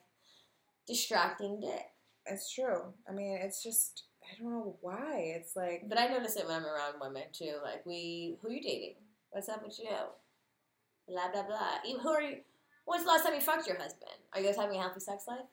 distracting 0.87 1.59
dick. 1.59 1.87
It's 2.25 2.53
true. 2.53 2.93
I 3.07 3.11
mean, 3.11 3.37
it's 3.41 3.63
just 3.63 4.03
I 4.23 4.41
don't 4.41 4.51
know 4.51 4.75
why. 4.81 5.33
It's 5.35 5.55
like 5.55 5.83
But 5.87 5.97
I 5.99 6.07
notice 6.07 6.35
it 6.35 6.45
when 6.47 6.55
I'm 6.57 6.65
around 6.65 6.95
women 7.01 7.23
too. 7.33 7.55
Like, 7.63 7.85
we, 7.85 8.37
who 8.41 8.51
you 8.51 8.61
dating? 8.61 8.95
What's 9.31 9.49
up 9.49 9.63
with 9.63 9.79
you? 9.79 9.89
Blah 11.09 11.31
blah 11.31 11.43
blah. 11.43 11.77
Even, 11.85 12.01
who 12.01 12.09
are 12.09 12.21
you? 12.21 12.37
When's 12.85 13.03
the 13.03 13.09
last 13.09 13.23
time 13.25 13.33
you 13.35 13.41
fucked 13.41 13.67
your 13.67 13.77
husband? 13.77 14.11
Are 14.33 14.39
you 14.39 14.47
guys 14.47 14.55
having 14.55 14.77
a 14.77 14.81
healthy 14.81 14.99
sex 14.99 15.25
life? 15.27 15.45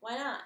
Why 0.00 0.16
not? 0.16 0.40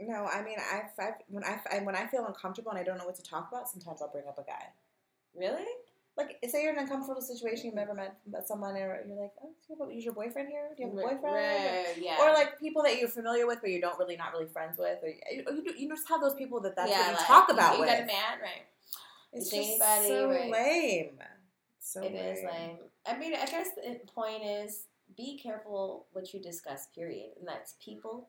no. 0.00 0.26
I 0.26 0.42
mean, 0.42 0.56
I've, 0.58 0.90
I've 0.98 1.14
when 1.28 1.44
I 1.44 1.60
I- 1.70 1.80
when 1.84 1.94
I 1.96 2.06
feel 2.06 2.26
uncomfortable 2.26 2.70
and 2.72 2.80
I 2.80 2.84
don't 2.84 2.98
know 2.98 3.06
what 3.06 3.16
to 3.16 3.22
talk 3.22 3.48
about, 3.50 3.68
sometimes 3.68 4.02
I'll 4.02 4.10
bring 4.10 4.26
up 4.28 4.38
a 4.38 4.42
guy. 4.42 4.66
Really? 5.36 5.66
Like, 6.16 6.38
say 6.48 6.62
you're 6.62 6.70
in 6.72 6.78
an 6.78 6.84
uncomfortable 6.84 7.20
situation, 7.20 7.66
you've 7.66 7.74
never 7.74 7.92
met 7.92 8.16
someone, 8.46 8.76
or 8.76 9.02
you're 9.04 9.20
like, 9.20 9.32
oh, 9.42 9.50
you 9.90 9.98
is 9.98 10.04
your 10.04 10.14
boyfriend 10.14 10.48
here? 10.48 10.68
Do 10.76 10.84
you 10.84 10.88
have 10.90 10.96
a 10.98 11.00
boyfriend? 11.00 11.24
Right, 11.24 11.94
yeah. 12.00 12.18
Or 12.20 12.32
like 12.32 12.60
people 12.60 12.84
that 12.84 13.00
you're 13.00 13.08
familiar 13.08 13.48
with, 13.48 13.60
but 13.60 13.70
you 13.70 13.80
don't 13.80 13.98
really 13.98 14.16
not 14.16 14.32
really 14.32 14.46
friends 14.46 14.78
with, 14.78 14.98
or 15.02 15.08
you, 15.08 15.44
you, 15.64 15.74
you 15.76 15.88
just 15.88 16.08
have 16.08 16.20
those 16.20 16.34
people 16.34 16.60
that 16.60 16.76
that's 16.76 16.88
yeah, 16.88 17.00
what 17.00 17.10
you 17.10 17.16
like, 17.16 17.26
talk 17.26 17.50
about 17.50 17.74
You 17.74 17.80
with. 17.80 17.88
got 17.88 17.98
a 18.02 18.06
man, 18.06 18.38
right? 18.40 18.62
It's 19.32 19.50
just 19.50 19.68
anybody, 19.82 20.08
so 20.08 20.30
right. 20.30 20.50
lame. 20.52 21.18
So 21.80 22.02
It 22.04 22.14
is 22.14 22.44
lame. 22.44 22.78
I 23.06 23.18
mean, 23.18 23.34
I 23.34 23.46
guess 23.46 23.68
the 23.74 24.00
point 24.14 24.42
is 24.44 24.86
be 25.16 25.38
careful 25.38 26.06
what 26.12 26.32
you 26.32 26.40
discuss, 26.40 26.88
period. 26.94 27.30
And 27.38 27.46
that's 27.46 27.74
people 27.84 28.28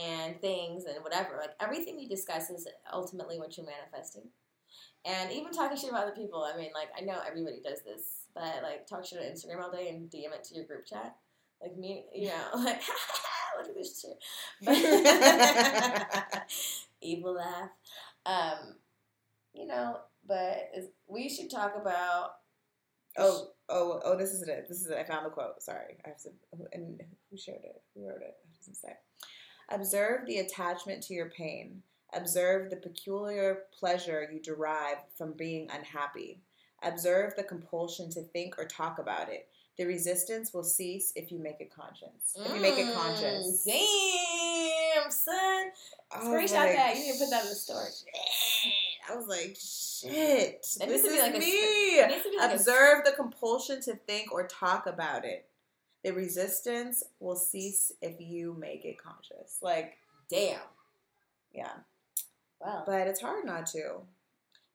and 0.00 0.40
things 0.40 0.84
and 0.84 1.02
whatever. 1.02 1.36
Like 1.38 1.50
everything 1.60 1.98
you 1.98 2.08
discuss 2.08 2.50
is 2.50 2.68
ultimately 2.92 3.38
what 3.38 3.56
you're 3.56 3.66
manifesting. 3.66 4.28
And 5.04 5.32
even 5.32 5.52
talking 5.52 5.78
shit 5.78 5.88
about 5.88 6.04
other 6.04 6.14
people, 6.14 6.44
I 6.44 6.56
mean, 6.58 6.70
like, 6.74 6.88
I 6.96 7.00
know 7.00 7.20
everybody 7.26 7.60
does 7.64 7.80
this, 7.82 8.26
but 8.34 8.62
like, 8.62 8.86
talk 8.86 9.04
shit 9.04 9.18
on 9.18 9.24
Instagram 9.24 9.62
all 9.62 9.72
day 9.72 9.88
and 9.88 10.10
DM 10.10 10.34
it 10.34 10.44
to 10.44 10.54
your 10.54 10.64
group 10.64 10.84
chat. 10.84 11.16
Like, 11.62 11.76
me, 11.76 12.04
you 12.14 12.28
know, 12.28 12.44
like, 12.56 12.82
look 13.58 13.68
at 13.68 13.74
this 13.74 14.02
shit. 14.02 14.18
But, 14.62 16.42
evil 17.00 17.34
laugh. 17.34 17.70
Um, 18.26 18.74
you 19.54 19.66
know, 19.66 20.00
but 20.28 20.70
we 21.08 21.30
should 21.30 21.50
talk 21.50 21.74
about 21.80 22.32
Oh, 23.16 23.48
oh, 23.70 24.00
oh! 24.04 24.16
This 24.16 24.32
is 24.32 24.42
it. 24.42 24.66
This 24.68 24.80
is 24.80 24.88
it. 24.88 24.98
I 24.98 25.04
found 25.04 25.26
the 25.26 25.30
quote. 25.30 25.62
Sorry, 25.62 25.96
I 26.04 26.08
have 26.08 26.20
to. 26.22 26.30
And 26.72 27.00
who 27.30 27.36
shared 27.36 27.64
it? 27.64 27.82
Who 27.94 28.06
wrote 28.06 28.22
it? 28.22 28.36
It 28.44 28.58
doesn't 28.58 28.76
say. 28.76 28.92
Observe 29.70 30.26
the 30.26 30.38
attachment 30.38 31.02
to 31.04 31.14
your 31.14 31.30
pain. 31.30 31.82
Observe 32.12 32.70
the 32.70 32.76
peculiar 32.76 33.64
pleasure 33.78 34.28
you 34.32 34.40
derive 34.40 34.98
from 35.16 35.32
being 35.34 35.68
unhappy. 35.72 36.40
Observe 36.82 37.34
the 37.36 37.44
compulsion 37.44 38.10
to 38.10 38.22
think 38.22 38.58
or 38.58 38.64
talk 38.64 38.98
about 38.98 39.28
it. 39.28 39.48
The 39.80 39.86
resistance 39.86 40.52
will 40.52 40.62
cease 40.62 41.10
if 41.16 41.32
you 41.32 41.38
make 41.38 41.58
it 41.58 41.74
conscious. 41.74 42.36
If 42.36 42.54
you 42.54 42.60
make 42.60 42.74
it 42.76 42.92
conscious. 42.94 43.66
Mm, 43.66 43.72
Damn, 45.00 45.10
son. 45.10 45.70
Screenshot 46.12 46.52
like, 46.66 46.76
that. 46.76 46.96
You 46.98 47.04
need 47.06 47.12
to 47.14 47.18
put 47.20 47.30
that 47.30 47.44
in 47.44 47.48
the 47.48 47.54
story. 47.54 47.88
"Shit." 47.88 48.72
I 49.10 49.16
was 49.16 49.26
like, 49.26 49.56
shit. 49.58 50.66
That 50.80 50.88
this 50.90 51.02
to 51.02 51.08
is 51.08 51.22
like 51.22 51.32
me. 51.32 51.46
It 51.46 52.08
needs 52.10 52.24
to 52.24 52.30
be 52.30 52.36
like 52.36 52.50
a- 52.50 52.54
Observe 52.56 53.04
the 53.06 53.12
compulsion 53.12 53.80
to 53.80 53.94
think 53.96 54.30
or 54.30 54.46
talk 54.46 54.86
about 54.86 55.24
it. 55.24 55.46
The 56.04 56.10
resistance 56.10 57.02
will 57.18 57.36
cease 57.36 57.90
if 58.02 58.20
you 58.20 58.54
make 58.60 58.84
it 58.84 58.98
conscious. 59.02 59.60
Like, 59.62 59.96
Damn. 60.28 60.60
yeah. 61.54 61.72
Well, 62.60 62.84
but 62.86 63.06
it's 63.06 63.22
hard 63.22 63.46
not 63.46 63.64
to. 63.68 64.02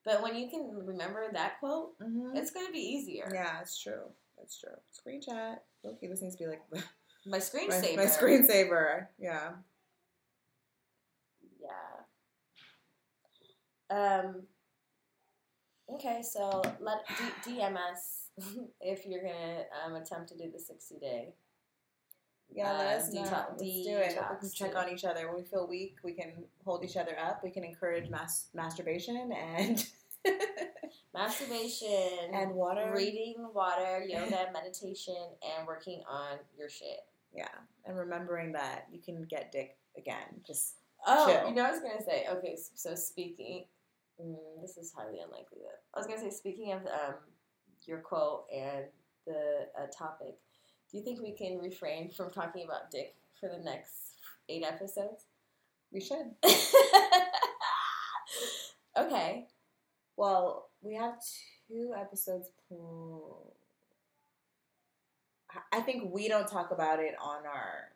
but 0.03 0.23
when 0.23 0.35
you 0.35 0.49
can 0.49 0.83
remember 0.83 1.27
that 1.31 1.59
quote, 1.59 1.99
Mm-hmm. 1.99 2.35
it's 2.37 2.49
gonna 2.49 2.71
be 2.71 2.79
easier. 2.79 3.29
Yeah, 3.31 3.61
it's 3.61 3.77
true. 3.79 4.01
It's 4.41 4.59
true. 4.59 4.69
Screenshot. 4.93 5.57
Okay, 5.85 6.07
this 6.07 6.21
needs 6.21 6.35
to 6.35 6.43
be 6.43 6.49
like 6.49 6.61
My 6.71 6.81
my, 7.25 7.37
screensaver. 7.39 7.95
my 7.95 8.05
screensaver. 8.05 9.07
Yeah. 9.17 9.51
Yeah. 13.89 14.19
Um. 14.19 14.43
Okay, 15.93 16.21
so 16.23 16.61
let 16.79 16.97
D- 17.45 17.51
DM 17.59 17.75
us 17.75 18.29
if 18.81 19.05
you're 19.05 19.21
gonna 19.21 19.63
um, 19.85 19.95
attempt 19.95 20.29
to 20.29 20.37
do 20.37 20.51
the 20.51 20.59
sixty 20.59 20.97
day. 20.99 21.33
Yeah, 22.53 22.71
let 22.73 22.87
Uh, 22.87 22.99
us 22.99 23.11
know. 23.13 23.21
detox- 23.23 23.49
Let's 23.49 23.61
do 23.61 23.97
it. 23.97 24.17
We 24.31 24.37
can 24.39 24.51
check 24.51 24.71
too. 24.71 24.77
on 24.77 24.89
each 24.89 25.03
other. 25.03 25.27
When 25.27 25.37
we 25.37 25.43
feel 25.43 25.67
weak, 25.67 25.97
we 26.03 26.13
can 26.13 26.45
hold 26.63 26.83
each 26.83 26.95
other 26.97 27.17
up. 27.19 27.43
We 27.43 27.49
can 27.51 27.63
encourage 27.63 28.09
mas- 28.09 28.49
masturbation 28.53 29.31
and 29.31 29.85
Masturbation 31.13 32.33
and 32.33 32.51
water. 32.53 32.91
reading, 32.95 33.35
water, 33.53 34.03
yoga, 34.07 34.49
meditation, 34.53 35.15
and 35.57 35.67
working 35.67 36.01
on 36.09 36.37
your 36.57 36.69
shit. 36.69 36.99
Yeah, 37.33 37.47
and 37.85 37.97
remembering 37.97 38.51
that 38.53 38.87
you 38.91 38.99
can 38.99 39.25
get 39.29 39.51
dick 39.51 39.77
again. 39.97 40.41
Just 40.45 40.75
Oh, 41.07 41.27
Chill. 41.27 41.49
you 41.49 41.55
know, 41.55 41.65
I 41.65 41.71
was 41.71 41.81
gonna 41.81 42.03
say. 42.03 42.25
Okay, 42.31 42.57
so 42.73 42.95
speaking, 42.95 43.65
mm, 44.21 44.35
this 44.61 44.77
is 44.77 44.91
highly 44.91 45.19
unlikely. 45.19 45.59
Though 45.61 45.69
I 45.93 45.99
was 45.99 46.07
gonna 46.07 46.19
say, 46.19 46.29
speaking 46.29 46.71
of 46.73 46.81
um, 46.87 47.15
your 47.85 47.99
quote 47.99 48.45
and 48.53 48.85
the 49.27 49.67
uh, 49.79 49.85
topic, 49.95 50.35
do 50.91 50.97
you 50.97 51.03
think 51.03 51.21
we 51.21 51.31
can 51.33 51.59
refrain 51.59 52.09
from 52.11 52.31
talking 52.31 52.65
about 52.65 52.89
dick 52.91 53.15
for 53.39 53.49
the 53.49 53.59
next 53.63 54.15
eight 54.49 54.63
episodes? 54.63 55.25
we 55.91 56.01
should. 56.01 56.31
okay. 58.97 59.47
Well, 60.17 60.69
we 60.81 60.95
have 60.95 61.15
two 61.67 61.93
episodes. 61.97 62.49
I 65.71 65.81
think 65.81 66.13
we 66.13 66.27
don't 66.27 66.47
talk 66.47 66.71
about 66.71 66.99
it 66.99 67.15
on 67.21 67.45
our. 67.45 67.91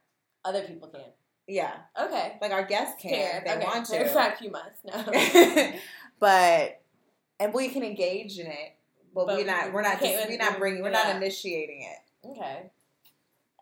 Other 0.46 0.62
people 0.64 0.88
can. 0.88 1.02
Yeah, 1.48 1.74
Okay. 2.00 2.38
like 2.42 2.52
our 2.52 2.64
guests 2.64 3.02
can 3.02 3.38
if 3.38 3.44
they 3.44 3.56
okay. 3.56 3.66
want 3.66 3.86
to. 3.88 4.34
a 4.34 4.36
few 4.38 4.52
months. 4.52 4.80
No. 4.86 5.74
but 6.20 6.82
and 7.40 7.54
we 7.54 7.70
can 7.70 7.84
engage 7.84 8.38
in 8.38 8.48
it, 8.48 8.76
but, 9.14 9.26
But 9.26 9.38
we're 9.38 9.46
not. 9.46 9.68
we 9.68 9.72
We're 9.72 9.82
not. 9.82 10.00
Just, 10.00 10.30
we're 10.30 10.38
not 10.38 10.60
bringing. 10.60 10.84
We're 10.84 10.92
yeah. 10.92 11.04
not 11.04 11.16
initiating 11.16 11.82
it, 11.82 12.28
okay. 12.30 12.70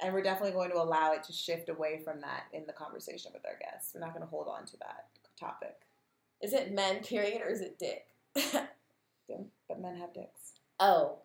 and 0.01 0.13
we're 0.13 0.21
definitely 0.21 0.51
going 0.51 0.71
to 0.71 0.77
allow 0.77 1.13
it 1.13 1.23
to 1.23 1.33
shift 1.33 1.69
away 1.69 2.01
from 2.03 2.21
that 2.21 2.45
in 2.53 2.65
the 2.67 2.73
conversation 2.73 3.31
with 3.33 3.45
our 3.45 3.57
guests. 3.59 3.93
We're 3.93 4.01
not 4.01 4.13
going 4.13 4.25
to 4.25 4.29
hold 4.29 4.47
on 4.47 4.65
to 4.65 4.77
that 4.79 5.05
topic. 5.39 5.77
Is 6.41 6.53
it 6.53 6.73
men? 6.73 7.03
Period, 7.03 7.41
or 7.41 7.49
is 7.49 7.61
it 7.61 7.79
dick? 7.79 8.05
Yeah, 9.29 9.37
But 9.67 9.81
men 9.81 9.97
have 9.97 10.13
dicks. 10.13 10.53
oh. 10.79 11.19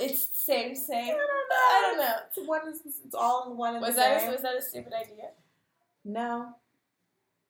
it's 0.00 0.26
the 0.26 0.36
same, 0.36 0.74
same. 0.74 1.14
I 1.14 1.16
don't 1.16 1.18
know. 1.18 1.56
I 1.56 1.80
don't 1.82 1.98
know. 1.98 2.14
It's 2.28 2.48
one. 2.48 2.68
Is, 2.68 2.80
it's 3.04 3.14
all 3.14 3.50
in 3.50 3.56
one 3.56 3.74
and 3.74 3.82
Was 3.82 3.94
the 3.94 4.00
that 4.00 4.20
same. 4.20 4.28
a, 4.30 4.32
was 4.32 4.42
that 4.42 4.56
a 4.56 4.62
stupid 4.62 4.92
idea? 4.92 5.30
No. 6.04 6.48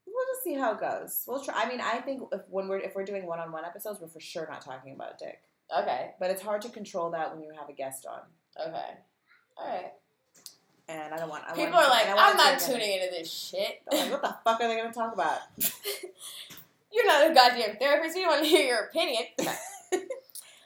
We'll 0.06 0.26
just 0.34 0.44
see 0.44 0.54
how 0.54 0.72
it 0.74 0.80
goes. 0.80 1.24
We'll 1.26 1.42
try. 1.42 1.54
I 1.62 1.68
mean, 1.68 1.80
I 1.80 1.98
think 2.00 2.22
if 2.32 2.42
when 2.50 2.68
we're 2.68 2.78
if 2.78 2.94
we're 2.94 3.04
doing 3.04 3.26
one 3.26 3.38
on 3.40 3.50
one 3.52 3.64
episodes, 3.64 4.00
we're 4.00 4.08
for 4.08 4.20
sure 4.20 4.46
not 4.50 4.60
talking 4.62 4.92
about 4.94 5.18
dick. 5.18 5.40
Okay. 5.76 6.10
But 6.20 6.30
it's 6.30 6.42
hard 6.42 6.62
to 6.62 6.68
control 6.68 7.10
that 7.10 7.32
when 7.34 7.42
you 7.42 7.52
have 7.58 7.68
a 7.68 7.72
guest 7.72 8.06
on. 8.06 8.20
Okay. 8.68 8.90
All 9.56 9.68
right. 9.68 9.92
And 10.93 11.14
I 11.14 11.16
don't 11.16 11.28
want. 11.30 11.45
I 11.47 11.55
People 11.55 11.72
want 11.72 11.86
are 11.86 11.90
like, 11.90 12.07
I'm 12.09 12.36
not 12.36 12.59
to- 12.59 12.66
tuning 12.72 12.93
into 13.01 13.09
this 13.11 13.32
shit. 13.32 13.80
Like, 13.90 14.11
what 14.11 14.20
the 14.22 14.36
fuck 14.45 14.61
are 14.61 14.68
they 14.68 14.76
going 14.76 14.88
to 14.93 14.95
talk 14.95 15.14
about? 15.14 15.38
You're 16.93 17.07
not 17.07 17.30
a 17.30 17.34
goddamn 17.34 17.76
therapist. 17.78 18.14
You 18.16 18.24
don't 18.24 18.32
want 18.32 18.45
to 18.45 18.51
hear 18.51 18.66
your 18.66 18.84
opinion. 18.84 19.22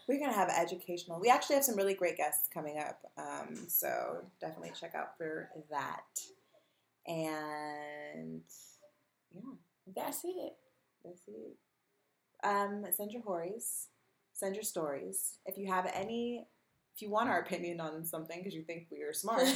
We're 0.08 0.20
gonna 0.20 0.32
have 0.32 0.48
educational. 0.50 1.18
We 1.20 1.28
actually 1.30 1.56
have 1.56 1.64
some 1.64 1.74
really 1.76 1.94
great 1.94 2.16
guests 2.16 2.48
coming 2.54 2.78
up, 2.78 3.00
um, 3.18 3.56
so 3.66 4.18
definitely 4.40 4.70
check 4.80 4.94
out 4.94 5.16
for 5.18 5.48
that. 5.68 6.04
And 7.08 8.42
yeah, 9.34 9.40
That's 9.96 10.20
it. 10.24 10.52
that's 11.04 11.22
it. 11.26 11.56
Um, 12.46 12.84
send 12.92 13.10
your 13.10 13.22
hories, 13.22 13.88
send 14.32 14.54
your 14.54 14.62
stories. 14.62 15.38
If 15.44 15.58
you 15.58 15.66
have 15.72 15.90
any, 15.92 16.46
if 16.96 17.02
you 17.02 17.10
want 17.10 17.28
our 17.28 17.40
opinion 17.40 17.78
on 17.78 18.02
something 18.06 18.38
because 18.38 18.54
you 18.54 18.62
think 18.62 18.86
we 18.90 19.02
are 19.02 19.12
smart, 19.12 19.42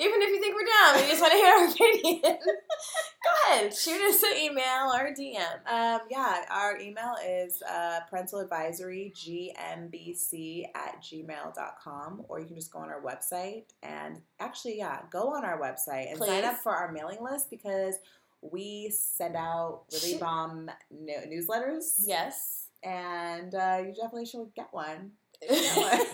Even 0.00 0.22
if 0.22 0.30
you 0.30 0.40
think 0.40 0.54
we're 0.54 0.64
dumb, 0.64 1.02
you 1.02 1.10
just 1.10 1.20
want 1.20 1.32
to 1.32 1.36
hear 1.36 1.52
our 1.52 1.68
opinion. 1.68 2.22
Go 3.24 3.30
ahead, 3.52 3.74
shoot 3.74 4.00
us 4.00 4.22
an 4.22 4.36
email 4.40 4.92
or 4.94 5.08
a 5.08 5.12
DM. 5.12 5.68
Um, 5.68 6.02
yeah, 6.08 6.44
our 6.48 6.78
email 6.78 7.16
is 7.26 7.60
uh, 7.68 8.00
parental 8.08 8.38
advisory 8.38 9.12
gmbc 9.16 10.64
at 10.76 11.02
gmail.com, 11.02 12.24
or 12.28 12.38
you 12.38 12.46
can 12.46 12.54
just 12.54 12.72
go 12.72 12.78
on 12.78 12.88
our 12.88 13.02
website. 13.02 13.64
And 13.82 14.20
actually, 14.38 14.78
yeah, 14.78 15.00
go 15.10 15.34
on 15.34 15.44
our 15.44 15.60
website 15.60 16.12
and 16.12 16.22
sign 16.22 16.44
up 16.44 16.58
for 16.58 16.72
our 16.72 16.92
mailing 16.92 17.18
list 17.20 17.50
because 17.50 17.96
we 18.42 18.90
send 18.90 19.34
out 19.34 19.82
really 19.92 20.18
bomb 20.18 20.70
new- 20.90 21.18
newsletters. 21.28 22.04
Yes. 22.04 22.68
And 22.84 23.54
uh, 23.54 23.82
you 23.84 23.92
definitely 23.92 24.26
should 24.26 24.54
get 24.54 24.68
one. 24.70 25.10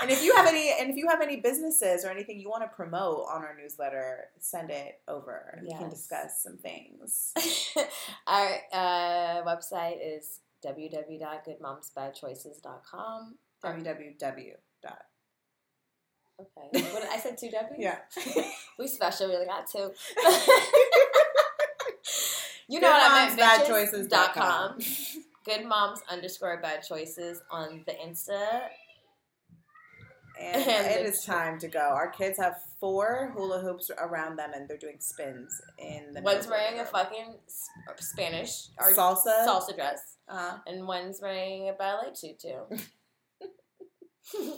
And 0.00 0.12
if 0.12 0.22
you 0.22 0.32
have 0.36 0.46
any, 0.46 0.72
and 0.78 0.90
if 0.90 0.96
you 0.96 1.08
have 1.08 1.20
any 1.20 1.34
businesses 1.36 2.04
or 2.04 2.10
anything 2.10 2.38
you 2.38 2.48
want 2.48 2.62
to 2.62 2.68
promote 2.68 3.26
on 3.30 3.42
our 3.42 3.52
newsletter, 3.60 4.26
send 4.38 4.70
it 4.70 5.00
over. 5.08 5.52
and 5.56 5.66
We 5.66 5.72
can 5.74 5.90
discuss 5.90 6.40
some 6.40 6.56
things. 6.56 7.32
Our 8.26 8.60
uh, 8.72 9.42
website 9.44 9.96
is 10.00 10.38
www.goodmomsbadchoices.com. 10.64 13.34
www. 13.64 14.52
dot 14.82 15.02
Okay. 16.40 16.70
What, 16.92 17.02
I 17.10 17.18
said 17.18 17.36
two 17.36 17.50
W's? 17.50 17.74
Yeah. 17.78 17.98
We 18.78 18.86
special, 18.86 19.26
we 19.28 19.34
only 19.34 19.46
got 19.46 19.66
two. 19.68 19.90
you 22.68 22.78
know 22.80 22.90
what 22.92 23.10
I 23.10 23.26
meant, 23.26 23.36
bitches. 23.40 24.08
Dot 24.08 24.32
com. 24.32 24.78
Good 25.48 25.64
moms 25.64 26.02
underscore 26.10 26.60
bad 26.60 26.82
choices 26.82 27.40
on 27.50 27.82
the 27.86 27.92
Insta. 27.92 28.60
And 30.38 30.56
And 30.68 30.86
it 30.86 31.06
is 31.06 31.24
time 31.24 31.58
to 31.60 31.68
go. 31.68 31.80
Our 31.80 32.10
kids 32.10 32.38
have 32.38 32.56
four 32.78 33.32
hula 33.34 33.60
hoops 33.60 33.90
around 33.98 34.36
them, 34.36 34.50
and 34.54 34.68
they're 34.68 34.76
doing 34.76 34.98
spins 35.00 35.58
in 35.78 36.12
the. 36.12 36.20
One's 36.20 36.46
wearing 36.48 36.80
a 36.80 36.84
fucking 36.84 37.36
Spanish 37.98 38.68
Salsa? 38.78 39.46
salsa 39.46 39.74
dress, 39.74 40.16
Uh, 40.28 40.58
and 40.66 40.86
one's 40.86 41.22
wearing 41.22 41.70
a 41.70 41.72
ballet 41.72 42.12
tutu. 42.14 42.52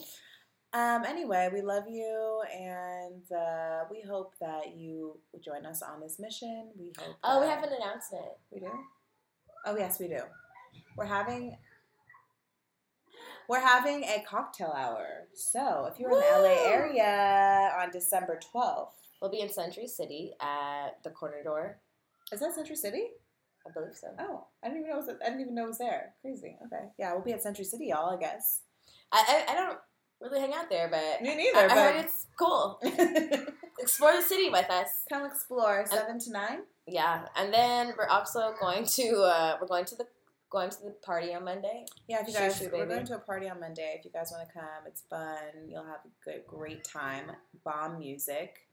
um. 0.73 1.05
Anyway, 1.05 1.49
we 1.53 1.63
love 1.63 1.85
you, 1.89 2.43
and 2.53 3.23
uh, 3.31 3.85
we 3.89 4.03
hope 4.03 4.35
that 4.41 4.77
you 4.77 5.21
join 5.41 5.65
us 5.65 5.83
on 5.83 6.01
this 6.01 6.19
mission. 6.19 6.73
We 6.77 6.93
hope. 6.99 7.15
Oh, 7.23 7.41
we 7.41 7.47
have 7.47 7.63
an 7.63 7.71
announcement. 7.81 8.33
We 8.51 8.59
do? 8.59 8.73
Oh 9.65 9.77
yes, 9.77 10.01
we 10.01 10.09
do. 10.09 10.21
We're 10.97 11.07
having 11.07 11.57
we're 13.49 13.61
having 13.61 14.05
a 14.05 14.23
cocktail 14.29 14.73
hour. 14.77 15.27
So 15.35 15.89
if 15.93 15.99
you're 15.99 16.11
in 16.13 16.19
the 16.19 16.25
LA 16.49 16.71
area 16.71 17.73
on 17.81 17.91
December 17.91 18.39
twelfth, 18.51 18.97
We'll 19.21 19.31
be 19.31 19.41
in 19.41 19.51
Century 19.53 19.87
City 19.87 20.33
at 20.41 21.03
the 21.05 21.11
corner 21.11 21.43
door. 21.43 21.79
is 22.33 22.41
that 22.41 22.55
Century 22.55 22.77
City? 22.77 23.05
I 23.67 23.71
believe 23.71 23.95
so. 23.95 24.07
Oh, 24.19 24.47
I 24.65 24.69
didn't 24.69 24.81
even 24.85 24.91
know 24.91 24.97
it 24.97 25.07
was, 25.07 25.17
I 25.23 25.29
didn't 25.29 25.41
even 25.43 25.55
know 25.55 25.65
it 25.65 25.69
was 25.69 25.79
there. 25.79 26.15
Crazy. 26.23 26.57
Okay, 26.67 26.85
yeah, 26.99 27.13
we'll 27.13 27.23
be 27.23 27.33
at 27.35 27.43
Century 27.43 27.67
City, 27.67 27.89
y'all. 27.89 28.17
I 28.17 28.19
guess. 28.19 28.63
I, 29.13 29.45
I, 29.49 29.53
I 29.53 29.55
don't 29.57 29.79
really 30.23 30.41
hang 30.41 30.55
out 30.55 30.71
there, 30.71 30.89
but 30.89 31.21
Me 31.21 31.35
neither. 31.37 31.59
I 31.59 31.69
but 31.69 31.77
heard 31.77 31.97
it's 31.97 32.27
cool. 32.39 32.81
Explore 33.79 34.13
the 34.13 34.23
city 34.23 34.49
with 34.51 34.69
us. 34.71 34.89
come 35.11 35.25
explore 35.27 35.85
seven 35.87 36.19
to 36.21 36.33
nine. 36.33 36.61
Yeah, 36.87 37.27
and 37.37 37.53
then 37.53 37.93
we're 37.99 38.09
also 38.09 38.55
going 38.59 38.85
to 38.87 39.17
uh, 39.23 39.57
we're 39.61 39.67
going 39.67 39.85
to 39.87 39.97
the 39.97 40.07
going 40.51 40.71
to 40.71 40.77
the 40.85 40.91
party 40.91 41.33
on 41.35 41.45
Monday. 41.45 41.87
Yeah, 42.09 42.21
if 42.23 42.29
you 42.29 42.35
guys, 42.35 42.59
shoo, 42.59 42.65
we're 42.73 42.81
baby. 42.85 42.95
going 42.95 43.07
to 43.07 43.15
a 43.17 43.19
party 43.21 43.49
on 43.49 43.61
Monday. 43.61 43.95
If 43.99 44.05
you 44.05 44.11
guys 44.11 44.33
want 44.33 44.47
to 44.47 44.53
come, 44.53 44.85
it's 44.87 45.03
fun. 45.09 45.69
You'll 45.69 45.85
have 45.85 46.01
a 46.05 46.25
good, 46.25 46.43
great 46.47 46.85
time. 46.85 47.31
Bomb 47.65 47.99
music 47.99 48.67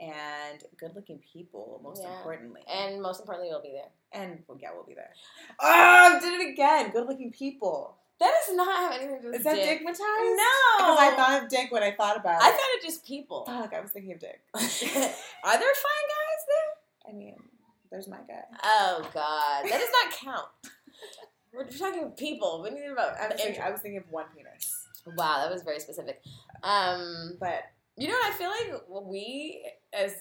and 0.00 0.62
good-looking 0.78 1.18
people. 1.32 1.80
Most 1.82 2.02
Yeah. 2.02 2.16
importantly, 2.16 2.62
And 2.68 3.00
most 3.02 3.20
importantly, 3.20 3.50
we'll 3.50 3.62
be 3.62 3.72
there. 3.72 3.90
And 4.12 4.44
well, 4.46 4.58
yeah, 4.60 4.70
we'll 4.74 4.84
be 4.84 4.94
there. 4.94 5.12
Oh, 5.60 6.16
I 6.16 6.18
did 6.20 6.40
it 6.40 6.50
again. 6.52 6.90
Good 6.90 7.06
looking 7.08 7.32
people. 7.32 7.96
That 8.18 8.32
does 8.46 8.56
not 8.56 8.68
have 8.76 8.92
anything 8.92 9.16
to 9.16 9.22
do 9.22 9.26
with 9.28 9.36
Is 9.38 9.44
that 9.44 9.54
dick. 9.56 9.80
dickmatized? 9.80 9.98
No, 9.98 10.76
Because 10.78 10.98
I 10.98 11.12
thought 11.16 11.42
of 11.42 11.48
Dick 11.50 11.70
when 11.70 11.82
I 11.82 11.92
thought 11.92 12.16
about 12.16 12.40
I 12.42 12.48
it. 12.48 12.52
thought 12.52 12.76
of 12.78 12.82
just 12.82 13.04
people. 13.04 13.44
Fuck, 13.44 13.74
I 13.74 13.80
was 13.80 13.90
thinking 13.90 14.12
of 14.12 14.20
Dick. 14.20 14.40
Are 14.54 14.60
there 14.62 14.70
fine 15.74 16.06
guys 16.08 16.42
there? 16.48 17.10
I 17.10 17.12
mean, 17.12 17.36
there's 17.90 18.08
my 18.08 18.16
guy. 18.26 18.42
Oh 18.64 19.00
God, 19.12 19.64
that 19.64 19.80
does 19.80 19.90
not 20.04 20.12
count. 20.12 20.48
We're 21.52 21.64
talking 21.70 22.10
people. 22.10 22.60
We 22.62 22.70
need 22.70 22.90
about 22.90 23.18
I 23.18 23.28
was, 23.28 23.40
thinking. 23.40 23.62
I 23.62 23.70
was 23.70 23.80
thinking 23.80 23.98
of 23.98 24.10
one 24.10 24.26
penis. 24.36 24.86
Wow, 25.16 25.40
that 25.42 25.52
was 25.52 25.62
very 25.62 25.80
specific. 25.80 26.20
Um, 26.62 27.36
But 27.40 27.64
You 27.96 28.08
know 28.08 28.14
what? 28.14 28.34
I 28.34 28.36
feel 28.36 28.50
like 28.50 28.82
we, 29.04 29.64
as 29.92 30.12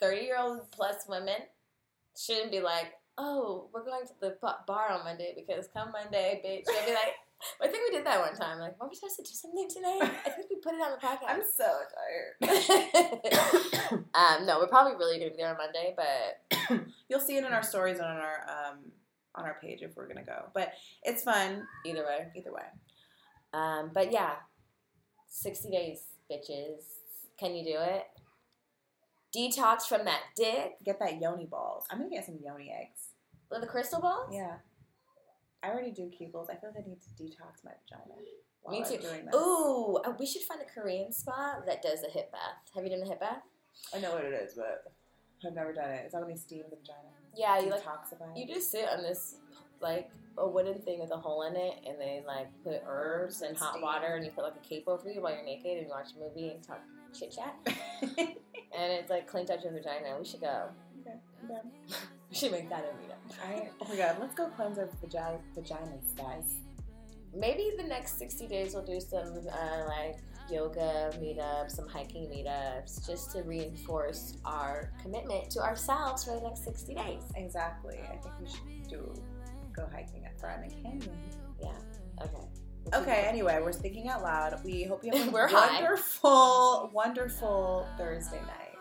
30 0.00 0.20
year 0.22 0.36
old 0.38 0.70
plus 0.72 1.04
women, 1.08 1.36
shouldn't 2.16 2.50
be 2.50 2.60
like, 2.60 2.94
oh, 3.18 3.68
we're 3.72 3.84
going 3.84 4.06
to 4.06 4.12
the 4.20 4.36
bar 4.66 4.90
on 4.90 5.04
Monday 5.04 5.32
because 5.36 5.68
come 5.72 5.92
Monday, 5.92 6.40
bitch. 6.44 6.64
They'll 6.64 6.86
be 6.86 6.92
like, 6.92 7.14
I 7.62 7.68
think 7.68 7.88
we 7.88 7.96
did 7.96 8.06
that 8.06 8.20
one 8.20 8.34
time. 8.34 8.58
Like, 8.58 8.78
weren't 8.80 8.92
we 8.92 8.96
supposed 8.96 9.16
to 9.16 9.22
do 9.22 9.30
something 9.30 9.68
tonight? 9.68 10.10
I 10.26 10.30
think 10.30 10.50
we 10.50 10.56
put 10.56 10.74
it 10.74 10.80
on 10.80 10.92
the 10.92 11.06
podcast. 11.06 11.28
I'm 11.28 11.42
so 11.56 11.70
tired. 12.42 14.04
um, 14.14 14.46
no, 14.46 14.58
we're 14.58 14.66
probably 14.66 14.96
really 14.96 15.18
going 15.18 15.30
to 15.30 15.36
be 15.36 15.42
there 15.42 15.50
on 15.50 15.56
Monday, 15.56 15.94
but 15.96 16.80
You'll 17.08 17.20
see 17.20 17.36
it 17.36 17.44
in 17.44 17.52
our 17.52 17.62
stories 17.62 17.98
and 17.98 18.06
on 18.06 18.16
our 18.16 18.46
um 18.48 18.76
on 19.34 19.44
our 19.44 19.58
page 19.60 19.82
if 19.82 19.96
we're 19.96 20.08
gonna 20.08 20.24
go. 20.24 20.50
But 20.54 20.72
it's 21.02 21.22
fun 21.22 21.66
either 21.84 22.04
way. 22.04 22.28
either 22.36 22.52
way. 22.52 22.64
Um, 23.52 23.90
but 23.92 24.12
yeah, 24.12 24.34
60 25.28 25.70
days, 25.70 26.02
bitches. 26.30 26.82
Can 27.38 27.54
you 27.54 27.64
do 27.64 27.78
it? 27.78 28.06
Detox 29.36 29.82
from 29.82 30.04
that 30.04 30.20
dick. 30.36 30.76
Get 30.84 30.98
that 30.98 31.20
yoni 31.20 31.46
balls. 31.46 31.84
I'm 31.90 31.98
gonna 31.98 32.10
get 32.10 32.26
some 32.26 32.38
yoni 32.44 32.72
eggs. 32.72 33.10
The 33.50 33.66
crystal 33.66 34.00
balls? 34.00 34.30
Yeah. 34.32 34.56
I 35.62 35.68
already 35.68 35.90
do 35.90 36.02
Kegels. 36.02 36.48
I 36.50 36.54
feel 36.56 36.70
like 36.74 36.84
I 36.84 36.88
need 36.88 37.00
to 37.02 37.22
detox 37.22 37.64
my 37.64 37.72
vagina. 37.84 38.14
Me 38.68 38.84
too. 38.84 38.98
Ooh, 39.36 39.96
uh, 40.04 40.12
we 40.18 40.26
should 40.26 40.42
find 40.42 40.60
a 40.60 40.64
Korean 40.64 41.12
spot 41.12 41.66
that 41.66 41.82
does 41.82 42.02
a 42.02 42.10
hip 42.10 42.30
bath. 42.30 42.70
Have 42.74 42.84
you 42.84 42.90
done 42.90 43.02
a 43.02 43.08
hip 43.08 43.20
bath? 43.20 43.42
I 43.94 43.98
know 44.00 44.12
what 44.12 44.24
it 44.24 44.32
is, 44.32 44.54
but 44.54 44.92
I've 45.46 45.54
never 45.54 45.72
done 45.72 45.90
it. 45.90 46.02
It's 46.04 46.14
they 46.14 46.36
steam 46.36 46.64
the 46.70 46.76
vagina. 46.76 47.19
Yeah, 47.36 47.60
you 47.60 47.70
like 47.70 47.82
you 48.36 48.46
just 48.46 48.70
sit 48.70 48.88
on 48.88 49.02
this 49.02 49.36
like 49.80 50.10
a 50.38 50.48
wooden 50.48 50.80
thing 50.82 51.00
with 51.00 51.10
a 51.10 51.16
hole 51.16 51.42
in 51.42 51.56
it, 51.56 51.74
and 51.86 52.00
they 52.00 52.22
like 52.26 52.48
put 52.64 52.82
herbs 52.86 53.42
and 53.42 53.56
hot 53.56 53.80
water, 53.80 54.14
and 54.14 54.24
you 54.24 54.30
put 54.30 54.44
like 54.44 54.54
a 54.56 54.68
cape 54.68 54.84
over 54.86 55.10
you 55.10 55.22
while 55.22 55.32
you're 55.32 55.44
naked, 55.44 55.78
and 55.78 55.86
you 55.86 55.88
watch 55.88 56.08
a 56.16 56.20
movie 56.20 56.50
and 56.50 56.62
talk 56.62 56.80
chit 57.18 57.34
chat, 57.34 57.54
and 58.18 58.92
it's 58.92 59.10
like 59.10 59.26
cleans 59.26 59.50
out 59.50 59.62
your 59.62 59.72
vagina. 59.72 60.16
We 60.18 60.24
should 60.24 60.40
go. 60.40 60.68
okay. 61.02 61.16
okay. 61.44 61.60
We 62.30 62.36
should 62.36 62.52
make 62.52 62.70
that 62.70 62.84
a 62.84 62.94
meetup. 63.02 63.44
I, 63.44 63.70
oh 63.80 63.88
my 63.88 63.96
god, 63.96 64.18
let's 64.20 64.36
go 64.36 64.46
cleanse 64.50 64.78
our 64.78 64.88
vagi- 65.04 65.40
vaginas, 65.56 66.16
guys. 66.16 66.60
Maybe 67.34 67.72
the 67.76 67.82
next 67.82 68.20
60 68.20 68.46
days 68.46 68.72
we'll 68.72 68.84
do 68.84 69.00
some 69.00 69.36
uh, 69.52 69.86
like 69.88 70.18
yoga 70.50 71.10
meetups, 71.20 71.72
some 71.72 71.88
hiking 71.88 72.24
meetups, 72.28 73.06
just 73.06 73.30
to 73.32 73.42
reinforce 73.42 74.36
our 74.44 74.92
commitment 75.02 75.50
to 75.50 75.60
ourselves 75.60 76.24
for 76.24 76.34
the 76.34 76.40
next 76.42 76.64
60 76.64 76.94
days. 76.94 77.22
Exactly. 77.36 77.98
I 78.12 78.16
think 78.16 78.34
we 78.40 78.46
should 78.48 78.88
do 78.88 79.12
go 79.74 79.88
hiking 79.92 80.24
at 80.24 80.38
Fryman 80.38 80.70
Canyon. 80.82 81.16
Yeah. 81.60 81.72
Okay. 82.22 82.44
Okay, 82.94 83.24
anyway, 83.28 83.60
we're 83.62 83.72
thinking 83.72 84.08
out 84.08 84.22
loud. 84.22 84.60
We 84.64 84.82
hope 84.84 85.04
you 85.04 85.12
have 85.16 85.28
a 85.28 85.30
We're 85.30 85.48
high. 85.48 85.80
wonderful, 85.80 86.90
wonderful 86.92 87.86
Thursday 87.98 88.40
night 88.40 88.76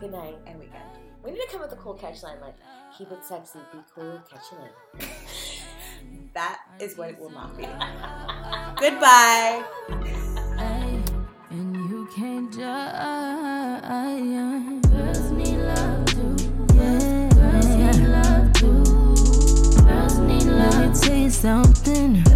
Good 0.00 0.10
night. 0.12 0.38
and 0.46 0.58
weekend. 0.58 0.82
We 1.22 1.30
need 1.30 1.40
to 1.40 1.46
come 1.52 1.60
up 1.62 1.70
with 1.70 1.78
a 1.78 1.82
cool 1.82 1.94
catch 1.94 2.22
line 2.24 2.40
like, 2.40 2.56
keep 2.98 3.12
it 3.12 3.24
sexy, 3.24 3.60
be 3.72 3.78
cool, 3.94 4.20
catch 4.30 4.42
you 4.50 4.58
later. 4.58 5.12
That 6.34 6.60
is 6.80 6.96
what 6.96 7.10
it 7.10 7.18
will 7.20 7.30
not 7.30 7.56
be. 7.56 7.62
Goodbye. 8.80 9.62
Ay, 12.14 12.20
and 12.20 12.52
you 12.52 12.52
can't 12.52 12.52
judge. 12.52 13.72
Girls 14.92 15.30
need 15.30 15.56
love 15.56 16.04
too. 16.04 16.36
Yeah, 16.74 17.28
girls 17.32 17.66
need 17.66 18.06
love 18.08 18.52
too. 18.52 18.84
Girls 19.82 20.18
need 20.18 20.44
love. 20.44 20.74
Let 20.74 20.88
me 20.90 21.00
tell 21.00 21.16
you 21.16 21.30
something. 21.30 22.31